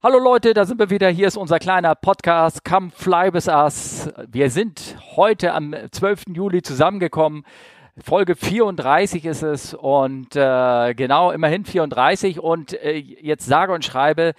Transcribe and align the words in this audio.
Hallo 0.00 0.20
Leute, 0.20 0.54
da 0.54 0.64
sind 0.64 0.78
wir 0.78 0.90
wieder. 0.90 1.08
Hier 1.08 1.26
ist 1.26 1.36
unser 1.36 1.58
kleiner 1.58 1.96
Podcast 1.96 2.64
Come 2.64 2.92
Fly 2.94 3.32
With 3.32 3.48
Us. 3.48 4.08
Wir 4.30 4.48
sind 4.48 4.96
heute 5.16 5.52
am 5.52 5.74
12. 5.90 6.26
Juli 6.34 6.62
zusammengekommen. 6.62 7.42
Folge 7.98 8.36
34 8.36 9.24
ist 9.24 9.42
es 9.42 9.74
und 9.74 10.36
äh, 10.36 10.94
genau, 10.94 11.32
immerhin 11.32 11.64
34 11.64 12.38
und 12.38 12.74
äh, 12.74 12.96
jetzt 12.96 13.46
sage 13.46 13.72
und 13.72 13.84
schreibe, 13.84 14.34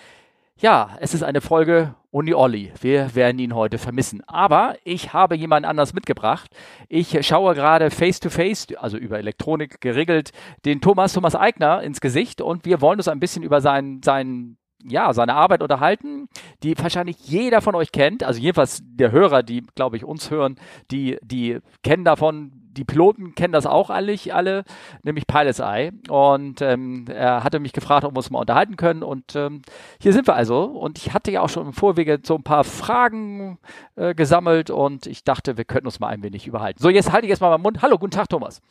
ja, 0.55 0.96
es 1.01 1.13
ist 1.13 1.24
eine 1.24 1.42
Folge 1.42 1.94
ohne 2.10 2.37
Olli. 2.37 2.71
Wir 2.79 3.13
werden 3.13 3.39
ihn 3.39 3.53
heute 3.53 3.79
vermissen. 3.79 4.23
Aber 4.28 4.76
ich 4.85 5.12
habe 5.12 5.35
jemand 5.35 5.65
anders 5.65 5.94
mitgebracht. 5.94 6.49
Ich 6.87 7.28
schaue 7.28 7.53
gerade 7.53 7.91
face 7.91 8.21
to 8.21 8.29
face, 8.29 8.67
also 8.78 8.96
über 8.96 9.17
Elektronik 9.17 9.81
geregelt, 9.81 10.31
den 10.63 10.79
Thomas, 10.79 11.12
Thomas 11.12 11.35
Eigner 11.35 11.83
ins 11.83 11.99
Gesicht 11.99 12.39
und 12.39 12.63
wir 12.63 12.79
wollen 12.79 12.99
uns 12.99 13.10
ein 13.10 13.19
bisschen 13.19 13.44
über 13.44 13.60
seinen, 13.60 14.01
seinen 14.03 14.55
ja, 14.83 15.13
seine 15.13 15.35
Arbeit 15.35 15.61
unterhalten, 15.61 16.30
die 16.63 16.77
wahrscheinlich 16.77 17.17
jeder 17.20 17.61
von 17.61 17.75
euch 17.75 17.91
kennt. 17.91 18.23
Also 18.23 18.39
jedenfalls 18.39 18.81
der 18.83 19.11
Hörer, 19.11 19.43
die, 19.43 19.63
glaube 19.75 19.97
ich, 19.97 20.05
uns 20.05 20.31
hören, 20.31 20.55
die, 20.91 21.17
die 21.21 21.59
kennen 21.83 22.05
davon, 22.05 22.51
die 22.71 22.85
Piloten 22.85 23.35
kennen 23.35 23.51
das 23.51 23.65
auch 23.65 23.89
alle, 23.89 24.15
alle 24.31 24.63
nämlich 25.03 25.27
Pilot's 25.27 25.59
Eye. 25.59 25.91
Und 26.07 26.61
ähm, 26.61 27.05
er 27.09 27.43
hatte 27.43 27.59
mich 27.59 27.73
gefragt, 27.73 28.05
ob 28.05 28.13
wir 28.13 28.17
uns 28.17 28.29
mal 28.29 28.39
unterhalten 28.39 28.77
können. 28.77 29.03
Und 29.03 29.35
ähm, 29.35 29.61
hier 30.01 30.13
sind 30.13 30.27
wir 30.27 30.35
also. 30.35 30.63
Und 30.63 30.98
ich 30.98 31.13
hatte 31.13 31.31
ja 31.31 31.41
auch 31.41 31.49
schon 31.49 31.67
im 31.67 31.73
Vorwege 31.73 32.20
so 32.23 32.35
ein 32.35 32.43
paar 32.43 32.63
Fragen 32.63 33.59
äh, 33.95 34.15
gesammelt 34.15 34.70
und 34.70 35.07
ich 35.07 35.23
dachte, 35.23 35.57
wir 35.57 35.65
könnten 35.65 35.87
uns 35.87 35.99
mal 35.99 36.07
ein 36.07 36.23
wenig 36.23 36.48
überhalten. 36.48 36.81
So, 36.81 36.89
jetzt 36.89 37.11
halte 37.11 37.25
ich 37.25 37.31
erstmal 37.31 37.51
meinen 37.51 37.63
Mund. 37.63 37.81
Hallo, 37.81 37.98
guten 37.98 38.11
Tag, 38.11 38.29
Thomas. 38.29 38.61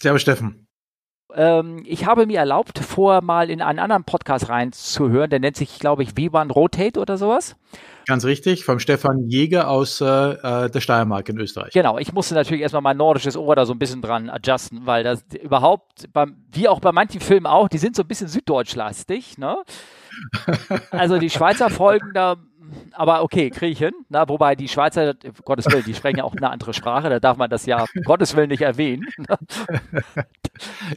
Servus, 0.00 0.22
Steffen. 0.22 0.67
Ähm, 1.38 1.84
ich 1.86 2.04
habe 2.04 2.26
mir 2.26 2.40
erlaubt, 2.40 2.80
vorher 2.80 3.22
mal 3.22 3.48
in 3.48 3.62
einen 3.62 3.78
anderen 3.78 4.02
Podcast 4.02 4.48
reinzuhören. 4.48 5.30
Der 5.30 5.38
nennt 5.38 5.56
sich, 5.56 5.78
glaube 5.78 6.02
ich, 6.02 6.10
V1 6.10 6.52
Rotate 6.52 6.98
oder 6.98 7.16
sowas. 7.16 7.54
Ganz 8.08 8.24
richtig, 8.24 8.64
vom 8.64 8.80
Stefan 8.80 9.28
Jäger 9.28 9.68
aus 9.68 10.00
äh, 10.00 10.06
äh, 10.06 10.68
der 10.68 10.80
Steiermark 10.80 11.28
in 11.28 11.38
Österreich. 11.38 11.72
Genau, 11.72 11.96
ich 11.98 12.12
musste 12.12 12.34
natürlich 12.34 12.62
erstmal 12.62 12.82
mein 12.82 12.96
nordisches 12.96 13.36
Ohr 13.36 13.54
da 13.54 13.66
so 13.66 13.72
ein 13.72 13.78
bisschen 13.78 14.02
dran 14.02 14.30
adjusten, 14.30 14.84
weil 14.84 15.04
das 15.04 15.24
überhaupt, 15.40 16.12
beim, 16.12 16.38
wie 16.50 16.68
auch 16.68 16.80
bei 16.80 16.90
manchen 16.90 17.20
Filmen 17.20 17.46
auch, 17.46 17.68
die 17.68 17.78
sind 17.78 17.94
so 17.94 18.02
ein 18.02 18.08
bisschen 18.08 18.28
süddeutschlastig. 18.28 19.38
Ne? 19.38 19.58
Also 20.90 21.18
die 21.18 21.30
Schweizer 21.30 21.70
Folgen, 21.70 22.10
da 22.14 22.36
aber 22.92 23.22
okay, 23.22 23.50
kriege 23.50 23.72
ich 23.72 23.78
hin. 23.78 23.92
Na, 24.08 24.28
wobei 24.28 24.54
die 24.54 24.68
Schweizer, 24.68 25.14
Gottes 25.44 25.66
Willen, 25.66 25.84
die 25.84 25.94
sprechen 25.94 26.18
ja 26.18 26.24
auch 26.24 26.34
eine 26.34 26.50
andere 26.50 26.74
Sprache, 26.74 27.08
da 27.08 27.20
darf 27.20 27.36
man 27.36 27.50
das 27.50 27.66
ja 27.66 27.84
Gottes 28.04 28.36
Willen 28.36 28.48
nicht 28.48 28.62
erwähnen. 28.62 29.06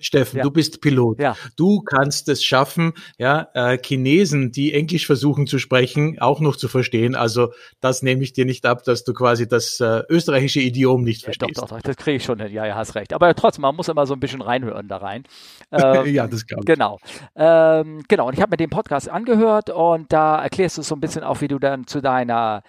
Steffen, 0.02 0.38
ja. 0.38 0.44
du 0.44 0.52
bist 0.52 0.81
Pilot. 0.81 1.19
Ja. 1.19 1.36
Du 1.55 1.81
kannst 1.81 2.30
es 2.30 2.44
schaffen, 2.44 2.94
ja, 3.17 3.47
äh, 3.53 3.78
Chinesen, 3.78 4.52
die 4.52 4.73
Englisch 4.73 5.05
versuchen 5.05 5.47
zu 5.47 5.59
sprechen, 5.59 6.19
auch 6.19 6.39
noch 6.39 6.55
zu 6.55 6.67
verstehen. 6.67 7.16
Also 7.16 7.53
das 7.80 8.02
nehme 8.02 8.23
ich 8.23 8.33
dir 8.33 8.45
nicht 8.45 8.66
ab, 8.66 8.83
dass 8.83 9.03
du 9.03 9.13
quasi 9.13 9.47
das 9.47 9.80
äh, 9.80 10.02
österreichische 10.09 10.61
Idiom 10.61 11.03
nicht 11.03 11.23
verstehst. 11.23 11.58
Ja, 11.58 11.61
doch, 11.61 11.69
doch, 11.69 11.81
das 11.81 11.95
kriege 11.97 12.17
ich 12.17 12.23
schon 12.23 12.39
hin. 12.39 12.52
Ja, 12.52 12.66
ja, 12.66 12.75
hast 12.75 12.95
recht. 12.95 13.13
Aber 13.13 13.33
trotzdem, 13.35 13.61
man 13.61 13.75
muss 13.75 13.88
immer 13.88 14.06
so 14.06 14.13
ein 14.13 14.19
bisschen 14.19 14.41
reinhören 14.41 14.88
da 14.88 14.97
rein. 14.97 15.23
Ähm, 15.72 16.06
ja, 16.13 16.28
das 16.28 16.45
glaube 16.45 16.63
ich. 16.63 16.66
Genau. 16.66 16.97
Ähm, 17.35 18.03
genau. 18.08 18.28
Und 18.28 18.33
ich 18.33 18.41
habe 18.41 18.52
mir 18.52 18.58
den 18.58 18.69
Podcast 18.69 19.09
angehört 19.09 19.69
und 19.69 20.11
da 20.11 20.41
erklärst 20.41 20.78
du 20.78 20.81
so 20.81 20.95
ein 20.95 21.02
bisschen 21.02 21.23
auch, 21.23 21.41
wie 21.41 21.47
du 21.47 21.59
dann 21.62 21.88
zu 21.88 22.02
deiner 22.02 22.64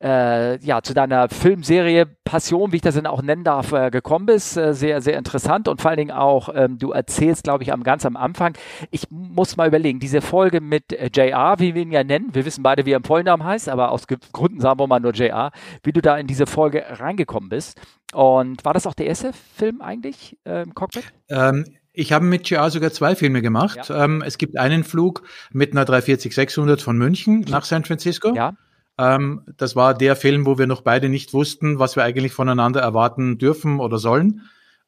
äh, 0.00 0.64
ja, 0.64 0.82
zu 0.82 0.94
deiner 0.94 1.28
Filmserie 1.28 2.06
Passion, 2.06 2.72
wie 2.72 2.76
ich 2.76 2.82
das 2.82 2.94
dann 2.94 3.06
auch 3.06 3.22
nennen 3.22 3.42
darf, 3.42 3.72
äh, 3.72 3.90
gekommen 3.90 4.26
bist. 4.26 4.56
Äh, 4.56 4.74
sehr, 4.74 5.00
sehr 5.00 5.18
interessant 5.18 5.66
und 5.66 5.80
vor 5.80 5.90
allen 5.90 5.98
Dingen 5.98 6.10
auch, 6.12 6.50
ähm, 6.54 6.78
du 6.78 6.92
erzählst, 6.92 7.44
glaube 7.44 7.64
ich, 7.64 7.72
am 7.72 7.82
ganz 7.82 8.06
am 8.06 8.16
Anfang. 8.16 8.56
Ich 8.90 9.10
muss 9.10 9.56
mal 9.56 9.66
überlegen, 9.66 9.98
diese 9.98 10.20
Folge 10.20 10.60
mit 10.60 10.92
äh, 10.92 11.10
JR, 11.12 11.58
wie 11.58 11.74
wir 11.74 11.82
ihn 11.82 11.90
ja 11.90 12.04
nennen, 12.04 12.32
wir 12.32 12.44
wissen 12.44 12.62
beide, 12.62 12.86
wie 12.86 12.92
er 12.92 12.98
im 12.98 13.04
Vollnamen 13.04 13.44
heißt, 13.44 13.68
aber 13.68 13.90
aus 13.90 14.06
Gründen 14.06 14.60
sagen 14.60 14.78
wir 14.78 14.86
mal 14.86 15.00
nur 15.00 15.12
JR, 15.12 15.50
wie 15.82 15.92
du 15.92 16.00
da 16.00 16.16
in 16.16 16.26
diese 16.26 16.46
Folge 16.46 16.84
reingekommen 16.88 17.48
bist. 17.48 17.80
Und 18.14 18.64
war 18.64 18.74
das 18.74 18.86
auch 18.86 18.94
der 18.94 19.06
erste 19.06 19.32
Film 19.32 19.80
eigentlich 19.80 20.38
äh, 20.44 20.62
im 20.62 20.74
Cockpit? 20.74 21.12
Ähm, 21.28 21.64
ich 21.98 22.12
habe 22.12 22.24
mit 22.24 22.48
JR 22.48 22.70
sogar 22.70 22.92
zwei 22.92 23.16
Filme 23.16 23.42
gemacht. 23.42 23.88
Ja. 23.88 24.04
Ähm, 24.04 24.22
es 24.24 24.38
gibt 24.38 24.56
einen 24.56 24.84
Flug 24.84 25.24
mit 25.52 25.72
einer 25.72 25.84
340-600 25.84 26.80
von 26.80 26.96
München 26.96 27.44
nach 27.48 27.64
San 27.64 27.84
Francisco. 27.84 28.34
Ja. 28.36 28.56
Ähm, 28.98 29.42
das 29.56 29.74
war 29.74 29.94
der 29.94 30.14
Film, 30.14 30.46
wo 30.46 30.58
wir 30.58 30.68
noch 30.68 30.82
beide 30.82 31.08
nicht 31.08 31.34
wussten, 31.34 31.80
was 31.80 31.96
wir 31.96 32.04
eigentlich 32.04 32.32
voneinander 32.32 32.80
erwarten 32.80 33.36
dürfen 33.38 33.80
oder 33.80 33.98
sollen 33.98 34.42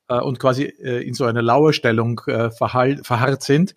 äh, 0.08 0.20
und 0.20 0.38
quasi 0.38 0.64
äh, 0.64 1.02
in 1.02 1.14
so 1.14 1.24
einer 1.24 1.42
Lauerstellung 1.42 2.20
äh, 2.28 2.50
verharrt 2.52 3.42
sind. 3.42 3.74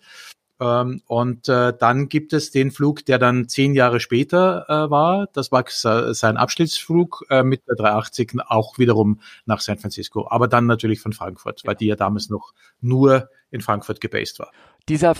Ähm, 0.60 1.02
und 1.06 1.48
äh, 1.48 1.72
dann 1.78 2.08
gibt 2.08 2.32
es 2.32 2.50
den 2.50 2.70
Flug, 2.70 3.04
der 3.06 3.18
dann 3.18 3.48
zehn 3.48 3.74
Jahre 3.74 4.00
später 4.00 4.66
äh, 4.68 4.90
war. 4.90 5.26
Das 5.32 5.50
war 5.50 5.64
sein 5.68 6.36
Abschnittsflug 6.36 7.24
äh, 7.30 7.42
mit 7.42 7.66
der 7.66 7.76
380 7.76 8.32
auch 8.46 8.78
wiederum 8.78 9.20
nach 9.46 9.60
San 9.60 9.78
Francisco, 9.78 10.28
aber 10.30 10.48
dann 10.48 10.66
natürlich 10.66 11.00
von 11.00 11.12
Frankfurt, 11.12 11.62
weil 11.64 11.74
die 11.74 11.86
ja 11.86 11.96
damals 11.96 12.30
noch 12.30 12.52
nur 12.80 13.28
in 13.50 13.60
Frankfurt 13.60 14.00
gebased 14.00 14.38
war. 14.38 14.50
Dieser 14.88 15.14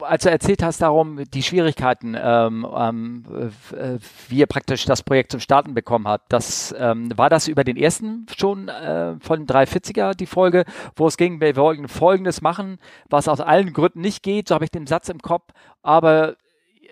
als 0.00 0.24
du 0.24 0.30
erzählt 0.30 0.62
hast 0.62 0.82
darum, 0.82 1.22
die 1.32 1.42
Schwierigkeiten, 1.42 2.16
ähm, 2.18 2.66
ähm, 2.76 3.24
äh, 3.72 3.98
wie 4.28 4.38
ihr 4.38 4.46
praktisch 4.46 4.84
das 4.84 5.02
Projekt 5.02 5.32
zum 5.32 5.40
Starten 5.40 5.74
bekommen 5.74 6.08
habt, 6.08 6.32
das, 6.32 6.74
ähm, 6.78 7.10
war 7.16 7.30
das 7.30 7.48
über 7.48 7.64
den 7.64 7.76
ersten 7.76 8.26
schon 8.36 8.68
äh, 8.68 9.16
von 9.20 9.46
340er 9.46 10.14
die 10.14 10.26
Folge, 10.26 10.64
wo 10.96 11.06
es 11.06 11.16
ging, 11.16 11.40
wir 11.40 11.56
wollten 11.56 11.88
Folgendes 11.88 12.40
machen, 12.40 12.78
was 13.08 13.28
aus 13.28 13.40
allen 13.40 13.72
Gründen 13.72 14.00
nicht 14.00 14.22
geht, 14.22 14.48
so 14.48 14.54
habe 14.54 14.64
ich 14.64 14.70
den 14.70 14.86
Satz 14.86 15.08
im 15.08 15.20
Kopf, 15.20 15.52
aber 15.82 16.36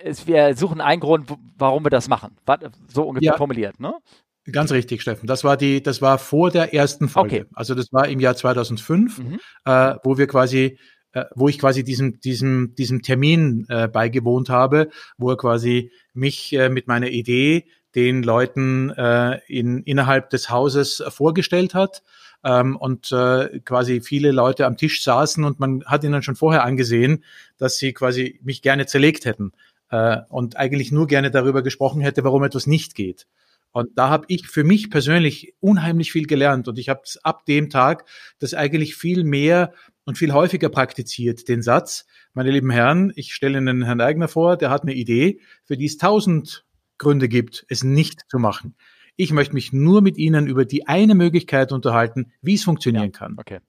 es, 0.03 0.27
wir 0.27 0.57
suchen 0.57 0.81
einen 0.81 1.01
Grund, 1.01 1.33
warum 1.59 1.85
wir 1.85 1.91
das 1.91 2.09
machen. 2.09 2.37
So 2.89 3.05
ungefähr 3.05 3.33
ja. 3.33 3.37
formuliert, 3.37 3.79
ne? 3.81 3.95
Ganz 4.51 4.73
richtig, 4.73 5.03
Steffen. 5.03 5.29
Das 5.29 5.45
war 5.45 5.57
die, 5.57 5.83
das 5.83 6.03
war 6.03 6.19
vor 6.19 6.51
der 6.51 6.75
ersten 6.75 7.09
Folge. 7.09 7.43
Okay. 7.43 7.51
Also 7.55 7.77
das 7.77 7.93
war 7.93 8.09
im 8.09 8.19
Jahr 8.19 8.35
2005, 8.35 9.19
mhm. 9.19 9.41
äh, 9.65 9.95
wo 10.03 10.19
wir 10.19 10.27
quasi 10.27 10.79
äh, 11.13 11.25
wo 11.35 11.49
ich 11.49 11.59
quasi 11.59 11.85
diesem, 11.85 12.21
diesem, 12.21 12.75
diesem 12.77 13.03
Termin 13.03 13.67
äh, 13.69 13.89
beigewohnt 13.89 14.49
habe, 14.49 14.89
wo 15.19 15.31
er 15.31 15.37
quasi 15.37 15.91
mich 16.15 16.53
äh, 16.55 16.69
mit 16.69 16.87
meiner 16.87 17.09
Idee 17.09 17.67
den 17.95 18.23
Leuten 18.23 18.91
äh, 18.91 19.41
in, 19.47 19.83
innerhalb 19.83 20.31
des 20.31 20.51
Hauses 20.51 21.03
vorgestellt 21.09 21.75
hat 21.75 22.03
ähm, 22.45 22.77
und 22.77 23.13
äh, 23.13 23.61
quasi 23.61 24.01
viele 24.01 24.33
Leute 24.33 24.67
am 24.67 24.77
Tisch 24.77 25.03
saßen 25.03 25.45
und 25.45 25.61
man 25.61 25.85
hat 25.85 26.05
ihnen 26.05 26.23
schon 26.23 26.37
vorher 26.37 26.65
angesehen, 26.65 27.25
dass 27.59 27.77
sie 27.77 27.93
quasi 27.93 28.41
mich 28.43 28.63
gerne 28.63 28.87
zerlegt 28.87 29.25
hätten 29.25 29.53
äh, 29.91 30.19
und 30.29 30.57
eigentlich 30.57 30.93
nur 30.93 31.07
gerne 31.07 31.31
darüber 31.31 31.63
gesprochen 31.63 32.01
hätte, 32.01 32.25
warum 32.25 32.43
etwas 32.45 32.67
nicht 32.67 32.95
geht. 32.95 33.27
Und 33.73 33.97
da 33.97 34.11
habe 34.11 34.27
ich 34.29 34.49
für 34.49 34.65
mich 34.65 34.91
persönlich 34.91 35.55
unheimlich 35.61 36.13
viel 36.13 36.27
gelernt 36.27 36.69
und 36.69 36.79
ich 36.79 36.91
habe 36.91 37.03
ab 37.23 37.47
dem 37.47 37.71
Tag 37.71 38.05
das 38.39 38.53
eigentlich 38.53 38.97
viel 38.97 39.25
mehr 39.25 39.73
und 40.05 40.19
viel 40.19 40.33
häufiger 40.33 40.69
praktiziert, 40.69 41.49
den 41.49 41.63
Satz, 41.63 42.07
meine 42.35 42.51
lieben 42.51 42.71
Herren, 42.71 43.13
ich 43.17 43.35
stelle 43.35 43.59
Ihnen 43.59 43.83
Herrn 43.83 44.01
Eigner 44.01 44.29
vor, 44.29 44.57
der 44.57 44.71
hat 44.71 44.83
eine 44.83 44.95
Idee, 44.95 45.41
für 45.65 45.77
die 45.77 45.87
es 45.87 45.99
tausend 45.99 46.65
Gründe 46.99 47.29
gibt, 47.29 47.65
es 47.69 47.85
nicht 47.85 48.23
zu 48.29 48.39
machen. 48.39 48.75
Ich 49.17 49.33
möchte 49.33 49.55
mich 49.55 49.73
nur 49.73 50.01
mit 50.01 50.17
Ihnen 50.17 50.47
über 50.47 50.65
die 50.65 50.87
eine 50.87 51.15
Möglichkeit 51.15 51.73
unterhalten, 51.73 52.33
wie 52.41 52.55
es 52.55 52.65
funktionieren 52.65 53.07
ja, 53.07 53.11
kann. 53.11 53.37
Okay. 53.39 53.61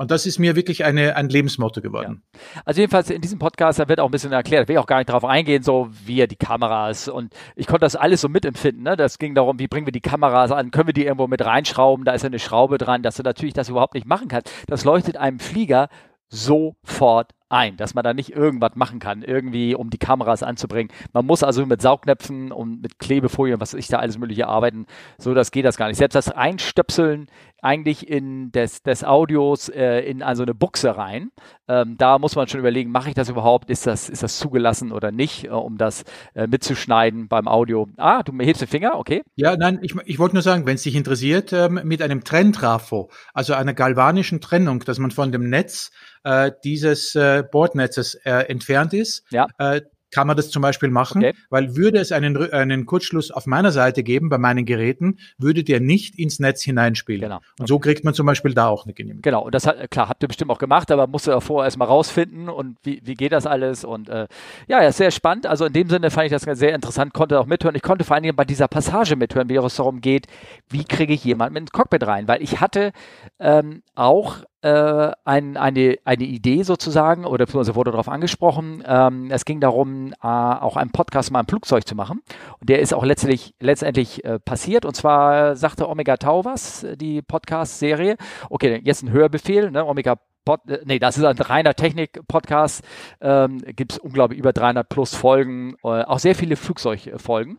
Und 0.00 0.10
das 0.10 0.24
ist 0.24 0.38
mir 0.38 0.56
wirklich 0.56 0.86
eine, 0.86 1.14
ein 1.14 1.28
Lebensmotto 1.28 1.82
geworden. 1.82 2.22
Ja. 2.32 2.62
Also 2.64 2.80
jedenfalls 2.80 3.10
in 3.10 3.20
diesem 3.20 3.38
Podcast, 3.38 3.80
da 3.80 3.86
wird 3.86 4.00
auch 4.00 4.06
ein 4.06 4.10
bisschen 4.10 4.32
erklärt, 4.32 4.66
will 4.66 4.76
ich 4.76 4.78
auch 4.78 4.86
gar 4.86 4.96
nicht 4.96 5.10
darauf 5.10 5.26
eingehen, 5.26 5.62
so 5.62 5.90
wie 6.06 6.26
die 6.26 6.36
Kameras 6.36 7.06
und 7.06 7.34
ich 7.54 7.66
konnte 7.66 7.84
das 7.84 7.96
alles 7.96 8.22
so 8.22 8.30
mitempfinden. 8.30 8.82
Ne? 8.82 8.96
Das 8.96 9.18
ging 9.18 9.34
darum, 9.34 9.58
wie 9.58 9.68
bringen 9.68 9.86
wir 9.86 9.92
die 9.92 10.00
Kameras 10.00 10.52
an, 10.52 10.70
können 10.70 10.86
wir 10.86 10.94
die 10.94 11.04
irgendwo 11.04 11.26
mit 11.26 11.44
reinschrauben, 11.44 12.06
da 12.06 12.12
ist 12.12 12.24
eine 12.24 12.38
Schraube 12.38 12.78
dran, 12.78 13.02
dass 13.02 13.16
du 13.16 13.22
natürlich 13.22 13.52
das 13.52 13.68
überhaupt 13.68 13.92
nicht 13.92 14.06
machen 14.06 14.28
kannst. 14.28 14.50
Das 14.68 14.84
leuchtet 14.84 15.18
einem 15.18 15.38
Flieger 15.38 15.90
sofort 16.30 17.32
ein, 17.50 17.76
dass 17.76 17.94
man 17.94 18.04
da 18.04 18.14
nicht 18.14 18.30
irgendwas 18.30 18.76
machen 18.76 18.98
kann, 18.98 19.22
irgendwie, 19.22 19.74
um 19.74 19.90
die 19.90 19.98
Kameras 19.98 20.42
anzubringen. 20.42 20.90
Man 21.12 21.26
muss 21.26 21.42
also 21.42 21.66
mit 21.66 21.82
Saugnäpfen 21.82 22.52
und 22.52 22.80
mit 22.80 22.98
Klebefolie, 22.98 23.60
was 23.60 23.74
ich 23.74 23.88
da 23.88 23.98
alles 23.98 24.18
mögliche 24.18 24.46
arbeiten. 24.46 24.86
So, 25.18 25.34
das 25.34 25.50
geht 25.50 25.64
das 25.64 25.76
gar 25.76 25.88
nicht. 25.88 25.98
Selbst 25.98 26.14
das 26.14 26.30
Einstöpseln 26.30 27.26
eigentlich 27.62 28.08
in 28.08 28.52
des, 28.52 28.82
des 28.82 29.04
Audios 29.04 29.68
äh, 29.68 30.00
in 30.00 30.22
also 30.22 30.42
eine 30.42 30.54
Buchse 30.54 30.96
rein. 30.96 31.30
Ähm, 31.68 31.96
da 31.98 32.18
muss 32.18 32.36
man 32.36 32.48
schon 32.48 32.60
überlegen, 32.60 32.90
mache 32.90 33.10
ich 33.10 33.14
das 33.14 33.28
überhaupt? 33.28 33.70
Ist 33.70 33.86
das, 33.86 34.08
ist 34.08 34.22
das 34.22 34.38
zugelassen 34.38 34.92
oder 34.92 35.12
nicht, 35.12 35.44
äh, 35.44 35.50
um 35.50 35.76
das 35.76 36.04
äh, 36.34 36.46
mitzuschneiden 36.46 37.28
beim 37.28 37.48
Audio? 37.48 37.88
Ah, 37.96 38.22
du 38.22 38.32
hebst 38.38 38.62
den 38.62 38.68
Finger, 38.68 38.96
okay. 38.96 39.22
Ja, 39.36 39.56
nein, 39.56 39.78
ich, 39.82 39.94
ich 40.06 40.18
wollte 40.18 40.36
nur 40.36 40.42
sagen, 40.42 40.66
wenn 40.66 40.76
es 40.76 40.82
dich 40.82 40.96
interessiert, 40.96 41.52
ähm, 41.52 41.80
mit 41.84 42.02
einem 42.02 42.24
Trenntrafo, 42.24 43.10
also 43.34 43.54
einer 43.54 43.74
galvanischen 43.74 44.40
Trennung, 44.40 44.80
dass 44.80 44.98
man 44.98 45.10
von 45.10 45.32
dem 45.32 45.48
Netz 45.50 45.90
äh, 46.24 46.52
dieses 46.64 47.14
äh, 47.14 47.39
Bordnetzes 47.42 48.14
äh, 48.24 48.30
entfernt 48.48 48.92
ist, 48.92 49.24
ja. 49.30 49.46
äh, 49.58 49.82
kann 50.10 50.26
man 50.26 50.36
das 50.36 50.50
zum 50.50 50.62
Beispiel 50.62 50.90
machen, 50.90 51.18
okay. 51.24 51.34
weil 51.50 51.76
würde 51.76 51.98
es 51.98 52.12
einen, 52.12 52.36
einen 52.52 52.86
Kurzschluss 52.86 53.30
auf 53.30 53.46
meiner 53.46 53.70
Seite 53.70 54.02
geben, 54.02 54.28
bei 54.28 54.38
meinen 54.38 54.64
Geräten, 54.64 55.18
würde 55.38 55.64
der 55.64 55.80
nicht 55.80 56.18
ins 56.18 56.40
Netz 56.40 56.62
hineinspielen. 56.62 57.22
Genau. 57.22 57.40
Und 57.58 57.68
so 57.68 57.78
kriegt 57.78 58.04
man 58.04 58.14
zum 58.14 58.26
Beispiel 58.26 58.54
da 58.54 58.68
auch 58.68 58.84
eine 58.84 58.94
Genehmigung. 58.94 59.22
Genau, 59.22 59.44
und 59.44 59.54
das 59.54 59.66
hat, 59.66 59.90
klar, 59.90 60.08
habt 60.08 60.22
ihr 60.22 60.28
bestimmt 60.28 60.50
auch 60.50 60.58
gemacht, 60.58 60.90
aber 60.90 61.06
musst 61.06 61.26
du 61.26 61.30
davor 61.30 61.64
erstmal 61.64 61.88
rausfinden 61.88 62.48
und 62.48 62.76
wie, 62.82 63.00
wie 63.04 63.14
geht 63.14 63.32
das 63.32 63.46
alles 63.46 63.84
und 63.84 64.08
äh, 64.08 64.26
ja, 64.66 64.82
ja, 64.82 64.92
sehr 64.92 65.10
spannend. 65.10 65.46
Also 65.46 65.64
in 65.66 65.72
dem 65.72 65.88
Sinne 65.88 66.10
fand 66.10 66.26
ich 66.26 66.32
das 66.32 66.42
sehr 66.58 66.74
interessant, 66.74 67.14
konnte 67.14 67.38
auch 67.38 67.46
mithören. 67.46 67.76
Ich 67.76 67.82
konnte 67.82 68.04
vor 68.04 68.14
allen 68.14 68.24
Dingen 68.24 68.36
bei 68.36 68.44
dieser 68.44 68.68
Passage 68.68 69.16
mithören, 69.16 69.48
wie 69.48 69.56
es 69.56 69.76
darum 69.76 70.00
geht, 70.00 70.26
wie 70.68 70.84
kriege 70.84 71.12
ich 71.14 71.24
jemanden 71.24 71.56
ins 71.56 71.70
Cockpit 71.70 72.06
rein, 72.06 72.26
weil 72.26 72.42
ich 72.42 72.60
hatte 72.60 72.92
ähm, 73.38 73.82
auch 73.94 74.38
äh, 74.62 75.12
ein, 75.24 75.56
eine, 75.56 75.96
eine 76.04 76.24
Idee 76.24 76.62
sozusagen, 76.62 77.24
oder 77.24 77.46
beziehungsweise 77.46 77.74
wurde 77.74 77.90
darauf 77.90 78.08
angesprochen. 78.08 78.82
Ähm, 78.86 79.30
es 79.30 79.44
ging 79.44 79.60
darum, 79.60 80.12
äh, 80.22 80.26
auch 80.26 80.76
einen 80.76 80.90
Podcast 80.90 81.30
mal 81.30 81.40
im 81.40 81.46
Flugzeug 81.46 81.86
zu 81.86 81.94
machen. 81.94 82.20
Und 82.60 82.68
der 82.68 82.80
ist 82.80 82.92
auch 82.92 83.04
letztlich, 83.04 83.54
letztendlich 83.60 84.24
äh, 84.24 84.38
passiert. 84.38 84.84
Und 84.84 84.94
zwar 84.94 85.56
sagte 85.56 85.88
Omega 85.88 86.16
Tau 86.16 86.44
was, 86.44 86.86
die 86.96 87.22
Podcast-Serie. 87.22 88.16
Okay, 88.48 88.80
jetzt 88.84 89.02
ein 89.02 89.10
Hörbefehl, 89.10 89.70
ne? 89.70 89.84
Omega 89.84 90.16
Pod, 90.44 90.60
äh, 90.68 90.80
nee, 90.84 90.98
das 90.98 91.18
ist 91.18 91.24
ein 91.24 91.38
reiner 91.38 91.74
Technik-Podcast. 91.74 92.84
Ähm, 93.20 93.58
Gibt 93.76 93.92
es 93.92 93.98
unglaublich 93.98 94.38
über 94.38 94.52
300 94.52 94.88
plus 94.88 95.14
Folgen, 95.14 95.76
äh, 95.84 95.88
auch 95.88 96.18
sehr 96.18 96.34
viele 96.34 96.56
Flugzeugfolgen. 96.56 97.58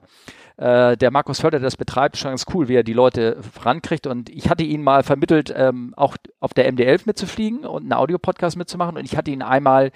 Äh, 0.58 0.96
der 0.98 1.10
Markus 1.10 1.40
Förder, 1.40 1.60
der 1.60 1.66
das 1.66 1.76
betreibt, 1.76 2.18
schon 2.18 2.32
ganz 2.32 2.46
cool, 2.54 2.68
wie 2.68 2.76
er 2.76 2.84
die 2.84 2.94
Leute 2.94 3.38
rankriegt. 3.62 4.06
Und 4.06 4.30
ich 4.30 4.50
hatte 4.50 4.64
ihn 4.64 4.84
mal 4.84 5.02
vermittelt, 5.02 5.52
ähm, 5.56 5.94
auch 5.98 6.18
auf 6.40 6.54
der 6.54 6.72
MD11 6.72 7.02
mitzufliegen 7.06 7.66
und 7.66 7.84
einen 7.84 7.94
Audio-Podcast 7.94 8.58
mitzumachen. 8.58 8.96
Und 8.96 9.06
ich 9.06 9.18
hatte 9.18 9.32
ihn 9.32 9.42
einmal 9.42 9.92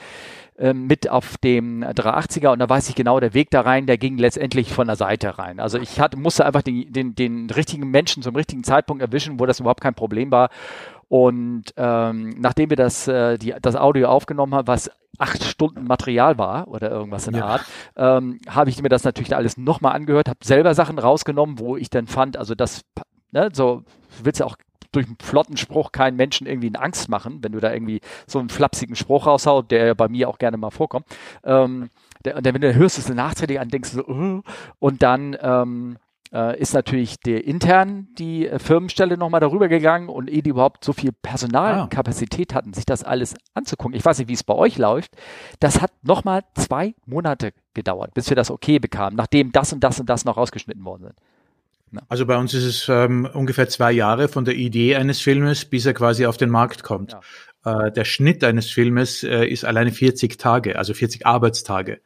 ähm, 0.58 0.88
mit 0.88 1.10
auf 1.10 1.38
dem 1.38 1.84
380er 1.84 2.54
und 2.54 2.60
da 2.60 2.70
weiß 2.70 2.90
ich 2.90 2.96
genau, 2.96 3.20
der 3.20 3.34
Weg 3.34 3.52
da 3.52 3.62
rein, 3.62 3.86
der 3.88 3.98
ging 3.98 4.18
letztendlich 4.18 4.72
von 4.72 4.88
der 4.88 4.96
Seite 4.96 5.38
rein. 5.38 5.60
Also 5.60 5.78
ich 5.78 6.00
hatte, 6.00 6.18
musste 6.18 6.46
einfach 6.46 6.62
den, 6.62 6.92
den, 6.92 7.14
den 7.14 7.50
richtigen 7.50 7.92
Menschen 7.92 8.24
zum 8.24 8.36
richtigen 8.36 8.64
Zeitpunkt 8.64 9.04
erwischen, 9.04 9.40
wo 9.40 9.46
das 9.46 9.60
überhaupt 9.60 9.82
kein 9.82 9.96
Problem 9.96 10.32
war. 10.32 10.50
Und 11.08 11.66
ähm, 11.78 12.36
nachdem 12.40 12.70
wir 12.70 12.78
das, 12.78 13.08
äh, 13.08 13.38
die, 13.38 13.54
das 13.62 13.76
Audio 13.76 14.08
aufgenommen 14.08 14.56
haben, 14.56 14.68
was 14.68 14.90
acht 15.18 15.44
Stunden 15.44 15.86
Material 15.86 16.38
war 16.38 16.68
oder 16.68 16.90
irgendwas 16.92 17.28
in 17.28 17.34
der 17.34 17.44
ja. 17.44 17.48
Art, 17.48 17.66
ähm, 17.96 18.40
habe 18.50 18.70
ich 18.70 18.82
mir 18.82 18.90
das 18.90 19.04
natürlich 19.04 19.36
alles 19.36 19.58
nochmal 19.58 19.94
angehört, 19.94 20.28
habe 20.28 20.40
selber 20.44 20.74
Sachen 20.74 21.00
rausgenommen, 21.00 21.60
wo 21.60 21.78
ich 21.78 21.90
dann 21.90 22.08
fand, 22.08 22.38
also 22.38 22.56
das, 22.56 22.82
ne, 23.32 23.50
so 23.54 23.84
willst 24.24 24.42
du 24.42 24.46
auch 24.46 24.58
durch 24.92 25.08
einen 25.08 25.18
flotten 25.22 25.58
Spruch 25.58 25.92
keinen 25.92 26.16
Menschen 26.16 26.48
irgendwie 26.48 26.68
in 26.68 26.76
Angst 26.76 27.10
machen, 27.10 27.40
wenn 27.42 27.52
du 27.52 27.60
da 27.60 27.72
irgendwie 27.74 28.02
so 28.28 28.40
einen 28.40 28.50
flapsigen 28.50 28.96
Spruch 28.96 29.28
raushaut, 29.28 29.70
der 29.72 29.94
bei 29.94 30.08
mir 30.08 30.30
auch 30.30 30.38
gerne 30.38 30.58
mal 30.58 30.72
vorkommt. 30.72 31.06
Ähm, 31.44 31.90
der, 32.24 32.38
und 32.38 32.46
dann, 32.46 32.54
wenn 32.54 32.62
du 32.62 32.74
hörst 32.74 32.98
es 32.98 33.10
nachträglich 33.10 33.60
an, 33.60 33.70
denkst 33.70 33.92
du 33.92 33.98
so, 33.98 34.08
uh, 34.08 34.42
und 34.80 35.04
dann 35.04 35.38
ähm, 35.42 35.98
äh, 36.36 36.60
ist 36.60 36.74
natürlich 36.74 37.20
der 37.20 37.46
intern 37.46 38.10
die 38.18 38.48
äh, 38.48 38.60
Firmenstelle 38.60 39.18
nochmal 39.18 39.40
darüber 39.40 39.70
gegangen 39.70 40.10
und 40.10 40.30
ehe 40.30 40.44
die 40.44 40.50
überhaupt 40.50 40.84
so 40.84 40.92
viel 40.92 41.12
Personalkapazität 41.14 42.52
ah. 42.52 42.56
hatten, 42.56 42.74
sich 42.74 42.86
das 42.86 43.04
alles 43.04 43.36
anzugucken. 43.54 43.96
Ich 43.96 44.04
weiß 44.04 44.20
nicht, 44.20 44.28
wie 44.28 44.34
es 44.34 44.44
bei 44.44 44.54
euch 44.54 44.78
läuft. 44.78 45.16
Das 45.62 45.82
hat 45.82 45.92
nochmal 46.04 46.44
zwei 46.56 46.94
Monate 47.06 47.54
gedauert, 47.74 48.14
bis 48.14 48.30
wir 48.30 48.36
das 48.36 48.52
okay 48.52 48.80
bekamen, 48.80 49.16
nachdem 49.16 49.54
das 49.54 49.72
und 49.72 49.84
das 49.84 50.00
und 50.00 50.10
das 50.10 50.26
noch 50.26 50.36
rausgeschnitten 50.36 50.84
worden 50.84 51.04
sind. 51.04 51.16
Ja. 51.94 52.02
Also 52.10 52.26
bei 52.26 52.36
uns 52.38 52.54
ist 52.54 52.66
es 52.66 52.90
ähm, 52.90 53.28
ungefähr 53.34 53.70
zwei 53.70 53.94
Jahre 53.94 54.28
von 54.28 54.44
der 54.44 54.56
Idee 54.56 54.98
eines 54.98 55.22
Filmes, 55.22 55.64
bis 55.64 55.86
er 55.86 55.94
quasi 55.94 56.26
auf 56.26 56.36
den 56.36 56.50
Markt 56.50 56.84
kommt. 56.84 57.16
Ja. 57.66 57.86
Äh, 57.86 57.92
der 57.94 58.04
Schnitt 58.04 58.44
eines 58.44 58.70
Filmes 58.70 59.24
äh, 59.24 59.46
ist 59.46 59.64
alleine 59.64 59.92
40 59.92 60.38
Tage, 60.38 60.78
also 60.78 60.94
40 60.94 61.26
Arbeitstage. 61.26 62.02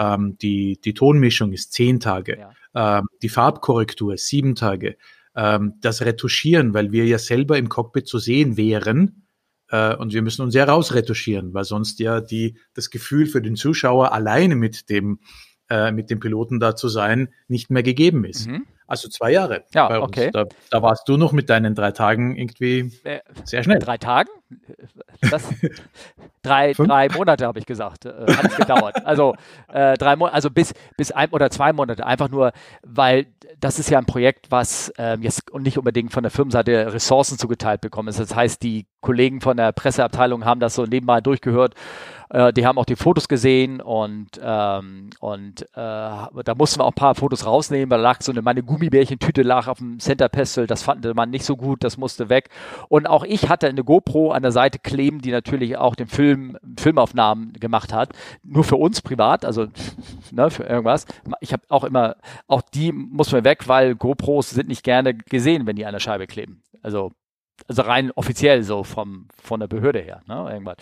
Ähm, 0.00 0.38
die, 0.40 0.80
die 0.82 0.94
Tonmischung 0.94 1.52
ist 1.52 1.72
zehn 1.72 2.00
Tage. 2.00 2.38
Ja 2.38 2.52
ähm, 2.74 3.08
die 3.22 3.28
Farbkorrektur 3.28 4.16
sieben 4.16 4.54
Tage, 4.54 4.96
ähm, 5.34 5.74
das 5.80 6.02
Retuschieren, 6.02 6.74
weil 6.74 6.92
wir 6.92 7.04
ja 7.06 7.18
selber 7.18 7.58
im 7.58 7.68
Cockpit 7.68 8.06
zu 8.06 8.18
sehen 8.18 8.56
wären, 8.56 9.26
äh, 9.68 9.94
und 9.96 10.12
wir 10.12 10.22
müssen 10.22 10.42
uns 10.42 10.54
ja 10.54 10.64
rausretuschieren, 10.64 11.54
weil 11.54 11.64
sonst 11.64 12.00
ja 12.00 12.20
die, 12.20 12.56
das 12.74 12.90
Gefühl 12.90 13.26
für 13.26 13.42
den 13.42 13.56
Zuschauer 13.56 14.12
alleine 14.12 14.56
mit 14.56 14.90
dem, 14.90 15.20
äh, 15.68 15.92
mit 15.92 16.10
dem 16.10 16.20
Piloten 16.20 16.60
da 16.60 16.76
zu 16.76 16.88
sein, 16.88 17.28
nicht 17.48 17.70
mehr 17.70 17.82
gegeben 17.82 18.24
ist. 18.24 18.48
Mhm. 18.48 18.66
Also 18.90 19.08
zwei 19.08 19.30
Jahre. 19.30 19.62
Ja, 19.72 20.02
okay. 20.02 20.30
Da, 20.32 20.46
da, 20.68 20.82
warst 20.82 21.08
du 21.08 21.16
noch 21.16 21.30
mit 21.30 21.48
deinen 21.48 21.76
drei 21.76 21.92
Tagen 21.92 22.34
irgendwie 22.36 22.92
äh, 23.04 23.20
sehr 23.44 23.62
schnell. 23.62 23.78
Drei 23.78 23.98
Tagen? 23.98 24.28
Das, 25.30 25.48
drei, 26.42 26.72
drei 26.72 27.08
Monate 27.08 27.46
habe 27.46 27.60
ich 27.60 27.66
gesagt, 27.66 28.06
äh, 28.06 28.10
hat 28.10 28.46
es 28.46 28.56
gedauert. 28.56 29.06
Also 29.06 29.36
äh, 29.72 29.94
drei 29.94 30.16
Monate, 30.16 30.34
also 30.34 30.50
bis 30.50 30.74
bis 30.96 31.12
ein 31.12 31.30
oder 31.30 31.50
zwei 31.50 31.72
Monate. 31.72 32.04
Einfach 32.04 32.30
nur, 32.30 32.50
weil 32.82 33.26
das 33.60 33.78
ist 33.78 33.90
ja 33.90 33.98
ein 33.98 34.06
Projekt, 34.06 34.50
was 34.50 34.92
ähm, 34.98 35.22
jetzt 35.22 35.54
nicht 35.56 35.78
unbedingt 35.78 36.12
von 36.12 36.24
der 36.24 36.32
Firmenseite 36.32 36.92
Ressourcen 36.92 37.38
zugeteilt 37.38 37.82
bekommen 37.82 38.08
ist. 38.08 38.18
Das 38.18 38.34
heißt, 38.34 38.60
die 38.60 38.86
Kollegen 39.00 39.40
von 39.40 39.56
der 39.56 39.70
Presseabteilung 39.70 40.44
haben 40.44 40.58
das 40.58 40.74
so 40.74 40.84
nebenbei 40.84 41.20
durchgehört 41.20 41.76
äh, 42.30 42.52
die 42.52 42.66
haben 42.66 42.78
auch 42.78 42.84
die 42.84 42.96
Fotos 42.96 43.28
gesehen 43.28 43.80
und, 43.80 44.40
ähm, 44.42 45.10
und 45.18 45.62
äh, 45.62 45.66
da 45.74 46.54
mussten 46.56 46.80
wir 46.80 46.84
auch 46.84 46.92
ein 46.92 46.94
paar 46.94 47.14
Fotos 47.14 47.44
rausnehmen, 47.44 47.90
weil 47.90 47.98
da 47.98 48.04
lag 48.04 48.22
so 48.22 48.32
eine, 48.32 48.42
meine 48.42 48.62
Gummibärchentüte 48.62 49.42
lag 49.42 49.66
auf 49.66 49.78
dem 49.78 49.98
Center 49.98 50.28
Pestel, 50.28 50.66
das 50.66 50.82
fand 50.82 51.04
man 51.14 51.30
nicht 51.30 51.44
so 51.44 51.56
gut, 51.56 51.82
das 51.82 51.96
musste 51.96 52.28
weg. 52.28 52.48
Und 52.88 53.08
auch 53.08 53.24
ich 53.24 53.48
hatte 53.48 53.68
eine 53.68 53.82
GoPro 53.84 54.30
an 54.30 54.42
der 54.42 54.52
Seite 54.52 54.78
kleben, 54.78 55.20
die 55.20 55.32
natürlich 55.32 55.76
auch 55.76 55.96
den 55.96 56.06
Film, 56.06 56.56
Filmaufnahmen 56.78 57.52
gemacht 57.54 57.92
hat. 57.92 58.10
Nur 58.44 58.64
für 58.64 58.76
uns 58.76 59.02
privat, 59.02 59.44
also 59.44 59.66
ne, 60.30 60.50
für 60.50 60.64
irgendwas. 60.64 61.06
Ich 61.40 61.52
habe 61.52 61.64
auch 61.68 61.84
immer, 61.84 62.16
auch 62.46 62.62
die 62.62 62.92
muss 62.92 63.32
man 63.32 63.44
weg, 63.44 63.66
weil 63.66 63.96
GoPros 63.96 64.50
sind 64.50 64.68
nicht 64.68 64.84
gerne 64.84 65.14
gesehen, 65.14 65.66
wenn 65.66 65.76
die 65.76 65.86
an 65.86 65.92
der 65.92 66.00
Scheibe 66.00 66.26
kleben. 66.26 66.62
Also 66.82 67.12
also 67.68 67.82
rein 67.82 68.10
offiziell 68.14 68.62
so 68.62 68.84
vom, 68.84 69.26
von 69.42 69.60
der 69.60 69.66
Behörde 69.66 70.00
her. 70.00 70.22
Ne, 70.26 70.48
irgendwas. 70.50 70.76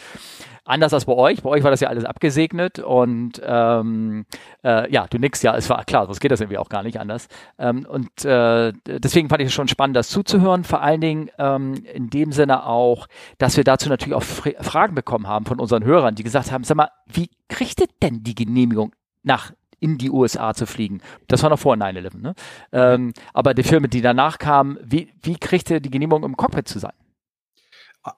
Anders 0.65 0.93
als 0.93 1.05
bei 1.05 1.15
euch. 1.15 1.43
Bei 1.43 1.51
euch 1.51 1.63
war 1.63 1.71
das 1.71 1.81
ja 1.81 1.89
alles 1.89 2.05
abgesegnet 2.05 2.79
und 2.79 3.41
ähm, 3.45 4.27
äh, 4.65 4.91
ja, 4.93 5.07
du 5.09 5.19
nix 5.19 5.43
ja, 5.43 5.57
es 5.57 5.71
war 5.71 5.85
klar, 5.85 6.07
sonst 6.07 6.21
geht 6.21 6.31
das 6.31 6.41
irgendwie 6.41 6.59
auch 6.59 6.69
gar 6.69 6.83
nicht 6.83 7.01
anders. 7.01 7.29
Ähm, 7.59 7.87
und 7.89 8.25
äh, 8.25 8.73
deswegen 8.87 9.29
fand 9.29 9.43
ich 9.43 9.49
es 9.49 9.55
schon 9.55 9.69
spannend, 9.69 9.97
das 9.97 10.09
zuzuhören. 10.09 10.65
Vor 10.65 10.83
allen 10.83 11.01
Dingen 11.01 11.31
ähm, 11.39 11.75
in 11.93 12.11
dem 12.11 12.33
Sinne 12.33 12.67
auch, 12.67 13.07
dass 13.39 13.57
wir 13.57 13.65
dazu 13.65 13.89
natürlich 13.89 14.15
auch 14.15 14.23
Fragen 14.23 14.95
bekommen 14.95 15.27
haben 15.27 15.47
von 15.47 15.61
unseren 15.61 15.85
Hörern, 15.85 16.15
die 16.15 16.25
gesagt 16.25 16.53
haben, 16.53 16.65
sag 16.65 16.77
mal, 16.77 16.91
wie 17.07 17.31
kriegt 17.49 17.81
ihr 17.81 17.89
denn 18.03 18.23
die 18.23 18.35
Genehmigung 18.35 18.93
nach 19.23 19.53
in 19.81 19.99
die 19.99 20.11
USA 20.11 20.55
zu 20.55 20.67
fliegen. 20.67 21.01
Das 21.29 21.43
war 21.43 21.51
noch 21.51 21.59
vor 21.59 21.75
9-11. 21.75 22.19
Ne? 22.19 22.35
Ähm, 22.73 23.13
aber 23.33 23.55
die 23.55 23.63
Filme, 23.63 23.89
die 23.89 24.01
danach 24.01 24.39
kamen, 24.39 24.79
wie, 24.83 25.13
wie 25.23 25.37
kriegte 25.37 25.81
die 25.81 25.91
Genehmigung 25.91 26.25
im 26.25 26.37
Cockpit 26.37 26.69
zu 26.69 26.79
sein? 26.79 26.93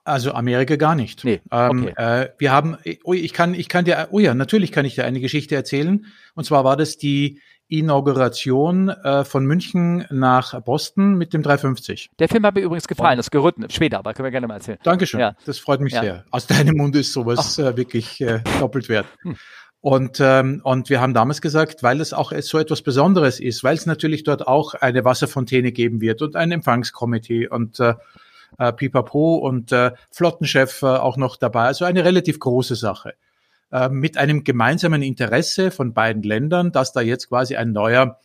Also 0.05 0.31
Amerika 0.33 0.75
gar 0.75 0.95
nicht. 0.95 1.23
Nee, 1.23 1.41
ähm, 1.51 1.87
okay. 1.87 2.21
äh, 2.23 2.29
wir 2.37 2.51
haben, 2.51 2.77
oh, 3.03 3.13
ich 3.13 3.33
kann, 3.33 3.53
ich 3.53 3.67
kann 3.67 3.85
dir, 3.85 4.09
oh 4.11 4.19
ja, 4.19 4.33
natürlich 4.33 4.71
kann 4.71 4.85
ich 4.85 4.95
dir 4.95 5.05
eine 5.05 5.19
Geschichte 5.19 5.55
erzählen. 5.55 6.05
Und 6.35 6.45
zwar 6.45 6.63
war 6.63 6.77
das 6.77 6.97
die 6.97 7.41
Inauguration 7.67 8.89
äh, 8.89 9.23
von 9.23 9.45
München 9.45 10.05
nach 10.09 10.61
Boston 10.61 11.15
mit 11.15 11.33
dem 11.33 11.41
350. 11.41 12.09
Der 12.19 12.27
Film 12.27 12.45
hat 12.45 12.55
mir 12.55 12.61
übrigens 12.61 12.87
gefallen, 12.87 13.15
das 13.15 13.31
Gerütten, 13.31 13.69
später, 13.69 13.99
aber 13.99 14.13
können 14.13 14.25
wir 14.25 14.31
gerne 14.31 14.47
mal 14.47 14.55
erzählen. 14.55 14.77
Dankeschön, 14.83 15.21
ja. 15.21 15.35
das 15.45 15.57
freut 15.57 15.79
mich 15.79 15.93
ja. 15.93 16.01
sehr. 16.01 16.25
Aus 16.31 16.47
deinem 16.47 16.75
Mund 16.75 16.95
ist 16.97 17.13
sowas 17.13 17.57
äh, 17.59 17.77
wirklich 17.77 18.19
äh, 18.19 18.41
doppelt 18.59 18.89
wert. 18.89 19.07
Hm. 19.21 19.37
Und, 19.81 20.19
ähm, 20.19 20.61
und 20.63 20.89
wir 20.89 21.01
haben 21.01 21.15
damals 21.15 21.41
gesagt, 21.41 21.81
weil 21.81 22.01
es 22.01 22.13
auch 22.13 22.31
so 22.41 22.59
etwas 22.59 22.83
Besonderes 22.83 23.39
ist, 23.39 23.63
weil 23.63 23.75
es 23.75 23.87
natürlich 23.87 24.23
dort 24.23 24.47
auch 24.47 24.75
eine 24.75 25.03
Wasserfontäne 25.03 25.71
geben 25.71 26.01
wird 26.01 26.21
und 26.21 26.35
ein 26.35 26.51
Empfangskomitee 26.51 27.47
und 27.47 27.79
äh, 27.79 27.95
äh, 28.59 28.73
Pipapo 28.73 29.37
und 29.37 29.71
äh, 29.71 29.91
Flottenchef 30.11 30.83
äh, 30.83 30.85
auch 30.85 31.17
noch 31.17 31.35
dabei. 31.35 31.63
Also 31.63 31.85
eine 31.85 32.05
relativ 32.05 32.39
große 32.39 32.75
Sache. 32.75 33.15
Äh, 33.71 33.89
mit 33.89 34.17
einem 34.17 34.43
gemeinsamen 34.43 35.01
Interesse 35.01 35.71
von 35.71 35.93
beiden 35.93 36.21
Ländern, 36.21 36.71
dass 36.71 36.93
da 36.93 37.01
jetzt 37.01 37.29
quasi 37.29 37.55
ein 37.55 37.71
neuer 37.71 38.19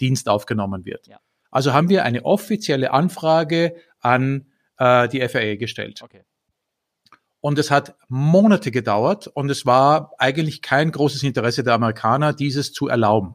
Dienst 0.00 0.30
aufgenommen 0.30 0.86
wird. 0.86 1.08
Ja. 1.08 1.18
Also 1.50 1.74
haben 1.74 1.90
wir 1.90 2.04
eine 2.04 2.24
offizielle 2.24 2.92
Anfrage 2.92 3.74
an 4.00 4.46
äh, 4.78 5.08
die 5.08 5.20
FAA 5.28 5.56
gestellt. 5.56 6.00
Okay. 6.02 6.22
Und 7.42 7.58
es 7.58 7.72
hat 7.72 7.96
Monate 8.08 8.70
gedauert 8.70 9.26
und 9.26 9.50
es 9.50 9.66
war 9.66 10.12
eigentlich 10.18 10.62
kein 10.62 10.92
großes 10.92 11.24
Interesse 11.24 11.64
der 11.64 11.74
Amerikaner, 11.74 12.32
dieses 12.32 12.72
zu 12.72 12.86
erlauben. 12.86 13.34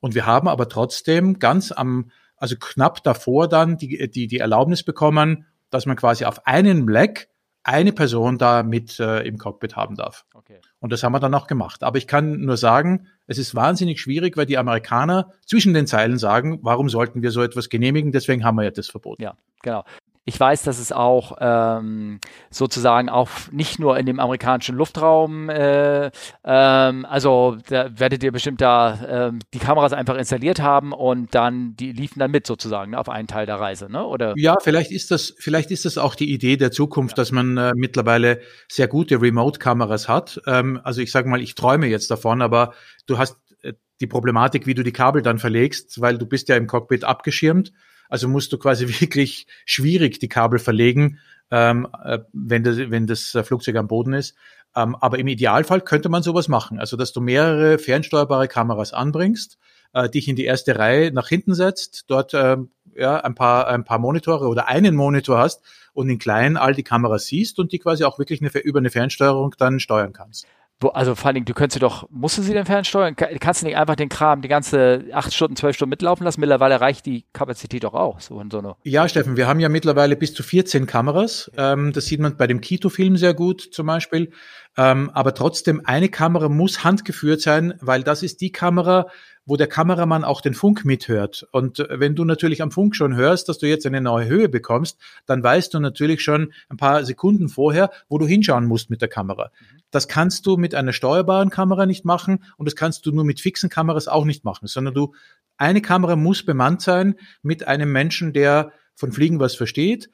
Und 0.00 0.16
wir 0.16 0.26
haben 0.26 0.48
aber 0.48 0.68
trotzdem 0.68 1.38
ganz 1.38 1.70
am, 1.70 2.10
also 2.36 2.56
knapp 2.58 3.04
davor 3.04 3.46
dann 3.46 3.76
die, 3.76 4.10
die, 4.10 4.26
die 4.26 4.38
Erlaubnis 4.38 4.82
bekommen, 4.82 5.46
dass 5.70 5.86
man 5.86 5.94
quasi 5.96 6.24
auf 6.24 6.44
einen 6.44 6.84
Black 6.84 7.28
eine 7.62 7.92
Person 7.92 8.36
da 8.36 8.64
mit 8.64 8.98
äh, 8.98 9.20
im 9.20 9.38
Cockpit 9.38 9.76
haben 9.76 9.94
darf. 9.94 10.26
Okay. 10.34 10.58
Und 10.80 10.90
das 10.90 11.04
haben 11.04 11.12
wir 11.12 11.20
dann 11.20 11.34
auch 11.34 11.46
gemacht. 11.46 11.84
Aber 11.84 11.98
ich 11.98 12.08
kann 12.08 12.40
nur 12.40 12.56
sagen, 12.56 13.06
es 13.28 13.38
ist 13.38 13.54
wahnsinnig 13.54 14.00
schwierig, 14.00 14.36
weil 14.36 14.46
die 14.46 14.58
Amerikaner 14.58 15.34
zwischen 15.46 15.72
den 15.72 15.86
Zeilen 15.86 16.18
sagen, 16.18 16.58
warum 16.62 16.88
sollten 16.88 17.22
wir 17.22 17.30
so 17.30 17.42
etwas 17.42 17.68
genehmigen? 17.68 18.10
Deswegen 18.10 18.44
haben 18.44 18.56
wir 18.56 18.64
ja 18.64 18.70
das 18.72 18.88
Verbot. 18.88 19.20
Ja, 19.20 19.36
genau 19.62 19.84
Ich 20.30 20.38
weiß, 20.38 20.62
dass 20.62 20.78
es 20.78 20.92
auch 20.92 21.38
ähm, 21.40 22.20
sozusagen 22.50 23.08
auch 23.08 23.28
nicht 23.50 23.80
nur 23.80 23.98
in 23.98 24.06
dem 24.06 24.20
amerikanischen 24.20 24.76
Luftraum, 24.76 25.50
äh, 25.50 26.12
ähm, 26.44 27.04
also 27.04 27.58
da 27.68 27.98
werdet 27.98 28.22
ihr 28.22 28.30
bestimmt 28.30 28.60
da 28.60 29.26
ähm, 29.28 29.40
die 29.52 29.58
Kameras 29.58 29.92
einfach 29.92 30.14
installiert 30.14 30.60
haben 30.60 30.92
und 30.92 31.34
dann 31.34 31.74
die 31.74 31.90
liefen 31.90 32.20
dann 32.20 32.30
mit 32.30 32.46
sozusagen 32.46 32.92
ne, 32.92 32.98
auf 33.00 33.08
einen 33.08 33.26
Teil 33.26 33.44
der 33.44 33.56
Reise, 33.56 33.90
ne? 33.90 34.06
Oder? 34.06 34.34
Ja, 34.36 34.56
vielleicht 34.62 34.92
ist 34.92 35.10
das, 35.10 35.34
vielleicht 35.36 35.72
ist 35.72 35.84
das 35.84 35.98
auch 35.98 36.14
die 36.14 36.32
Idee 36.32 36.56
der 36.56 36.70
Zukunft, 36.70 37.18
ja. 37.18 37.22
dass 37.22 37.32
man 37.32 37.56
äh, 37.56 37.72
mittlerweile 37.74 38.40
sehr 38.68 38.86
gute 38.86 39.20
Remote-Kameras 39.20 40.08
hat. 40.08 40.40
Ähm, 40.46 40.80
also 40.84 41.00
ich 41.00 41.10
sage 41.10 41.28
mal, 41.28 41.42
ich 41.42 41.56
träume 41.56 41.88
jetzt 41.88 42.08
davon, 42.08 42.40
aber 42.40 42.72
du 43.06 43.18
hast 43.18 43.36
äh, 43.62 43.72
die 43.98 44.06
Problematik, 44.06 44.68
wie 44.68 44.74
du 44.74 44.84
die 44.84 44.92
Kabel 44.92 45.22
dann 45.22 45.40
verlegst, 45.40 46.00
weil 46.00 46.18
du 46.18 46.26
bist 46.26 46.48
ja 46.48 46.54
im 46.54 46.68
Cockpit 46.68 47.02
abgeschirmt. 47.02 47.72
Also 48.10 48.28
musst 48.28 48.52
du 48.52 48.58
quasi 48.58 48.88
wirklich 49.00 49.46
schwierig 49.64 50.18
die 50.18 50.28
Kabel 50.28 50.58
verlegen, 50.58 51.18
ähm, 51.50 51.88
äh, 52.04 52.18
wenn, 52.32 52.62
das, 52.62 52.76
wenn 52.76 53.06
das 53.06 53.34
äh, 53.34 53.42
Flugzeug 53.42 53.76
am 53.76 53.88
Boden 53.88 54.12
ist. 54.12 54.34
Ähm, 54.76 54.94
aber 54.96 55.18
im 55.18 55.26
Idealfall 55.26 55.80
könnte 55.80 56.08
man 56.08 56.22
sowas 56.22 56.48
machen. 56.48 56.78
Also 56.78 56.96
dass 56.96 57.12
du 57.12 57.20
mehrere 57.20 57.78
fernsteuerbare 57.78 58.46
Kameras 58.46 58.92
anbringst, 58.92 59.58
äh, 59.94 60.08
dich 60.08 60.28
in 60.28 60.36
die 60.36 60.44
erste 60.44 60.78
Reihe 60.78 61.12
nach 61.12 61.28
hinten 61.28 61.54
setzt, 61.54 62.04
dort 62.08 62.34
äh, 62.34 62.56
ja, 62.94 63.16
ein, 63.18 63.34
paar, 63.34 63.68
ein 63.68 63.84
paar 63.84 63.98
Monitore 63.98 64.46
oder 64.46 64.68
einen 64.68 64.94
Monitor 64.94 65.38
hast 65.38 65.62
und 65.92 66.08
in 66.08 66.18
klein 66.18 66.56
all 66.56 66.74
die 66.74 66.82
Kameras 66.82 67.26
siehst 67.26 67.58
und 67.58 67.72
die 67.72 67.78
quasi 67.78 68.04
auch 68.04 68.18
wirklich 68.18 68.40
eine, 68.40 68.50
über 68.60 68.78
eine 68.78 68.90
Fernsteuerung 68.90 69.54
dann 69.58 69.80
steuern 69.80 70.12
kannst. 70.12 70.46
Also 70.88 71.14
vor 71.14 71.26
allen 71.26 71.34
Dingen, 71.34 71.46
du 71.46 71.52
könntest 71.52 71.82
doch, 71.82 72.08
musst 72.10 72.38
du 72.38 72.42
sie 72.42 72.54
denn 72.54 72.64
fernsteuern? 72.64 73.14
Kannst 73.14 73.62
du 73.62 73.66
nicht 73.66 73.76
einfach 73.76 73.96
den 73.96 74.08
Kram 74.08 74.40
die 74.40 74.48
ganze 74.48 75.04
acht 75.12 75.34
Stunden, 75.34 75.56
zwölf 75.56 75.76
Stunden 75.76 75.90
mitlaufen 75.90 76.24
lassen? 76.24 76.40
Mittlerweile 76.40 76.80
reicht 76.80 77.04
die 77.06 77.26
Kapazität 77.32 77.84
doch 77.84 77.94
auch. 77.94 78.20
So 78.20 78.40
in 78.40 78.50
so 78.50 78.58
eine 78.58 78.76
ja, 78.84 79.08
Steffen, 79.08 79.36
wir 79.36 79.46
haben 79.46 79.60
ja 79.60 79.68
mittlerweile 79.68 80.16
bis 80.16 80.32
zu 80.32 80.42
14 80.42 80.86
Kameras. 80.86 81.50
Ähm, 81.56 81.92
das 81.92 82.06
sieht 82.06 82.20
man 82.20 82.36
bei 82.36 82.46
dem 82.46 82.60
Kito-Film 82.60 83.16
sehr 83.16 83.34
gut 83.34 83.60
zum 83.60 83.86
Beispiel. 83.86 84.32
Ähm, 84.76 85.10
aber 85.10 85.34
trotzdem, 85.34 85.82
eine 85.84 86.08
Kamera 86.08 86.48
muss 86.48 86.84
handgeführt 86.84 87.40
sein, 87.40 87.74
weil 87.80 88.02
das 88.02 88.22
ist 88.22 88.40
die 88.40 88.52
Kamera, 88.52 89.08
wo 89.44 89.56
der 89.56 89.66
Kameramann 89.66 90.22
auch 90.22 90.40
den 90.40 90.54
Funk 90.54 90.84
mithört. 90.84 91.46
Und 91.50 91.84
wenn 91.90 92.14
du 92.14 92.24
natürlich 92.24 92.62
am 92.62 92.70
Funk 92.70 92.94
schon 92.94 93.16
hörst, 93.16 93.48
dass 93.48 93.58
du 93.58 93.66
jetzt 93.66 93.84
eine 93.84 94.00
neue 94.00 94.26
Höhe 94.26 94.48
bekommst, 94.48 94.98
dann 95.26 95.42
weißt 95.42 95.74
du 95.74 95.80
natürlich 95.80 96.22
schon 96.22 96.52
ein 96.68 96.76
paar 96.76 97.04
Sekunden 97.04 97.48
vorher, 97.48 97.90
wo 98.08 98.18
du 98.18 98.26
hinschauen 98.26 98.66
musst 98.66 98.90
mit 98.90 99.02
der 99.02 99.08
Kamera. 99.08 99.50
Das 99.90 100.06
kannst 100.06 100.46
du 100.46 100.56
mit 100.56 100.74
einer 100.74 100.92
steuerbaren 100.92 101.50
Kamera 101.50 101.84
nicht 101.84 102.04
machen 102.04 102.44
und 102.56 102.66
das 102.66 102.76
kannst 102.76 103.04
du 103.06 103.12
nur 103.12 103.24
mit 103.24 103.40
fixen 103.40 103.70
Kameras 103.70 104.06
auch 104.06 104.24
nicht 104.24 104.44
machen, 104.44 104.68
sondern 104.68 104.94
du, 104.94 105.14
eine 105.56 105.82
Kamera 105.82 106.14
muss 106.14 106.44
bemannt 106.44 106.80
sein 106.80 107.16
mit 107.42 107.66
einem 107.66 107.90
Menschen, 107.90 108.32
der 108.32 108.72
von 108.94 109.10
Fliegen 109.10 109.40
was 109.40 109.56
versteht 109.56 110.10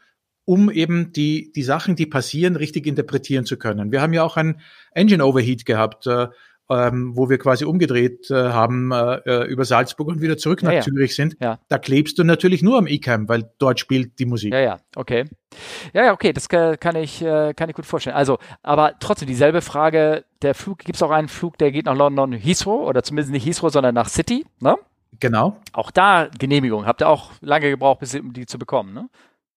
um 0.46 0.70
eben 0.70 1.12
die, 1.12 1.52
die 1.52 1.62
Sachen, 1.62 1.96
die 1.96 2.06
passieren, 2.06 2.56
richtig 2.56 2.86
interpretieren 2.86 3.44
zu 3.44 3.58
können. 3.58 3.92
Wir 3.92 4.00
haben 4.00 4.14
ja 4.14 4.22
auch 4.22 4.38
ein 4.38 4.60
Engine 4.92 5.26
Overheat 5.26 5.66
gehabt. 5.66 6.06
Äh, 6.06 6.28
ähm, 6.68 7.12
wo 7.14 7.28
wir 7.30 7.38
quasi 7.38 7.64
umgedreht 7.64 8.30
äh, 8.30 8.34
haben 8.34 8.90
äh, 8.90 9.18
äh, 9.24 9.46
über 9.46 9.64
Salzburg 9.64 10.08
und 10.08 10.20
wieder 10.20 10.36
zurück 10.36 10.62
nach 10.62 10.72
ja, 10.72 10.80
Zürich 10.80 11.14
sind, 11.14 11.36
ja. 11.40 11.58
da 11.68 11.78
klebst 11.78 12.18
du 12.18 12.24
natürlich 12.24 12.62
nur 12.62 12.76
am 12.78 12.86
eCam, 12.86 13.28
weil 13.28 13.50
dort 13.58 13.78
spielt 13.78 14.18
die 14.18 14.26
Musik. 14.26 14.52
Ja, 14.52 14.60
ja, 14.60 14.80
okay. 14.96 15.26
Ja, 15.92 16.06
ja, 16.06 16.12
okay, 16.12 16.32
das 16.32 16.48
kann 16.48 16.96
ich, 16.96 17.22
äh, 17.22 17.54
kann 17.54 17.68
ich 17.68 17.76
gut 17.76 17.86
vorstellen. 17.86 18.16
Also, 18.16 18.38
aber 18.62 18.94
trotzdem 18.98 19.28
dieselbe 19.28 19.62
Frage, 19.62 20.24
der 20.42 20.54
Flug, 20.54 20.80
gibt 20.80 20.96
es 20.96 21.02
auch 21.02 21.10
einen 21.10 21.28
Flug, 21.28 21.56
der 21.58 21.70
geht 21.70 21.86
nach 21.86 21.96
London 21.96 22.32
Heathrow 22.32 22.86
oder 22.86 23.02
zumindest 23.02 23.32
nicht 23.32 23.46
Heathrow, 23.46 23.70
sondern 23.70 23.94
nach 23.94 24.08
City, 24.08 24.44
ne? 24.60 24.76
Genau. 25.18 25.56
Auch 25.72 25.90
da 25.90 26.28
Genehmigung. 26.38 26.84
Habt 26.84 27.00
ihr 27.00 27.08
auch 27.08 27.30
lange 27.40 27.70
gebraucht, 27.70 28.00
bis, 28.00 28.14
um 28.16 28.32
die 28.32 28.44
zu 28.44 28.58
bekommen, 28.58 28.92
ne? 28.92 29.08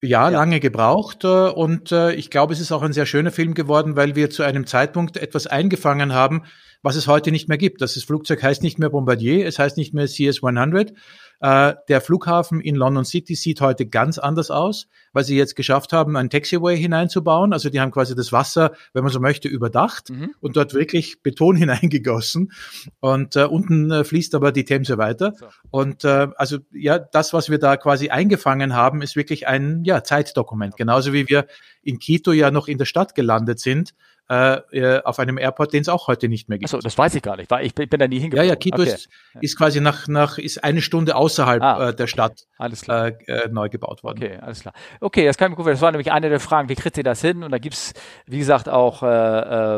Ja, 0.01 0.29
ja, 0.29 0.29
lange 0.29 0.61
gebraucht 0.61 1.25
äh, 1.25 1.49
und 1.49 1.91
äh, 1.91 2.13
ich 2.13 2.29
glaube, 2.29 2.53
es 2.53 2.61
ist 2.61 2.71
auch 2.71 2.83
ein 2.83 2.93
sehr 2.93 3.05
schöner 3.05 3.31
Film 3.31 3.53
geworden, 3.53 3.97
weil 3.97 4.15
wir 4.15 4.29
zu 4.29 4.43
einem 4.43 4.65
Zeitpunkt 4.65 5.17
etwas 5.17 5.45
eingefangen 5.45 6.13
haben, 6.13 6.43
was 6.81 6.95
es 6.95 7.07
heute 7.07 7.31
nicht 7.31 7.49
mehr 7.49 7.57
gibt. 7.57 7.81
Das 7.81 8.01
Flugzeug 8.01 8.41
heißt 8.41 8.63
nicht 8.63 8.79
mehr 8.79 8.89
Bombardier, 8.89 9.45
es 9.45 9.59
heißt 9.59 9.75
nicht 9.75 9.93
mehr 9.93 10.05
CS-100. 10.05 10.93
Äh, 11.41 11.75
der 11.87 12.01
Flughafen 12.01 12.59
in 12.59 12.75
London 12.75 13.05
City 13.05 13.35
sieht 13.35 13.61
heute 13.61 13.85
ganz 13.85 14.17
anders 14.17 14.51
aus, 14.51 14.87
weil 15.13 15.23
sie 15.23 15.37
jetzt 15.37 15.55
geschafft 15.55 15.93
haben, 15.93 16.17
ein 16.17 16.29
Taxiway 16.29 16.77
hineinzubauen. 16.77 17.53
Also 17.53 17.69
die 17.69 17.79
haben 17.79 17.91
quasi 17.91 18.15
das 18.15 18.31
Wasser, 18.31 18.73
wenn 18.93 19.03
man 19.03 19.11
so 19.11 19.19
möchte, 19.19 19.47
überdacht 19.47 20.09
mhm. 20.09 20.31
und 20.41 20.57
dort 20.57 20.73
wirklich 20.73 21.21
Beton 21.21 21.55
hineingegossen. 21.57 22.51
Und 22.99 23.35
äh, 23.35 23.45
unten 23.45 23.89
äh, 23.91 24.03
fließt 24.03 24.35
aber 24.35 24.51
die 24.51 24.65
Themse 24.65 24.97
weiter. 24.97 25.33
So. 25.37 25.47
Und 25.71 26.03
äh, 26.03 26.27
also 26.35 26.57
ja, 26.71 26.99
das, 26.99 27.33
was 27.33 27.49
wir 27.49 27.57
da 27.57 27.77
quasi 27.77 28.09
eingefangen 28.09 28.75
haben, 28.75 29.01
ist 29.01 29.15
wirklich 29.15 29.47
ein 29.47 29.83
ja, 29.85 30.03
Zeitdokument. 30.03 30.75
Genauso 30.75 31.13
wie 31.13 31.29
wir 31.29 31.47
in 31.81 31.99
Quito 31.99 32.33
ja 32.33 32.51
noch 32.51 32.67
in 32.67 32.77
der 32.77 32.85
Stadt 32.85 33.15
gelandet 33.15 33.59
sind 33.59 33.93
äh, 34.29 34.57
äh, 34.71 35.03
auf 35.03 35.19
einem 35.19 35.37
Airport, 35.37 35.73
den 35.73 35.81
es 35.81 35.89
auch 35.89 36.07
heute 36.07 36.29
nicht 36.29 36.49
mehr 36.49 36.57
gibt. 36.57 36.69
Achso, 36.69 36.79
das 36.79 36.97
weiß 36.97 37.15
ich 37.15 37.21
gar 37.21 37.37
nicht, 37.37 37.49
weil 37.51 37.65
ich 37.65 37.75
bin, 37.75 37.89
bin 37.89 37.99
da 37.99 38.07
nie 38.07 38.19
hingekommen. 38.19 38.47
Ja, 38.47 38.53
ja, 38.53 38.55
Quito 38.55 38.81
okay. 38.81 38.93
ist, 38.93 39.09
ist 39.41 39.57
quasi 39.57 39.81
nach, 39.81 40.07
nach, 40.07 40.37
ist 40.37 40.63
eine 40.63 40.81
Stunde 40.81 41.15
außerhalb 41.15 41.61
ah, 41.61 41.89
äh, 41.89 41.95
der 41.95 42.07
Stadt 42.07 42.45
alles 42.57 42.81
klar. 42.81 43.07
Äh, 43.07 43.13
äh, 43.27 43.49
neu 43.49 43.69
gebaut 43.69 44.03
worden. 44.03 44.17
Okay, 44.23 44.37
alles 44.41 44.61
klar. 44.61 44.73
Okay, 44.99 45.25
das 45.25 45.37
kann 45.37 45.51
ich 45.51 45.57
mir 45.57 45.63
gut 45.63 45.73
Das 45.73 45.81
war 45.81 45.91
nämlich 45.91 46.11
eine 46.11 46.29
der 46.29 46.39
Fragen, 46.39 46.69
wie 46.69 46.75
kriegt 46.75 46.97
ihr 46.97 47.03
das 47.03 47.21
hin? 47.21 47.43
Und 47.43 47.51
da 47.51 47.57
gibt's 47.57 47.93
wie 48.25 48.37
gesagt, 48.37 48.69
auch 48.69 49.01
äh, 49.01 49.07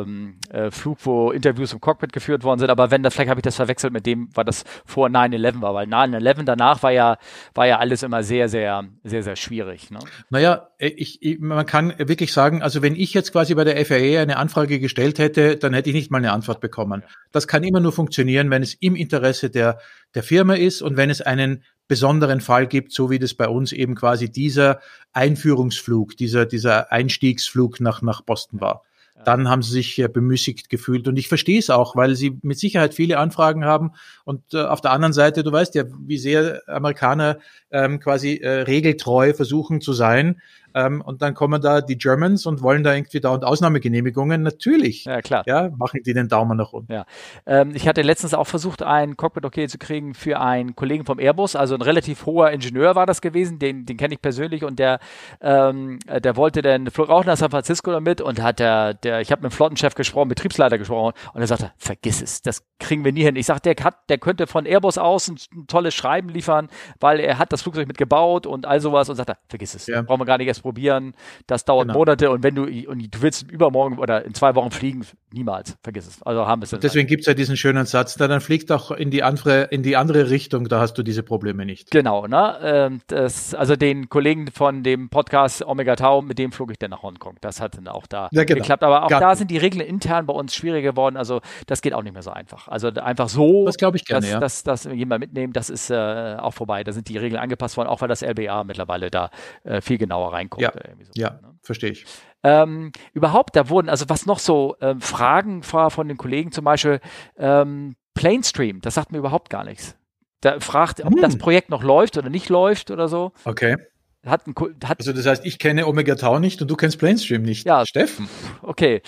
ähm, 0.01 0.37
äh, 0.51 0.71
Flug, 0.71 0.99
wo 1.03 1.31
Interviews 1.31 1.71
im 1.73 1.79
Cockpit 1.79 2.11
geführt 2.11 2.43
worden 2.43 2.59
sind, 2.59 2.69
aber 2.69 2.91
wenn 2.91 3.03
das, 3.03 3.13
vielleicht 3.13 3.29
habe 3.29 3.39
ich 3.39 3.43
das 3.43 3.55
verwechselt 3.55 3.93
mit 3.93 4.05
dem, 4.05 4.29
weil 4.33 4.43
das 4.43 4.63
vor 4.85 5.07
9-11 5.07 5.61
war, 5.61 5.73
weil 5.73 5.87
9-11 5.87 6.43
danach 6.43 6.83
war 6.83 6.91
ja, 6.91 7.17
war 7.53 7.65
ja 7.67 7.79
alles 7.79 8.03
immer 8.03 8.23
sehr, 8.23 8.49
sehr, 8.49 8.83
sehr, 9.03 9.23
sehr 9.23 9.35
schwierig. 9.35 9.89
Ne? 9.89 9.99
Naja, 10.29 10.67
ich, 10.77 11.21
ich, 11.21 11.39
man 11.39 11.65
kann 11.65 11.93
wirklich 11.97 12.33
sagen, 12.33 12.61
also 12.61 12.81
wenn 12.81 12.95
ich 12.95 13.13
jetzt 13.13 13.31
quasi 13.31 13.55
bei 13.55 13.63
der 13.63 13.85
FAA 13.85 14.21
eine 14.21 14.37
Anfrage 14.41 14.79
gestellt 14.79 15.19
hätte, 15.19 15.55
dann 15.55 15.73
hätte 15.73 15.89
ich 15.89 15.95
nicht 15.95 16.11
mal 16.11 16.17
eine 16.17 16.33
Antwort 16.33 16.59
bekommen. 16.59 17.03
Das 17.31 17.47
kann 17.47 17.63
immer 17.63 17.79
nur 17.79 17.93
funktionieren, 17.93 18.49
wenn 18.49 18.63
es 18.63 18.73
im 18.73 18.95
Interesse 18.95 19.49
der, 19.49 19.79
der 20.15 20.23
Firma 20.23 20.55
ist 20.55 20.81
und 20.81 20.97
wenn 20.97 21.09
es 21.09 21.21
einen 21.21 21.63
besonderen 21.87 22.41
Fall 22.41 22.67
gibt, 22.67 22.91
so 22.91 23.09
wie 23.09 23.19
das 23.19 23.33
bei 23.33 23.47
uns 23.47 23.71
eben 23.71 23.95
quasi 23.95 24.29
dieser 24.29 24.79
Einführungsflug, 25.13 26.17
dieser, 26.17 26.45
dieser 26.45 26.91
Einstiegsflug 26.91 27.79
nach, 27.79 28.01
nach 28.01 28.21
Boston 28.21 28.59
war 28.59 28.83
dann 29.25 29.49
haben 29.49 29.61
sie 29.61 29.71
sich 29.71 30.05
bemüßigt 30.11 30.69
gefühlt. 30.69 31.07
Und 31.07 31.17
ich 31.17 31.27
verstehe 31.27 31.59
es 31.59 31.69
auch, 31.69 31.95
weil 31.95 32.15
sie 32.15 32.37
mit 32.41 32.59
Sicherheit 32.59 32.93
viele 32.93 33.17
Anfragen 33.17 33.65
haben. 33.65 33.91
Und 34.23 34.53
äh, 34.53 34.63
auf 34.63 34.81
der 34.81 34.91
anderen 34.91 35.13
Seite, 35.13 35.43
du 35.43 35.51
weißt 35.51 35.75
ja, 35.75 35.83
wie 36.05 36.17
sehr 36.17 36.61
Amerikaner 36.67 37.37
ähm, 37.71 37.99
quasi 37.99 38.35
äh, 38.35 38.61
regeltreu 38.61 39.33
versuchen 39.33 39.81
zu 39.81 39.93
sein. 39.93 40.41
Ähm, 40.73 41.01
und 41.01 41.21
dann 41.21 41.33
kommen 41.33 41.61
da 41.61 41.81
die 41.81 41.97
Germans 41.97 42.45
und 42.45 42.61
wollen 42.61 42.83
da 42.83 42.93
irgendwie 42.93 43.19
dauernd 43.19 43.43
Ausnahmegenehmigungen. 43.43 44.43
Natürlich. 44.43 45.05
Ja, 45.05 45.21
klar. 45.21 45.43
Ja, 45.45 45.69
machen 45.75 46.01
die 46.05 46.13
den 46.13 46.27
Daumen 46.27 46.57
nach 46.57 46.73
unten. 46.73 46.91
Ja. 46.91 47.05
Ähm, 47.45 47.71
ich 47.73 47.87
hatte 47.87 48.01
letztens 48.01 48.33
auch 48.33 48.47
versucht, 48.47 48.83
ein 48.83 49.17
Cockpit 49.17 49.45
okay 49.45 49.67
zu 49.67 49.77
kriegen 49.77 50.13
für 50.13 50.39
einen 50.39 50.75
Kollegen 50.75 51.05
vom 51.05 51.19
Airbus. 51.19 51.55
Also 51.55 51.75
ein 51.75 51.81
relativ 51.81 52.25
hoher 52.25 52.51
Ingenieur 52.51 52.95
war 52.95 53.05
das 53.05 53.21
gewesen. 53.21 53.59
Den, 53.59 53.85
den 53.85 53.97
kenne 53.97 54.13
ich 54.13 54.21
persönlich 54.21 54.63
und 54.63 54.79
der, 54.79 54.99
ähm, 55.41 55.99
der 56.07 56.35
wollte 56.35 56.61
dann, 56.61 56.89
flog 56.89 57.09
auch 57.09 57.25
nach 57.25 57.37
San 57.37 57.51
Francisco 57.51 57.91
damit 57.91 58.21
und 58.21 58.41
hat 58.41 58.59
der, 58.59 58.93
der 58.93 59.21
ich 59.21 59.31
habe 59.31 59.41
mit 59.41 59.51
dem 59.51 59.55
Flottenchef 59.55 59.95
gesprochen, 59.95 60.29
Betriebsleiter 60.29 60.77
gesprochen 60.77 61.13
und 61.33 61.41
er 61.41 61.47
sagte, 61.47 61.71
vergiss 61.77 62.21
es, 62.21 62.41
das 62.41 62.63
kriegen 62.79 63.03
wir 63.05 63.11
nie 63.11 63.23
hin. 63.23 63.35
Ich 63.35 63.45
sag, 63.45 63.59
der 63.61 63.75
hat, 63.83 64.09
der 64.09 64.17
könnte 64.17 64.47
von 64.47 64.65
Airbus 64.65 64.97
aus 64.97 65.27
ein, 65.27 65.37
ein 65.53 65.67
tolles 65.67 65.93
Schreiben 65.93 66.29
liefern, 66.29 66.69
weil 66.99 67.19
er 67.19 67.37
hat 67.37 67.51
das 67.51 67.61
Flugzeug 67.61 67.87
mitgebaut 67.87 68.45
und 68.45 68.65
all 68.65 68.79
sowas 68.79 69.09
und 69.09 69.15
sagt, 69.15 69.31
vergiss 69.47 69.73
es, 69.73 69.87
ja. 69.87 70.01
brauchen 70.01 70.21
wir 70.21 70.25
gar 70.25 70.37
nicht 70.37 70.47
erst 70.47 70.60
probieren. 70.61 71.13
Das 71.47 71.65
dauert 71.65 71.87
genau. 71.87 71.99
Monate 71.99 72.31
und 72.31 72.43
wenn 72.43 72.55
du 72.55 72.63
und 72.63 73.13
du 73.13 73.21
willst 73.21 73.49
übermorgen 73.51 73.97
oder 73.97 74.25
in 74.25 74.33
zwei 74.33 74.55
Wochen 74.55 74.71
fliegen, 74.71 75.05
niemals. 75.31 75.77
Vergiss 75.83 76.07
es. 76.07 76.21
Also 76.23 76.47
haben 76.47 76.61
wir 76.61 76.71
es. 76.71 76.79
Deswegen 76.79 77.07
gibt 77.07 77.21
es 77.21 77.27
ja 77.27 77.33
diesen 77.33 77.57
schönen 77.57 77.85
Satz, 77.85 78.15
da 78.15 78.27
dann 78.27 78.41
fliegt 78.41 78.71
auch 78.71 78.91
in 78.91 79.11
die 79.11 79.23
andere, 79.23 79.63
in 79.63 79.83
die 79.83 79.95
andere 79.95 80.29
Richtung, 80.29 80.67
da 80.67 80.79
hast 80.79 80.93
du 80.93 81.03
diese 81.03 81.23
Probleme 81.23 81.65
nicht. 81.65 81.91
Genau, 81.91 82.27
ne? 82.27 82.57
Ähm, 82.61 83.01
das, 83.07 83.53
also 83.53 83.75
den 83.75 84.09
Kollegen 84.09 84.51
von 84.51 84.83
dem 84.83 85.09
Podcast 85.09 85.65
Omega 85.65 85.95
Tau, 85.95 86.21
mit 86.21 86.37
dem 86.39 86.51
flog 86.51 86.71
ich 86.71 86.79
dann 86.79 86.91
nach 86.91 87.03
Hongkong. 87.03 87.35
Das 87.41 87.61
hat 87.61 87.77
dann 87.77 87.87
auch 87.87 88.07
da 88.07 88.29
ja, 88.31 88.43
genau. 88.43 88.59
geklappt. 88.59 88.83
Aber 88.83 89.03
auch 89.03 89.09
Gar 89.09 89.19
da 89.19 89.35
sind 89.35 89.51
die 89.51 89.57
Regeln 89.57 89.85
intern 89.85 90.25
bei 90.25 90.33
uns 90.33 90.55
schwieriger 90.55 90.91
geworden. 90.91 91.17
Also 91.17 91.41
das 91.67 91.81
geht 91.81 91.93
auch 91.93 92.03
nicht 92.03 92.13
mehr 92.13 92.23
so 92.23 92.31
einfach. 92.31 92.67
Also 92.67 92.89
einfach 92.89 93.29
so, 93.29 93.65
das 93.65 93.77
glaube 93.77 93.97
ich 93.97 94.05
gerne, 94.05 94.21
dass, 94.21 94.31
ja. 94.31 94.39
dass, 94.39 94.63
dass, 94.63 94.83
dass 94.83 94.93
jemand 94.93 95.21
mitnehmen, 95.21 95.53
das 95.53 95.69
ist 95.69 95.89
äh, 95.89 96.35
auch 96.39 96.53
vorbei. 96.53 96.83
Da 96.83 96.91
sind 96.91 97.07
die 97.09 97.17
Regeln 97.17 97.41
angepasst 97.41 97.77
worden, 97.77 97.87
auch 97.87 98.01
weil 98.01 98.07
das 98.07 98.21
LBA 98.21 98.63
mittlerweile 98.63 99.09
da 99.09 99.29
äh, 99.63 99.81
viel 99.81 99.97
genauer 99.97 100.33
reinguckt. 100.51 100.61
Ja, 100.61 100.71
so, 101.05 101.11
ja 101.15 101.29
ne? 101.41 101.55
verstehe 101.61 101.91
ich. 101.91 102.05
Ähm, 102.43 102.91
überhaupt, 103.13 103.55
da 103.55 103.69
wurden, 103.69 103.89
also 103.89 104.09
was 104.09 104.25
noch 104.25 104.39
so 104.39 104.75
äh, 104.79 104.95
Fragen 104.99 105.63
von 105.63 106.07
den 106.07 106.17
Kollegen, 106.17 106.51
zum 106.51 106.65
Beispiel 106.65 106.99
ähm, 107.37 107.95
Planestream, 108.13 108.81
das 108.81 108.95
sagt 108.95 109.11
mir 109.11 109.19
überhaupt 109.19 109.49
gar 109.49 109.63
nichts. 109.63 109.95
Da 110.41 110.59
fragt, 110.59 111.01
ob 111.01 111.13
hm. 111.13 111.21
das 111.21 111.37
Projekt 111.37 111.69
noch 111.69 111.83
läuft 111.83 112.17
oder 112.17 112.29
nicht 112.29 112.49
läuft 112.49 112.89
oder 112.89 113.07
so. 113.07 113.31
Okay. 113.45 113.77
Hat 114.25 114.47
ein, 114.47 114.55
hat 114.83 114.99
also 114.99 115.13
das 115.13 115.25
heißt, 115.25 115.45
ich 115.45 115.59
kenne 115.59 115.87
Omega 115.87 116.15
Tau 116.15 116.39
nicht 116.39 116.61
und 116.61 116.69
du 116.69 116.75
kennst 116.75 116.99
Planestream 116.99 117.41
nicht. 117.43 117.65
Ja, 117.65 117.85
Steffen. 117.85 118.27
Okay. 118.61 119.01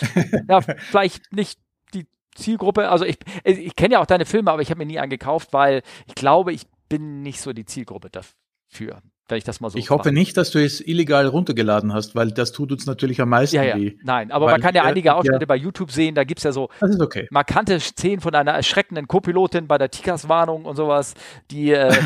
ja, 0.48 0.62
vielleicht 0.62 1.32
nicht 1.32 1.60
die 1.94 2.08
Zielgruppe. 2.36 2.90
Also 2.90 3.06
ich, 3.06 3.18
ich 3.44 3.76
kenne 3.76 3.94
ja 3.94 4.00
auch 4.00 4.08
deine 4.08 4.26
Filme, 4.26 4.52
aber 4.52 4.62
ich 4.62 4.70
habe 4.70 4.80
mir 4.80 4.86
nie 4.86 5.00
angekauft, 5.00 5.54
weil 5.54 5.82
ich 6.08 6.16
glaube, 6.16 6.54
ich 6.54 6.64
bin 6.88 7.22
nicht 7.22 7.42
so 7.42 7.54
die 7.54 7.66
Zielgruppe 7.66 8.10
dafür 8.10 9.02
wenn 9.34 9.38
ich 9.40 9.44
das 9.44 9.60
mal 9.60 9.70
so 9.70 9.78
Ich 9.78 9.90
hoffe 9.90 10.12
nicht, 10.12 10.38
dass 10.38 10.52
du 10.52 10.64
es 10.64 10.80
illegal 10.80 11.28
runtergeladen 11.28 11.94
hast, 11.94 12.16
weil 12.16 12.32
das 12.32 12.52
tut 12.52 12.72
uns 12.72 12.86
natürlich 12.86 13.20
am 13.22 13.30
meisten 13.30 13.56
ja, 13.56 13.64
ja. 13.64 13.78
weh. 13.78 13.98
Nein, 14.04 14.32
aber 14.32 14.46
man 14.46 14.62
kann 14.62 14.76
ja 14.76 14.84
einige 14.84 15.16
Ausschnitte 15.16 15.42
ja. 15.42 15.46
bei 15.46 15.56
YouTube 15.56 15.92
sehen, 15.92 16.16
da 16.16 16.24
gibt 16.24 16.40
es 16.40 16.44
ja 16.44 16.52
so 16.52 16.70
okay. 17.00 17.28
markante 17.32 17.80
Szenen 17.80 18.22
von 18.22 18.34
einer 18.34 18.52
erschreckenden 18.52 19.08
Co-Pilotin 19.08 19.68
bei 19.68 19.78
der 19.78 19.92
Tikas-Warnung 19.92 20.66
und 20.66 20.76
sowas, 20.76 21.16
die 21.52 21.72
äh, 21.72 21.92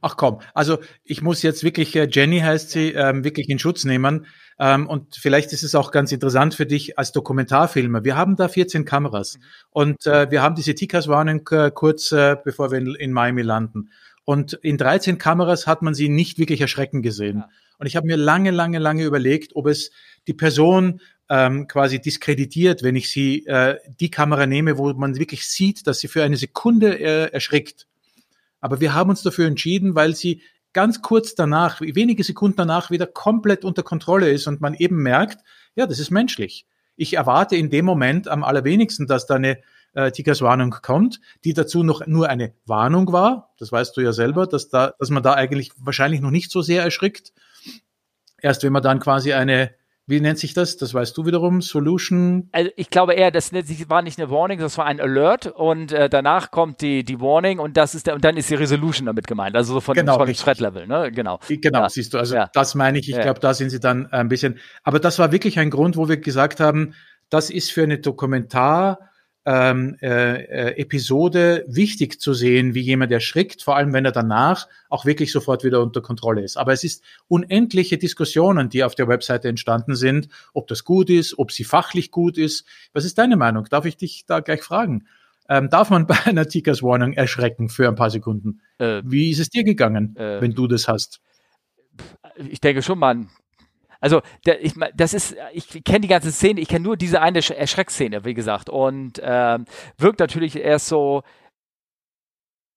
Ach 0.01 0.17
komm, 0.17 0.41
also 0.55 0.79
ich 1.05 1.23
muss 1.23 1.43
jetzt 1.43 1.65
wirklich, 1.65 1.95
äh, 1.97 2.09
Jenny 2.11 2.41
heißt 2.41 2.71
sie, 2.71 2.93
ähm, 2.93 3.25
wirklich 3.25 3.49
in 3.49 3.59
Schutz 3.59 3.85
nehmen. 3.85 4.27
Ähm, 4.59 4.89
und 4.89 5.17
vielleicht 5.17 5.53
ist 5.53 5.63
es 5.63 5.75
auch 5.75 5.91
ganz 5.91 6.13
interessant 6.13 6.55
für 6.55 6.67
dich 6.67 6.99
als 6.99 7.13
Dokumentarfilmer. 7.13 8.05
Wir 8.05 8.17
haben 8.17 8.37
da 8.37 8.49
14 8.49 8.85
Kameras 8.85 9.37
mhm. 9.37 9.43
und 9.71 10.07
äh, 10.07 10.31
wir 10.31 10.43
haben 10.43 10.55
diese 10.55 10.75
Tikas-Warnung 10.75 11.49
äh, 11.51 11.71
kurz 11.73 12.13
äh, 12.13 12.37
bevor 12.43 12.71
wir 12.71 12.79
in, 12.79 12.95
in, 12.95 13.13
Miami 13.13 13.43
landen. 13.43 13.91
Und 14.25 14.53
in 14.55 14.77
13 14.77 15.19
Kameras 15.19 15.67
hat 15.67 15.83
man 15.83 15.95
sie 15.95 16.09
nicht 16.09 16.39
wirklich 16.39 16.61
erschrecken 16.61 17.03
gesehen. 17.03 17.39
Ja. 17.39 17.49
Und 17.79 17.87
ich 17.87 17.97
habe 17.97 18.07
mir 18.07 18.17
lange, 18.17 18.51
lange, 18.51 18.79
lange 18.79 19.05
überlegt, 19.05 19.55
ob 19.55 19.67
es 19.69 19.91
die 20.27 20.35
Person 20.35 21.01
ähm, 21.31 21.69
quasi 21.69 22.01
diskreditiert, 22.01 22.83
wenn 22.83 22.97
ich 22.97 23.11
sie 23.11 23.47
äh, 23.47 23.79
die 24.01 24.11
Kamera 24.11 24.47
nehme, 24.47 24.79
wo 24.79 24.93
man 24.93 25.17
wirklich 25.17 25.47
sieht, 25.47 25.87
dass 25.87 26.01
sie 26.01 26.09
für 26.09 26.23
eine 26.23 26.37
Sekunde 26.37 26.99
äh, 26.99 27.33
erschrickt. 27.33 27.87
Aber 28.61 28.81
wir 28.81 28.95
haben 28.95 29.11
uns 29.11 29.23
dafür 29.23 29.47
entschieden, 29.47 29.95
weil 29.95 30.15
sie 30.15 30.43
ganz 30.73 31.03
kurz 31.03 31.35
danach, 31.35 31.81
wenige 31.81 32.25
Sekunden 32.25 32.57
danach 32.57 32.91
wieder 32.91 33.07
komplett 33.07 33.65
unter 33.65 33.83
Kontrolle 33.83 34.31
ist 34.31 34.47
und 34.47 34.61
man 34.61 34.75
eben 34.75 35.03
merkt, 35.03 35.43
ja, 35.75 35.87
das 35.87 35.99
ist 35.99 36.11
menschlich. 36.11 36.67
Ich 36.97 37.15
erwarte 37.15 37.57
in 37.57 37.71
dem 37.71 37.85
Moment 37.85 38.29
am 38.29 38.45
allerwenigsten, 38.45 39.07
dass 39.07 39.27
da 39.27 39.37
eine 39.37 39.59
äh, 39.95 40.11
Tigers-Warnung 40.11 40.77
kommt, 40.83 41.21
die 41.45 41.55
dazu 41.55 41.83
noch 41.83 42.07
nur 42.07 42.29
eine 42.29 42.55
Warnung 42.67 43.13
war. 43.13 43.55
Das 43.59 43.73
weißt 43.73 43.97
du 43.97 44.01
ja 44.01 44.13
selber, 44.13 44.47
dass 44.47 44.69
da, 44.69 44.95
dass 44.99 45.11
man 45.11 45.23
da 45.23 45.35
eigentlich 45.35 45.73
wahrscheinlich 45.77 46.21
noch 46.21 46.31
nicht 46.31 46.51
so 46.51 46.63
sehr 46.63 46.83
erschrickt. 46.83 47.33
Erst 48.41 48.63
wenn 48.63 48.73
man 48.73 48.83
dann 48.83 49.01
quasi 49.01 49.33
eine 49.33 49.71
wie 50.09 50.21
nennt 50.21 50.39
sich 50.39 50.55
das? 50.55 50.79
Das 50.79 50.95
weißt 50.95 51.17
du 51.17 51.27
wiederum. 51.27 51.61
Solution? 51.61 52.49
Also 52.53 52.71
ich 52.77 52.89
glaube 52.89 53.13
eher, 53.13 53.31
das 53.31 53.53
war 53.53 54.01
nicht 54.01 54.19
eine 54.19 54.31
Warning, 54.31 54.59
das 54.59 54.79
war 54.79 54.87
ein 54.87 55.01
Alert 55.01 55.47
und 55.47 55.93
äh, 55.93 56.09
danach 56.09 56.51
kommt 56.51 56.81
die, 56.81 57.05
die 57.05 57.21
Warning 57.21 57.59
und 57.59 57.77
das 57.77 57.95
ist 57.95 58.07
der, 58.07 58.15
und 58.15 58.25
dann 58.25 58.39
ist 58.39 58.49
die 58.49 58.55
Resolution 58.55 59.05
damit 59.05 59.27
gemeint. 59.27 59.55
Also 59.55 59.75
so 59.75 59.81
von, 59.81 59.95
genau, 59.95 60.17
von 60.17 60.33
Threat 60.33 60.61
Level, 60.61 60.87
ne? 60.87 61.13
Genau. 61.13 61.39
Genau, 61.49 61.81
ja. 61.81 61.91
siehst 61.91 62.15
du. 62.15 62.19
Also 62.19 62.37
ja. 62.37 62.49
das 62.55 62.75
meine 62.75 62.99
ich. 62.99 63.09
Ich 63.11 63.17
ja. 63.17 63.23
glaube, 63.23 63.41
da 63.41 63.53
sind 63.53 63.69
sie 63.69 63.81
dann 63.81 64.07
ein 64.07 64.29
bisschen. 64.29 64.59
Aber 64.83 64.99
das 64.99 65.19
war 65.19 65.31
wirklich 65.31 65.59
ein 65.59 65.69
Grund, 65.69 65.99
wo 65.99 66.09
wir 66.09 66.17
gesagt 66.17 66.59
haben, 66.59 66.95
das 67.29 67.51
ist 67.51 67.71
für 67.71 67.83
eine 67.83 67.99
Dokumentar 67.99 69.08
ähm, 69.49 69.97
äh, 70.03 70.43
äh, 70.43 70.79
Episode 70.79 71.65
wichtig 71.67 72.21
zu 72.21 72.35
sehen, 72.35 72.75
wie 72.75 72.83
jemand 72.83 73.11
erschrickt, 73.11 73.63
vor 73.63 73.77
allem 73.77 73.95
wenn 73.95 74.05
er 74.05 74.13
danach 74.13 74.69
auch 74.91 75.07
wirklich 75.07 75.33
sofort 75.33 75.65
wieder 75.65 75.81
unter 75.81 76.03
Kontrolle 76.03 76.43
ist. 76.43 76.59
Aber 76.59 76.75
es 76.75 76.85
ist 76.85 77.03
unendliche 77.29 77.97
Diskussionen, 77.97 78.69
die 78.69 78.85
auf 78.85 78.95
der 78.95 79.09
Webseite 79.09 79.49
entstanden 79.49 79.97
sind, 79.97 80.29
ob 80.53 80.67
das 80.67 80.85
gut 80.85 81.09
ist, 81.09 81.39
ob 81.39 81.51
sie 81.51 81.65
fachlich 81.65 82.11
gut 82.11 82.37
ist. 82.37 82.67
Was 82.93 83.07
ist 83.07 83.17
deine 83.17 83.37
Meinung? 83.37 83.65
Darf 83.71 83.87
ich 83.87 83.97
dich 83.97 84.27
da 84.27 84.41
gleich 84.41 84.63
fragen? 84.63 85.07
Ähm, 85.49 85.71
darf 85.71 85.89
man 85.89 86.07
bei 86.07 86.19
einer 86.27 86.47
Tickers 86.47 86.83
Warning 86.83 87.15
erschrecken 87.15 87.71
für 87.71 87.89
ein 87.89 87.95
paar 87.95 88.11
Sekunden? 88.11 88.61
Äh, 88.77 89.01
Wie 89.03 89.31
ist 89.31 89.39
es 89.39 89.49
dir 89.49 89.65
gegangen, 89.65 90.15
äh, 90.17 90.43
wenn 90.43 90.53
du 90.53 90.67
das 90.67 90.89
hast? 90.89 91.23
Ich 92.37 92.61
denke 92.61 92.83
schon, 92.83 92.99
man 92.99 93.31
also, 94.01 94.23
der, 94.47 94.65
ich, 94.65 94.75
das 94.95 95.13
ist, 95.13 95.37
ich 95.53 95.85
kenne 95.85 96.01
die 96.01 96.09
ganze 96.09 96.31
Szene, 96.31 96.61
ich 96.61 96.69
kenne 96.69 96.85
nur 96.85 96.97
diese 96.97 97.21
eine 97.21 97.39
Erschreckszene, 97.39 98.25
wie 98.25 98.35
gesagt, 98.35 98.71
und 98.71 99.21
ähm, 99.23 99.65
wirkt 99.97 100.21
natürlich 100.21 100.57
erst 100.57 100.89
so 100.89 101.23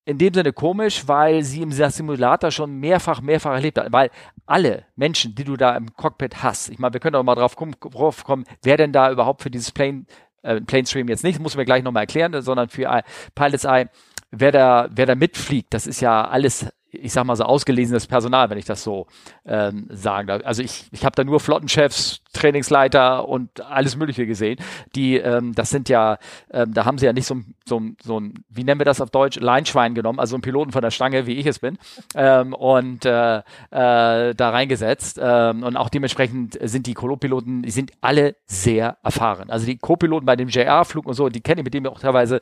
in 0.05 0.17
dem 0.17 0.33
Sinne 0.33 0.51
komisch, 0.51 1.07
weil 1.07 1.43
sie 1.43 1.61
im 1.61 1.71
Simulator 1.71 2.49
schon 2.49 2.79
mehrfach, 2.79 3.21
mehrfach 3.21 3.53
erlebt 3.53 3.77
hat, 3.77 3.91
weil 3.91 4.09
alle 4.47 4.85
Menschen, 4.95 5.35
die 5.35 5.43
du 5.43 5.57
da 5.57 5.75
im 5.75 5.93
Cockpit 5.95 6.41
hast, 6.41 6.69
ich 6.69 6.79
meine, 6.79 6.93
wir 6.93 6.99
können 6.99 7.15
auch 7.15 7.23
mal 7.23 7.35
drauf 7.35 7.55
kommen, 7.55 7.75
drauf 7.79 8.23
kommen 8.23 8.45
wer 8.63 8.77
denn 8.77 8.91
da 8.91 9.11
überhaupt 9.11 9.43
für 9.43 9.51
dieses 9.51 9.71
Plane, 9.71 10.05
äh, 10.41 10.59
Plane 10.61 10.87
Stream 10.87 11.07
jetzt 11.07 11.23
nicht, 11.23 11.39
muss 11.39 11.55
mir 11.55 11.65
gleich 11.65 11.83
nochmal 11.83 12.03
erklären, 12.03 12.41
sondern 12.41 12.69
für 12.69 13.03
Pilots 13.35 13.63
Eye, 13.63 13.89
wer 14.31 14.51
da, 14.51 14.89
wer 14.91 15.05
da 15.05 15.13
mitfliegt, 15.13 15.73
das 15.73 15.85
ist 15.85 16.01
ja 16.01 16.27
alles 16.27 16.67
ich 16.91 17.13
sag 17.13 17.25
mal 17.25 17.35
so 17.35 17.43
ausgelesenes 17.43 18.07
Personal, 18.07 18.49
wenn 18.49 18.57
ich 18.57 18.65
das 18.65 18.83
so 18.83 19.07
ähm, 19.45 19.87
sagen 19.89 20.27
darf. 20.27 20.41
Also 20.45 20.61
ich, 20.61 20.87
ich 20.91 21.05
habe 21.05 21.15
da 21.15 21.23
nur 21.23 21.39
Flottenchefs, 21.39 22.21
Trainingsleiter 22.33 23.27
und 23.27 23.61
alles 23.61 23.95
Mögliche 23.95 24.25
gesehen. 24.25 24.59
Die, 24.95 25.17
ähm, 25.17 25.53
das 25.53 25.69
sind 25.69 25.89
ja, 25.89 26.17
ähm, 26.51 26.73
da 26.73 26.85
haben 26.85 26.97
sie 26.97 27.05
ja 27.05 27.13
nicht 27.13 27.25
so, 27.25 27.37
so, 27.65 27.81
so 28.03 28.19
ein, 28.19 28.43
wie 28.49 28.63
nennen 28.63 28.79
wir 28.79 28.85
das 28.85 29.01
auf 29.01 29.09
Deutsch, 29.09 29.39
Leinschwein 29.39 29.95
genommen, 29.95 30.19
also 30.19 30.35
einen 30.35 30.41
Piloten 30.41 30.71
von 30.71 30.81
der 30.81 30.91
Stange, 30.91 31.25
wie 31.27 31.33
ich 31.33 31.45
es 31.45 31.59
bin, 31.59 31.77
ähm, 32.15 32.53
und 32.53 33.05
äh, 33.05 33.37
äh, 33.37 33.41
da 33.69 34.49
reingesetzt. 34.49 35.19
Ähm, 35.21 35.63
und 35.63 35.77
auch 35.77 35.89
dementsprechend 35.89 36.57
sind 36.61 36.87
die 36.87 36.93
Kolopiloten, 36.93 37.63
die 37.63 37.71
sind 37.71 37.91
alle 38.01 38.35
sehr 38.45 38.97
erfahren. 39.03 39.49
Also 39.49 39.65
die 39.65 39.77
Co-Piloten 39.77 40.25
bei 40.25 40.35
dem 40.35 40.49
JR-Flug 40.49 41.05
und 41.05 41.13
so, 41.13 41.29
die 41.29 41.41
kenne 41.41 41.61
ich 41.61 41.65
mit 41.65 41.73
dem 41.73 41.85
auch 41.87 41.99
teilweise, 41.99 42.39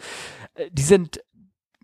äh, 0.56 0.70
die 0.72 0.82
sind 0.82 1.20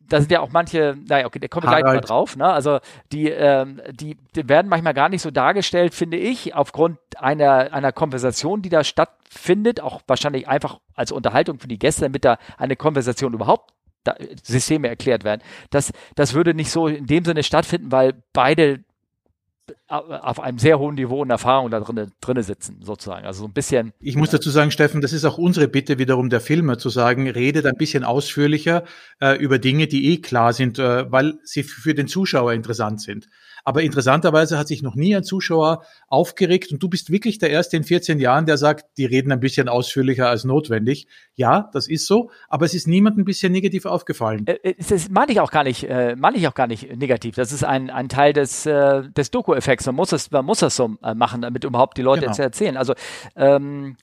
da 0.10 0.20
sind 0.20 0.32
ja 0.32 0.40
auch 0.40 0.52
manche, 0.52 0.98
naja, 1.08 1.26
okay, 1.26 1.40
der 1.40 1.50
kommt 1.50 1.66
gleich 1.68 1.84
mal 1.84 2.00
drauf, 2.00 2.36
ne? 2.36 2.46
Also 2.46 2.80
die, 3.12 3.30
ähm, 3.30 3.82
die, 3.92 4.18
die 4.36 4.48
werden 4.48 4.70
manchmal 4.70 4.94
gar 4.94 5.10
nicht 5.10 5.22
so 5.22 5.32
dargestellt, 5.32 5.94
finde 5.94 6.18
ich, 6.18 6.56
aufgrund 6.56 6.98
einer, 7.18 7.74
einer 7.74 7.92
Konversation, 7.92 8.62
die 8.62 8.70
da 8.70 8.84
stattfindet, 8.84 9.82
auch 9.82 10.02
wahrscheinlich 10.08 10.48
einfach 10.48 10.80
als 10.94 11.12
Unterhaltung 11.12 11.60
für 11.60 11.68
die 11.68 11.80
Gäste, 11.80 12.04
damit 12.04 12.24
da 12.24 12.38
eine 12.58 12.76
Konversation 12.76 13.34
überhaupt 13.34 13.74
da, 14.06 14.16
Systeme 14.44 14.88
erklärt 14.88 15.24
werden. 15.24 15.42
Das, 15.72 15.92
das 16.16 16.34
würde 16.34 16.54
nicht 16.54 16.72
so 16.72 16.88
in 16.88 17.08
dem 17.08 17.26
Sinne 17.26 17.44
stattfinden, 17.44 17.92
weil 17.92 18.14
beide 18.32 18.85
auf 19.88 20.40
einem 20.40 20.60
sehr 20.60 20.80
hohen 20.80 20.96
Niveau 20.96 21.22
und 21.22 21.30
Erfahrung 21.30 21.72
da 21.72 21.80
drinne, 21.80 22.12
drinne 22.22 22.44
sitzen, 22.44 22.80
sozusagen. 22.82 23.26
Also 23.26 23.42
so 23.42 23.48
ein 23.48 23.54
bisschen. 23.54 23.94
Ich 24.00 24.16
muss 24.16 24.30
dazu 24.30 24.50
sagen, 24.50 24.72
Steffen, 24.72 25.02
das 25.02 25.14
ist 25.14 25.26
auch 25.26 25.38
unsere 25.38 25.68
Bitte 25.68 25.98
wiederum 25.98 26.30
der 26.30 26.42
Filmer 26.42 26.78
zu 26.78 26.90
sagen, 26.90 27.30
redet 27.30 27.66
ein 27.66 27.78
bisschen 27.78 28.04
ausführlicher 28.04 28.84
äh, 29.20 29.38
über 29.38 29.60
Dinge, 29.60 29.88
die 29.88 30.12
eh 30.12 30.18
klar 30.22 30.54
sind, 30.54 30.80
äh, 30.80 31.12
weil 31.12 31.40
sie 31.44 31.64
für 31.64 31.94
den 31.94 32.08
Zuschauer 32.08 32.54
interessant 32.54 33.02
sind. 33.02 33.28
Aber 33.66 33.82
interessanterweise 33.82 34.60
hat 34.60 34.68
sich 34.68 34.84
noch 34.84 34.96
nie 34.96 35.16
ein 35.16 35.24
Zuschauer 35.24 35.84
aufgeregt 36.08 36.72
und 36.72 36.82
du 36.82 36.88
bist 36.88 37.12
wirklich 37.12 37.40
der 37.40 37.50
Erste 37.50 37.76
in 37.76 37.84
14 37.84 38.20
Jahren, 38.20 38.46
der 38.46 38.58
sagt, 38.58 38.98
die 38.98 39.06
reden 39.06 39.32
ein 39.32 39.40
bisschen 39.40 39.68
ausführlicher 39.68 40.30
als 40.30 40.44
notwendig. 40.44 41.08
Ja, 41.34 41.70
das 41.74 41.88
ist 41.88 42.06
so, 42.06 42.30
aber 42.48 42.66
es 42.66 42.76
ist 42.76 42.88
niemandem 42.88 43.24
ein 43.24 43.26
bisschen 43.26 43.52
negativ 43.52 43.86
aufgefallen. 43.86 44.46
Äh, 44.46 44.60
äh, 44.62 44.76
das 44.88 45.10
meine 45.10 45.32
ich 45.32 45.40
auch 45.40 45.50
gar 45.50 45.64
nicht, 45.64 45.84
äh, 45.84 46.16
meine 46.16 46.38
ich 46.38 46.48
auch 46.48 46.54
gar 46.54 46.68
nicht 46.68 46.96
negativ. 46.96 47.36
Das 47.36 47.52
ist 47.52 47.64
ein, 47.64 47.90
ein 47.90 48.08
Teil 48.08 48.34
des, 48.34 48.68
äh, 48.68 49.10
des 49.10 49.32
Doku-Effekts. 49.32 49.88
Man 49.88 49.96
muss 49.96 50.12
es, 50.12 50.30
man 50.30 50.46
muss 50.46 50.60
das 50.60 50.76
so 50.76 50.96
äh, 51.04 51.16
machen, 51.16 51.42
damit 51.42 51.64
überhaupt 51.64 51.98
die 51.98 52.04
Leute 52.04 52.22
genau. 52.22 52.32
jetzt 52.32 52.40
erzählen. 52.40 52.78
Also 52.78 52.94
ähm, 53.36 53.98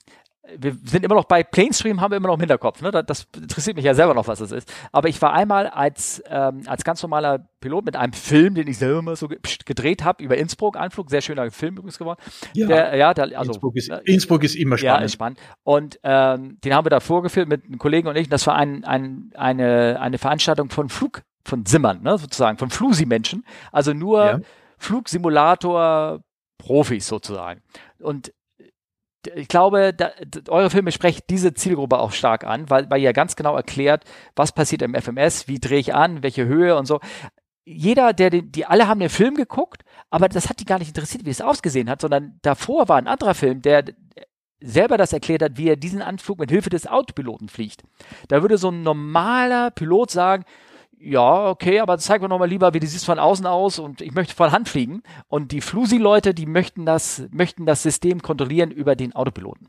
wir 0.57 0.75
sind 0.83 1.05
immer 1.05 1.15
noch 1.15 1.25
bei 1.25 1.41
Planestream, 1.41 2.01
haben 2.01 2.11
wir 2.11 2.17
immer 2.17 2.27
noch 2.27 2.35
im 2.35 2.41
Hinterkopf. 2.41 2.81
Ne? 2.81 2.91
Das 2.91 3.27
interessiert 3.35 3.77
mich 3.77 3.85
ja 3.85 3.93
selber 3.93 4.13
noch, 4.13 4.27
was 4.27 4.39
das 4.39 4.51
ist. 4.51 4.69
Aber 4.91 5.07
ich 5.07 5.21
war 5.21 5.31
einmal 5.31 5.67
als, 5.67 6.21
ähm, 6.27 6.63
als 6.65 6.83
ganz 6.83 7.01
normaler 7.01 7.47
Pilot 7.61 7.85
mit 7.85 7.95
einem 7.95 8.11
Film, 8.11 8.55
den 8.55 8.67
ich 8.67 8.77
selber 8.77 9.01
mal 9.01 9.15
so 9.15 9.29
gedreht 9.29 10.03
habe, 10.03 10.21
über 10.21 10.35
Innsbruck, 10.37 10.75
Anflug, 10.75 11.09
sehr 11.09 11.21
schöner 11.21 11.49
Film 11.49 11.77
übrigens 11.77 11.97
geworden. 11.97 12.19
Ja, 12.53 12.67
der, 12.67 12.93
ja 12.95 13.13
der, 13.13 13.39
also, 13.39 13.53
Innsbruck, 13.53 13.77
ist, 13.77 13.89
Innsbruck 14.03 14.43
ist 14.43 14.55
immer 14.55 14.77
spannend. 14.77 14.99
Ja, 14.99 15.05
ist 15.05 15.13
spannend. 15.13 15.39
Und 15.63 15.97
ähm, 16.03 16.57
den 16.61 16.73
haben 16.73 16.85
wir 16.85 16.89
da 16.89 16.99
vorgeführt 16.99 17.47
mit 17.47 17.63
einem 17.63 17.77
Kollegen 17.77 18.09
und 18.09 18.17
ich. 18.17 18.25
Und 18.25 18.33
das 18.33 18.45
war 18.45 18.55
ein, 18.55 18.83
ein, 18.83 19.31
eine, 19.35 20.01
eine 20.01 20.17
Veranstaltung 20.17 20.69
von 20.69 20.89
Flug, 20.89 21.21
von 21.45 21.65
Simmern, 21.65 22.03
ne, 22.03 22.17
sozusagen, 22.17 22.57
von 22.57 22.69
Flusi-Menschen. 22.69 23.45
Also 23.71 23.93
nur 23.93 24.25
ja. 24.25 24.41
Flugsimulator-Profis 24.77 27.07
sozusagen. 27.07 27.61
Und 27.99 28.33
ich 29.35 29.47
glaube, 29.47 29.93
da, 29.93 30.11
eure 30.49 30.69
Filme 30.69 30.91
sprechen 30.91 31.21
diese 31.29 31.53
Zielgruppe 31.53 31.99
auch 31.99 32.11
stark 32.11 32.43
an, 32.43 32.69
weil, 32.69 32.89
weil 32.89 33.01
ihr 33.01 33.13
ganz 33.13 33.35
genau 33.35 33.55
erklärt, 33.55 34.03
was 34.35 34.51
passiert 34.51 34.81
im 34.81 34.95
FMS, 34.95 35.47
wie 35.47 35.59
drehe 35.59 35.79
ich 35.79 35.93
an, 35.93 36.23
welche 36.23 36.45
Höhe 36.45 36.75
und 36.75 36.85
so. 36.85 36.99
Jeder, 37.65 38.13
der 38.13 38.29
den, 38.29 38.51
die 38.51 38.65
alle 38.65 38.87
haben 38.87 38.99
den 38.99 39.09
Film 39.09 39.35
geguckt, 39.35 39.83
aber 40.09 40.27
das 40.27 40.49
hat 40.49 40.59
die 40.59 40.65
gar 40.65 40.79
nicht 40.79 40.89
interessiert, 40.89 41.25
wie 41.25 41.29
es 41.29 41.41
ausgesehen 41.41 41.89
hat, 41.89 42.01
sondern 42.01 42.39
davor 42.41 42.89
war 42.89 42.97
ein 42.97 43.07
anderer 43.07 43.33
Film, 43.33 43.61
der 43.61 43.85
selber 44.59 44.97
das 44.97 45.13
erklärt 45.13 45.41
hat, 45.41 45.57
wie 45.57 45.69
er 45.69 45.75
diesen 45.75 46.01
Anflug 46.01 46.39
mit 46.39 46.49
Hilfe 46.49 46.69
des 46.69 46.87
Autopiloten 46.87 47.49
fliegt. 47.49 47.83
Da 48.29 48.41
würde 48.41 48.57
so 48.57 48.69
ein 48.69 48.81
normaler 48.81 49.71
Pilot 49.71 50.11
sagen, 50.11 50.45
ja, 51.05 51.49
okay, 51.49 51.79
aber 51.81 51.97
zeig 51.97 52.21
mir 52.21 52.29
nochmal 52.29 52.47
lieber, 52.47 52.73
wie 52.73 52.79
du 52.79 52.87
siehst 52.87 53.05
von 53.05 53.19
außen 53.19 53.45
aus 53.45 53.77
und 53.77 53.99
ich 53.99 54.13
möchte 54.13 54.33
von 54.33 54.51
Hand 54.51 54.69
fliegen. 54.69 55.03
Und 55.27 55.51
die 55.51 55.59
Flusi-Leute, 55.59 56.33
die 56.33 56.45
möchten 56.45 56.85
das, 56.85 57.23
möchten 57.31 57.65
das 57.65 57.83
System 57.83 58.21
kontrollieren 58.21 58.71
über 58.71 58.95
den 58.95 59.13
Autopiloten. 59.13 59.67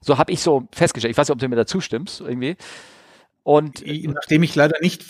So 0.00 0.16
habe 0.16 0.32
ich 0.32 0.40
so 0.40 0.66
festgestellt. 0.72 1.12
Ich 1.12 1.18
weiß 1.18 1.28
nicht, 1.28 1.34
ob 1.34 1.38
du 1.38 1.48
mir 1.48 1.56
dazu 1.56 1.80
stimmst, 1.80 2.20
irgendwie. 2.20 2.56
Und 3.42 3.84
nachdem 3.86 4.42
ich 4.42 4.54
leider 4.54 4.78
nicht 4.80 5.04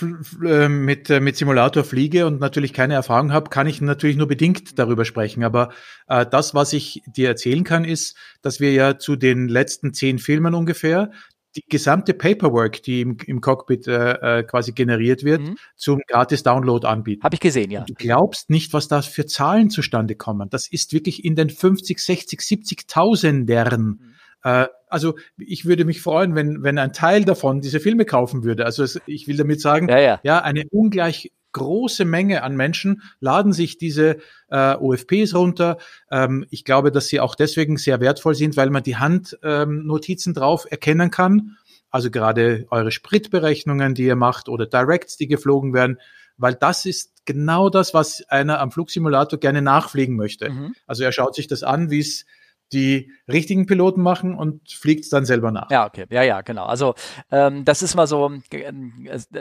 äh, 0.44 0.68
mit, 0.68 1.08
äh, 1.08 1.20
mit 1.20 1.36
Simulator 1.36 1.84
fliege 1.84 2.26
und 2.26 2.40
natürlich 2.40 2.72
keine 2.72 2.94
Erfahrung 2.94 3.32
habe, 3.32 3.48
kann 3.48 3.68
ich 3.68 3.80
natürlich 3.80 4.16
nur 4.16 4.26
bedingt 4.26 4.76
darüber 4.76 5.04
sprechen. 5.04 5.44
Aber 5.44 5.70
äh, 6.08 6.26
das, 6.28 6.52
was 6.52 6.72
ich 6.72 7.00
dir 7.06 7.28
erzählen 7.28 7.62
kann, 7.62 7.84
ist, 7.84 8.16
dass 8.42 8.58
wir 8.58 8.72
ja 8.72 8.98
zu 8.98 9.14
den 9.14 9.46
letzten 9.46 9.94
zehn 9.94 10.18
Filmen 10.18 10.54
ungefähr 10.54 11.12
die 11.56 11.64
gesamte 11.68 12.14
Paperwork, 12.14 12.82
die 12.82 13.00
im, 13.00 13.16
im 13.26 13.40
Cockpit 13.40 13.86
äh, 13.86 14.38
äh, 14.40 14.42
quasi 14.42 14.72
generiert 14.72 15.24
wird, 15.24 15.42
mhm. 15.42 15.56
zum 15.76 16.00
gratis 16.06 16.42
Download 16.42 16.86
anbieten. 16.86 17.22
Habe 17.22 17.34
ich 17.34 17.40
gesehen, 17.40 17.70
ja. 17.70 17.80
Und 17.80 17.90
du 17.90 17.94
glaubst 17.94 18.50
nicht, 18.50 18.72
was 18.72 18.88
da 18.88 19.02
für 19.02 19.26
Zahlen 19.26 19.70
zustande 19.70 20.14
kommen. 20.14 20.50
Das 20.50 20.68
ist 20.68 20.92
wirklich 20.92 21.24
in 21.24 21.36
den 21.36 21.50
50, 21.50 21.98
60, 21.98 22.40
70.000ern. 22.40 23.76
Mhm. 23.76 24.14
Äh, 24.42 24.66
also 24.88 25.16
ich 25.38 25.64
würde 25.64 25.84
mich 25.84 26.00
freuen, 26.00 26.34
wenn, 26.34 26.62
wenn 26.62 26.78
ein 26.78 26.92
Teil 26.92 27.24
davon 27.24 27.60
diese 27.60 27.80
Filme 27.80 28.04
kaufen 28.04 28.44
würde. 28.44 28.64
Also 28.64 28.82
es, 28.82 29.00
ich 29.06 29.26
will 29.26 29.36
damit 29.36 29.60
sagen, 29.60 29.88
ja, 29.88 29.98
ja. 29.98 30.20
ja, 30.22 30.42
eine 30.42 30.64
ungleich 30.70 31.32
große 31.54 32.04
Menge 32.04 32.42
an 32.42 32.54
Menschen 32.54 33.00
laden 33.20 33.54
sich 33.54 33.78
diese 33.78 34.18
äh, 34.48 34.74
OFPs 34.74 35.34
runter. 35.34 35.78
Ähm, 36.10 36.44
ich 36.50 36.64
glaube, 36.64 36.92
dass 36.92 37.06
sie 37.08 37.20
auch 37.20 37.34
deswegen 37.34 37.78
sehr 37.78 38.00
wertvoll 38.00 38.34
sind, 38.34 38.58
weil 38.58 38.68
man 38.68 38.82
die 38.82 38.96
Handnotizen 38.96 40.30
ähm, 40.30 40.34
drauf 40.34 40.66
erkennen 40.70 41.10
kann. 41.10 41.56
Also 41.90 42.10
gerade 42.10 42.66
eure 42.70 42.90
Spritberechnungen, 42.90 43.94
die 43.94 44.04
ihr 44.04 44.16
macht 44.16 44.48
oder 44.48 44.66
Directs, 44.66 45.16
die 45.16 45.28
geflogen 45.28 45.72
werden, 45.72 45.98
weil 46.36 46.54
das 46.54 46.84
ist 46.84 47.24
genau 47.24 47.70
das, 47.70 47.94
was 47.94 48.24
einer 48.28 48.60
am 48.60 48.70
Flugsimulator 48.70 49.38
gerne 49.38 49.62
nachfliegen 49.62 50.16
möchte. 50.16 50.50
Mhm. 50.50 50.74
Also 50.86 51.04
er 51.04 51.12
schaut 51.12 51.34
sich 51.34 51.46
das 51.46 51.62
an, 51.62 51.90
wie 51.90 52.00
es 52.00 52.26
die 52.72 53.12
richtigen 53.28 53.66
Piloten 53.66 54.02
machen 54.02 54.34
und 54.34 54.68
fliegt 54.70 55.04
es 55.04 55.10
dann 55.10 55.24
selber 55.24 55.52
nach. 55.52 55.70
Ja, 55.70 55.86
okay. 55.86 56.06
Ja, 56.10 56.22
ja, 56.22 56.40
genau. 56.40 56.64
Also 56.64 56.94
ähm, 57.30 57.64
das 57.64 57.82
ist 57.82 57.94
mal 57.94 58.06
so, 58.06 58.32
äh, 58.50 58.72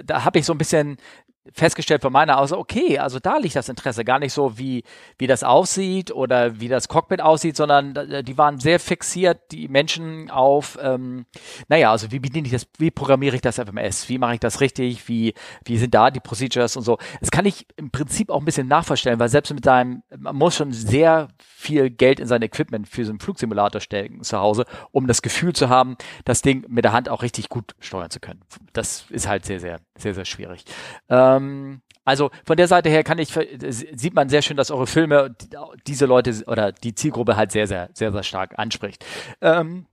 da 0.05 0.23
habe 0.23 0.39
ich 0.39 0.45
so 0.45 0.53
ein 0.53 0.57
bisschen 0.57 0.97
festgestellt 1.51 2.01
von 2.01 2.13
meiner 2.13 2.39
aus, 2.39 2.53
okay, 2.53 2.99
also 2.99 3.19
da 3.19 3.37
liegt 3.37 3.55
das 3.55 3.67
Interesse 3.67 4.05
gar 4.05 4.19
nicht 4.19 4.31
so, 4.31 4.57
wie, 4.57 4.83
wie 5.17 5.27
das 5.27 5.43
aussieht 5.43 6.11
oder 6.11 6.59
wie 6.59 6.69
das 6.69 6.87
Cockpit 6.87 7.21
aussieht, 7.21 7.57
sondern 7.57 7.95
äh, 7.95 8.23
die 8.23 8.37
waren 8.37 8.59
sehr 8.59 8.79
fixiert, 8.79 9.51
die 9.51 9.67
Menschen 9.67 10.31
auf, 10.31 10.77
ähm, 10.81 11.25
naja, 11.67 11.91
also 11.91 12.11
wie 12.11 12.19
bediene 12.19 12.47
ich 12.47 12.53
das, 12.53 12.67
wie 12.77 12.91
programmiere 12.91 13.35
ich 13.35 13.41
das 13.41 13.57
FMS, 13.59 14.07
wie 14.07 14.17
mache 14.17 14.35
ich 14.35 14.39
das 14.39 14.61
richtig, 14.61 15.07
wie, 15.09 15.33
wie 15.65 15.77
sind 15.77 15.93
da 15.93 16.11
die 16.11 16.21
Procedures 16.21 16.77
und 16.77 16.83
so. 16.83 16.97
Das 17.19 17.29
kann 17.29 17.45
ich 17.45 17.67
im 17.75 17.91
Prinzip 17.91 18.29
auch 18.29 18.39
ein 18.39 18.45
bisschen 18.45 18.67
nachverstellen, 18.67 19.19
weil 19.19 19.29
selbst 19.29 19.53
mit 19.53 19.65
seinem, 19.65 20.03
man 20.17 20.35
muss 20.37 20.55
schon 20.55 20.71
sehr 20.71 21.27
viel 21.39 21.89
Geld 21.89 22.21
in 22.21 22.27
sein 22.27 22.41
Equipment 22.41 22.87
für 22.87 23.03
so 23.03 23.11
einen 23.11 23.19
Flugsimulator 23.19 23.81
stecken 23.81 24.23
zu 24.23 24.39
Hause, 24.39 24.65
um 24.91 25.07
das 25.07 25.21
Gefühl 25.21 25.53
zu 25.53 25.67
haben, 25.67 25.97
das 26.23 26.41
Ding 26.41 26.65
mit 26.69 26.85
der 26.85 26.93
Hand 26.93 27.09
auch 27.09 27.21
richtig 27.21 27.49
gut 27.49 27.75
steuern 27.79 28.09
zu 28.09 28.21
können. 28.21 28.41
Das 28.71 29.05
ist 29.09 29.27
halt 29.27 29.45
sehr, 29.45 29.59
sehr, 29.59 29.79
sehr, 29.97 30.13
sehr 30.13 30.25
schwierig. 30.25 30.63
Ähm, 31.09 31.32
also 32.05 32.31
von 32.45 32.57
der 32.57 32.67
Seite 32.67 32.89
her 32.89 33.03
kann 33.03 33.17
ich, 33.17 33.33
sieht 33.69 34.13
man 34.13 34.29
sehr 34.29 34.41
schön, 34.41 34.57
dass 34.57 34.71
eure 34.71 34.87
Filme 34.87 35.35
diese 35.87 36.05
Leute 36.05 36.43
oder 36.47 36.71
die 36.71 36.95
Zielgruppe 36.95 37.37
halt 37.37 37.51
sehr, 37.51 37.67
sehr, 37.67 37.89
sehr, 37.93 38.11
sehr 38.11 38.23
stark 38.23 38.59
anspricht. 38.59 39.05
Ähm, 39.41 39.85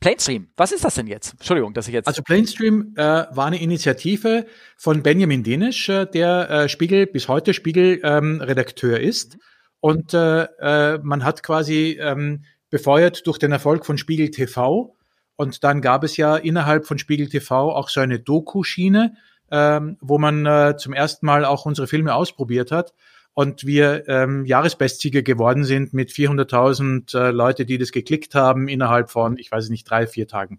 Planestream, 0.00 0.48
was 0.56 0.72
ist 0.72 0.84
das 0.84 0.94
denn 0.94 1.06
jetzt? 1.06 1.32
Entschuldigung, 1.34 1.74
dass 1.74 1.86
ich 1.86 1.94
jetzt. 1.94 2.06
Also 2.06 2.22
Planestream 2.22 2.94
äh, 2.96 3.02
war 3.02 3.46
eine 3.46 3.60
Initiative 3.60 4.46
von 4.76 5.02
Benjamin 5.02 5.42
Denisch, 5.42 5.88
äh, 5.88 6.06
der 6.06 6.50
äh, 6.50 6.68
Spiegel 6.68 7.06
bis 7.06 7.28
heute 7.28 7.54
Spiegel-Redakteur 7.54 8.98
ähm, 8.98 9.08
ist. 9.08 9.36
Und 9.80 10.14
äh, 10.14 10.44
äh, 10.44 10.98
man 11.02 11.24
hat 11.24 11.42
quasi 11.42 11.98
ähm, 12.00 12.44
befeuert 12.70 13.26
durch 13.26 13.38
den 13.38 13.52
Erfolg 13.52 13.84
von 13.84 13.98
Spiegel 13.98 14.30
TV. 14.30 14.96
Und 15.36 15.64
dann 15.64 15.80
gab 15.80 16.04
es 16.04 16.16
ja 16.16 16.36
innerhalb 16.36 16.86
von 16.86 16.98
Spiegel 16.98 17.28
TV 17.28 17.72
auch 17.72 17.88
so 17.88 18.00
eine 18.00 18.18
Doku-Schiene, 18.18 19.14
ähm, 19.52 19.98
wo 20.00 20.18
man 20.18 20.46
äh, 20.46 20.76
zum 20.78 20.94
ersten 20.94 21.26
Mal 21.26 21.44
auch 21.44 21.66
unsere 21.66 21.86
Filme 21.86 22.14
ausprobiert 22.14 22.72
hat 22.72 22.94
und 23.34 23.66
wir 23.66 24.08
ähm, 24.08 24.46
Jahresbestsieger 24.46 25.22
geworden 25.22 25.64
sind 25.64 25.92
mit 25.92 26.10
400.000 26.10 27.16
äh, 27.16 27.30
Leute, 27.30 27.66
die 27.66 27.76
das 27.78 27.92
geklickt 27.92 28.34
haben 28.34 28.66
innerhalb 28.66 29.10
von, 29.10 29.36
ich 29.36 29.52
weiß 29.52 29.68
nicht, 29.68 29.88
drei, 29.88 30.06
vier 30.06 30.26
Tagen. 30.26 30.58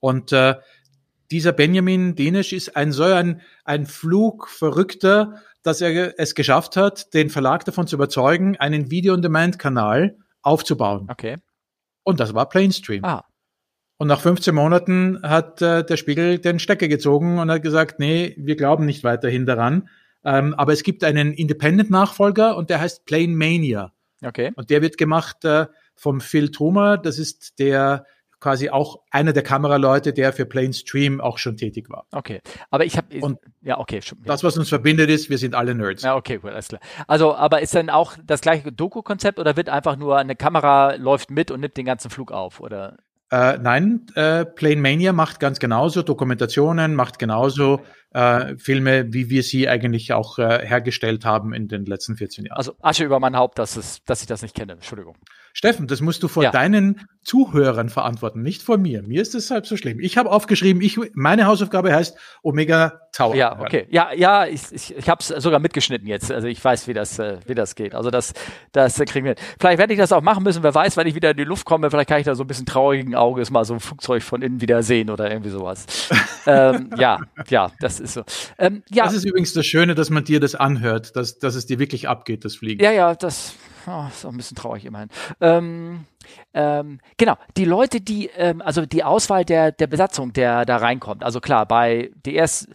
Und 0.00 0.32
äh, 0.32 0.54
dieser 1.30 1.52
Benjamin 1.52 2.14
Denisch 2.14 2.54
ist 2.54 2.74
ein 2.74 2.90
so 2.90 3.04
ein, 3.04 3.42
ein 3.64 3.84
Flugverrückter, 3.84 5.42
dass 5.62 5.82
er 5.82 6.18
es 6.18 6.34
geschafft 6.34 6.76
hat, 6.76 7.12
den 7.12 7.28
Verlag 7.28 7.66
davon 7.66 7.86
zu 7.86 7.96
überzeugen, 7.96 8.56
einen 8.56 8.90
Video-on-Demand-Kanal 8.90 10.16
aufzubauen. 10.40 11.06
Okay. 11.10 11.36
Und 12.02 12.20
das 12.20 12.32
war 12.32 12.48
Planestream. 12.48 13.04
Ah. 13.04 13.27
Und 13.98 14.06
nach 14.06 14.20
15 14.20 14.54
Monaten 14.54 15.20
hat 15.22 15.60
äh, 15.60 15.84
der 15.84 15.96
Spiegel 15.96 16.38
den 16.38 16.60
Stecker 16.60 16.86
gezogen 16.86 17.38
und 17.38 17.50
hat 17.50 17.62
gesagt, 17.62 17.98
nee, 17.98 18.34
wir 18.38 18.56
glauben 18.56 18.86
nicht 18.86 19.02
weiterhin 19.02 19.44
daran. 19.44 19.88
Ähm, 20.24 20.54
aber 20.54 20.72
es 20.72 20.84
gibt 20.84 21.02
einen 21.02 21.32
Independent-Nachfolger 21.32 22.56
und 22.56 22.70
der 22.70 22.80
heißt 22.80 23.06
Plane 23.06 23.34
Mania. 23.34 23.92
Okay. 24.24 24.52
Und 24.54 24.70
der 24.70 24.82
wird 24.82 24.98
gemacht 24.98 25.44
äh, 25.44 25.66
vom 25.96 26.20
Phil 26.20 26.50
Trumer. 26.50 26.96
Das 26.96 27.18
ist 27.18 27.58
der 27.58 28.04
quasi 28.40 28.70
auch 28.70 29.00
einer 29.10 29.32
der 29.32 29.42
Kameraleute, 29.42 30.12
der 30.12 30.32
für 30.32 30.46
Plane 30.46 30.72
Stream 30.72 31.20
auch 31.20 31.38
schon 31.38 31.56
tätig 31.56 31.90
war. 31.90 32.06
Okay, 32.12 32.40
aber 32.70 32.84
ich 32.84 32.96
habe 32.96 33.18
und 33.20 33.38
ja 33.62 33.78
okay. 33.78 34.00
Schon, 34.00 34.18
ja. 34.18 34.26
Das, 34.26 34.44
was 34.44 34.56
uns 34.56 34.68
verbindet, 34.68 35.10
ist, 35.10 35.28
wir 35.28 35.38
sind 35.38 35.56
alle 35.56 35.74
Nerds. 35.74 36.02
Ja 36.02 36.14
okay, 36.14 36.38
gut, 36.38 36.52
alles 36.52 36.68
klar. 36.68 36.80
Also, 37.08 37.34
aber 37.34 37.62
ist 37.62 37.74
dann 37.74 37.90
auch 37.90 38.14
das 38.24 38.40
gleiche 38.40 38.70
Doku-Konzept 38.70 39.40
oder 39.40 39.56
wird 39.56 39.68
einfach 39.68 39.96
nur 39.96 40.18
eine 40.18 40.36
Kamera 40.36 40.94
läuft 40.94 41.32
mit 41.32 41.50
und 41.50 41.60
nimmt 41.60 41.76
den 41.76 41.86
ganzen 41.86 42.10
Flug 42.10 42.30
auf 42.30 42.60
oder? 42.60 42.96
Äh, 43.30 43.58
nein, 43.58 44.06
äh, 44.14 44.44
Plane 44.46 44.76
Mania 44.76 45.12
macht 45.12 45.38
ganz 45.38 45.58
genauso 45.58 46.02
Dokumentationen, 46.02 46.94
macht 46.94 47.18
genauso 47.18 47.82
äh, 48.10 48.56
Filme, 48.56 49.12
wie 49.12 49.30
wir 49.30 49.42
sie 49.42 49.68
eigentlich 49.68 50.12
auch 50.12 50.38
äh, 50.38 50.66
hergestellt 50.66 51.24
haben 51.24 51.52
in 51.52 51.68
den 51.68 51.84
letzten 51.84 52.16
14 52.16 52.46
Jahren. 52.46 52.56
Also 52.56 52.74
Asche 52.80 53.04
über 53.04 53.20
mein 53.20 53.36
Haupt, 53.36 53.58
dass, 53.58 53.76
es, 53.76 54.02
dass 54.04 54.20
ich 54.20 54.26
das 54.26 54.42
nicht 54.42 54.54
kenne. 54.54 54.72
Entschuldigung. 54.72 55.16
Steffen, 55.52 55.88
das 55.88 56.00
musst 56.00 56.22
du 56.22 56.28
vor 56.28 56.44
ja. 56.44 56.50
deinen 56.50 57.08
Zuhörern 57.22 57.88
verantworten, 57.88 58.42
nicht 58.42 58.62
vor 58.62 58.78
mir. 58.78 59.02
Mir 59.02 59.20
ist 59.20 59.34
es 59.34 59.50
halb 59.50 59.66
so 59.66 59.76
schlimm. 59.76 59.98
Ich 60.00 60.16
habe 60.16 60.30
aufgeschrieben, 60.30 60.80
ich, 60.80 60.98
meine 61.14 61.46
Hausaufgabe 61.46 61.92
heißt 61.92 62.16
Omega 62.42 63.00
Tower. 63.12 63.34
Ja, 63.34 63.58
okay. 63.58 63.86
Ja, 63.90 64.12
ja, 64.12 64.46
ich, 64.46 64.62
ich, 64.70 64.96
ich 64.96 65.08
habe 65.08 65.20
es 65.20 65.28
sogar 65.28 65.58
mitgeschnitten 65.58 66.06
jetzt. 66.06 66.30
Also 66.30 66.46
ich 66.46 66.64
weiß, 66.64 66.86
wie 66.86 66.94
das, 66.94 67.18
äh, 67.18 67.38
wie 67.46 67.54
das 67.54 67.74
geht. 67.74 67.94
Also 67.94 68.10
das, 68.10 68.34
das 68.72 68.96
kriegen 69.00 69.26
wir. 69.26 69.34
Vielleicht 69.58 69.78
werde 69.78 69.92
ich 69.92 69.98
das 69.98 70.12
auch 70.12 70.22
machen 70.22 70.44
müssen. 70.44 70.62
Wer 70.62 70.74
weiß, 70.74 70.96
wenn 70.96 71.06
ich 71.06 71.14
wieder 71.14 71.32
in 71.32 71.36
die 71.36 71.44
Luft 71.44 71.64
komme, 71.64 71.90
vielleicht 71.90 72.08
kann 72.08 72.20
ich 72.20 72.26
da 72.26 72.34
so 72.34 72.44
ein 72.44 72.46
bisschen 72.46 72.66
traurigen 72.66 73.14
Auges 73.16 73.50
mal 73.50 73.64
so 73.64 73.74
ein 73.74 73.80
Flugzeug 73.80 74.22
von 74.22 74.42
innen 74.42 74.60
wieder 74.60 74.82
sehen 74.82 75.10
oder 75.10 75.30
irgendwie 75.30 75.50
sowas. 75.50 75.86
ähm, 76.46 76.90
ja, 76.96 77.18
ja, 77.48 77.72
das 77.80 77.97
ist 78.00 78.14
so. 78.14 78.22
Ähm, 78.58 78.82
ja. 78.90 79.04
Das 79.04 79.14
ist 79.14 79.24
übrigens 79.24 79.52
das 79.52 79.66
Schöne, 79.66 79.94
dass 79.94 80.10
man 80.10 80.24
dir 80.24 80.40
das 80.40 80.54
anhört, 80.54 81.16
dass, 81.16 81.38
dass 81.38 81.54
es 81.54 81.66
dir 81.66 81.78
wirklich 81.78 82.08
abgeht, 82.08 82.44
das 82.44 82.56
Fliegen. 82.56 82.82
Ja, 82.82 82.92
ja, 82.92 83.14
das 83.14 83.54
oh, 83.86 84.04
ist 84.08 84.24
auch 84.24 84.30
ein 84.30 84.36
bisschen 84.36 84.56
traurig 84.56 84.84
immerhin. 84.84 85.08
Ähm, 85.40 86.04
ähm, 86.54 87.00
genau, 87.16 87.36
die 87.56 87.64
Leute, 87.64 88.00
die, 88.00 88.30
ähm, 88.36 88.62
also 88.62 88.86
die 88.86 89.04
Auswahl 89.04 89.44
der, 89.44 89.72
der 89.72 89.86
Besatzung, 89.86 90.32
der 90.32 90.64
da 90.64 90.76
reinkommt. 90.76 91.24
Also 91.24 91.40
klar, 91.40 91.66
bei 91.66 92.10
DS 92.26 92.68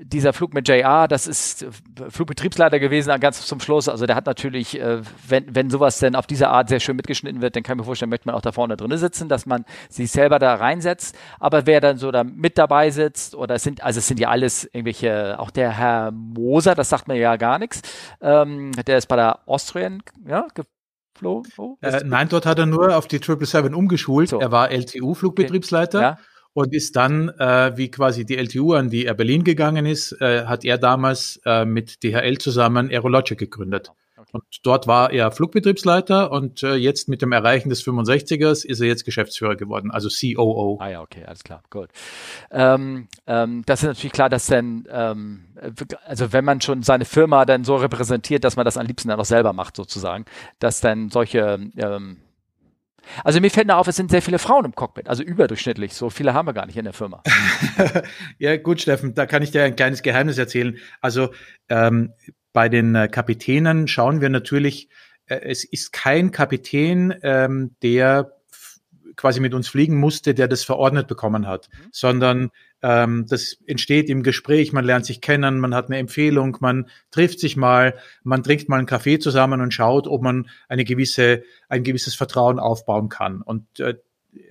dieser 0.00 0.32
Flug 0.32 0.54
mit 0.54 0.68
JR, 0.68 1.08
das 1.08 1.26
ist 1.26 1.66
Flugbetriebsleiter 2.08 2.78
gewesen 2.78 3.18
ganz 3.18 3.44
zum 3.44 3.58
Schluss. 3.58 3.88
Also 3.88 4.06
der 4.06 4.14
hat 4.14 4.26
natürlich, 4.26 4.80
äh, 4.80 5.02
wenn, 5.26 5.54
wenn 5.54 5.70
sowas 5.70 5.98
denn 5.98 6.14
auf 6.14 6.26
diese 6.26 6.48
Art 6.48 6.68
sehr 6.68 6.78
schön 6.78 6.94
mitgeschnitten 6.94 7.42
wird, 7.42 7.56
dann 7.56 7.64
kann 7.64 7.76
ich 7.76 7.78
mir 7.80 7.84
vorstellen, 7.84 8.10
möchte 8.10 8.28
man 8.28 8.36
auch 8.36 8.40
da 8.40 8.52
vorne 8.52 8.76
drin 8.76 8.96
sitzen, 8.96 9.28
dass 9.28 9.44
man 9.44 9.64
sich 9.88 10.12
selber 10.12 10.38
da 10.38 10.54
reinsetzt. 10.54 11.16
Aber 11.40 11.66
wer 11.66 11.80
dann 11.80 11.98
so 11.98 12.12
da 12.12 12.22
mit 12.22 12.58
dabei 12.58 12.90
sitzt, 12.90 13.34
oder 13.34 13.56
es 13.56 13.64
sind, 13.64 13.82
also 13.82 13.98
es 13.98 14.06
sind 14.06 14.20
ja 14.20 14.28
alles 14.28 14.64
irgendwelche, 14.64 15.38
auch 15.40 15.50
der 15.50 15.72
Herr 15.72 16.12
Moser, 16.12 16.76
das 16.76 16.88
sagt 16.88 17.08
mir 17.08 17.16
ja 17.16 17.36
gar 17.36 17.58
nichts, 17.58 17.82
ähm, 18.20 18.70
der 18.86 18.98
ist 18.98 19.06
bei 19.06 19.16
der 19.16 19.48
Austrian, 19.48 20.00
ja, 20.26 20.46
geflogen. 21.14 21.52
Oh, 21.56 21.76
äh, 21.80 22.02
nein, 22.04 22.28
dort 22.28 22.46
hat 22.46 22.60
er 22.60 22.66
nur 22.66 22.96
auf 22.96 23.08
die 23.08 23.16
777 23.16 23.76
umgeschult. 23.76 24.28
So. 24.28 24.38
Er 24.38 24.52
war 24.52 24.70
LTU-Flugbetriebsleiter. 24.70 25.98
Okay. 25.98 26.20
Ja 26.20 26.27
und 26.52 26.74
ist 26.74 26.96
dann, 26.96 27.28
äh, 27.38 27.76
wie 27.76 27.90
quasi 27.90 28.24
die 28.24 28.36
LTU 28.36 28.74
an 28.74 28.90
die 28.90 29.04
Air 29.04 29.14
Berlin 29.14 29.44
gegangen 29.44 29.86
ist, 29.86 30.12
äh, 30.20 30.44
hat 30.44 30.64
er 30.64 30.78
damals 30.78 31.40
äh, 31.44 31.64
mit 31.64 32.02
DHL 32.02 32.38
zusammen 32.38 32.90
Aerologic 32.90 33.38
gegründet. 33.38 33.92
Und 34.32 34.44
dort 34.62 34.86
war 34.86 35.10
er 35.10 35.30
Flugbetriebsleiter 35.30 36.30
und 36.30 36.62
äh, 36.62 36.74
jetzt 36.74 37.08
mit 37.08 37.22
dem 37.22 37.32
Erreichen 37.32 37.70
des 37.70 37.82
65ers 37.84 38.66
ist 38.66 38.80
er 38.80 38.86
jetzt 38.86 39.04
Geschäftsführer 39.04 39.56
geworden, 39.56 39.90
also 39.90 40.08
COO. 40.08 40.78
Ah 40.80 40.88
ja, 40.88 41.00
okay, 41.00 41.24
alles 41.24 41.44
klar, 41.44 41.62
gut. 41.70 41.88
Ähm, 42.50 43.08
ähm, 43.26 43.62
das 43.64 43.82
ist 43.82 43.88
natürlich 43.88 44.12
klar, 44.12 44.28
dass 44.28 44.46
dann, 44.46 44.86
ähm, 44.90 45.44
also 46.04 46.32
wenn 46.32 46.44
man 46.44 46.60
schon 46.60 46.82
seine 46.82 47.04
Firma 47.04 47.44
dann 47.44 47.64
so 47.64 47.76
repräsentiert, 47.76 48.44
dass 48.44 48.56
man 48.56 48.64
das 48.64 48.76
am 48.76 48.86
liebsten 48.86 49.08
dann 49.08 49.20
auch 49.20 49.24
selber 49.24 49.52
macht 49.52 49.76
sozusagen, 49.76 50.26
dass 50.58 50.80
dann 50.80 51.10
solche 51.10 51.58
ähm, 51.76 52.18
also 53.24 53.40
mir 53.40 53.50
fällt 53.50 53.68
nur 53.68 53.76
auf, 53.76 53.88
es 53.88 53.96
sind 53.96 54.10
sehr 54.10 54.22
viele 54.22 54.38
Frauen 54.38 54.64
im 54.64 54.74
Cockpit, 54.74 55.08
also 55.08 55.22
überdurchschnittlich. 55.22 55.94
So 55.94 56.10
viele 56.10 56.34
haben 56.34 56.46
wir 56.46 56.52
gar 56.52 56.66
nicht 56.66 56.76
in 56.76 56.84
der 56.84 56.92
Firma. 56.92 57.22
ja, 58.38 58.56
gut, 58.56 58.80
Steffen, 58.80 59.14
da 59.14 59.26
kann 59.26 59.42
ich 59.42 59.50
dir 59.50 59.64
ein 59.64 59.76
kleines 59.76 60.02
Geheimnis 60.02 60.38
erzählen. 60.38 60.76
Also 61.00 61.30
ähm, 61.68 62.12
bei 62.52 62.68
den 62.68 62.94
äh, 62.94 63.08
Kapitänen 63.08 63.88
schauen 63.88 64.20
wir 64.20 64.28
natürlich, 64.28 64.88
äh, 65.26 65.40
es 65.42 65.64
ist 65.64 65.92
kein 65.92 66.30
Kapitän, 66.30 67.14
ähm, 67.22 67.76
der 67.82 68.32
quasi 69.16 69.40
mit 69.40 69.52
uns 69.52 69.68
fliegen 69.68 69.98
musste, 69.98 70.32
der 70.32 70.48
das 70.48 70.64
verordnet 70.64 71.08
bekommen 71.08 71.46
hat, 71.46 71.68
mhm. 71.70 71.88
sondern 71.92 72.50
ähm, 72.82 73.26
das 73.28 73.58
entsteht 73.66 74.08
im 74.08 74.22
Gespräch, 74.22 74.72
man 74.72 74.84
lernt 74.84 75.06
sich 75.06 75.20
kennen, 75.20 75.58
man 75.60 75.74
hat 75.74 75.86
eine 75.86 75.98
Empfehlung, 75.98 76.56
man 76.60 76.88
trifft 77.10 77.40
sich 77.40 77.56
mal, 77.56 77.94
man 78.22 78.42
trinkt 78.42 78.68
mal 78.68 78.78
einen 78.78 78.86
Kaffee 78.86 79.18
zusammen 79.18 79.60
und 79.60 79.74
schaut, 79.74 80.06
ob 80.06 80.22
man 80.22 80.48
eine 80.68 80.84
gewisse, 80.84 81.42
ein 81.68 81.82
gewisses 81.82 82.14
Vertrauen 82.14 82.58
aufbauen 82.58 83.08
kann. 83.08 83.42
Und 83.42 83.80
äh, 83.80 83.94